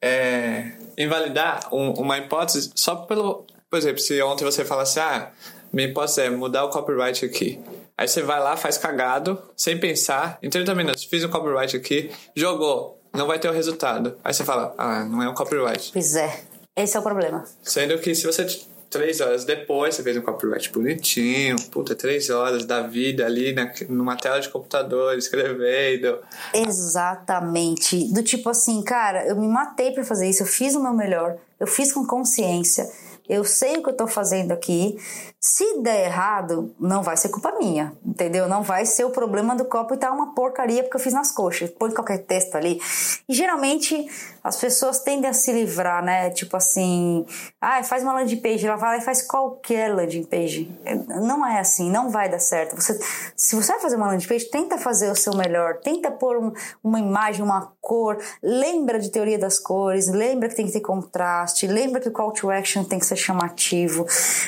é, 0.00 0.72
invalidar 0.96 1.68
um, 1.70 1.92
uma 1.92 2.16
hipótese 2.16 2.70
só 2.74 2.96
pelo. 2.96 3.44
Por 3.70 3.78
exemplo, 3.78 3.98
se 3.98 4.20
ontem 4.22 4.44
você 4.44 4.64
falasse, 4.64 5.00
ah, 5.00 5.32
minha 5.72 5.88
hipótese 5.88 6.22
é 6.22 6.30
mudar 6.30 6.64
o 6.64 6.70
copyright 6.70 7.24
aqui. 7.24 7.60
Aí 7.98 8.06
você 8.06 8.22
vai 8.22 8.40
lá, 8.40 8.56
faz 8.56 8.78
cagado, 8.78 9.42
sem 9.56 9.78
pensar, 9.78 10.38
em 10.42 10.50
30 10.50 10.74
minutos, 10.74 11.04
fiz 11.04 11.24
um 11.24 11.28
copyright 11.28 11.76
aqui, 11.76 12.10
jogou, 12.34 13.00
não 13.12 13.26
vai 13.26 13.38
ter 13.38 13.48
o 13.48 13.52
resultado. 13.52 14.16
Aí 14.22 14.32
você 14.32 14.44
fala, 14.44 14.74
ah, 14.76 15.04
não 15.04 15.22
é 15.22 15.28
um 15.28 15.34
copyright. 15.34 15.90
Pois 15.92 16.14
é, 16.14 16.42
esse 16.76 16.96
é 16.96 17.00
o 17.00 17.02
problema. 17.02 17.44
Sendo 17.62 17.98
que 17.98 18.14
se 18.14 18.26
você 18.26 18.44
três 18.90 19.20
horas 19.20 19.44
depois, 19.44 19.94
você 19.94 20.02
fez 20.02 20.16
um 20.16 20.22
copyright 20.22 20.70
bonitinho, 20.72 21.56
puta, 21.70 21.94
três 21.94 22.30
horas 22.30 22.64
da 22.64 22.82
vida 22.82 23.26
ali 23.26 23.52
na, 23.52 23.72
numa 23.88 24.16
tela 24.16 24.40
de 24.40 24.48
computador, 24.48 25.16
escrevendo. 25.18 26.18
Exatamente. 26.54 28.12
Do 28.12 28.22
tipo 28.22 28.48
assim, 28.48 28.82
cara, 28.82 29.26
eu 29.26 29.36
me 29.36 29.48
matei 29.48 29.90
para 29.90 30.04
fazer 30.04 30.28
isso, 30.28 30.42
eu 30.42 30.46
fiz 30.46 30.74
o 30.74 30.82
meu 30.82 30.92
melhor, 30.92 31.36
eu 31.58 31.66
fiz 31.66 31.92
com 31.92 32.06
consciência, 32.06 32.88
eu 33.28 33.44
sei 33.44 33.76
o 33.76 33.82
que 33.82 33.90
eu 33.90 33.96
tô 33.96 34.06
fazendo 34.06 34.52
aqui. 34.52 34.96
Se 35.40 35.80
der 35.80 36.06
errado, 36.06 36.74
não 36.78 37.02
vai 37.02 37.16
ser 37.16 37.28
culpa 37.28 37.52
minha, 37.58 37.92
entendeu? 38.04 38.48
Não 38.48 38.62
vai 38.62 38.84
ser 38.84 39.04
o 39.04 39.10
problema 39.10 39.54
do 39.54 39.64
copo 39.64 39.94
e 39.94 39.96
tá 39.96 40.10
uma 40.10 40.34
porcaria 40.34 40.82
porque 40.82 40.96
eu 40.96 41.00
fiz 41.00 41.12
nas 41.12 41.32
coxas. 41.32 41.70
Põe 41.70 41.92
qualquer 41.92 42.18
texto 42.18 42.56
ali. 42.56 42.80
E 43.28 43.34
geralmente 43.34 44.08
as 44.46 44.56
pessoas 44.56 45.00
tendem 45.00 45.28
a 45.28 45.32
se 45.32 45.52
livrar, 45.52 46.04
né? 46.04 46.30
Tipo 46.30 46.56
assim, 46.56 47.26
ah, 47.60 47.82
faz 47.82 48.04
uma 48.04 48.12
landing 48.12 48.36
page, 48.36 48.64
ela 48.64 48.76
vai 48.76 48.90
lá 48.90 48.98
e 48.98 49.04
faz 49.04 49.20
qualquer 49.22 49.92
landing 49.92 50.22
page. 50.22 50.70
Não 51.08 51.44
é 51.44 51.58
assim, 51.58 51.90
não 51.90 52.10
vai 52.10 52.28
dar 52.28 52.38
certo. 52.38 52.76
Você, 52.76 52.96
se 53.34 53.56
você 53.56 53.72
vai 53.72 53.80
fazer 53.80 53.96
uma 53.96 54.06
landing 54.06 54.26
page, 54.26 54.44
tenta 54.48 54.78
fazer 54.78 55.10
o 55.10 55.16
seu 55.16 55.34
melhor, 55.34 55.78
tenta 55.80 56.12
pôr 56.12 56.36
um, 56.36 56.52
uma 56.82 57.00
imagem, 57.00 57.42
uma 57.42 57.72
cor, 57.80 58.18
lembra 58.40 59.00
de 59.00 59.10
teoria 59.10 59.38
das 59.38 59.58
cores, 59.58 60.06
lembra 60.06 60.48
que 60.48 60.54
tem 60.54 60.66
que 60.66 60.72
ter 60.72 60.80
contraste, 60.80 61.66
lembra 61.66 62.00
que 62.00 62.08
o 62.08 62.12
call 62.12 62.32
to 62.32 62.48
action 62.48 62.84
tem 62.84 63.00
que 63.00 63.06
ser 63.06 63.16
chamativo. 63.16 64.06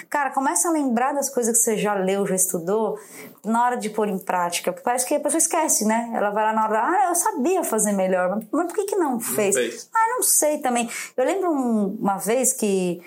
Cara, 0.08 0.30
começa 0.30 0.68
a 0.68 0.70
lembrar 0.70 1.12
das 1.12 1.28
coisas 1.28 1.58
que 1.58 1.64
você 1.64 1.76
já 1.76 1.94
leu, 1.94 2.24
já 2.24 2.36
estudou, 2.36 2.98
na 3.44 3.64
hora 3.64 3.76
de 3.76 3.90
pôr 3.90 4.08
em 4.08 4.18
prática. 4.18 4.72
Parece 4.72 5.06
que 5.06 5.14
a 5.14 5.20
pessoa 5.20 5.38
esquece, 5.38 5.84
né? 5.84 6.10
Ela 6.14 6.30
vai 6.30 6.44
lá 6.44 6.52
na 6.52 6.64
hora, 6.64 6.82
ah, 6.84 7.08
eu 7.08 7.14
sabia 7.14 7.64
fazer 7.64 7.92
melhor, 7.92 8.30
mas, 8.30 8.44
mas 8.52 8.66
por 8.66 8.74
que, 8.74 8.84
que 8.84 8.96
não 8.96 9.18
fez? 9.18 9.56
não 9.56 9.62
fez? 9.62 9.87
Ah, 9.94 10.08
não 10.10 10.22
sei 10.22 10.58
também. 10.58 10.88
Eu 11.16 11.24
lembro 11.24 11.50
um, 11.50 11.96
uma 12.00 12.16
vez 12.16 12.52
que, 12.52 13.00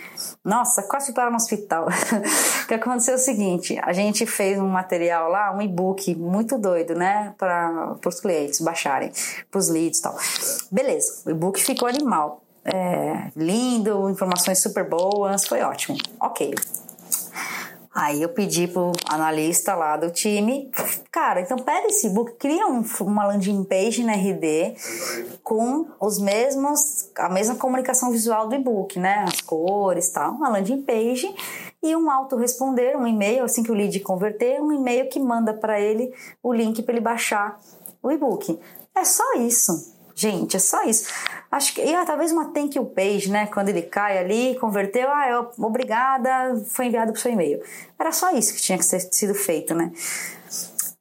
nossa, 0.44 0.84
quase 0.84 1.08
fui 1.08 1.16
para 1.16 1.30
no 1.30 1.36
hospital. 1.36 1.88
que 2.68 2.74
aconteceu 2.74 3.16
o 3.16 3.20
seguinte: 3.20 3.80
a 3.82 3.94
gente 3.94 4.26
fez 4.26 4.60
um 4.60 4.68
material 4.68 5.30
lá, 5.30 5.56
um 5.56 5.62
e-book 5.62 6.16
muito 6.16 6.58
doido, 6.58 6.96
né? 6.96 7.34
Para 7.38 7.98
os 8.06 8.20
clientes 8.20 8.62
baixarem, 8.62 9.12
para 9.50 9.60
os 9.60 9.70
leads 9.70 10.00
e 10.00 10.02
tal. 10.02 10.18
Beleza, 10.72 11.22
o 11.26 11.32
e-book 11.32 11.62
ficou 11.62 11.88
animal 11.88 12.44
é, 12.64 13.32
lindo, 13.36 14.10
informações 14.10 14.62
super 14.62 14.88
boas, 14.88 15.48
foi 15.48 15.62
ótimo. 15.62 15.98
Ok. 16.20 16.54
Aí 17.94 18.22
eu 18.22 18.30
pedi 18.30 18.70
pro 18.70 18.94
analista 19.10 19.76
lá 19.76 19.98
do 19.98 20.10
time, 20.10 20.72
cara, 21.12 21.42
então 21.42 21.58
pega 21.58 21.88
esse 21.88 22.10
book, 22.10 22.34
cria 22.38 22.66
um, 22.66 22.86
uma 23.02 23.26
landing 23.26 23.66
page 23.66 24.02
na 24.02 24.14
RD 24.14 24.76
com 25.44 25.88
os 26.00 26.18
mesmos, 26.18 27.10
a 27.18 27.28
mesma 27.28 27.56
comunicação 27.56 28.10
visual 28.10 28.48
do 28.48 28.56
e-book, 28.56 28.98
né? 28.98 29.26
As 29.28 29.42
cores 29.42 30.10
tal, 30.10 30.32
uma 30.32 30.48
landing 30.48 30.84
page 30.84 31.36
e 31.84 31.94
um 31.94 32.10
autoresponder, 32.10 32.96
um 32.96 33.06
e-mail, 33.06 33.44
assim 33.44 33.62
que 33.62 33.72
o 33.72 33.76
lead 33.76 34.00
converter, 34.00 34.62
um 34.62 34.72
e-mail 34.72 35.10
que 35.10 35.20
manda 35.20 35.54
para 35.54 35.78
ele 35.78 36.14
o 36.42 36.54
link 36.54 36.82
para 36.84 36.94
ele 36.94 37.02
baixar 37.02 37.60
o 38.02 38.10
e-book. 38.10 38.58
É 38.96 39.04
só 39.04 39.34
isso. 39.36 40.01
Gente, 40.22 40.55
é 40.55 40.59
só 40.59 40.84
isso. 40.84 41.11
Acho 41.51 41.74
que, 41.74 41.82
ah, 41.95 42.05
talvez 42.05 42.32
uma 42.32 42.53
thank 42.53 42.78
you 42.78 42.86
page, 42.86 43.28
né? 43.28 43.47
Quando 43.47 43.69
ele 43.69 43.82
cai 43.82 44.19
ali, 44.19 44.55
converteu, 44.59 45.09
ah, 45.09 45.28
eu, 45.28 45.65
obrigada, 45.65 46.63
foi 46.67 46.86
enviado 46.86 47.11
pro 47.11 47.19
seu 47.19 47.32
e-mail. 47.32 47.59
Era 47.97 48.11
só 48.11 48.30
isso 48.30 48.53
que 48.53 48.61
tinha 48.61 48.78
que 48.78 48.88
ter 48.88 48.99
sido 48.99 49.34
feito, 49.34 49.74
né? 49.74 49.91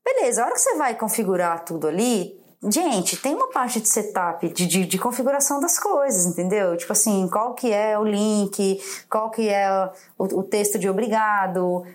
Beleza, 0.02 0.42
a 0.42 0.46
hora 0.46 0.54
que 0.54 0.60
você 0.62 0.74
vai 0.74 0.94
configurar 0.94 1.66
tudo 1.66 1.86
ali, 1.86 2.39
Gente, 2.62 3.16
tem 3.16 3.34
uma 3.34 3.48
parte 3.48 3.80
de 3.80 3.88
setup, 3.88 4.46
de, 4.50 4.66
de, 4.66 4.84
de, 4.84 4.98
configuração 4.98 5.60
das 5.60 5.78
coisas, 5.78 6.26
entendeu? 6.26 6.76
Tipo 6.76 6.92
assim, 6.92 7.26
qual 7.26 7.54
que 7.54 7.72
é 7.72 7.98
o 7.98 8.04
link, 8.04 8.78
qual 9.08 9.30
que 9.30 9.48
é 9.48 9.90
o, 10.18 10.24
o 10.24 10.42
texto 10.42 10.78
de 10.78 10.86
obrigado, 10.86 11.86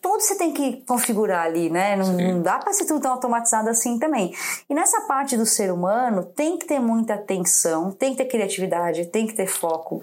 tudo 0.00 0.20
você 0.20 0.36
tem 0.36 0.52
que 0.52 0.80
configurar 0.86 1.46
ali, 1.46 1.68
né? 1.68 1.96
Não, 1.96 2.12
não 2.12 2.40
dá 2.40 2.56
para 2.58 2.72
ser 2.72 2.84
tudo 2.84 3.00
tão 3.00 3.10
automatizado 3.10 3.68
assim 3.68 3.98
também. 3.98 4.32
E 4.70 4.74
nessa 4.74 5.00
parte 5.02 5.36
do 5.36 5.44
ser 5.44 5.72
humano, 5.72 6.22
tem 6.22 6.56
que 6.56 6.66
ter 6.66 6.78
muita 6.78 7.14
atenção, 7.14 7.90
tem 7.90 8.12
que 8.12 8.18
ter 8.18 8.26
criatividade, 8.26 9.06
tem 9.06 9.26
que 9.26 9.34
ter 9.34 9.48
foco. 9.48 10.00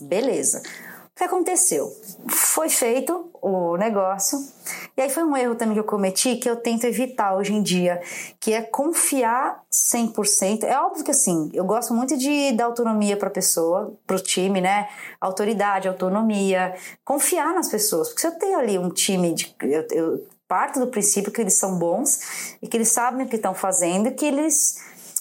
Beleza. 0.00 0.62
que 1.14 1.24
aconteceu? 1.24 1.94
Foi 2.26 2.70
feito 2.70 3.31
o 3.42 3.76
negócio, 3.76 4.38
e 4.96 5.02
aí 5.02 5.10
foi 5.10 5.24
um 5.24 5.36
erro 5.36 5.56
também 5.56 5.74
que 5.74 5.80
eu 5.80 5.84
cometi 5.84 6.36
que 6.36 6.48
eu 6.48 6.54
tento 6.54 6.84
evitar 6.84 7.36
hoje 7.36 7.52
em 7.52 7.60
dia, 7.60 8.00
que 8.38 8.52
é 8.52 8.62
confiar 8.62 9.60
100%. 9.70 10.62
É 10.62 10.78
óbvio 10.78 11.04
que 11.04 11.10
assim, 11.10 11.50
eu 11.52 11.64
gosto 11.64 11.92
muito 11.92 12.16
de 12.16 12.52
dar 12.52 12.66
autonomia 12.66 13.16
para 13.16 13.26
a 13.26 13.32
pessoa, 13.32 13.98
para 14.06 14.14
o 14.14 14.20
time, 14.20 14.60
né? 14.60 14.88
Autoridade, 15.20 15.88
autonomia, 15.88 16.72
confiar 17.04 17.52
nas 17.52 17.68
pessoas, 17.68 18.08
porque 18.08 18.20
se 18.20 18.28
eu 18.28 18.38
tenho 18.38 18.58
ali 18.58 18.78
um 18.78 18.90
time 18.90 19.34
de. 19.34 19.52
Eu, 19.60 19.86
eu 19.90 20.26
parto 20.46 20.78
do 20.78 20.86
princípio 20.86 21.32
que 21.32 21.40
eles 21.40 21.54
são 21.54 21.76
bons 21.78 22.56
e 22.62 22.68
que 22.68 22.76
eles 22.76 22.92
sabem 22.92 23.26
o 23.26 23.28
que 23.28 23.36
estão 23.36 23.54
fazendo, 23.54 24.12
que 24.12 24.24
eles 24.24 24.76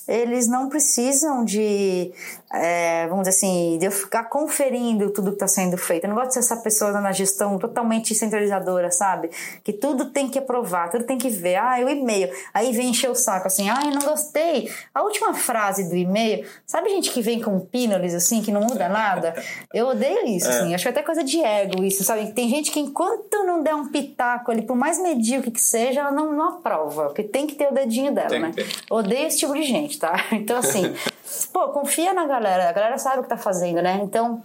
eles 0.07 0.47
não 0.47 0.67
precisam 0.67 1.45
de, 1.45 2.11
é, 2.54 3.08
vamos 3.08 3.28
dizer 3.28 3.38
assim, 3.38 3.78
de 3.78 3.86
eu 3.86 3.91
ficar 3.91 4.26
conferindo 4.26 5.10
tudo 5.12 5.30
que 5.30 5.36
está 5.36 5.47
sendo 5.47 5.78
feito. 5.78 6.04
Eu 6.04 6.10
não 6.10 6.16
gosto 6.16 6.30
de 6.30 6.34
ser 6.34 6.39
essa 6.39 6.58
pessoa 6.58 6.91
na 6.99 7.12
gestão 7.12 7.58
totalmente 7.58 8.14
centralizadora, 8.14 8.91
sabe? 8.91 9.30
Que 9.64 9.72
tudo 9.72 10.06
tem 10.06 10.30
que 10.30 10.39
aprovar, 10.39 10.89
tudo 10.89 11.06
tem 11.06 11.18
que 11.18 11.30
ver. 11.30 11.56
Ah, 11.56 11.78
o 11.84 11.89
e-mail. 11.89 12.30
Aí 12.54 12.72
vem 12.72 12.89
encher 12.89 13.10
o 13.10 13.16
saco 13.16 13.47
assim, 13.47 13.70
ah, 13.70 13.80
eu 13.86 13.91
não 13.91 14.02
gostei. 14.02 14.70
A 14.93 15.02
última 15.02 15.34
frase 15.34 15.88
do 15.88 15.95
e-mail, 15.95 16.45
sabe 16.66 16.89
gente 16.89 17.12
que 17.12 17.22
vem 17.22 17.41
com 17.41 17.60
pínolis 17.60 18.14
assim, 18.14 18.41
que 18.41 18.52
não 18.52 18.62
muda 18.62 18.89
nada? 18.89 19.34
Eu 19.74 19.88
odeio 19.88 20.28
isso, 20.28 20.47
é. 20.47 20.49
assim. 20.49 20.76
Acho 20.76 20.89
até 20.89 21.02
coisa 21.02 21.24
de 21.24 21.41
ego 21.41 21.84
isso, 21.84 22.04
sabe? 22.04 22.32
Tem 22.34 22.49
gente 22.49 22.72
que 22.72 22.80
enquanto 22.80 23.43
não 23.45 23.64
der 23.64 23.76
um 23.76 23.88
pitaco 23.88 24.52
ali, 24.52 24.62
por 24.62 24.76
mais 24.76 25.02
medíocre 25.02 25.52
que 25.52 25.62
seja, 25.62 26.02
ela 26.02 26.12
não, 26.12 26.34
não 26.34 26.58
aprova. 26.58 27.06
Porque 27.06 27.24
tem 27.24 27.47
que 27.47 27.56
ter 27.56 27.68
o 27.68 27.74
dedinho 27.74 28.14
dela, 28.14 28.30
tem 28.30 28.41
né? 28.41 28.52
Odeio 28.89 29.28
esse 29.28 29.39
tipo 29.39 29.54
de 29.54 29.64
gente, 29.64 29.97
tá? 29.97 30.12
Então, 30.41 30.58
assim, 30.58 30.93
pô, 31.51 31.69
confia 31.69 32.13
na 32.13 32.25
galera. 32.25 32.69
A 32.69 32.71
galera 32.71 32.97
sabe 32.97 33.19
o 33.19 33.23
que 33.23 33.29
tá 33.29 33.38
fazendo, 33.38 33.82
né? 33.82 33.99
Então, 34.03 34.43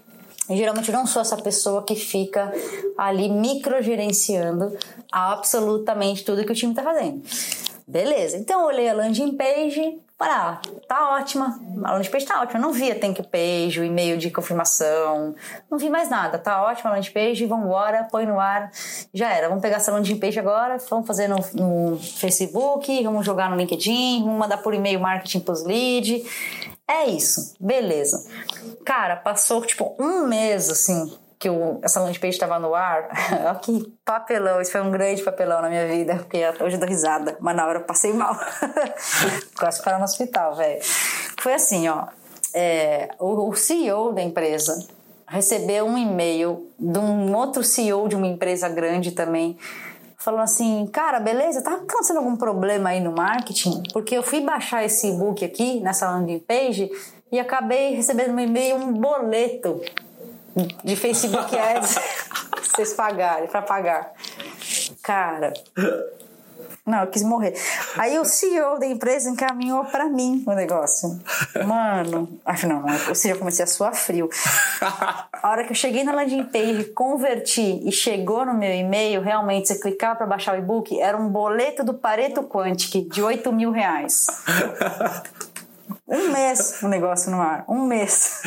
geralmente 0.50 0.92
não 0.92 1.06
sou 1.06 1.22
essa 1.22 1.36
pessoa 1.36 1.82
que 1.82 1.96
fica 1.96 2.52
ali 2.96 3.28
microgerenciando 3.28 4.76
absolutamente 5.10 6.24
tudo 6.24 6.44
que 6.44 6.52
o 6.52 6.54
time 6.54 6.74
tá 6.74 6.82
fazendo. 6.82 7.22
Beleza, 7.88 8.36
então 8.36 8.62
eu 8.62 8.66
olhei 8.66 8.88
a 8.88 8.92
landing 8.92 9.36
page, 9.36 10.00
para, 10.18 10.60
tá 10.88 11.14
ótima, 11.14 11.56
a 11.84 11.92
landing 11.92 12.10
page 12.10 12.26
tá 12.26 12.42
ótima, 12.42 12.58
eu 12.58 12.62
não 12.62 12.72
via 12.72 12.98
thank 12.98 13.22
page, 13.28 13.78
o 13.78 13.84
e-mail 13.84 14.18
de 14.18 14.28
confirmação, 14.28 15.36
não 15.70 15.78
vi 15.78 15.88
mais 15.88 16.10
nada, 16.10 16.36
tá 16.36 16.64
ótima 16.64 16.90
a 16.90 16.94
landing 16.94 17.12
page, 17.12 17.46
vamos 17.46 17.66
embora, 17.66 18.08
põe 18.10 18.26
no 18.26 18.40
ar, 18.40 18.72
já 19.14 19.32
era, 19.32 19.48
vamos 19.48 19.62
pegar 19.62 19.76
essa 19.76 19.92
landing 19.92 20.18
page 20.18 20.36
agora, 20.36 20.78
vamos 20.90 21.06
fazer 21.06 21.28
no, 21.28 21.36
no 21.54 21.96
Facebook, 21.96 23.04
vamos 23.04 23.24
jogar 23.24 23.48
no 23.50 23.56
LinkedIn, 23.56 24.24
vamos 24.24 24.40
mandar 24.40 24.56
por 24.58 24.74
e-mail 24.74 24.98
marketing 24.98 25.40
pros 25.40 25.62
lead, 25.62 26.24
é 26.88 27.06
isso, 27.06 27.54
beleza. 27.60 28.24
Cara, 28.84 29.16
passou 29.16 29.64
tipo 29.64 29.94
um 29.98 30.26
mês 30.26 30.70
assim, 30.70 31.12
que 31.38 31.50
o, 31.50 31.80
essa 31.82 32.00
landing 32.00 32.18
page 32.18 32.34
estava 32.34 32.58
no 32.58 32.74
ar, 32.74 33.08
olha 33.44 33.54
que 33.56 33.92
papelão, 34.04 34.60
isso 34.60 34.72
foi 34.72 34.80
um 34.80 34.90
grande 34.90 35.22
papelão 35.22 35.60
na 35.60 35.68
minha 35.68 35.86
vida, 35.86 36.16
porque 36.16 36.38
hoje 36.60 36.76
eu 36.76 36.80
dou 36.80 36.88
risada, 36.88 37.36
mas 37.40 37.56
na 37.56 37.66
hora 37.66 37.80
eu 37.80 37.84
passei 37.84 38.12
mal. 38.12 38.38
Quase 39.58 39.82
parar 39.82 39.98
no 39.98 40.04
hospital, 40.04 40.54
velho. 40.54 40.80
Foi 41.38 41.54
assim, 41.54 41.88
ó, 41.88 42.06
é, 42.54 43.10
o, 43.18 43.48
o 43.48 43.54
CEO 43.54 44.12
da 44.12 44.22
empresa 44.22 44.86
recebeu 45.28 45.86
um 45.86 45.98
e-mail 45.98 46.70
de 46.78 46.98
um 46.98 47.34
outro 47.34 47.62
CEO 47.64 48.08
de 48.08 48.14
uma 48.14 48.26
empresa 48.26 48.68
grande 48.68 49.10
também, 49.10 49.58
falando 50.26 50.42
assim, 50.42 50.88
cara, 50.88 51.20
beleza, 51.20 51.62
tá 51.62 51.74
acontecendo 51.74 52.16
algum 52.16 52.34
problema 52.34 52.88
aí 52.88 53.00
no 53.00 53.12
marketing? 53.12 53.84
Porque 53.92 54.16
eu 54.16 54.24
fui 54.24 54.40
baixar 54.40 54.84
esse 54.84 55.06
e-book 55.06 55.44
aqui, 55.44 55.78
nessa 55.78 56.10
landing 56.10 56.40
page, 56.40 56.90
e 57.30 57.38
acabei 57.38 57.94
recebendo 57.94 58.32
no 58.32 58.40
e-mail 58.40 58.74
um 58.74 58.92
boleto 58.92 59.80
de 60.82 60.96
Facebook 60.96 61.56
Ads 61.56 61.94
vocês 62.74 62.92
pagarem, 62.94 63.46
para 63.46 63.62
pagar. 63.62 64.12
Cara, 65.00 65.52
não, 66.86 67.00
eu 67.00 67.08
quis 67.08 67.24
morrer. 67.24 67.52
Aí 67.98 68.16
o 68.16 68.24
CEO 68.24 68.78
da 68.78 68.86
empresa 68.86 69.28
encaminhou 69.28 69.84
para 69.86 70.04
mim 70.04 70.44
o 70.46 70.52
negócio. 70.52 71.20
Mano, 71.66 72.38
afinal, 72.44 72.80
não, 72.80 73.08
ou 73.08 73.14
seja, 73.14 73.34
eu 73.34 73.38
comecei 73.38 73.64
a 73.64 73.66
suar 73.66 73.92
frio. 73.92 74.30
A 75.32 75.50
hora 75.50 75.64
que 75.64 75.72
eu 75.72 75.76
cheguei 75.76 76.04
na 76.04 76.12
landing 76.12 76.44
page, 76.44 76.84
converti 76.94 77.82
e 77.84 77.90
chegou 77.90 78.46
no 78.46 78.54
meu 78.54 78.72
e-mail, 78.72 79.20
realmente, 79.20 79.66
você 79.66 79.80
clicava 79.80 80.14
para 80.14 80.26
baixar 80.26 80.54
o 80.54 80.58
e-book, 80.58 81.00
era 81.00 81.16
um 81.16 81.28
boleto 81.28 81.82
do 81.82 81.92
Pareto 81.92 82.44
Quantic 82.44 83.08
de 83.08 83.20
8 83.20 83.52
mil 83.52 83.72
reais. 83.72 84.26
Um 86.08 86.28
mês 86.30 86.82
o 86.84 86.88
negócio 86.88 87.32
no 87.32 87.40
ar, 87.40 87.64
um 87.68 87.84
mês. 87.84 88.42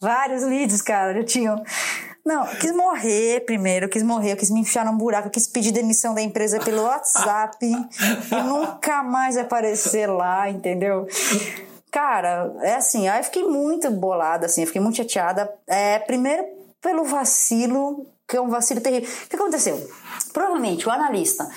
Vários 0.00 0.42
leads, 0.42 0.80
cara, 0.80 1.12
já 1.12 1.24
tinham. 1.24 1.62
Não, 2.30 2.46
eu 2.46 2.56
quis 2.58 2.72
morrer 2.72 3.40
primeiro, 3.40 3.86
eu 3.86 3.88
quis 3.88 4.04
morrer, 4.04 4.30
eu 4.30 4.36
quis 4.36 4.50
me 4.50 4.60
enfiar 4.60 4.84
num 4.84 4.96
buraco, 4.96 5.26
eu 5.26 5.32
quis 5.32 5.48
pedir 5.48 5.72
demissão 5.72 6.14
da 6.14 6.22
empresa 6.22 6.60
pelo 6.60 6.84
WhatsApp 6.84 7.66
e 7.66 8.34
nunca 8.36 9.02
mais 9.02 9.36
aparecer 9.36 10.06
lá, 10.06 10.48
entendeu? 10.48 11.08
Cara, 11.90 12.54
é 12.60 12.76
assim, 12.76 13.08
aí 13.08 13.18
eu 13.18 13.24
fiquei 13.24 13.42
muito 13.42 13.90
bolada, 13.90 14.46
assim, 14.46 14.60
eu 14.60 14.68
fiquei 14.68 14.80
muito 14.80 14.98
chateada. 14.98 15.52
É, 15.66 15.98
primeiro 15.98 16.44
pelo 16.80 17.02
vacilo, 17.02 18.06
que 18.28 18.36
é 18.36 18.40
um 18.40 18.48
vacilo 18.48 18.80
terrível. 18.80 19.10
O 19.10 19.28
que 19.28 19.34
aconteceu? 19.34 19.90
Provavelmente 20.32 20.86
o 20.86 20.92
analista 20.92 21.50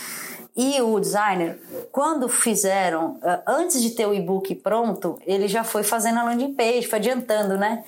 e 0.57 0.81
o 0.81 0.99
designer, 0.99 1.61
quando 1.91 2.27
fizeram, 2.27 3.19
eh, 3.23 3.41
antes 3.45 3.79
de 3.79 3.91
ter 3.91 4.07
o 4.07 4.13
e-book 4.13 4.55
pronto, 4.55 5.19
ele 5.27 5.47
já 5.47 5.63
foi 5.63 5.83
fazendo 5.83 6.17
a 6.17 6.23
landing 6.23 6.55
page, 6.55 6.87
foi 6.87 6.97
adiantando, 6.97 7.59
né? 7.59 7.83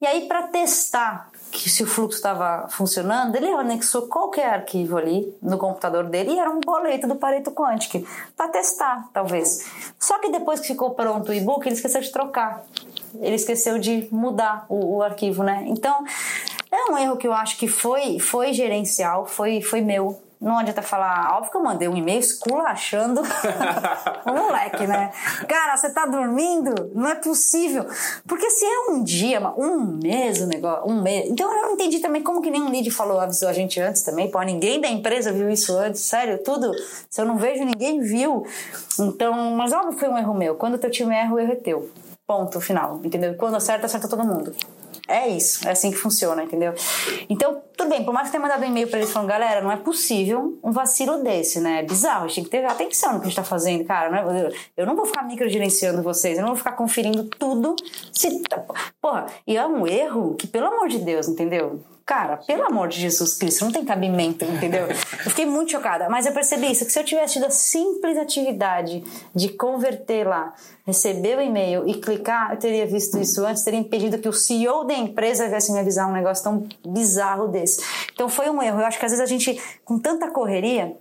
E 0.00 0.06
aí, 0.06 0.26
para 0.26 0.48
testar 0.48 1.30
que 1.56 1.70
se 1.70 1.82
o 1.82 1.86
fluxo 1.86 2.18
estava 2.18 2.68
funcionando, 2.68 3.34
ele 3.34 3.48
anexou 3.48 4.02
qualquer 4.02 4.52
arquivo 4.52 4.98
ali 4.98 5.34
no 5.40 5.56
computador 5.56 6.04
dele 6.04 6.32
e 6.32 6.38
era 6.38 6.50
um 6.50 6.60
boleto 6.60 7.06
do 7.06 7.16
Pareto 7.16 7.50
Quantic 7.50 8.06
para 8.36 8.48
testar, 8.48 9.08
talvez. 9.12 9.64
Só 9.98 10.18
que 10.18 10.30
depois 10.30 10.60
que 10.60 10.66
ficou 10.68 10.90
pronto 10.90 11.30
o 11.30 11.34
e-book, 11.34 11.66
ele 11.66 11.74
esqueceu 11.74 12.00
de 12.02 12.12
trocar. 12.12 12.62
Ele 13.20 13.34
esqueceu 13.34 13.78
de 13.78 14.06
mudar 14.12 14.66
o, 14.68 14.96
o, 14.96 15.02
arquivo, 15.02 15.42
né? 15.42 15.64
Então, 15.66 16.04
é 16.70 16.92
um 16.92 16.98
erro 16.98 17.16
que 17.16 17.26
eu 17.26 17.32
acho 17.32 17.56
que 17.56 17.66
foi, 17.66 18.18
foi 18.18 18.52
gerencial, 18.52 19.24
foi, 19.24 19.62
foi 19.62 19.80
meu 19.80 20.20
não 20.40 20.58
adianta 20.58 20.82
falar, 20.82 21.34
óbvio 21.34 21.50
que 21.50 21.56
eu 21.56 21.62
mandei 21.62 21.88
um 21.88 21.96
e-mail 21.96 22.20
esculachando 22.20 23.22
o 24.26 24.32
moleque, 24.32 24.86
né? 24.86 25.10
Cara, 25.48 25.76
você 25.76 25.90
tá 25.90 26.04
dormindo? 26.04 26.90
Não 26.94 27.08
é 27.08 27.14
possível. 27.14 27.86
Porque 28.26 28.50
se 28.50 28.64
é 28.64 28.90
um 28.90 29.02
dia, 29.02 29.40
um 29.56 29.98
mês 30.02 30.40
o 30.40 30.46
negócio, 30.46 30.90
um 30.90 31.02
mês. 31.02 31.30
Então 31.30 31.50
eu 31.50 31.62
não 31.62 31.72
entendi 31.72 32.00
também 32.00 32.22
como 32.22 32.42
que 32.42 32.50
nem 32.50 32.62
um 32.62 32.70
lead 32.70 32.90
falou, 32.90 33.18
avisou 33.18 33.48
a 33.48 33.52
gente 33.52 33.80
antes 33.80 34.02
também. 34.02 34.30
Pô, 34.30 34.40
ninguém 34.42 34.80
da 34.80 34.88
empresa 34.88 35.32
viu 35.32 35.48
isso 35.48 35.76
antes, 35.76 36.02
sério, 36.02 36.38
tudo. 36.42 36.70
Se 37.08 37.20
eu 37.20 37.24
não 37.24 37.36
vejo, 37.36 37.64
ninguém 37.64 38.00
viu. 38.00 38.46
Então, 39.00 39.32
mas 39.56 39.72
óbvio 39.72 39.94
que 39.94 40.00
foi 40.00 40.08
um 40.08 40.18
erro 40.18 40.34
meu. 40.34 40.54
Quando 40.56 40.76
teu 40.76 40.90
time 40.90 41.14
erra, 41.14 41.34
o 41.34 41.38
erro 41.38 41.52
é 41.52 41.56
teu. 41.56 41.90
Ponto 42.26 42.60
final, 42.60 43.00
entendeu? 43.04 43.34
Quando 43.36 43.56
acerta, 43.56 43.86
acerta 43.86 44.08
todo 44.08 44.24
mundo. 44.24 44.52
É 45.08 45.28
isso, 45.28 45.66
é 45.66 45.70
assim 45.70 45.90
que 45.92 45.96
funciona, 45.96 46.42
entendeu? 46.42 46.74
Então, 47.28 47.62
tudo 47.76 47.90
bem, 47.90 48.04
por 48.04 48.12
mais 48.12 48.26
que 48.26 48.32
tenha 48.32 48.42
mandado 48.42 48.62
um 48.62 48.66
e-mail 48.66 48.88
pra 48.88 48.98
eles 48.98 49.12
falando, 49.12 49.28
galera, 49.28 49.60
não 49.60 49.70
é 49.70 49.76
possível 49.76 50.58
um 50.62 50.72
vacilo 50.72 51.22
desse, 51.22 51.60
né? 51.60 51.80
É 51.80 51.82
bizarro, 51.84 52.24
a 52.24 52.28
gente 52.28 52.34
tem 52.34 52.44
que 52.44 52.50
ter 52.50 52.64
atenção 52.64 53.12
no 53.12 53.20
que 53.20 53.26
a 53.26 53.28
gente 53.28 53.36
tá 53.36 53.44
fazendo, 53.44 53.84
cara. 53.84 54.10
Não 54.10 54.34
é, 54.34 54.50
eu 54.76 54.84
não 54.84 54.96
vou 54.96 55.06
ficar 55.06 55.22
microgerenciando 55.22 56.02
vocês, 56.02 56.36
eu 56.36 56.42
não 56.42 56.48
vou 56.48 56.56
ficar 56.56 56.72
conferindo 56.72 57.22
tudo. 57.24 57.76
Se, 58.12 58.42
porra, 59.00 59.26
e 59.46 59.56
é 59.56 59.64
um 59.64 59.86
erro 59.86 60.34
que, 60.34 60.46
pelo 60.46 60.66
amor 60.66 60.88
de 60.88 60.98
Deus, 60.98 61.28
entendeu? 61.28 61.80
Cara, 62.06 62.36
pelo 62.36 62.62
amor 62.62 62.86
de 62.86 63.00
Jesus 63.00 63.34
Cristo, 63.34 63.64
não 63.64 63.72
tem 63.72 63.84
cabimento, 63.84 64.44
entendeu? 64.44 64.86
Eu 64.86 64.94
fiquei 65.30 65.44
muito 65.44 65.72
chocada, 65.72 66.08
mas 66.08 66.24
eu 66.24 66.32
percebi 66.32 66.70
isso, 66.70 66.86
que 66.86 66.92
se 66.92 67.00
eu 67.00 67.04
tivesse 67.04 67.32
tido 67.32 67.46
a 67.46 67.50
simples 67.50 68.16
atividade 68.16 69.02
de 69.34 69.48
converter 69.48 70.24
lá, 70.24 70.54
receber 70.86 71.36
o 71.36 71.40
e-mail 71.40 71.82
e 71.84 71.94
clicar, 71.94 72.52
eu 72.52 72.58
teria 72.58 72.86
visto 72.86 73.18
isso 73.18 73.44
antes, 73.44 73.64
teria 73.64 73.80
impedido 73.80 74.18
que 74.18 74.28
o 74.28 74.32
CEO 74.32 74.84
da 74.84 74.94
empresa 74.94 75.48
viesse 75.48 75.72
me 75.72 75.80
avisar 75.80 76.08
um 76.08 76.12
negócio 76.12 76.44
tão 76.44 76.68
bizarro 76.86 77.48
desse. 77.48 77.82
Então 78.14 78.28
foi 78.28 78.48
um 78.48 78.62
erro. 78.62 78.80
Eu 78.80 78.86
acho 78.86 79.00
que 79.00 79.04
às 79.04 79.10
vezes 79.10 79.24
a 79.24 79.26
gente, 79.26 79.60
com 79.84 79.98
tanta 79.98 80.30
correria, 80.30 80.96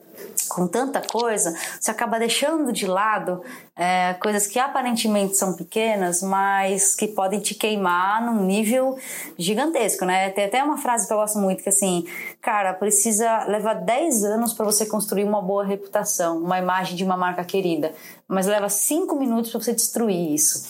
com 0.56 0.66
tanta 0.68 1.01
coisa, 1.01 1.53
você 1.80 1.91
acaba 1.91 2.18
deixando 2.18 2.72
de 2.72 2.88
lado 2.88 3.43
é, 3.76 4.14
coisas 4.14 4.47
que 4.47 4.58
aparentemente 4.58 5.36
são 5.36 5.53
pequenas, 5.53 6.24
mas 6.24 6.95
que 6.95 7.08
podem 7.08 7.41
te 7.41 7.53
queimar 7.53 8.26
num 8.26 8.45
nível 8.45 8.97
gigantesco, 9.38 10.06
né? 10.06 10.30
Tem 10.30 10.45
até 10.45 10.64
uma 10.64 10.78
frase 10.78 11.06
que 11.06 11.14
eu 11.14 11.18
gosto 11.18 11.39
muito 11.39 11.62
que 11.62 11.68
assim, 11.68 12.08
cara, 12.41 12.74
precisa 12.74 13.43
levar 13.43 13.74
10 13.74 14.24
anos 14.24 14.53
para 14.53 14.64
você 14.64 14.86
construir 14.86 15.26
uma 15.26 15.41
boa 15.41 15.66
reputação, 15.66 16.38
uma 16.38 16.58
imagem 16.58 16.95
de 16.95 17.03
uma 17.03 17.18
marca 17.18 17.43
querida, 17.43 17.93
mas 18.26 18.47
leva 18.47 18.70
5 18.70 19.14
minutos 19.18 19.51
para 19.51 19.60
você 19.60 19.74
destruir 19.74 20.34
isso. 20.34 20.64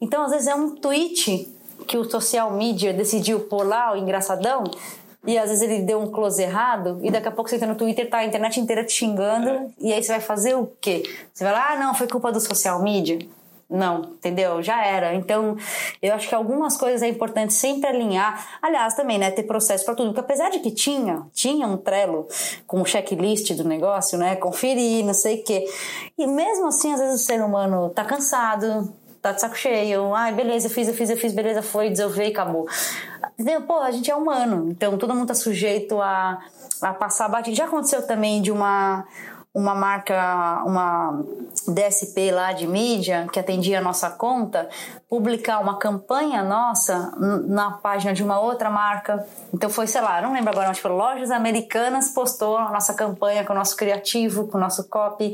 Então, 0.00 0.22
às 0.22 0.30
vezes 0.30 0.46
é 0.46 0.54
um 0.54 0.76
tweet 0.76 1.52
que 1.88 1.98
o 1.98 2.08
social 2.08 2.52
media 2.52 2.92
decidiu 2.92 3.40
pôr 3.40 3.66
lá, 3.66 3.92
o 3.92 3.96
engraçadão, 3.96 4.64
e 5.26 5.38
às 5.38 5.48
vezes 5.48 5.62
ele 5.62 5.82
deu 5.82 6.00
um 6.00 6.10
close 6.10 6.42
errado, 6.42 6.98
e 7.02 7.10
daqui 7.10 7.28
a 7.28 7.30
pouco 7.30 7.48
você 7.48 7.56
entra 7.56 7.68
no 7.68 7.74
Twitter, 7.74 8.08
tá 8.08 8.18
a 8.18 8.24
internet 8.24 8.60
inteira 8.60 8.84
te 8.84 8.92
xingando, 8.92 9.48
é. 9.48 9.66
e 9.80 9.92
aí 9.92 10.02
você 10.02 10.12
vai 10.12 10.20
fazer 10.20 10.54
o 10.54 10.70
quê? 10.80 11.02
Você 11.32 11.44
vai 11.44 11.52
lá, 11.52 11.72
ah, 11.72 11.76
não, 11.76 11.94
foi 11.94 12.06
culpa 12.06 12.30
do 12.30 12.40
social 12.40 12.82
media. 12.82 13.18
Não, 13.68 14.02
entendeu? 14.02 14.62
Já 14.62 14.84
era. 14.84 15.14
Então, 15.14 15.56
eu 16.02 16.14
acho 16.14 16.28
que 16.28 16.34
algumas 16.34 16.76
coisas 16.76 17.02
é 17.02 17.08
importante 17.08 17.54
sempre 17.54 17.88
alinhar. 17.88 18.58
Aliás, 18.60 18.94
também, 18.94 19.18
né, 19.18 19.30
ter 19.30 19.42
processo 19.44 19.84
para 19.84 19.94
tudo. 19.94 20.08
Porque 20.08 20.20
apesar 20.20 20.50
de 20.50 20.60
que 20.60 20.70
tinha, 20.70 21.22
tinha 21.32 21.66
um 21.66 21.76
Trello 21.76 22.28
com 22.66 22.82
o 22.82 22.84
checklist 22.84 23.52
do 23.54 23.64
negócio, 23.64 24.18
né, 24.18 24.36
conferir, 24.36 25.04
não 25.04 25.14
sei 25.14 25.40
o 25.40 25.44
quê. 25.44 25.64
E 26.16 26.26
mesmo 26.26 26.66
assim, 26.66 26.92
às 26.92 27.00
vezes 27.00 27.22
o 27.22 27.24
ser 27.24 27.42
humano 27.42 27.88
tá 27.90 28.04
cansado, 28.04 28.92
tá 29.20 29.32
de 29.32 29.40
saco 29.40 29.56
cheio. 29.56 30.14
Ai, 30.14 30.32
beleza, 30.32 30.66
eu 30.66 30.70
fiz, 30.70 30.86
eu 30.86 30.94
fiz, 30.94 31.08
eu 31.08 31.16
fiz, 31.16 31.32
beleza, 31.32 31.62
foi, 31.62 31.88
desolvei, 31.88 32.28
acabou. 32.28 32.66
Entendeu? 33.38 33.62
Pô, 33.62 33.78
a 33.80 33.90
gente 33.90 34.10
é 34.10 34.14
humano, 34.14 34.68
então 34.70 34.96
todo 34.96 35.14
mundo 35.14 35.28
tá 35.28 35.34
sujeito 35.34 36.00
a, 36.00 36.40
a 36.80 36.94
passar 36.94 37.28
batido. 37.28 37.56
Já 37.56 37.64
aconteceu 37.64 38.06
também 38.06 38.40
de 38.40 38.52
uma 38.52 39.04
uma 39.54 39.72
marca, 39.72 40.62
uma 40.66 41.24
DSP 41.68 42.32
lá 42.32 42.52
de 42.52 42.66
mídia 42.66 43.28
que 43.32 43.38
atendia 43.38 43.78
a 43.78 43.80
nossa 43.80 44.10
conta, 44.10 44.68
publicar 45.08 45.60
uma 45.60 45.78
campanha 45.78 46.42
nossa 46.42 47.12
na 47.46 47.70
página 47.70 48.12
de 48.12 48.22
uma 48.24 48.40
outra 48.40 48.68
marca. 48.68 49.24
Então 49.52 49.70
foi, 49.70 49.86
sei 49.86 50.00
lá, 50.00 50.20
não 50.20 50.32
lembro 50.32 50.50
agora, 50.50 50.66
mas 50.66 50.80
foi 50.80 50.90
Lojas 50.90 51.30
Americanas 51.30 52.10
postou 52.10 52.56
a 52.56 52.72
nossa 52.72 52.94
campanha 52.94 53.44
com 53.44 53.52
o 53.52 53.56
nosso 53.56 53.76
criativo, 53.76 54.48
com 54.48 54.58
o 54.58 54.60
nosso 54.60 54.88
copy. 54.88 55.32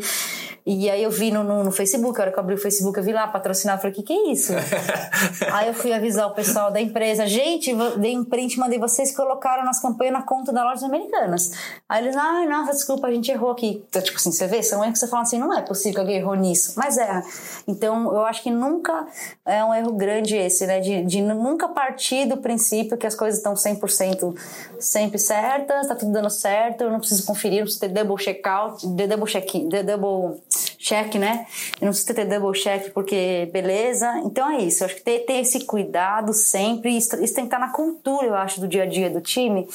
E 0.66 0.90
aí 0.90 1.02
eu 1.02 1.10
vi 1.10 1.30
no, 1.30 1.42
no, 1.42 1.64
no 1.64 1.72
Facebook, 1.72 2.18
a 2.20 2.24
hora 2.24 2.32
que 2.32 2.38
eu 2.38 2.42
abri 2.42 2.54
o 2.54 2.58
Facebook, 2.58 2.98
eu 2.98 3.02
vi 3.02 3.12
lá 3.12 3.26
patrocinado, 3.26 3.80
falei, 3.80 3.96
que 3.96 4.02
que 4.02 4.12
é 4.12 4.30
isso? 4.30 4.52
aí 5.52 5.68
eu 5.68 5.74
fui 5.74 5.92
avisar 5.92 6.28
o 6.28 6.34
pessoal 6.34 6.70
da 6.70 6.80
empresa, 6.80 7.26
gente, 7.26 7.74
dei 7.96 8.16
um 8.16 8.24
print, 8.24 8.58
mandei 8.58 8.78
vocês 8.78 9.16
colocaram 9.16 9.62
a 9.62 9.64
nossa 9.64 9.80
campanha 9.80 10.12
na 10.12 10.22
conta 10.22 10.52
da 10.52 10.62
Lojas 10.62 10.84
Americanas. 10.84 11.50
Aí 11.88 12.04
eles, 12.04 12.14
ai, 12.14 12.46
nossa, 12.46 12.72
desculpa, 12.72 13.06
a 13.06 13.10
gente 13.10 13.30
errou 13.30 13.50
aqui. 13.50 13.82
Tipo 14.10 14.20
assim, 14.20 14.32
você 14.32 14.46
vê, 14.46 14.62
são 14.62 14.82
erros 14.82 14.94
que 14.94 14.98
você 14.98 15.08
fala 15.08 15.22
assim, 15.22 15.38
não 15.38 15.56
é 15.56 15.62
possível 15.62 15.94
que 15.94 16.00
alguém 16.00 16.16
errou 16.16 16.34
nisso, 16.34 16.74
mas 16.76 16.98
é. 16.98 17.22
Então, 17.66 18.12
eu 18.12 18.24
acho 18.24 18.42
que 18.42 18.50
nunca 18.50 19.06
é 19.46 19.64
um 19.64 19.72
erro 19.72 19.92
grande 19.92 20.36
esse, 20.36 20.66
né, 20.66 20.80
de, 20.80 21.04
de 21.04 21.22
nunca 21.22 21.68
partir 21.68 22.26
do 22.26 22.38
princípio 22.38 22.96
que 22.96 23.06
as 23.06 23.14
coisas 23.14 23.38
estão 23.38 23.54
100% 23.54 24.34
sempre 24.78 25.18
certas, 25.18 25.86
tá 25.86 25.94
tudo 25.94 26.12
dando 26.12 26.30
certo, 26.30 26.82
eu 26.82 26.90
não 26.90 26.98
preciso 26.98 27.24
conferir, 27.24 27.58
não 27.58 27.64
preciso 27.64 27.80
ter 27.80 27.88
double 27.88 28.22
checkout, 28.22 28.86
double 28.86 29.26
check, 29.26 29.52
double 29.84 30.40
check, 30.78 31.14
né? 31.16 31.46
Eu 31.80 31.86
não 31.86 31.92
preciso 31.92 32.14
ter 32.14 32.24
double 32.24 32.60
check 32.60 32.92
porque 32.92 33.48
beleza. 33.52 34.20
Então 34.24 34.50
é 34.50 34.58
isso, 34.62 34.82
eu 34.82 34.86
acho 34.86 34.96
que 34.96 35.02
ter, 35.02 35.20
ter 35.20 35.40
esse 35.40 35.60
cuidado 35.64 36.32
sempre, 36.32 36.96
isso 36.96 37.10
tem 37.16 37.28
que 37.28 37.40
estar 37.42 37.58
na 37.58 37.70
cultura, 37.70 38.26
eu 38.26 38.34
acho, 38.34 38.60
do 38.60 38.68
dia 38.68 38.82
a 38.82 38.86
dia 38.86 39.10
do 39.10 39.20
time, 39.20 39.68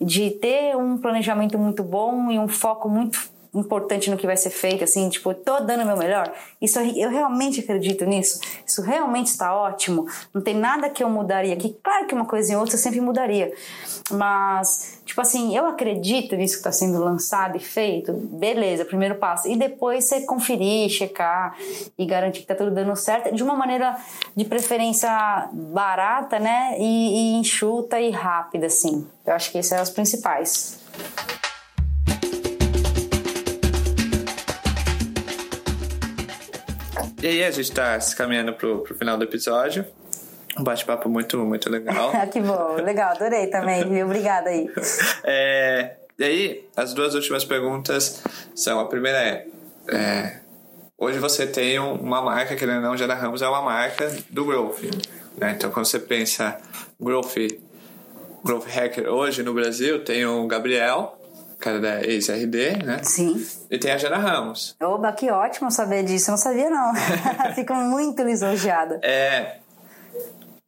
de 0.00 0.30
ter 0.32 0.76
um 0.76 0.98
planejamento 0.98 1.58
muito 1.58 1.82
bom 1.82 2.30
e 2.30 2.38
um 2.38 2.48
foco 2.48 2.88
muito 2.88 3.37
importante 3.54 4.10
no 4.10 4.16
que 4.16 4.26
vai 4.26 4.36
ser 4.36 4.50
feito, 4.50 4.84
assim, 4.84 5.08
tipo, 5.08 5.32
tô 5.34 5.60
dando 5.60 5.82
o 5.82 5.86
meu 5.86 5.96
melhor. 5.96 6.32
Isso 6.60 6.78
eu 6.78 7.10
realmente 7.10 7.60
acredito 7.60 8.04
nisso. 8.04 8.40
Isso 8.66 8.82
realmente 8.82 9.28
está 9.28 9.54
ótimo. 9.54 10.06
Não 10.32 10.40
tem 10.40 10.54
nada 10.54 10.90
que 10.90 11.02
eu 11.02 11.08
mudaria 11.08 11.54
aqui. 11.54 11.76
Claro 11.82 12.06
que 12.06 12.14
uma 12.14 12.24
coisa 12.24 12.52
em 12.52 12.56
outra 12.56 12.74
eu 12.74 12.78
sempre 12.78 13.00
mudaria. 13.00 13.52
Mas, 14.10 15.00
tipo 15.04 15.20
assim, 15.20 15.56
eu 15.56 15.66
acredito 15.66 16.36
nisso 16.36 16.54
que 16.54 16.60
está 16.60 16.72
sendo 16.72 16.98
lançado 17.02 17.56
e 17.56 17.60
feito. 17.60 18.12
Beleza, 18.12 18.84
primeiro 18.84 19.16
passo. 19.16 19.48
E 19.48 19.56
depois 19.56 20.04
você 20.04 20.22
conferir, 20.22 20.88
checar 20.90 21.56
e 21.98 22.04
garantir 22.04 22.40
que 22.40 22.46
tá 22.46 22.54
tudo 22.54 22.70
dando 22.70 22.94
certo 22.96 23.34
de 23.34 23.42
uma 23.42 23.54
maneira 23.54 23.96
de 24.34 24.44
preferência 24.44 25.48
barata, 25.52 26.38
né? 26.38 26.76
E, 26.78 27.34
e 27.34 27.34
enxuta 27.36 28.00
e 28.00 28.10
rápida, 28.10 28.66
assim. 28.66 29.06
Eu 29.26 29.34
acho 29.34 29.50
que 29.50 29.58
esses 29.58 29.70
são 29.70 29.82
os 29.82 29.90
principais. 29.90 30.78
E 37.20 37.26
aí, 37.26 37.44
a 37.44 37.50
gente 37.50 37.72
tá 37.72 37.98
se 37.98 38.14
caminhando 38.14 38.52
pro, 38.52 38.78
pro 38.82 38.94
final 38.94 39.18
do 39.18 39.24
episódio. 39.24 39.84
Um 40.58 40.62
bate-papo 40.62 41.08
muito, 41.08 41.38
muito 41.38 41.68
legal. 41.68 42.12
que 42.32 42.40
bom, 42.40 42.74
legal, 42.76 43.10
adorei 43.10 43.48
também, 43.48 43.88
viu? 43.88 44.06
Obrigada 44.06 44.50
aí. 44.50 44.68
É, 45.24 45.96
e 46.18 46.24
aí, 46.24 46.68
as 46.76 46.94
duas 46.94 47.14
últimas 47.14 47.44
perguntas 47.44 48.22
são: 48.54 48.78
a 48.78 48.86
primeira 48.86 49.18
é, 49.18 49.46
é 49.88 50.40
hoje 50.96 51.18
você 51.18 51.46
tem 51.46 51.78
uma 51.78 52.22
marca, 52.22 52.54
que 52.54 52.64
não, 52.64 52.96
Jana 52.96 53.14
Ramos 53.14 53.42
é 53.42 53.48
uma 53.48 53.62
marca 53.62 54.16
do 54.30 54.44
Growth. 54.44 54.82
Né? 55.36 55.54
Então, 55.56 55.70
quando 55.70 55.86
você 55.86 55.98
pensa 55.98 56.56
Growth, 57.00 57.34
Growth 58.44 58.66
Hacker 58.66 59.08
hoje 59.08 59.42
no 59.42 59.54
Brasil, 59.54 60.04
tem 60.04 60.24
o 60.24 60.46
Gabriel, 60.46 61.17
cara 61.58 61.80
da 61.80 62.02
ex-RD, 62.02 62.84
né? 62.84 63.00
Sim. 63.02 63.44
E 63.70 63.78
tem 63.78 63.90
a 63.90 63.98
Jana 63.98 64.16
Ramos. 64.16 64.76
Oba, 64.80 65.12
que 65.12 65.30
ótimo 65.30 65.70
saber 65.70 66.04
disso. 66.04 66.30
Eu 66.30 66.32
não 66.32 66.38
sabia, 66.38 66.70
não. 66.70 66.92
Fico 67.54 67.74
muito 67.74 68.22
lisonjeada. 68.22 69.00
É. 69.02 69.58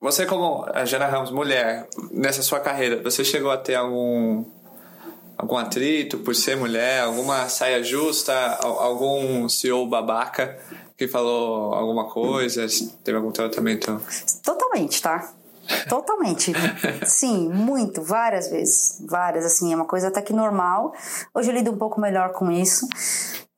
Você, 0.00 0.24
como 0.26 0.66
a 0.72 0.84
Jana 0.84 1.06
Ramos, 1.06 1.30
mulher, 1.30 1.86
nessa 2.10 2.42
sua 2.42 2.60
carreira, 2.60 3.02
você 3.02 3.24
chegou 3.24 3.50
a 3.50 3.56
ter 3.56 3.74
algum 3.74 4.44
algum 5.36 5.56
atrito 5.56 6.18
por 6.18 6.34
ser 6.34 6.54
mulher, 6.54 7.00
alguma 7.00 7.48
saia 7.48 7.82
justa, 7.82 8.34
algum 8.60 9.48
CEO 9.48 9.86
babaca 9.86 10.58
que 10.98 11.08
falou 11.08 11.72
alguma 11.72 12.10
coisa, 12.10 12.66
teve 13.02 13.16
algum 13.16 13.32
tratamento? 13.32 14.02
Totalmente, 14.44 15.00
tá? 15.00 15.32
Totalmente. 15.88 16.52
Sim, 17.04 17.48
muito, 17.48 18.02
várias 18.02 18.48
vezes. 18.48 19.02
Várias, 19.08 19.44
assim, 19.44 19.72
é 19.72 19.76
uma 19.76 19.84
coisa 19.84 20.08
até 20.08 20.22
que 20.22 20.32
normal. 20.32 20.92
Hoje 21.34 21.50
eu 21.50 21.54
lido 21.54 21.70
um 21.70 21.76
pouco 21.76 22.00
melhor 22.00 22.32
com 22.32 22.50
isso. 22.50 22.86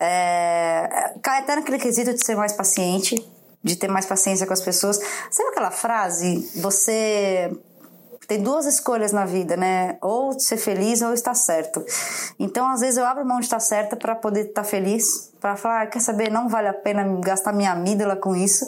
É, 0.00 1.12
até 1.24 1.56
naquele 1.56 1.78
quesito 1.78 2.12
de 2.12 2.24
ser 2.24 2.36
mais 2.36 2.52
paciente, 2.52 3.14
de 3.62 3.76
ter 3.76 3.88
mais 3.88 4.06
paciência 4.06 4.46
com 4.46 4.52
as 4.52 4.60
pessoas. 4.60 4.98
Sabe 5.30 5.50
aquela 5.50 5.70
frase? 5.70 6.50
Você 6.60 7.50
tem 8.32 8.42
duas 8.42 8.64
escolhas 8.64 9.12
na 9.12 9.26
vida, 9.26 9.58
né? 9.58 9.98
Ou 10.00 10.32
ser 10.40 10.56
feliz 10.56 11.02
ou 11.02 11.12
estar 11.12 11.34
certo. 11.34 11.84
Então, 12.38 12.66
às 12.66 12.80
vezes, 12.80 12.96
eu 12.96 13.04
abro 13.04 13.26
mão 13.26 13.38
de 13.38 13.44
estar 13.44 13.60
certa 13.60 13.94
para 13.94 14.14
poder 14.14 14.46
estar 14.46 14.64
feliz, 14.64 15.30
para 15.38 15.54
falar, 15.54 15.82
ah, 15.82 15.86
quer 15.86 16.00
saber, 16.00 16.30
não 16.30 16.48
vale 16.48 16.68
a 16.68 16.72
pena 16.72 17.04
gastar 17.20 17.52
minha 17.52 17.72
amígdala 17.72 18.16
com 18.16 18.34
isso, 18.34 18.66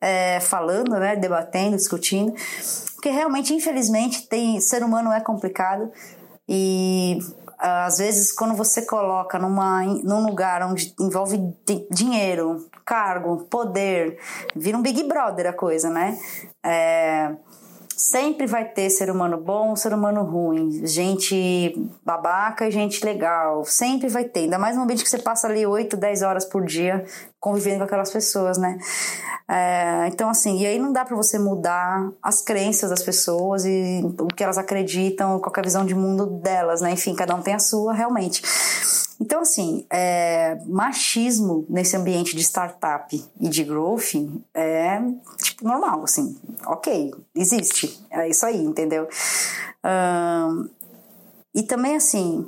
é, 0.00 0.40
falando, 0.40 0.98
né? 0.98 1.14
Debatendo, 1.14 1.76
discutindo. 1.76 2.34
Porque 2.94 3.08
realmente, 3.08 3.54
infelizmente, 3.54 4.26
tem 4.26 4.60
ser 4.60 4.82
humano 4.82 5.12
é 5.12 5.20
complicado 5.20 5.88
e 6.48 7.20
às 7.58 7.98
vezes 7.98 8.32
quando 8.32 8.54
você 8.54 8.82
coloca 8.82 9.38
numa, 9.38 9.82
num 9.82 10.26
lugar 10.26 10.62
onde 10.62 10.92
envolve 11.00 11.54
dinheiro, 11.90 12.68
cargo, 12.84 13.44
poder, 13.44 14.18
vira 14.54 14.76
um 14.76 14.82
Big 14.82 15.04
Brother 15.04 15.46
a 15.46 15.52
coisa, 15.52 15.88
né? 15.88 16.18
É, 16.64 17.36
sempre 17.96 18.46
vai 18.46 18.66
ter 18.66 18.90
ser 18.90 19.10
humano 19.10 19.38
bom, 19.38 19.74
ser 19.74 19.94
humano 19.94 20.22
ruim, 20.22 20.86
gente 20.86 21.74
babaca 22.04 22.68
e 22.68 22.70
gente 22.70 23.02
legal, 23.02 23.64
sempre 23.64 24.08
vai 24.08 24.24
ter, 24.24 24.40
ainda 24.40 24.58
mais 24.58 24.76
no 24.76 24.82
ambiente 24.82 25.02
que 25.02 25.08
você 25.08 25.18
passa 25.18 25.46
ali 25.48 25.66
8, 25.66 25.96
10 25.96 26.22
horas 26.22 26.44
por 26.44 26.64
dia 26.66 27.06
convivendo 27.40 27.78
com 27.78 27.84
aquelas 27.84 28.10
pessoas, 28.10 28.58
né? 28.58 28.78
É, 29.48 30.08
então, 30.08 30.28
assim, 30.28 30.58
e 30.58 30.66
aí 30.66 30.78
não 30.78 30.92
dá 30.92 31.04
para 31.04 31.16
você 31.16 31.38
mudar 31.38 32.10
as 32.20 32.42
crenças 32.42 32.90
das 32.90 33.02
pessoas 33.02 33.64
e 33.64 34.02
o 34.18 34.26
que 34.26 34.42
elas 34.42 34.58
acreditam, 34.58 35.38
qual 35.38 35.52
a 35.56 35.62
visão 35.62 35.86
de 35.86 35.94
mundo 35.94 36.26
delas, 36.26 36.80
né? 36.80 36.90
Enfim, 36.90 37.14
cada 37.14 37.34
um 37.34 37.40
tem 37.40 37.54
a 37.54 37.60
sua, 37.60 37.94
realmente. 37.94 38.42
Então, 39.20 39.40
assim, 39.40 39.86
é, 39.88 40.58
machismo 40.66 41.64
nesse 41.68 41.96
ambiente 41.96 42.36
de 42.36 42.42
startup 42.42 43.24
e 43.40 43.48
de 43.48 43.64
growth 43.64 44.14
é, 44.52 45.00
tipo, 45.42 45.64
normal, 45.64 46.04
assim. 46.04 46.36
Ok, 46.66 47.14
existe. 47.34 47.98
É 48.10 48.28
isso 48.28 48.44
aí, 48.44 48.62
entendeu? 48.62 49.08
Um, 49.84 50.68
e 51.54 51.62
também, 51.62 51.96
assim, 51.96 52.46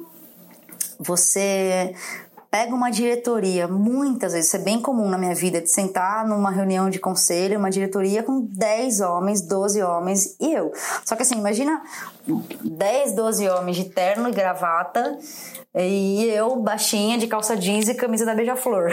você 0.99 1.95
pega 2.51 2.75
uma 2.75 2.91
diretoria, 2.91 3.69
muitas 3.69 4.33
vezes, 4.33 4.49
isso 4.49 4.57
é 4.57 4.61
bem 4.61 4.81
comum 4.81 5.09
na 5.09 5.19
minha 5.19 5.35
vida, 5.35 5.61
de 5.61 5.71
sentar 5.71 6.27
numa 6.27 6.51
reunião 6.51 6.89
de 6.89 6.99
conselho, 6.99 7.59
uma 7.59 7.71
diretoria 7.71 8.23
com 8.23 8.41
10 8.41 9.01
homens, 9.01 9.43
12 9.43 9.83
homens 9.83 10.37
e 10.41 10.53
eu. 10.55 10.73
Só 11.05 11.15
que 11.15 11.23
assim, 11.23 11.37
imagina 11.37 11.83
10, 12.65 13.15
12 13.15 13.49
homens 13.49 13.77
de 13.77 13.85
terno 13.85 14.29
e 14.29 14.33
gravata 14.33 15.19
e 15.75 16.25
eu, 16.25 16.57
baixinha, 16.57 17.19
de 17.19 17.27
calça 17.27 17.55
jeans 17.57 17.89
e 17.89 17.95
camisa 17.95 18.25
da 18.25 18.35
Beija-Flor. 18.35 18.91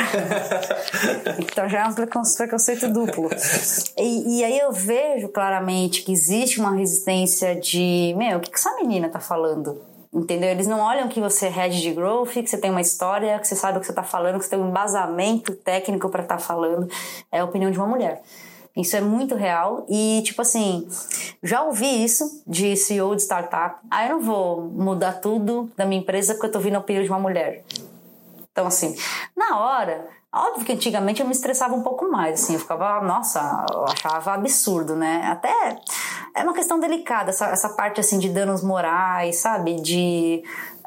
então 1.39 1.69
já 1.69 1.85
é 1.85 1.87
um 1.87 1.93
preconceito 1.93 2.89
duplo. 2.89 3.29
E, 3.97 4.39
e, 4.39 4.43
aí 4.43 4.59
eu 4.59 4.71
vejo 4.71 5.29
claramente 5.29 6.03
que 6.03 6.11
existe 6.11 6.59
uma 6.59 6.75
resistência 6.75 7.55
de, 7.55 8.13
meu, 8.17 8.37
o 8.37 8.41
que, 8.41 8.51
que 8.51 8.57
essa 8.57 8.75
menina 8.75 9.09
tá 9.09 9.19
falando? 9.19 9.94
Entendeu? 10.15 10.49
Eles 10.49 10.65
não 10.65 10.79
olham 10.79 11.09
que 11.09 11.19
você 11.19 11.47
é 11.47 11.49
head 11.49 11.81
de 11.81 11.91
growth, 11.91 12.31
que 12.31 12.47
você 12.47 12.57
tem 12.57 12.71
uma 12.71 12.79
história, 12.79 13.37
que 13.37 13.45
você 13.45 13.55
sabe 13.55 13.77
o 13.77 13.81
que 13.81 13.85
você 13.85 13.91
está 13.91 14.01
falando, 14.01 14.37
que 14.37 14.45
você 14.45 14.51
tem 14.51 14.59
um 14.59 14.69
embasamento 14.69 15.53
técnico 15.53 16.07
para 16.07 16.23
estar 16.23 16.37
tá 16.37 16.41
falando. 16.41 16.89
É 17.29 17.39
a 17.39 17.43
opinião 17.43 17.69
de 17.69 17.77
uma 17.77 17.85
mulher. 17.85 18.21
Isso 18.77 18.95
é 18.95 19.01
muito 19.01 19.35
real 19.35 19.85
e, 19.89 20.21
tipo 20.23 20.41
assim, 20.41 20.87
já 21.43 21.63
ouvi 21.63 22.01
isso 22.03 22.41
de 22.47 22.77
CEO 22.77 23.13
de 23.13 23.23
startup. 23.23 23.77
Ah, 23.91 24.05
eu 24.05 24.11
não 24.11 24.21
vou 24.21 24.61
mudar 24.61 25.19
tudo 25.19 25.69
da 25.75 25.85
minha 25.85 25.99
empresa 25.99 26.33
porque 26.33 26.47
eu 26.47 26.51
tô 26.51 26.59
vindo 26.59 26.75
a 26.75 26.79
opinião 26.79 27.03
de 27.03 27.09
uma 27.09 27.19
mulher. 27.19 27.65
Então, 28.53 28.67
assim, 28.67 28.95
na 29.35 29.59
hora, 29.59 30.07
óbvio 30.35 30.65
que 30.65 30.73
antigamente 30.73 31.21
eu 31.21 31.25
me 31.27 31.31
estressava 31.31 31.73
um 31.73 31.81
pouco 31.81 32.09
mais, 32.11 32.41
assim, 32.41 32.53
eu 32.53 32.59
ficava, 32.59 33.01
nossa, 33.01 33.65
eu 33.71 33.85
achava 33.85 34.33
absurdo, 34.33 34.95
né? 34.95 35.21
Até 35.25 35.77
é 36.35 36.43
uma 36.43 36.53
questão 36.53 36.79
delicada, 36.79 37.29
essa, 37.29 37.47
essa 37.47 37.69
parte, 37.69 37.99
assim, 37.99 38.19
de 38.19 38.29
danos 38.29 38.63
morais, 38.63 39.37
sabe? 39.37 39.75
De. 39.75 40.43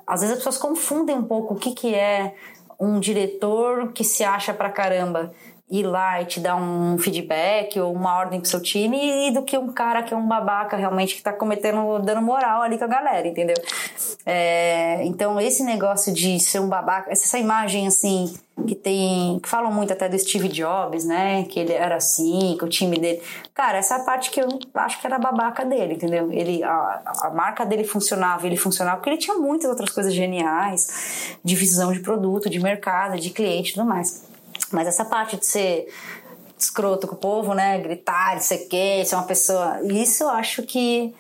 Às 0.07 0.21
vezes 0.21 0.37
as 0.37 0.39
pessoas 0.39 0.59
confundem 0.59 1.17
um 1.17 1.25
pouco 1.25 1.55
o 1.55 1.57
que, 1.59 1.73
que 1.73 1.95
é 1.95 2.35
um 2.79 3.01
diretor 3.01 3.93
que 3.93 4.05
se 4.05 4.23
acha 4.23 4.55
pra 4.55 4.71
caramba 4.71 5.33
ir 5.71 5.83
lá 5.83 6.23
e 6.23 6.25
te 6.25 6.41
dar 6.41 6.57
um 6.57 6.97
feedback 6.99 7.79
ou 7.79 7.93
uma 7.93 8.17
ordem 8.19 8.41
pro 8.41 8.49
seu 8.49 8.61
time 8.61 9.29
e 9.29 9.31
do 9.31 9.43
que 9.43 9.57
um 9.59 9.73
cara 9.73 10.03
que 10.03 10.15
é 10.15 10.17
um 10.17 10.27
babaca 10.27 10.77
realmente 10.77 11.15
que 11.15 11.23
tá 11.23 11.33
cometendo 11.33 11.99
dano 11.99 12.23
moral 12.23 12.63
ali 12.63 12.79
com 12.79 12.85
a 12.85 12.89
galera, 12.89 13.29
entendeu? 13.29 13.57
É, 14.25 15.05
então 15.05 15.39
esse 15.41 15.63
negócio 15.63 16.13
de 16.13 16.41
ser 16.41 16.61
um 16.61 16.69
babaca, 16.69 17.11
essa 17.11 17.39
imagem 17.39 17.87
assim 17.87 18.33
que 18.67 18.75
tem, 18.75 19.39
que 19.41 19.49
falam 19.49 19.73
muito 19.73 19.93
até 19.93 20.09
do 20.09 20.19
Steve 20.19 20.49
Jobs, 20.49 21.05
né? 21.05 21.45
Que 21.45 21.61
ele 21.61 21.73
era 21.73 21.97
assim, 21.97 22.57
que 22.59 22.65
o 22.65 22.69
time 22.69 22.99
dele. 22.99 23.23
Cara, 23.55 23.79
essa 23.79 23.95
é 23.95 24.01
a 24.01 24.05
parte 24.05 24.31
que 24.31 24.41
eu 24.41 24.49
acho 24.75 25.01
que 25.01 25.07
era 25.07 25.19
babaca 25.19 25.65
dele, 25.65 25.95
entendeu? 25.95 26.33
Ele, 26.33 26.63
a, 26.65 27.03
a 27.23 27.31
marca 27.31 27.65
dele 27.65 27.85
funcionava, 27.85 28.47
ele 28.47 28.57
funcionava 28.57 28.97
porque 28.97 29.11
ele 29.11 29.19
tinha 29.19 29.37
muitas 29.37 29.71
outras 29.71 29.91
coisas 29.91 30.13
geniais 30.13 31.37
de 31.45 31.55
visão 31.55 31.93
de 31.93 32.01
produto, 32.01 32.51
de 32.51 32.59
mercado, 32.59 33.19
de 33.19 33.31
cliente 33.31 33.75
tudo 33.75 33.87
mais. 33.87 34.27
Mas 34.73 34.89
essa 34.89 35.05
parte 35.05 35.37
de 35.37 35.47
ser 35.47 35.89
escroto 36.59 37.07
com 37.07 37.15
o 37.15 37.19
povo, 37.19 37.55
né? 37.55 37.79
Gritar, 37.79 38.35
não 38.35 38.43
sei 38.43 38.65
o 38.65 38.69
quê, 38.69 39.03
ser 39.05 39.15
uma 39.15 39.25
pessoa. 39.25 39.81
Isso 39.85 40.25
eu 40.25 40.31
acho 40.31 40.63
que, 40.63 41.15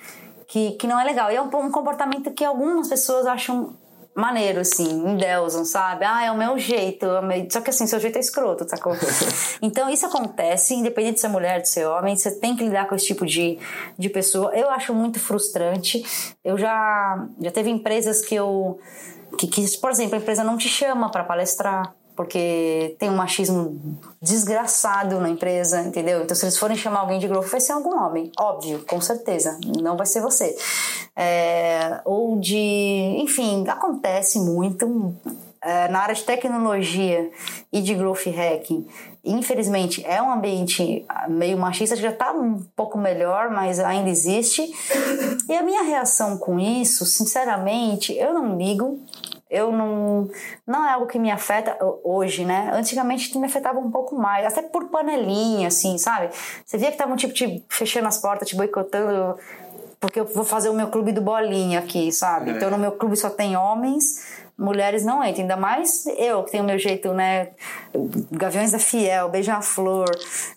que, 0.46 0.72
que 0.72 0.86
não 0.86 0.98
é 1.00 1.04
legal. 1.04 1.30
E 1.30 1.36
é 1.36 1.42
um, 1.42 1.46
um 1.46 1.70
comportamento 1.70 2.32
que 2.32 2.44
algumas 2.44 2.88
pessoas 2.88 3.26
acham 3.26 3.76
maneiro, 4.18 4.58
assim, 4.58 4.84
endeusam, 4.84 5.64
sabe? 5.64 6.04
Ah, 6.04 6.24
é 6.24 6.30
o 6.32 6.36
meu 6.36 6.58
jeito. 6.58 7.06
É 7.06 7.20
o 7.20 7.22
meu... 7.22 7.46
Só 7.48 7.60
que 7.60 7.70
assim, 7.70 7.86
seu 7.86 8.00
jeito 8.00 8.16
é 8.16 8.20
escroto, 8.20 8.68
sacou? 8.68 8.92
então 9.62 9.88
isso 9.88 10.04
acontece, 10.06 10.74
independente 10.74 11.14
de 11.14 11.20
ser 11.20 11.28
mulher, 11.28 11.62
de 11.62 11.68
ser 11.68 11.86
homem, 11.86 12.16
você 12.16 12.32
tem 12.32 12.56
que 12.56 12.64
lidar 12.64 12.88
com 12.88 12.96
esse 12.96 13.06
tipo 13.06 13.24
de, 13.24 13.58
de 13.96 14.08
pessoa. 14.08 14.50
Eu 14.56 14.70
acho 14.70 14.92
muito 14.92 15.20
frustrante. 15.20 16.04
Eu 16.44 16.58
já, 16.58 17.28
já 17.40 17.50
teve 17.52 17.70
empresas 17.70 18.20
que 18.20 18.34
eu. 18.34 18.80
Que, 19.38 19.46
que, 19.46 19.78
por 19.78 19.90
exemplo, 19.90 20.16
a 20.16 20.18
empresa 20.18 20.42
não 20.42 20.56
te 20.56 20.68
chama 20.68 21.10
para 21.10 21.22
palestrar 21.22 21.94
porque 22.18 22.96
tem 22.98 23.08
um 23.08 23.14
machismo 23.14 23.80
desgraçado 24.20 25.20
na 25.20 25.28
empresa, 25.28 25.82
entendeu? 25.82 26.24
Então, 26.24 26.34
se 26.34 26.44
eles 26.44 26.58
forem 26.58 26.76
chamar 26.76 26.98
alguém 26.98 27.20
de 27.20 27.28
growth, 27.28 27.46
vai 27.46 27.60
ser 27.60 27.70
algum 27.70 27.96
homem, 27.96 28.32
óbvio, 28.36 28.84
com 28.88 29.00
certeza, 29.00 29.56
não 29.80 29.96
vai 29.96 30.04
ser 30.04 30.20
você. 30.20 30.52
É, 31.14 32.00
ou 32.04 32.40
de. 32.40 32.56
Enfim, 33.20 33.64
acontece 33.68 34.40
muito. 34.40 35.14
É, 35.60 35.88
na 35.88 36.00
área 36.00 36.14
de 36.14 36.22
tecnologia 36.22 37.30
e 37.72 37.80
de 37.82 37.92
growth 37.92 38.26
hacking, 38.26 38.86
infelizmente 39.24 40.04
é 40.06 40.22
um 40.22 40.32
ambiente 40.32 41.04
meio 41.28 41.58
machista 41.58 41.96
já 41.96 42.10
está 42.10 42.32
um 42.32 42.62
pouco 42.76 42.96
melhor, 42.96 43.50
mas 43.50 43.80
ainda 43.80 44.08
existe. 44.08 44.62
E 45.48 45.54
a 45.54 45.62
minha 45.62 45.82
reação 45.82 46.38
com 46.38 46.60
isso, 46.60 47.04
sinceramente, 47.04 48.16
eu 48.16 48.32
não 48.32 48.56
ligo 48.56 49.00
eu 49.50 49.72
não 49.72 50.28
não 50.66 50.86
é 50.86 50.92
algo 50.92 51.06
que 51.06 51.18
me 51.18 51.30
afeta 51.30 51.76
hoje, 52.04 52.44
né? 52.44 52.70
Antigamente 52.72 53.36
me 53.38 53.46
afetava 53.46 53.78
um 53.78 53.90
pouco 53.90 54.16
mais, 54.16 54.46
até 54.46 54.62
por 54.62 54.88
panelinha, 54.88 55.68
assim, 55.68 55.96
sabe? 55.98 56.30
Você 56.64 56.76
via 56.76 56.90
que 56.90 56.98
tava 56.98 57.12
um 57.12 57.16
tipo 57.16 57.32
te 57.32 57.64
fechando 57.68 58.08
as 58.08 58.18
portas, 58.18 58.48
te 58.48 58.56
boicotando, 58.56 59.38
porque 60.00 60.20
eu 60.20 60.24
vou 60.24 60.44
fazer 60.44 60.68
o 60.68 60.74
meu 60.74 60.88
clube 60.88 61.12
do 61.12 61.20
bolinha 61.20 61.78
aqui, 61.78 62.12
sabe? 62.12 62.50
É. 62.50 62.54
Então 62.54 62.70
no 62.70 62.78
meu 62.78 62.92
clube 62.92 63.16
só 63.16 63.30
tem 63.30 63.56
homens 63.56 64.47
mulheres 64.58 65.04
não 65.04 65.22
entram, 65.22 65.42
ainda 65.42 65.56
mais 65.56 66.04
eu 66.18 66.42
que 66.42 66.50
tenho 66.50 66.64
meu 66.64 66.78
jeito, 66.78 67.12
né? 67.14 67.50
Gaviões 68.32 68.72
da 68.72 68.78
Fiel, 68.78 69.28
Beija-Flor, 69.28 70.10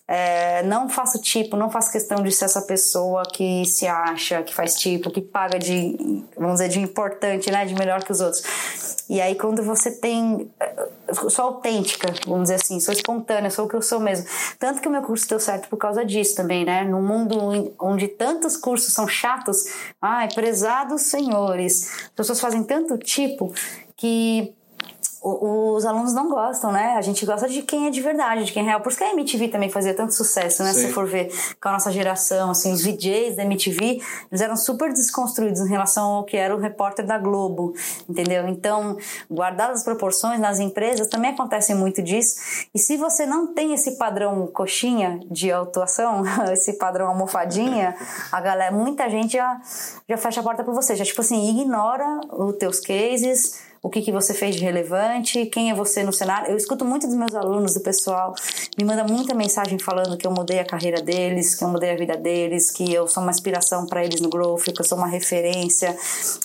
é, 0.08 0.62
não 0.64 0.88
faço 0.88 1.22
tipo, 1.22 1.56
não 1.56 1.70
faço 1.70 1.92
questão 1.92 2.20
de 2.20 2.32
ser 2.32 2.46
essa 2.46 2.62
pessoa 2.62 3.22
que 3.22 3.64
se 3.64 3.86
acha, 3.86 4.42
que 4.42 4.52
faz 4.52 4.74
tipo, 4.74 5.08
que 5.10 5.20
paga 5.20 5.56
de, 5.56 6.24
vamos 6.36 6.54
dizer, 6.54 6.68
de 6.68 6.80
importante, 6.80 7.48
né? 7.50 7.64
De 7.64 7.74
melhor 7.74 8.02
que 8.02 8.10
os 8.10 8.20
outros. 8.20 8.42
E 9.08 9.20
aí 9.20 9.36
quando 9.36 9.62
você 9.62 9.92
tem. 9.92 10.50
Sou 11.28 11.44
autêntica, 11.44 12.12
vamos 12.26 12.44
dizer 12.44 12.54
assim, 12.54 12.80
sou 12.80 12.94
espontânea, 12.94 13.50
sou 13.50 13.66
o 13.66 13.68
que 13.68 13.74
eu 13.74 13.82
sou 13.82 14.00
mesmo. 14.00 14.26
Tanto 14.58 14.80
que 14.80 14.88
o 14.88 14.90
meu 14.90 15.02
curso 15.02 15.28
deu 15.28 15.38
certo 15.38 15.68
por 15.68 15.76
causa 15.76 16.04
disso 16.04 16.34
também, 16.34 16.64
né? 16.64 16.84
No 16.84 17.02
mundo 17.02 17.74
onde 17.78 18.08
tantos 18.08 18.56
cursos 18.56 18.94
são 18.94 19.06
chatos, 19.06 19.64
ai, 20.00 20.28
prezados 20.34 21.02
senhores, 21.02 22.04
as 22.04 22.10
pessoas 22.16 22.40
fazem 22.40 22.64
tanto 22.64 22.96
tipo 22.96 23.52
que 24.02 24.52
os 25.24 25.86
alunos 25.86 26.12
não 26.12 26.28
gostam, 26.28 26.72
né? 26.72 26.96
A 26.96 27.00
gente 27.00 27.24
gosta 27.24 27.48
de 27.48 27.62
quem 27.62 27.86
é 27.86 27.90
de 27.90 28.00
verdade, 28.00 28.44
de 28.44 28.52
quem 28.52 28.64
é 28.64 28.66
real. 28.66 28.80
Por 28.80 28.88
isso 28.88 28.98
que 28.98 29.04
a 29.04 29.12
MTV 29.12 29.48
também 29.48 29.70
fazia 29.70 29.94
tanto 29.94 30.12
sucesso, 30.12 30.64
né? 30.64 30.72
Sim. 30.72 30.88
Se 30.88 30.92
for 30.92 31.06
ver 31.06 31.32
com 31.60 31.68
a 31.68 31.72
nossa 31.72 31.92
geração, 31.92 32.50
assim, 32.50 32.72
os 32.72 32.82
VJs 32.82 33.36
da 33.36 33.44
MTV, 33.44 34.02
eles 34.32 34.40
eram 34.40 34.56
super 34.56 34.92
desconstruídos 34.92 35.60
em 35.60 35.68
relação 35.68 36.10
ao 36.10 36.24
que 36.24 36.36
era 36.36 36.54
o 36.54 36.58
repórter 36.58 37.06
da 37.06 37.18
Globo, 37.18 37.72
entendeu? 38.08 38.48
Então, 38.48 38.96
guardadas 39.30 39.78
as 39.78 39.84
proporções 39.84 40.40
nas 40.40 40.58
empresas, 40.58 41.06
também 41.06 41.30
acontece 41.30 41.72
muito 41.72 42.02
disso. 42.02 42.66
E 42.74 42.78
se 42.80 42.96
você 42.96 43.24
não 43.24 43.54
tem 43.54 43.72
esse 43.74 43.92
padrão 43.92 44.48
coxinha 44.48 45.20
de 45.30 45.52
atuação, 45.52 46.24
esse 46.52 46.72
padrão 46.72 47.06
almofadinha, 47.06 47.94
a 48.32 48.40
galera, 48.40 48.74
muita 48.74 49.08
gente 49.08 49.34
já, 49.34 49.60
já 50.08 50.16
fecha 50.16 50.40
a 50.40 50.42
porta 50.42 50.64
para 50.64 50.72
você, 50.72 50.96
já 50.96 51.04
tipo 51.04 51.20
assim, 51.20 51.48
ignora 51.48 52.20
os 52.32 52.56
teus 52.56 52.80
cases, 52.80 53.70
o 53.82 53.90
que, 53.90 54.00
que 54.00 54.12
você 54.12 54.32
fez 54.32 54.54
de 54.54 54.62
relevante, 54.62 55.44
quem 55.46 55.70
é 55.70 55.74
você 55.74 56.04
no 56.04 56.12
cenário. 56.12 56.52
Eu 56.52 56.56
escuto 56.56 56.84
muito 56.84 57.04
dos 57.04 57.16
meus 57.16 57.34
alunos, 57.34 57.74
do 57.74 57.80
pessoal, 57.80 58.32
me 58.78 58.84
manda 58.84 59.02
muita 59.02 59.34
mensagem 59.34 59.76
falando 59.76 60.16
que 60.16 60.24
eu 60.24 60.30
mudei 60.30 60.60
a 60.60 60.64
carreira 60.64 61.02
deles, 61.02 61.56
que 61.56 61.64
eu 61.64 61.68
mudei 61.68 61.90
a 61.90 61.96
vida 61.96 62.16
deles, 62.16 62.70
que 62.70 62.94
eu 62.94 63.08
sou 63.08 63.20
uma 63.22 63.32
inspiração 63.32 63.84
para 63.86 64.04
eles 64.04 64.20
no 64.20 64.28
Growth, 64.28 64.66
que 64.72 64.80
eu 64.80 64.84
sou 64.84 64.96
uma 64.96 65.08
referência, 65.08 65.96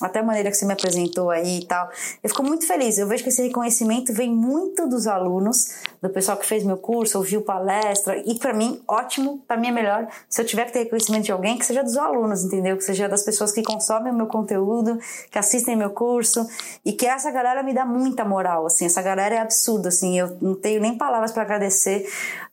até 0.01 0.19
a 0.19 0.23
maneira 0.23 0.49
que 0.49 0.57
você 0.57 0.65
me 0.65 0.73
apresentou 0.73 1.29
aí 1.29 1.59
e 1.59 1.65
tal. 1.65 1.87
Eu 2.23 2.29
fico 2.29 2.41
muito 2.41 2.65
feliz, 2.65 2.97
eu 2.97 3.07
vejo 3.07 3.21
que 3.21 3.29
esse 3.29 3.43
reconhecimento 3.43 4.11
vem 4.13 4.33
muito 4.33 4.87
dos 4.87 5.05
alunos, 5.05 5.75
do 6.01 6.09
pessoal 6.09 6.37
que 6.37 6.45
fez 6.45 6.63
meu 6.63 6.77
curso, 6.77 7.19
ouviu 7.19 7.43
palestra, 7.43 8.17
e 8.25 8.33
para 8.39 8.51
mim, 8.51 8.81
ótimo, 8.87 9.43
para 9.47 9.57
mim 9.57 9.67
é 9.67 9.71
melhor 9.71 10.07
se 10.27 10.41
eu 10.41 10.45
tiver 10.45 10.65
que 10.65 10.73
ter 10.73 10.79
reconhecimento 10.79 11.25
de 11.25 11.31
alguém, 11.31 11.55
que 11.55 11.65
seja 11.65 11.83
dos 11.83 11.97
alunos, 11.97 12.43
entendeu? 12.43 12.77
Que 12.77 12.83
seja 12.83 13.07
das 13.07 13.23
pessoas 13.23 13.51
que 13.51 13.61
consomem 13.61 14.11
o 14.11 14.15
meu 14.15 14.27
conteúdo, 14.27 14.97
que 15.29 15.37
assistem 15.37 15.75
meu 15.75 15.91
curso, 15.91 16.47
e 16.83 16.93
que 16.93 17.05
essa 17.05 17.26
essa 17.27 17.31
galera 17.31 17.61
me 17.61 17.73
dá 17.73 17.85
muita 17.85 18.23
moral, 18.23 18.65
assim, 18.65 18.85
essa 18.85 19.01
galera 19.01 19.35
é 19.35 19.39
absurda, 19.39 19.89
assim, 19.89 20.17
eu 20.17 20.37
não 20.41 20.55
tenho 20.55 20.79
nem 20.79 20.97
palavras 20.97 21.33
para 21.33 21.43
agradecer 21.43 22.07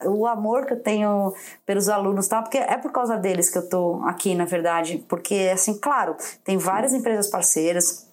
o 0.05 0.27
amor 0.27 0.67
que 0.67 0.73
eu 0.73 0.81
tenho 0.81 1.33
pelos 1.65 1.89
alunos, 1.89 2.27
tá? 2.27 2.43
Porque 2.43 2.59
é 2.59 2.77
por 2.77 2.91
causa 2.91 3.17
deles 3.17 3.49
que 3.49 3.57
eu 3.57 3.69
tô 3.69 4.01
aqui, 4.05 4.35
na 4.35 4.45
verdade, 4.45 5.05
porque, 5.09 5.51
assim, 5.53 5.79
claro, 5.79 6.17
tem 6.43 6.59
várias 6.59 6.93
empresas 6.93 7.29
parceiras, 7.29 8.04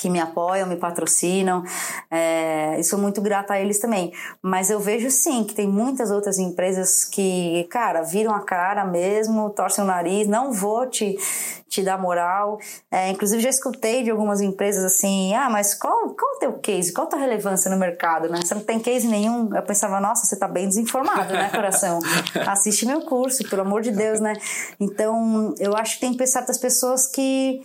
que 0.00 0.08
me 0.08 0.18
apoiam, 0.18 0.66
me 0.66 0.76
patrocinam, 0.76 1.62
é, 2.10 2.80
e 2.80 2.82
sou 2.82 2.98
muito 2.98 3.20
grata 3.20 3.52
a 3.52 3.60
eles 3.60 3.78
também. 3.78 4.12
Mas 4.40 4.70
eu 4.70 4.80
vejo 4.80 5.10
sim 5.10 5.44
que 5.44 5.54
tem 5.54 5.68
muitas 5.68 6.10
outras 6.10 6.38
empresas 6.38 7.04
que, 7.04 7.68
cara, 7.70 8.00
viram 8.00 8.34
a 8.34 8.40
cara 8.40 8.82
mesmo, 8.82 9.50
torcem 9.50 9.84
o 9.84 9.86
nariz, 9.86 10.26
não 10.26 10.52
vou 10.52 10.88
te, 10.88 11.18
te 11.68 11.82
dar 11.82 11.98
moral. 11.98 12.58
É, 12.90 13.10
inclusive 13.10 13.42
já 13.42 13.50
escutei 13.50 14.02
de 14.02 14.10
algumas 14.10 14.40
empresas 14.40 14.82
assim, 14.84 15.34
ah, 15.34 15.50
mas 15.50 15.74
qual, 15.74 16.14
qual 16.14 16.36
o 16.36 16.38
teu 16.38 16.52
case? 16.54 16.94
Qual 16.94 17.06
a 17.06 17.10
tua 17.10 17.18
relevância 17.18 17.70
no 17.70 17.76
mercado, 17.76 18.26
né? 18.30 18.40
Você 18.42 18.54
não 18.54 18.62
tem 18.62 18.80
case 18.80 19.06
nenhum. 19.06 19.54
Eu 19.54 19.62
pensava, 19.62 20.00
nossa, 20.00 20.24
você 20.24 20.34
tá 20.34 20.48
bem 20.48 20.66
desinformado, 20.66 21.34
né, 21.34 21.50
coração? 21.50 21.98
Assiste 22.46 22.86
meu 22.86 23.02
curso, 23.02 23.46
pelo 23.50 23.60
amor 23.60 23.82
de 23.82 23.90
Deus, 23.90 24.18
né? 24.18 24.32
Então, 24.80 25.54
eu 25.58 25.76
acho 25.76 26.00
que 26.00 26.08
tem 26.08 26.26
certas 26.26 26.56
pessoas 26.56 27.06
que 27.06 27.60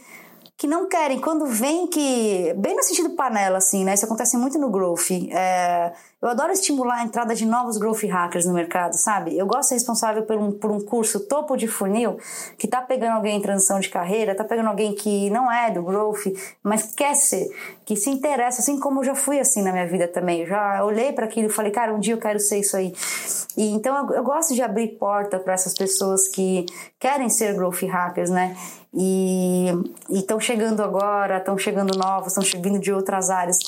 que 0.58 0.68
não 0.68 0.88
querem, 0.88 1.20
quando 1.20 1.46
vem 1.46 1.88
que. 1.88 2.54
Bem 2.58 2.76
no 2.76 2.84
sentido 2.84 3.12
panela, 3.12 3.58
assim, 3.58 3.84
né? 3.84 3.94
Isso 3.94 4.06
acontece 4.06 4.38
muito 4.38 4.58
no 4.58 4.70
growth. 4.70 5.12
É, 5.32 5.94
eu 6.26 6.32
adoro 6.32 6.52
estimular 6.52 7.02
a 7.02 7.04
entrada 7.04 7.36
de 7.36 7.46
novos 7.46 7.78
growth 7.78 8.02
hackers 8.02 8.48
no 8.48 8.54
mercado, 8.54 8.94
sabe? 8.94 9.38
Eu 9.38 9.46
gosto 9.46 9.70
ser 9.70 9.76
responsável 9.76 10.24
por 10.24 10.36
um, 10.36 10.52
por 10.52 10.72
um 10.72 10.80
curso 10.82 11.20
topo 11.20 11.56
de 11.56 11.68
funil 11.68 12.18
que 12.58 12.68
tá 12.68 12.82
pegando 12.82 13.18
alguém 13.18 13.38
em 13.38 13.42
transição 13.42 13.80
de 13.80 13.90
carreira, 13.90 14.34
tá 14.34 14.44
pegando 14.44 14.70
alguém 14.70 14.96
que 14.96 15.30
não 15.30 15.52
é 15.52 15.70
do 15.70 15.84
growth, 15.84 16.26
mas 16.64 16.96
quer 16.96 17.14
ser, 17.14 17.48
que 17.86 17.96
se 17.96 18.10
interessa, 18.10 18.62
assim 18.62 18.80
como 18.80 19.02
eu 19.02 19.04
já 19.04 19.14
fui 19.14 19.40
assim 19.40 19.62
na 19.62 19.72
minha 19.72 19.86
vida 19.86 20.08
também. 20.08 20.42
Eu 20.42 20.48
já 20.48 20.84
olhei 20.84 21.14
para 21.14 21.26
aquilo 21.26 21.48
e 21.48 21.52
falei, 21.52 21.72
cara, 21.72 21.94
um 21.94 22.00
dia 22.00 22.16
eu 22.16 22.20
quero 22.20 22.40
ser 22.40 22.58
isso 22.58 22.76
aí. 22.76 22.92
E 23.56 23.70
então 23.70 23.96
eu, 23.96 24.16
eu 24.16 24.24
gosto 24.24 24.56
de 24.56 24.64
abrir 24.64 24.98
porta 24.98 25.38
para 25.38 25.54
essas 25.54 25.76
pessoas 25.76 26.28
que 26.28 26.66
querem 27.00 27.30
ser 27.30 27.54
growth 27.54 27.84
hackers, 27.84 28.32
né? 28.32 28.58
E 28.92 29.68
estão 30.10 30.40
chegando 30.40 30.82
agora, 30.82 31.38
estão 31.38 31.56
chegando 31.56 31.96
novos, 31.96 32.36
estão 32.36 32.62
vindo 32.62 32.80
de 32.80 32.92
outras 32.92 33.30
áreas. 33.30 33.60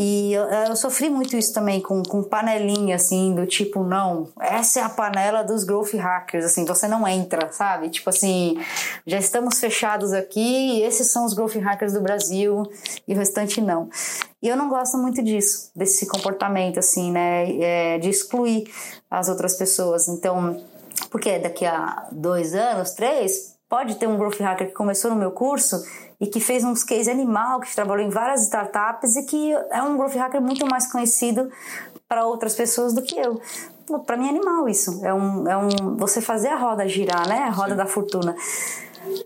E 0.00 0.32
eu, 0.32 0.44
eu, 0.44 0.76
sofri 0.76 1.10
muito 1.10 1.36
isso 1.36 1.52
também 1.52 1.80
com, 1.80 2.04
com 2.04 2.22
panelinha, 2.22 2.94
assim, 2.94 3.34
do 3.34 3.44
tipo, 3.44 3.82
não, 3.82 4.28
essa 4.40 4.78
é 4.78 4.82
a 4.84 4.88
panela 4.88 5.42
dos 5.42 5.64
growth 5.64 5.92
hackers, 5.94 6.44
assim, 6.44 6.64
você 6.64 6.86
não 6.86 7.06
entra, 7.08 7.50
sabe? 7.50 7.90
Tipo 7.90 8.10
assim, 8.10 8.56
já 9.04 9.18
estamos 9.18 9.58
fechados 9.58 10.12
aqui, 10.12 10.80
esses 10.82 11.10
são 11.10 11.24
os 11.24 11.34
growth 11.34 11.56
hackers 11.56 11.94
do 11.94 12.00
Brasil 12.00 12.62
e 13.08 13.12
o 13.12 13.16
restante 13.16 13.60
não. 13.60 13.90
E 14.40 14.46
eu 14.46 14.56
não 14.56 14.68
gosto 14.68 14.96
muito 14.96 15.20
disso, 15.20 15.72
desse 15.74 16.06
comportamento, 16.06 16.78
assim, 16.78 17.10
né? 17.10 17.60
É, 17.60 17.98
de 17.98 18.08
excluir 18.08 18.72
as 19.10 19.28
outras 19.28 19.56
pessoas. 19.56 20.06
Então, 20.06 20.62
porque 21.10 21.40
daqui 21.40 21.66
a 21.66 22.06
dois 22.12 22.54
anos, 22.54 22.92
três, 22.92 23.56
pode 23.68 23.96
ter 23.96 24.06
um 24.06 24.16
growth 24.16 24.38
hacker 24.38 24.68
que 24.68 24.74
começou 24.74 25.10
no 25.10 25.16
meu 25.16 25.32
curso 25.32 25.82
e 26.20 26.26
que 26.26 26.40
fez 26.40 26.64
uns 26.64 26.82
case 26.82 27.10
animal, 27.10 27.60
que 27.60 27.74
trabalhou 27.74 28.04
em 28.04 28.10
várias 28.10 28.42
startups 28.42 29.16
e 29.16 29.24
que 29.24 29.52
é 29.70 29.82
um 29.82 29.96
growth 29.96 30.14
hacker 30.14 30.40
muito 30.40 30.66
mais 30.66 30.90
conhecido 30.90 31.50
para 32.08 32.24
outras 32.24 32.54
pessoas 32.54 32.92
do 32.92 33.02
que 33.02 33.18
eu. 33.18 33.40
Para 34.04 34.16
mim 34.16 34.26
é 34.26 34.30
animal 34.30 34.68
isso. 34.68 35.04
É 35.04 35.14
um, 35.14 35.48
é 35.48 35.56
um 35.56 35.96
você 35.96 36.20
fazer 36.20 36.48
a 36.48 36.56
roda 36.56 36.86
girar, 36.88 37.26
né? 37.28 37.44
A 37.44 37.50
roda 37.50 37.70
Sim. 37.70 37.76
da 37.76 37.86
fortuna. 37.86 38.36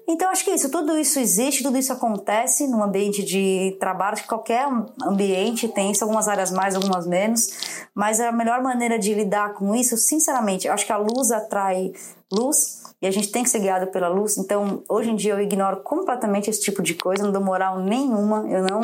Então, 0.07 0.31
acho 0.31 0.45
que 0.45 0.51
é 0.51 0.55
isso, 0.55 0.71
tudo 0.71 0.99
isso 0.99 1.19
existe, 1.19 1.63
tudo 1.63 1.79
isso 1.79 1.93
acontece 1.93 2.67
no 2.67 2.83
ambiente 2.83 3.23
de 3.23 3.77
trabalho, 3.81 4.17
que 4.17 4.27
qualquer 4.27 4.67
ambiente 5.05 5.69
tem 5.69 5.91
isso, 5.91 6.05
algumas 6.05 6.29
áreas 6.29 6.51
mais, 6.51 6.75
algumas 6.75 7.07
menos, 7.07 7.87
mas 7.95 8.21
a 8.21 8.33
melhor 8.33 8.63
maneira 8.63 8.99
de 8.99 9.15
lidar 9.15 9.55
com 9.55 9.75
isso, 9.75 9.97
sinceramente, 9.97 10.69
acho 10.69 10.87
que 10.87 10.93
a 10.93 10.97
luz 10.97 11.31
atrai 11.31 11.93
luz, 12.33 12.83
e 13.03 13.07
a 13.07 13.11
gente 13.11 13.33
tem 13.33 13.43
que 13.43 13.51
ser 13.51 13.59
guiado 13.59 13.89
pela 13.89 14.09
luz. 14.09 14.39
Então, 14.39 14.85
hoje 14.89 15.11
em 15.11 15.17
dia 15.17 15.33
eu 15.33 15.41
ignoro 15.41 15.79
completamente 15.83 16.49
esse 16.49 16.61
tipo 16.61 16.81
de 16.81 16.95
coisa, 16.95 17.25
não 17.25 17.33
dou 17.33 17.43
moral 17.43 17.81
nenhuma, 17.81 18.47
eu 18.49 18.63
não 18.63 18.81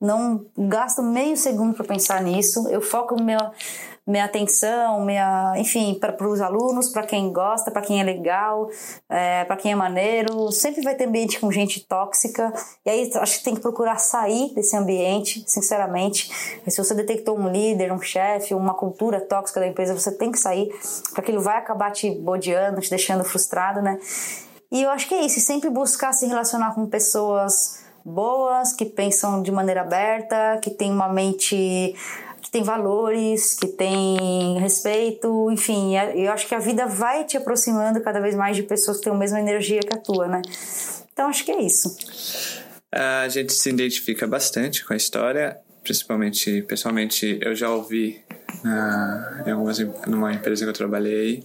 não 0.00 0.46
gasto 0.56 1.02
meio 1.02 1.36
segundo 1.36 1.74
para 1.74 1.84
pensar 1.84 2.22
nisso. 2.22 2.68
Eu 2.68 2.82
foco 2.82 3.20
meu 3.20 3.38
minha 4.08 4.24
atenção, 4.24 5.04
minha, 5.04 5.52
enfim, 5.58 5.94
para 6.00 6.26
os 6.26 6.40
alunos, 6.40 6.88
para 6.88 7.02
quem 7.02 7.30
gosta, 7.30 7.70
para 7.70 7.82
quem 7.82 8.00
é 8.00 8.02
legal, 8.02 8.70
é, 9.06 9.44
para 9.44 9.54
quem 9.54 9.72
é 9.72 9.74
maneiro. 9.74 10.50
Sempre 10.50 10.80
vai 10.82 10.94
ter 10.94 11.04
ambiente 11.04 11.38
com 11.38 11.52
gente 11.52 11.86
tóxica. 11.86 12.50
E 12.86 12.90
aí 12.90 13.10
acho 13.16 13.38
que 13.38 13.44
tem 13.44 13.54
que 13.54 13.60
procurar 13.60 13.98
sair 13.98 14.54
desse 14.54 14.74
ambiente, 14.74 15.44
sinceramente. 15.46 16.60
E 16.66 16.70
se 16.70 16.78
você 16.78 16.94
detectou 16.94 17.38
um 17.38 17.50
líder, 17.50 17.92
um 17.92 18.00
chefe, 18.00 18.54
uma 18.54 18.72
cultura 18.72 19.20
tóxica 19.20 19.60
da 19.60 19.66
empresa, 19.66 19.92
você 19.92 20.10
tem 20.10 20.32
que 20.32 20.38
sair, 20.38 20.68
porque 21.04 21.20
aquilo 21.20 21.42
vai 21.42 21.58
acabar 21.58 21.90
te 21.90 22.10
bodeando, 22.10 22.80
te 22.80 22.88
deixando 22.88 23.22
frustrado, 23.24 23.82
né? 23.82 23.98
E 24.72 24.82
eu 24.82 24.90
acho 24.90 25.06
que 25.06 25.14
é 25.14 25.24
isso, 25.24 25.38
sempre 25.40 25.68
buscar 25.68 26.14
se 26.14 26.26
relacionar 26.26 26.74
com 26.74 26.86
pessoas 26.86 27.84
boas, 28.04 28.72
que 28.72 28.86
pensam 28.86 29.42
de 29.42 29.52
maneira 29.52 29.82
aberta, 29.82 30.58
que 30.62 30.70
tem 30.70 30.90
uma 30.90 31.08
mente 31.08 31.94
que 32.48 32.52
tem 32.52 32.62
valores, 32.62 33.54
que 33.54 33.68
tem 33.68 34.58
respeito, 34.58 35.50
enfim, 35.50 35.94
eu 36.14 36.32
acho 36.32 36.48
que 36.48 36.54
a 36.54 36.58
vida 36.58 36.86
vai 36.86 37.24
te 37.24 37.36
aproximando 37.36 38.00
cada 38.00 38.20
vez 38.20 38.34
mais 38.34 38.56
de 38.56 38.62
pessoas 38.62 38.96
que 38.96 39.04
têm 39.04 39.12
a 39.12 39.16
mesma 39.16 39.38
energia 39.38 39.80
que 39.80 39.94
a 39.94 39.98
tua, 39.98 40.26
né? 40.26 40.40
Então 41.12 41.28
acho 41.28 41.44
que 41.44 41.52
é 41.52 41.60
isso. 41.60 41.94
A 42.90 43.28
gente 43.28 43.52
se 43.52 43.68
identifica 43.68 44.26
bastante 44.26 44.82
com 44.82 44.94
a 44.94 44.96
história, 44.96 45.58
principalmente, 45.82 46.62
pessoalmente, 46.62 47.38
eu 47.42 47.54
já 47.54 47.70
ouvi 47.70 48.18
na, 48.64 49.44
em 49.46 49.50
algumas, 49.50 49.78
numa 50.06 50.32
empresa 50.32 50.64
que 50.64 50.70
eu 50.70 50.74
trabalhei, 50.74 51.44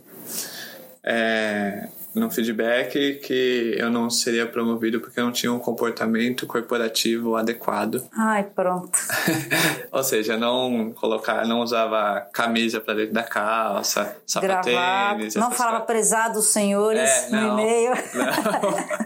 é, 1.03 1.89
no 2.15 2.29
feedback 2.29 3.15
que 3.15 3.75
eu 3.77 3.89
não 3.89 4.09
seria 4.09 4.45
promovido 4.45 4.99
porque 4.99 5.19
eu 5.19 5.25
não 5.25 5.31
tinha 5.31 5.51
um 5.51 5.59
comportamento 5.59 6.45
corporativo 6.45 7.35
adequado. 7.35 8.03
Ai, 8.15 8.43
pronto. 8.43 8.97
Ou 9.91 10.03
seja, 10.03 10.37
não 10.37 10.91
colocar, 10.93 11.45
não 11.47 11.61
usava 11.61 12.21
camisa 12.33 12.79
para 12.79 12.93
dentro 12.95 13.13
da 13.13 13.23
calça, 13.23 14.17
sapatênis. 14.25 15.35
Não 15.35 15.51
falava 15.51 15.85
coisas. 15.85 15.85
prezados 15.85 16.45
senhores 16.47 17.09
é, 17.09 17.29
no 17.29 17.53
e-mail. 17.53 17.93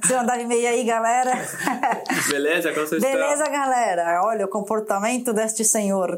Você 0.03 0.15
mandava 0.15 0.41
e-mail 0.41 0.67
aí, 0.67 0.83
galera. 0.83 1.31
Beleza, 2.29 2.73
como 2.73 2.85
vocês 2.85 3.01
Beleza, 3.01 3.43
estão? 3.43 3.51
galera. 3.51 4.21
Olha 4.23 4.45
o 4.45 4.49
comportamento 4.49 5.33
deste 5.33 5.63
senhor. 5.63 6.17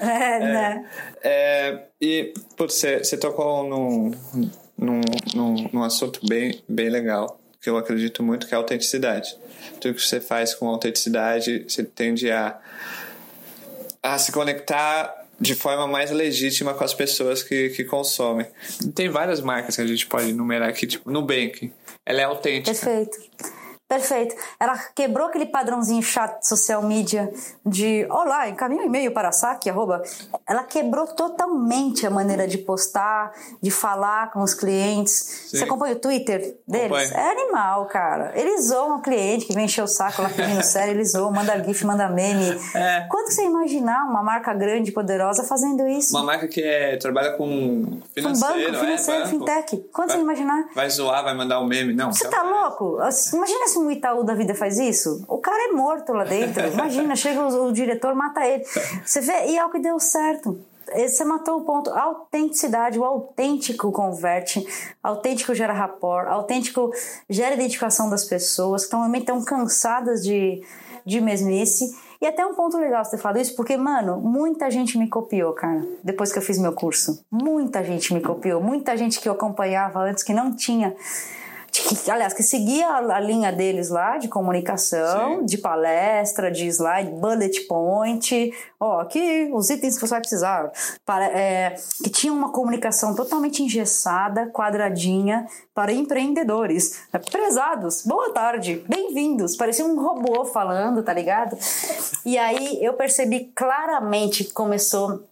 é, 0.00 0.06
é, 0.06 0.38
né? 0.40 0.86
É, 1.22 1.82
e, 2.00 2.34
putz, 2.56 2.74
você, 2.74 2.98
você 2.98 3.16
tocou 3.16 3.68
num 3.68 4.12
num, 4.76 5.00
num, 5.34 5.68
num 5.72 5.82
assunto 5.82 6.20
bem, 6.26 6.62
bem 6.68 6.88
legal, 6.88 7.40
que 7.60 7.70
eu 7.70 7.76
acredito 7.76 8.22
muito 8.22 8.46
que 8.46 8.54
é 8.54 8.56
a 8.56 8.60
autenticidade. 8.60 9.36
Tudo 9.80 9.94
que 9.94 10.02
você 10.02 10.20
faz 10.20 10.54
com 10.54 10.68
autenticidade, 10.68 11.64
você 11.68 11.82
tende 11.82 12.30
a, 12.30 12.58
a 14.02 14.18
se 14.18 14.32
conectar 14.32 15.24
de 15.40 15.54
forma 15.54 15.86
mais 15.86 16.10
legítima 16.10 16.74
com 16.74 16.84
as 16.84 16.94
pessoas 16.94 17.42
que, 17.42 17.70
que 17.70 17.84
consomem. 17.84 18.46
Tem 18.94 19.08
várias 19.08 19.40
marcas 19.40 19.76
que 19.76 19.82
a 19.82 19.86
gente 19.86 20.06
pode 20.06 20.30
enumerar 20.30 20.68
aqui, 20.68 20.86
tipo 20.86 21.10
Nubank. 21.10 21.72
Ela 22.06 22.20
é 22.20 22.24
autêntica. 22.24 22.70
Perfeito. 22.70 23.18
Perfeito. 23.94 24.34
Ela 24.58 24.76
quebrou 24.92 25.28
aquele 25.28 25.46
padrãozinho 25.46 26.02
chato 26.02 26.40
de 26.40 26.48
social 26.48 26.82
media 26.82 27.32
de 27.64 28.04
olá, 28.10 28.48
encaminha 28.48 28.82
um 28.82 28.86
e-mail 28.86 29.12
para 29.12 29.30
saque, 29.30 29.70
arroba. 29.70 30.02
Ela 30.48 30.64
quebrou 30.64 31.06
totalmente 31.06 32.04
a 32.04 32.10
maneira 32.10 32.48
de 32.48 32.58
postar, 32.58 33.32
de 33.62 33.70
falar 33.70 34.32
com 34.32 34.42
os 34.42 34.52
clientes. 34.52 35.12
Sim. 35.12 35.58
Você 35.58 35.64
acompanha 35.64 35.94
o 35.94 35.98
Twitter 36.00 36.56
deles? 36.66 37.12
É 37.12 37.30
animal, 37.30 37.86
cara. 37.86 38.32
Eles 38.34 38.66
zoam 38.66 38.96
o 38.96 39.00
cliente 39.00 39.46
que 39.46 39.54
vem 39.54 39.66
encher 39.66 39.84
o 39.84 39.86
saco 39.86 40.22
lá 40.22 40.28
pedindo 40.28 40.62
sério, 40.66 40.94
eles 40.94 41.12
zoam, 41.12 41.30
manda 41.30 41.62
GIF, 41.62 41.86
manda 41.86 42.08
meme. 42.08 42.60
É. 42.74 43.06
Quando 43.08 43.30
você 43.30 43.44
imaginar 43.44 44.04
uma 44.06 44.24
marca 44.24 44.52
grande, 44.52 44.90
poderosa 44.90 45.44
fazendo 45.44 45.86
isso? 45.86 46.16
Uma 46.16 46.24
marca 46.24 46.48
que 46.48 46.60
é, 46.60 46.96
trabalha 46.96 47.36
com 47.36 48.00
financeiro, 48.12 48.54
um 48.56 48.72
banco, 48.72 48.80
financeiro, 48.80 49.22
é, 49.22 49.26
fintech. 49.28 49.88
Quando 49.92 50.08
vai, 50.08 50.16
você 50.16 50.22
imaginar? 50.22 50.64
Vai 50.74 50.90
zoar, 50.90 51.22
vai 51.22 51.34
mandar 51.34 51.60
um 51.60 51.66
meme. 51.66 51.94
Não. 51.94 52.12
Você 52.12 52.28
tá 52.28 52.42
louco? 52.42 52.98
Imagina 53.32 53.68
se 53.68 53.83
um 53.84 53.90
Itaú 53.90 54.24
da 54.24 54.34
vida 54.34 54.54
faz 54.54 54.78
isso? 54.78 55.24
O 55.28 55.38
cara 55.38 55.70
é 55.70 55.72
morto 55.72 56.12
lá 56.12 56.24
dentro. 56.24 56.66
Imagina, 56.72 57.14
chega 57.14 57.40
o, 57.40 57.68
o 57.68 57.72
diretor, 57.72 58.14
mata 58.14 58.46
ele. 58.46 58.64
Você 59.04 59.20
vê, 59.20 59.46
e 59.46 59.58
é 59.58 59.64
o 59.64 59.70
que 59.70 59.78
deu 59.78 59.98
certo 60.00 60.58
você 60.92 61.24
matou 61.24 61.58
o 61.58 61.64
ponto. 61.64 61.90
A 61.90 62.02
autenticidade, 62.02 62.98
o 62.98 63.04
autêntico 63.04 63.90
converte, 63.90 64.66
autêntico 65.02 65.54
gera 65.54 65.72
rapport, 65.72 66.28
autêntico 66.28 66.90
gera 67.28 67.54
identificação 67.54 68.10
das 68.10 68.24
pessoas 68.24 68.84
que 68.84 68.90
também 68.90 69.20
estão 69.20 69.42
cansadas 69.42 70.22
de, 70.22 70.62
de 71.04 71.20
mesmice. 71.20 71.96
E 72.20 72.26
até 72.26 72.46
um 72.46 72.54
ponto 72.54 72.78
legal 72.78 73.04
você 73.04 73.12
ter 73.12 73.18
falado 73.18 73.38
isso, 73.38 73.54
porque, 73.54 73.76
mano, 73.76 74.18
muita 74.18 74.70
gente 74.70 74.96
me 74.96 75.08
copiou, 75.08 75.52
cara, 75.52 75.86
depois 76.02 76.32
que 76.32 76.38
eu 76.38 76.42
fiz 76.42 76.58
meu 76.58 76.72
curso. 76.72 77.22
Muita 77.30 77.84
gente 77.84 78.14
me 78.14 78.20
copiou, 78.20 78.62
muita 78.62 78.96
gente 78.96 79.20
que 79.20 79.28
eu 79.28 79.32
acompanhava 79.32 80.00
antes 80.00 80.22
que 80.22 80.32
não 80.32 80.54
tinha 80.54 80.94
aliás, 82.10 82.32
que 82.32 82.42
seguia 82.42 82.88
a, 82.88 83.20
linha 83.20 83.50
deles 83.50 83.88
lá 83.88 84.18
de 84.18 84.28
comunicação, 84.28 85.40
Sim. 85.40 85.44
de 85.44 85.58
palestra, 85.58 86.50
de 86.50 86.66
slide, 86.66 87.10
bullet 87.12 87.60
point, 87.62 88.52
ó, 88.78 89.00
aqui 89.00 89.50
os 89.52 89.70
itens 89.70 89.94
que 89.94 90.00
você 90.00 90.10
vai 90.10 90.20
precisar, 90.20 90.70
para, 91.04 91.26
é, 91.26 91.74
que 92.02 92.10
tinha 92.10 92.32
uma 92.32 92.52
comunicação 92.52 93.14
totalmente 93.14 93.62
engessada, 93.62 94.50
quadradinha, 94.52 95.46
para 95.74 95.92
empreendedores. 95.92 97.02
Prezados, 97.30 98.02
boa 98.04 98.32
tarde, 98.32 98.84
bem-vindos. 98.88 99.56
Parecia 99.56 99.84
um 99.84 100.00
robô 100.00 100.44
falando, 100.44 101.02
tá 101.02 101.12
ligado? 101.12 101.56
E 102.24 102.38
aí 102.38 102.78
eu 102.84 102.94
percebi 102.94 103.50
claramente 103.54 104.44
que 104.44 104.52
começou 104.52 105.24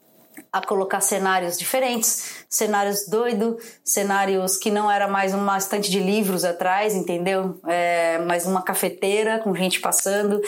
a 0.52 0.60
colocar 0.60 1.00
cenários 1.00 1.58
diferentes, 1.58 2.44
cenários 2.48 3.06
doido, 3.08 3.58
cenários 3.82 4.58
que 4.58 4.70
não 4.70 4.90
era 4.90 5.08
mais 5.08 5.32
uma 5.32 5.56
estante 5.56 5.90
de 5.90 5.98
livros 5.98 6.44
atrás, 6.44 6.94
entendeu? 6.94 7.58
É, 7.66 8.18
mais 8.18 8.46
uma 8.46 8.60
cafeteira 8.60 9.38
com 9.38 9.54
gente 9.54 9.80
passando 9.80 10.42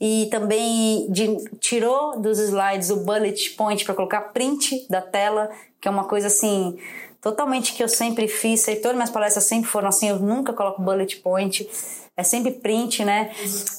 e 0.00 0.28
também 0.30 1.06
de, 1.10 1.36
tirou 1.60 2.20
dos 2.20 2.38
slides 2.38 2.90
o 2.90 2.96
bullet 2.96 3.50
point 3.50 3.84
para 3.84 3.94
colocar 3.94 4.20
print 4.32 4.86
da 4.90 5.00
tela, 5.00 5.48
que 5.80 5.86
é 5.86 5.90
uma 5.90 6.04
coisa 6.04 6.26
assim 6.26 6.76
totalmente 7.20 7.72
que 7.72 7.82
eu 7.82 7.88
sempre 7.88 8.28
fiz, 8.28 8.68
e 8.68 8.76
todas 8.76 8.94
minhas 8.96 9.08
palestras 9.08 9.44
sempre 9.44 9.70
foram 9.70 9.88
assim, 9.88 10.10
eu 10.10 10.18
nunca 10.18 10.52
coloco 10.52 10.82
bullet 10.82 11.16
point, 11.20 11.66
é 12.14 12.22
sempre 12.22 12.52
print, 12.52 13.02
né? 13.02 13.30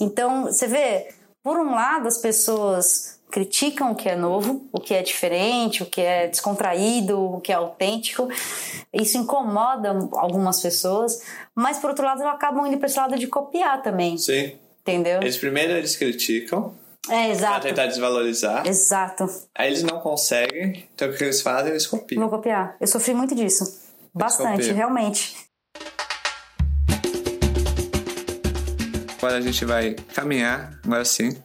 Então, 0.02 0.46
você 0.46 0.66
vê, 0.66 1.10
por 1.44 1.58
um 1.58 1.76
lado 1.76 2.08
as 2.08 2.18
pessoas 2.18 3.15
criticam 3.32 3.92
o 3.92 3.96
que 3.96 4.08
é 4.08 4.16
novo, 4.16 4.68
o 4.72 4.80
que 4.80 4.94
é 4.94 5.02
diferente, 5.02 5.84
o 5.84 5.86
que 5.86 6.02
é 6.02 6.28
descontraído, 6.28 7.20
o 7.20 7.42
que 7.42 7.52
é 7.52 7.56
autêntico. 7.56 8.30
Isso 8.94 9.18
incomoda 9.18 9.90
algumas 10.14 10.62
pessoas, 10.62 11.22
mas 11.54 11.78
por 11.78 11.90
outro 11.90 12.06
lado, 12.06 12.22
elas 12.22 12.36
acabam 12.36 12.66
indo 12.66 12.78
para 12.78 12.88
esse 12.88 12.98
lado 12.98 13.18
de 13.18 13.28
copiar 13.28 13.82
também. 13.82 14.18
Sim. 14.18 14.54
Entendeu? 14.82 15.22
Eles 15.22 15.38
primeiro 15.38 15.74
eles 15.74 15.96
criticam. 15.96 16.74
É, 17.10 17.30
exato. 17.30 17.62
Pra 17.62 17.70
tentar 17.70 17.86
desvalorizar. 17.88 18.66
Exato. 18.66 19.28
Aí 19.54 19.68
eles 19.68 19.84
não 19.84 20.00
conseguem, 20.00 20.88
então 20.94 21.10
o 21.10 21.14
que 21.14 21.24
eles 21.24 21.42
fazem? 21.42 21.72
Eles 21.72 21.86
copiam. 21.86 22.22
Vou 22.22 22.30
copiar. 22.30 22.76
Eu 22.80 22.88
sofri 22.88 23.14
muito 23.14 23.36
disso. 23.36 23.84
Bastante, 24.14 24.72
realmente. 24.72 25.36
Agora 29.18 29.38
a 29.38 29.42
gente 29.42 29.66
vai 29.66 29.96
caminhar, 30.14 30.80
agora 30.84 31.04
sim, 31.04 31.36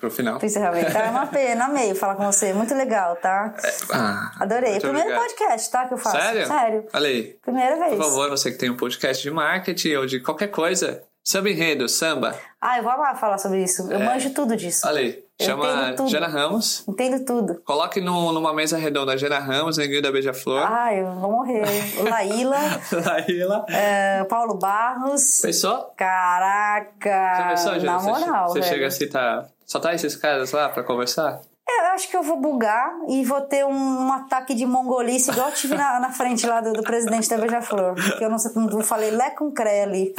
pro 0.00 0.10
final. 0.10 0.38
pro 0.38 0.46
encerramento. 0.46 0.92
Tá 0.92 1.10
uma 1.10 1.26
pena, 1.28 1.66
amei 1.66 1.94
falar 1.94 2.14
com 2.16 2.24
você. 2.24 2.52
Muito 2.52 2.74
legal, 2.74 3.16
tá? 3.16 3.54
Ah, 3.92 4.32
Adorei. 4.40 4.78
Primeiro 4.80 5.08
obrigado. 5.10 5.22
podcast, 5.28 5.70
tá? 5.70 5.86
Que 5.86 5.94
eu 5.94 5.98
faço. 5.98 6.16
Sério? 6.16 6.46
Sério. 6.46 6.86
Olha 6.92 7.08
aí. 7.08 7.22
Primeira 7.42 7.76
vez. 7.76 7.94
Por 7.96 8.04
favor, 8.04 8.30
você 8.30 8.50
que 8.50 8.58
tem 8.58 8.70
um 8.70 8.76
podcast 8.76 9.22
de 9.22 9.30
marketing 9.30 9.94
ou 9.96 10.06
de 10.06 10.20
qualquer 10.20 10.48
coisa, 10.48 11.02
samba 11.22 11.50
enredo, 11.50 11.88
samba, 11.88 12.34
Ah, 12.60 12.78
eu 12.78 12.82
vou 12.82 12.92
amar 12.92 13.18
falar 13.18 13.38
sobre 13.38 13.62
isso. 13.62 13.90
Eu 13.92 14.00
manjo 14.00 14.30
tudo 14.34 14.56
disso. 14.56 14.86
olha 14.86 15.00
aí. 15.00 15.24
Chama. 15.40 15.96
Jana 16.06 16.26
Ramos. 16.28 16.84
Entendo 16.86 17.24
tudo. 17.24 17.62
Coloque 17.64 17.98
no- 17.98 18.30
numa 18.30 18.52
mesa 18.52 18.76
redonda 18.76 19.16
Jana 19.16 19.38
Ramos, 19.38 19.78
Neguinho 19.78 20.02
da 20.02 20.12
Beija-Flor. 20.12 20.62
Ai, 20.70 21.00
eu 21.00 21.06
vou 21.14 21.30
morrer. 21.30 21.62
Laíla, 22.10 22.58
Laíla. 23.06 23.64
é, 23.70 24.22
Paulo 24.24 24.58
Barros. 24.58 25.40
Pensou? 25.40 25.94
Caraca! 25.96 27.34
Já 27.38 27.48
pensou, 27.48 27.72
Jana? 27.80 27.92
Na 27.92 27.98
Você- 27.98 28.10
moral, 28.20 28.48
Você 28.48 28.60
velho. 28.60 28.72
chega 28.72 28.86
assim, 28.86 29.08
tá... 29.08 29.46
Só 29.70 29.78
tá 29.78 29.94
esses 29.94 30.16
caras 30.16 30.50
lá 30.50 30.68
pra 30.68 30.82
conversar? 30.82 31.42
É, 31.68 31.82
Eu 31.82 31.92
acho 31.92 32.10
que 32.10 32.16
eu 32.16 32.24
vou 32.24 32.40
bugar 32.40 32.90
e 33.08 33.24
vou 33.24 33.40
ter 33.42 33.64
um, 33.64 33.70
um 33.70 34.12
ataque 34.12 34.52
de 34.52 34.66
mongolice, 34.66 35.30
igual 35.30 35.46
eu 35.46 35.54
tive 35.54 35.76
na, 35.76 36.00
na 36.00 36.10
frente 36.10 36.44
lá 36.44 36.60
do, 36.60 36.72
do 36.72 36.82
presidente 36.82 37.28
da 37.28 37.38
Beija-Flor. 37.38 37.94
Que 38.18 38.24
eu 38.24 38.28
não, 38.28 38.36
sei, 38.36 38.50
não 38.56 38.82
falei 38.82 39.12
lé 39.12 39.30
com 39.30 39.52
cré 39.52 39.84
ali. 39.84 40.12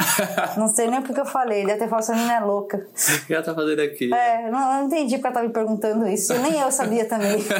Não 0.56 0.68
sei 0.68 0.88
nem 0.88 1.00
o 1.00 1.02
que, 1.02 1.12
que 1.12 1.20
eu 1.20 1.26
falei. 1.26 1.66
Deve 1.66 1.80
ter 1.80 1.88
falado, 1.88 2.02
essa 2.02 2.14
menina 2.14 2.36
é 2.36 2.40
louca. 2.40 2.78
O 2.78 3.26
que 3.26 3.34
ela 3.34 3.42
tá 3.42 3.54
fazendo 3.54 3.80
aqui? 3.82 4.14
É, 4.14 4.50
não, 4.50 4.58
eu 4.58 4.78
não 4.78 4.86
entendi 4.86 5.16
porque 5.16 5.26
ela 5.26 5.34
tava 5.34 5.46
me 5.46 5.52
perguntando 5.52 6.08
isso. 6.08 6.32
Nem 6.32 6.58
eu 6.58 6.72
sabia 6.72 7.04
também. 7.06 7.44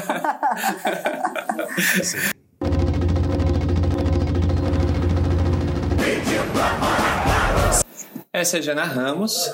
Essa 8.32 8.56
é 8.56 8.60
a 8.60 8.62
Jana 8.62 8.84
Ramos, 8.84 9.52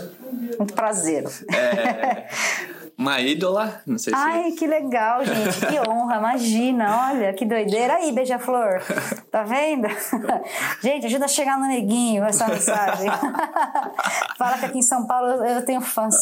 Muito 0.56 0.72
prazer. 0.72 1.24
uma 2.96 3.20
ídola, 3.20 3.80
não 3.84 3.98
sei 3.98 4.12
se... 4.14 4.18
Ai, 4.18 4.52
que 4.52 4.68
legal, 4.68 5.24
gente. 5.24 5.66
Que 5.66 5.80
honra. 5.88 6.18
Imagina, 6.18 7.10
olha, 7.10 7.32
que 7.32 7.44
doideira. 7.44 7.94
Aí, 7.94 8.12
beija-flor. 8.12 8.80
Tá 9.32 9.42
vendo? 9.42 9.88
Gente, 10.80 11.06
ajuda 11.06 11.24
a 11.24 11.28
chegar 11.28 11.58
no 11.58 11.66
neguinho 11.66 12.24
essa 12.24 12.46
mensagem. 12.48 13.10
Fala 14.38 14.58
que 14.58 14.66
aqui 14.66 14.78
em 14.78 14.82
São 14.82 15.06
Paulo 15.06 15.26
eu 15.28 15.44
eu 15.44 15.64
tenho 15.64 15.80
fãs. 15.80 16.14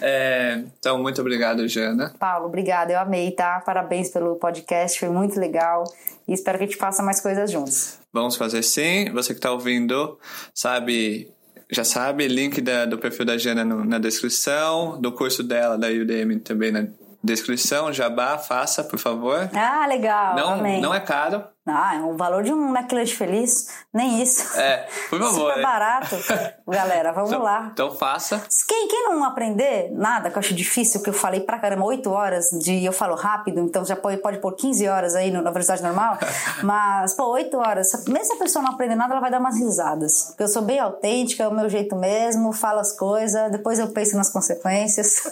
É, 0.00 0.62
então, 0.78 1.02
muito 1.02 1.20
obrigado, 1.20 1.66
Jana. 1.68 2.14
Paulo, 2.18 2.46
obrigada. 2.46 2.92
Eu 2.92 3.00
amei, 3.00 3.32
tá? 3.32 3.60
Parabéns 3.60 4.08
pelo 4.10 4.36
podcast. 4.36 4.98
Foi 5.00 5.08
muito 5.08 5.38
legal. 5.38 5.84
E 6.26 6.32
espero 6.32 6.58
que 6.58 6.64
a 6.64 6.66
gente 6.66 6.78
faça 6.78 7.02
mais 7.02 7.20
coisas 7.20 7.50
juntos. 7.50 7.98
Vamos 8.18 8.36
fazer 8.36 8.62
sim. 8.62 9.10
Você 9.12 9.34
que 9.34 9.40
tá 9.40 9.50
ouvindo, 9.52 10.18
sabe, 10.54 11.28
já 11.70 11.84
sabe, 11.84 12.26
link 12.28 12.60
da- 12.60 12.84
do 12.86 12.98
perfil 12.98 13.24
da 13.24 13.38
Jana 13.38 13.64
no- 13.64 13.84
na 13.84 13.98
descrição, 13.98 15.00
do 15.00 15.12
curso 15.12 15.42
dela, 15.42 15.76
da 15.78 15.88
Udemy 15.88 16.38
também 16.40 16.72
na 16.72 16.86
descrição. 17.22 17.92
Jabá, 17.92 18.38
faça, 18.38 18.82
por 18.84 18.98
favor. 18.98 19.48
Ah, 19.54 19.86
legal. 19.86 20.34
Não, 20.36 20.54
amei. 20.54 20.80
não 20.80 20.94
é 20.94 21.00
caro. 21.00 21.44
Ah, 21.70 21.96
é 21.96 22.00
o 22.00 22.16
valor 22.16 22.42
de 22.42 22.52
um 22.52 22.74
McLanche 22.76 23.14
feliz. 23.14 23.68
Nem 23.92 24.20
isso. 24.22 24.58
É, 24.58 24.86
por 25.10 25.18
favor. 25.20 25.34
Super 25.40 25.56
né? 25.56 25.62
barato. 25.62 26.16
Galera, 26.68 27.12
vamos 27.12 27.30
Então, 27.30 27.42
lá. 27.42 27.70
então 27.72 27.90
faça. 27.94 28.42
Quem, 28.66 28.88
quem 28.88 29.04
não 29.04 29.24
aprender 29.24 29.90
nada, 29.92 30.30
que 30.30 30.36
eu 30.36 30.40
acho 30.40 30.54
difícil, 30.54 31.02
que 31.02 31.10
eu 31.10 31.14
falei 31.14 31.40
pra 31.40 31.58
caramba, 31.58 31.84
8 31.84 32.10
horas 32.10 32.50
de 32.62 32.84
eu 32.84 32.92
falo 32.92 33.14
rápido, 33.14 33.60
então 33.60 33.84
já 33.84 33.96
pode, 33.96 34.18
pode 34.18 34.38
pôr 34.38 34.54
15 34.54 34.86
horas 34.88 35.14
aí 35.14 35.30
na 35.30 35.50
velocidade 35.50 35.82
normal, 35.82 36.18
mas, 36.62 37.14
pô, 37.14 37.24
8 37.32 37.56
horas, 37.56 38.04
mesmo 38.06 38.24
se 38.24 38.32
a 38.34 38.36
pessoa 38.36 38.62
não 38.62 38.72
aprender 38.72 38.94
nada, 38.94 39.12
ela 39.14 39.20
vai 39.20 39.30
dar 39.30 39.40
umas 39.40 39.56
risadas. 39.58 40.24
Porque 40.28 40.42
eu 40.42 40.48
sou 40.48 40.62
bem 40.62 40.78
autêntica, 40.78 41.42
é 41.44 41.48
o 41.48 41.54
meu 41.54 41.68
jeito 41.68 41.96
mesmo, 41.96 42.52
falo 42.52 42.80
as 42.80 42.92
coisas, 42.96 43.50
depois 43.50 43.78
eu 43.78 43.88
penso 43.88 44.16
nas 44.16 44.30
consequências. 44.30 45.22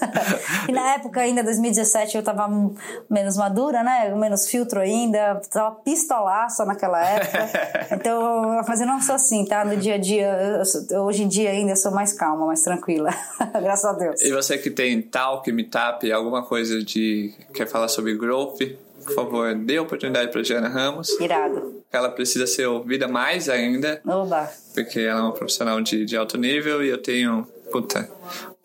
e 0.69 0.73
na 0.73 0.95
época 0.95 1.21
ainda, 1.21 1.43
2017, 1.43 2.17
eu 2.17 2.23
tava 2.25 2.49
menos 3.11 3.37
madura, 3.37 3.83
né? 3.83 4.15
Menos 4.15 4.47
filtro 4.49 4.81
ainda, 4.81 5.41
tava 5.51 5.77
pistolaça 6.27 6.65
naquela 6.65 7.03
época. 7.09 7.87
então, 7.95 8.61
mas 8.67 8.81
eu 8.81 8.87
não 8.87 9.01
sou 9.01 9.15
assim, 9.15 9.45
tá? 9.45 9.65
No 9.65 9.77
dia 9.77 9.95
a 9.95 9.99
dia, 9.99 10.63
sou- 10.65 11.07
hoje 11.07 11.23
em 11.23 11.29
dia 11.29 11.51
ainda 11.51 11.73
eu 11.73 11.77
sou 11.77 11.93
mais 11.93 12.13
calma, 12.13 12.47
mais 12.47 12.63
tranquila. 12.63 13.11
Graças 13.63 13.85
a 13.85 13.93
Deus. 13.93 14.21
E 14.21 14.33
você 14.33 14.59
que 14.59 14.71
tem 14.71 15.01
talk, 15.01 15.51
meetup, 15.53 16.11
alguma 16.13 16.43
coisa 16.45 16.83
de 16.83 17.33
quer 17.55 17.67
falar 17.67 17.89
sobre 17.89 18.17
growth, 18.17 18.59
por 19.05 19.15
favor, 19.15 19.55
dê 19.55 19.79
oportunidade 19.79 20.31
para 20.33 20.43
Jana 20.43 20.69
Ramos. 20.69 21.09
Irado. 21.21 21.83
Ela 21.93 22.11
precisa 22.11 22.47
ser 22.47 22.67
ouvida 22.67 23.07
mais 23.07 23.49
ainda, 23.49 24.01
Oba. 24.05 24.51
porque 24.75 25.01
ela 25.01 25.21
é 25.21 25.23
uma 25.23 25.33
profissional 25.33 25.81
de, 25.81 26.05
de 26.05 26.17
alto 26.17 26.37
nível 26.37 26.85
e 26.85 26.89
eu 26.89 26.99
tenho, 26.99 27.47
puta, 27.71 28.11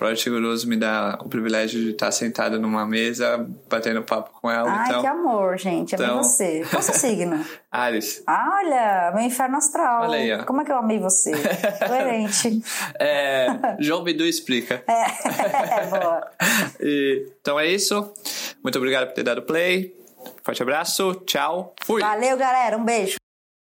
Project 0.02 0.32
Gurus 0.32 0.66
me 0.66 0.78
dá 0.78 1.20
o 1.22 1.30
privilégio 1.30 1.80
de 1.80 1.92
estar 1.92 2.12
sentado 2.12 2.60
numa 2.60 2.88
mesa, 2.88 3.48
batendo 3.70 4.02
papo 4.02 4.32
com 4.42 4.50
ela. 4.50 4.68
Ai, 4.68 4.90
então, 4.90 5.02
que 5.02 5.06
amor, 5.08 5.60
gente. 5.60 5.94
Amei 5.94 6.08
então- 6.08 6.24
você. 6.24 6.62
Qual 6.68 6.78
é 6.78 6.80
o 6.80 6.82
seu 6.82 6.96
signo? 6.98 7.46
Ares. 7.72 8.24
Olha, 8.28 9.12
meu 9.14 9.24
inferno 9.24 9.58
astral. 9.58 10.02
Olha 10.02 10.18
aí, 10.18 10.34
ó. 10.34 10.44
Como 10.44 10.60
é 10.62 10.66
que 10.66 10.72
eu 10.72 10.78
amei 10.78 10.98
você? 10.98 11.32
Coerente. 11.88 12.64
É, 13.00 13.46
João 13.80 14.04
Bidu 14.04 14.26
explica. 14.26 14.84
É, 14.90 15.86
boa. 15.86 16.28
E, 16.80 17.28
então 17.40 17.60
é 17.60 17.68
isso. 17.68 18.12
Muito 18.64 18.80
obrigado 18.80 19.06
por 19.06 19.14
ter 19.14 19.22
dado 19.24 19.44
play. 19.44 19.96
Forte 20.44 20.64
abraço. 20.64 21.14
Tchau. 21.28 21.76
Fui. 21.86 22.02
Valeu, 22.02 22.36
galera. 22.38 22.76
Um 22.76 22.84
beijo. 22.84 23.21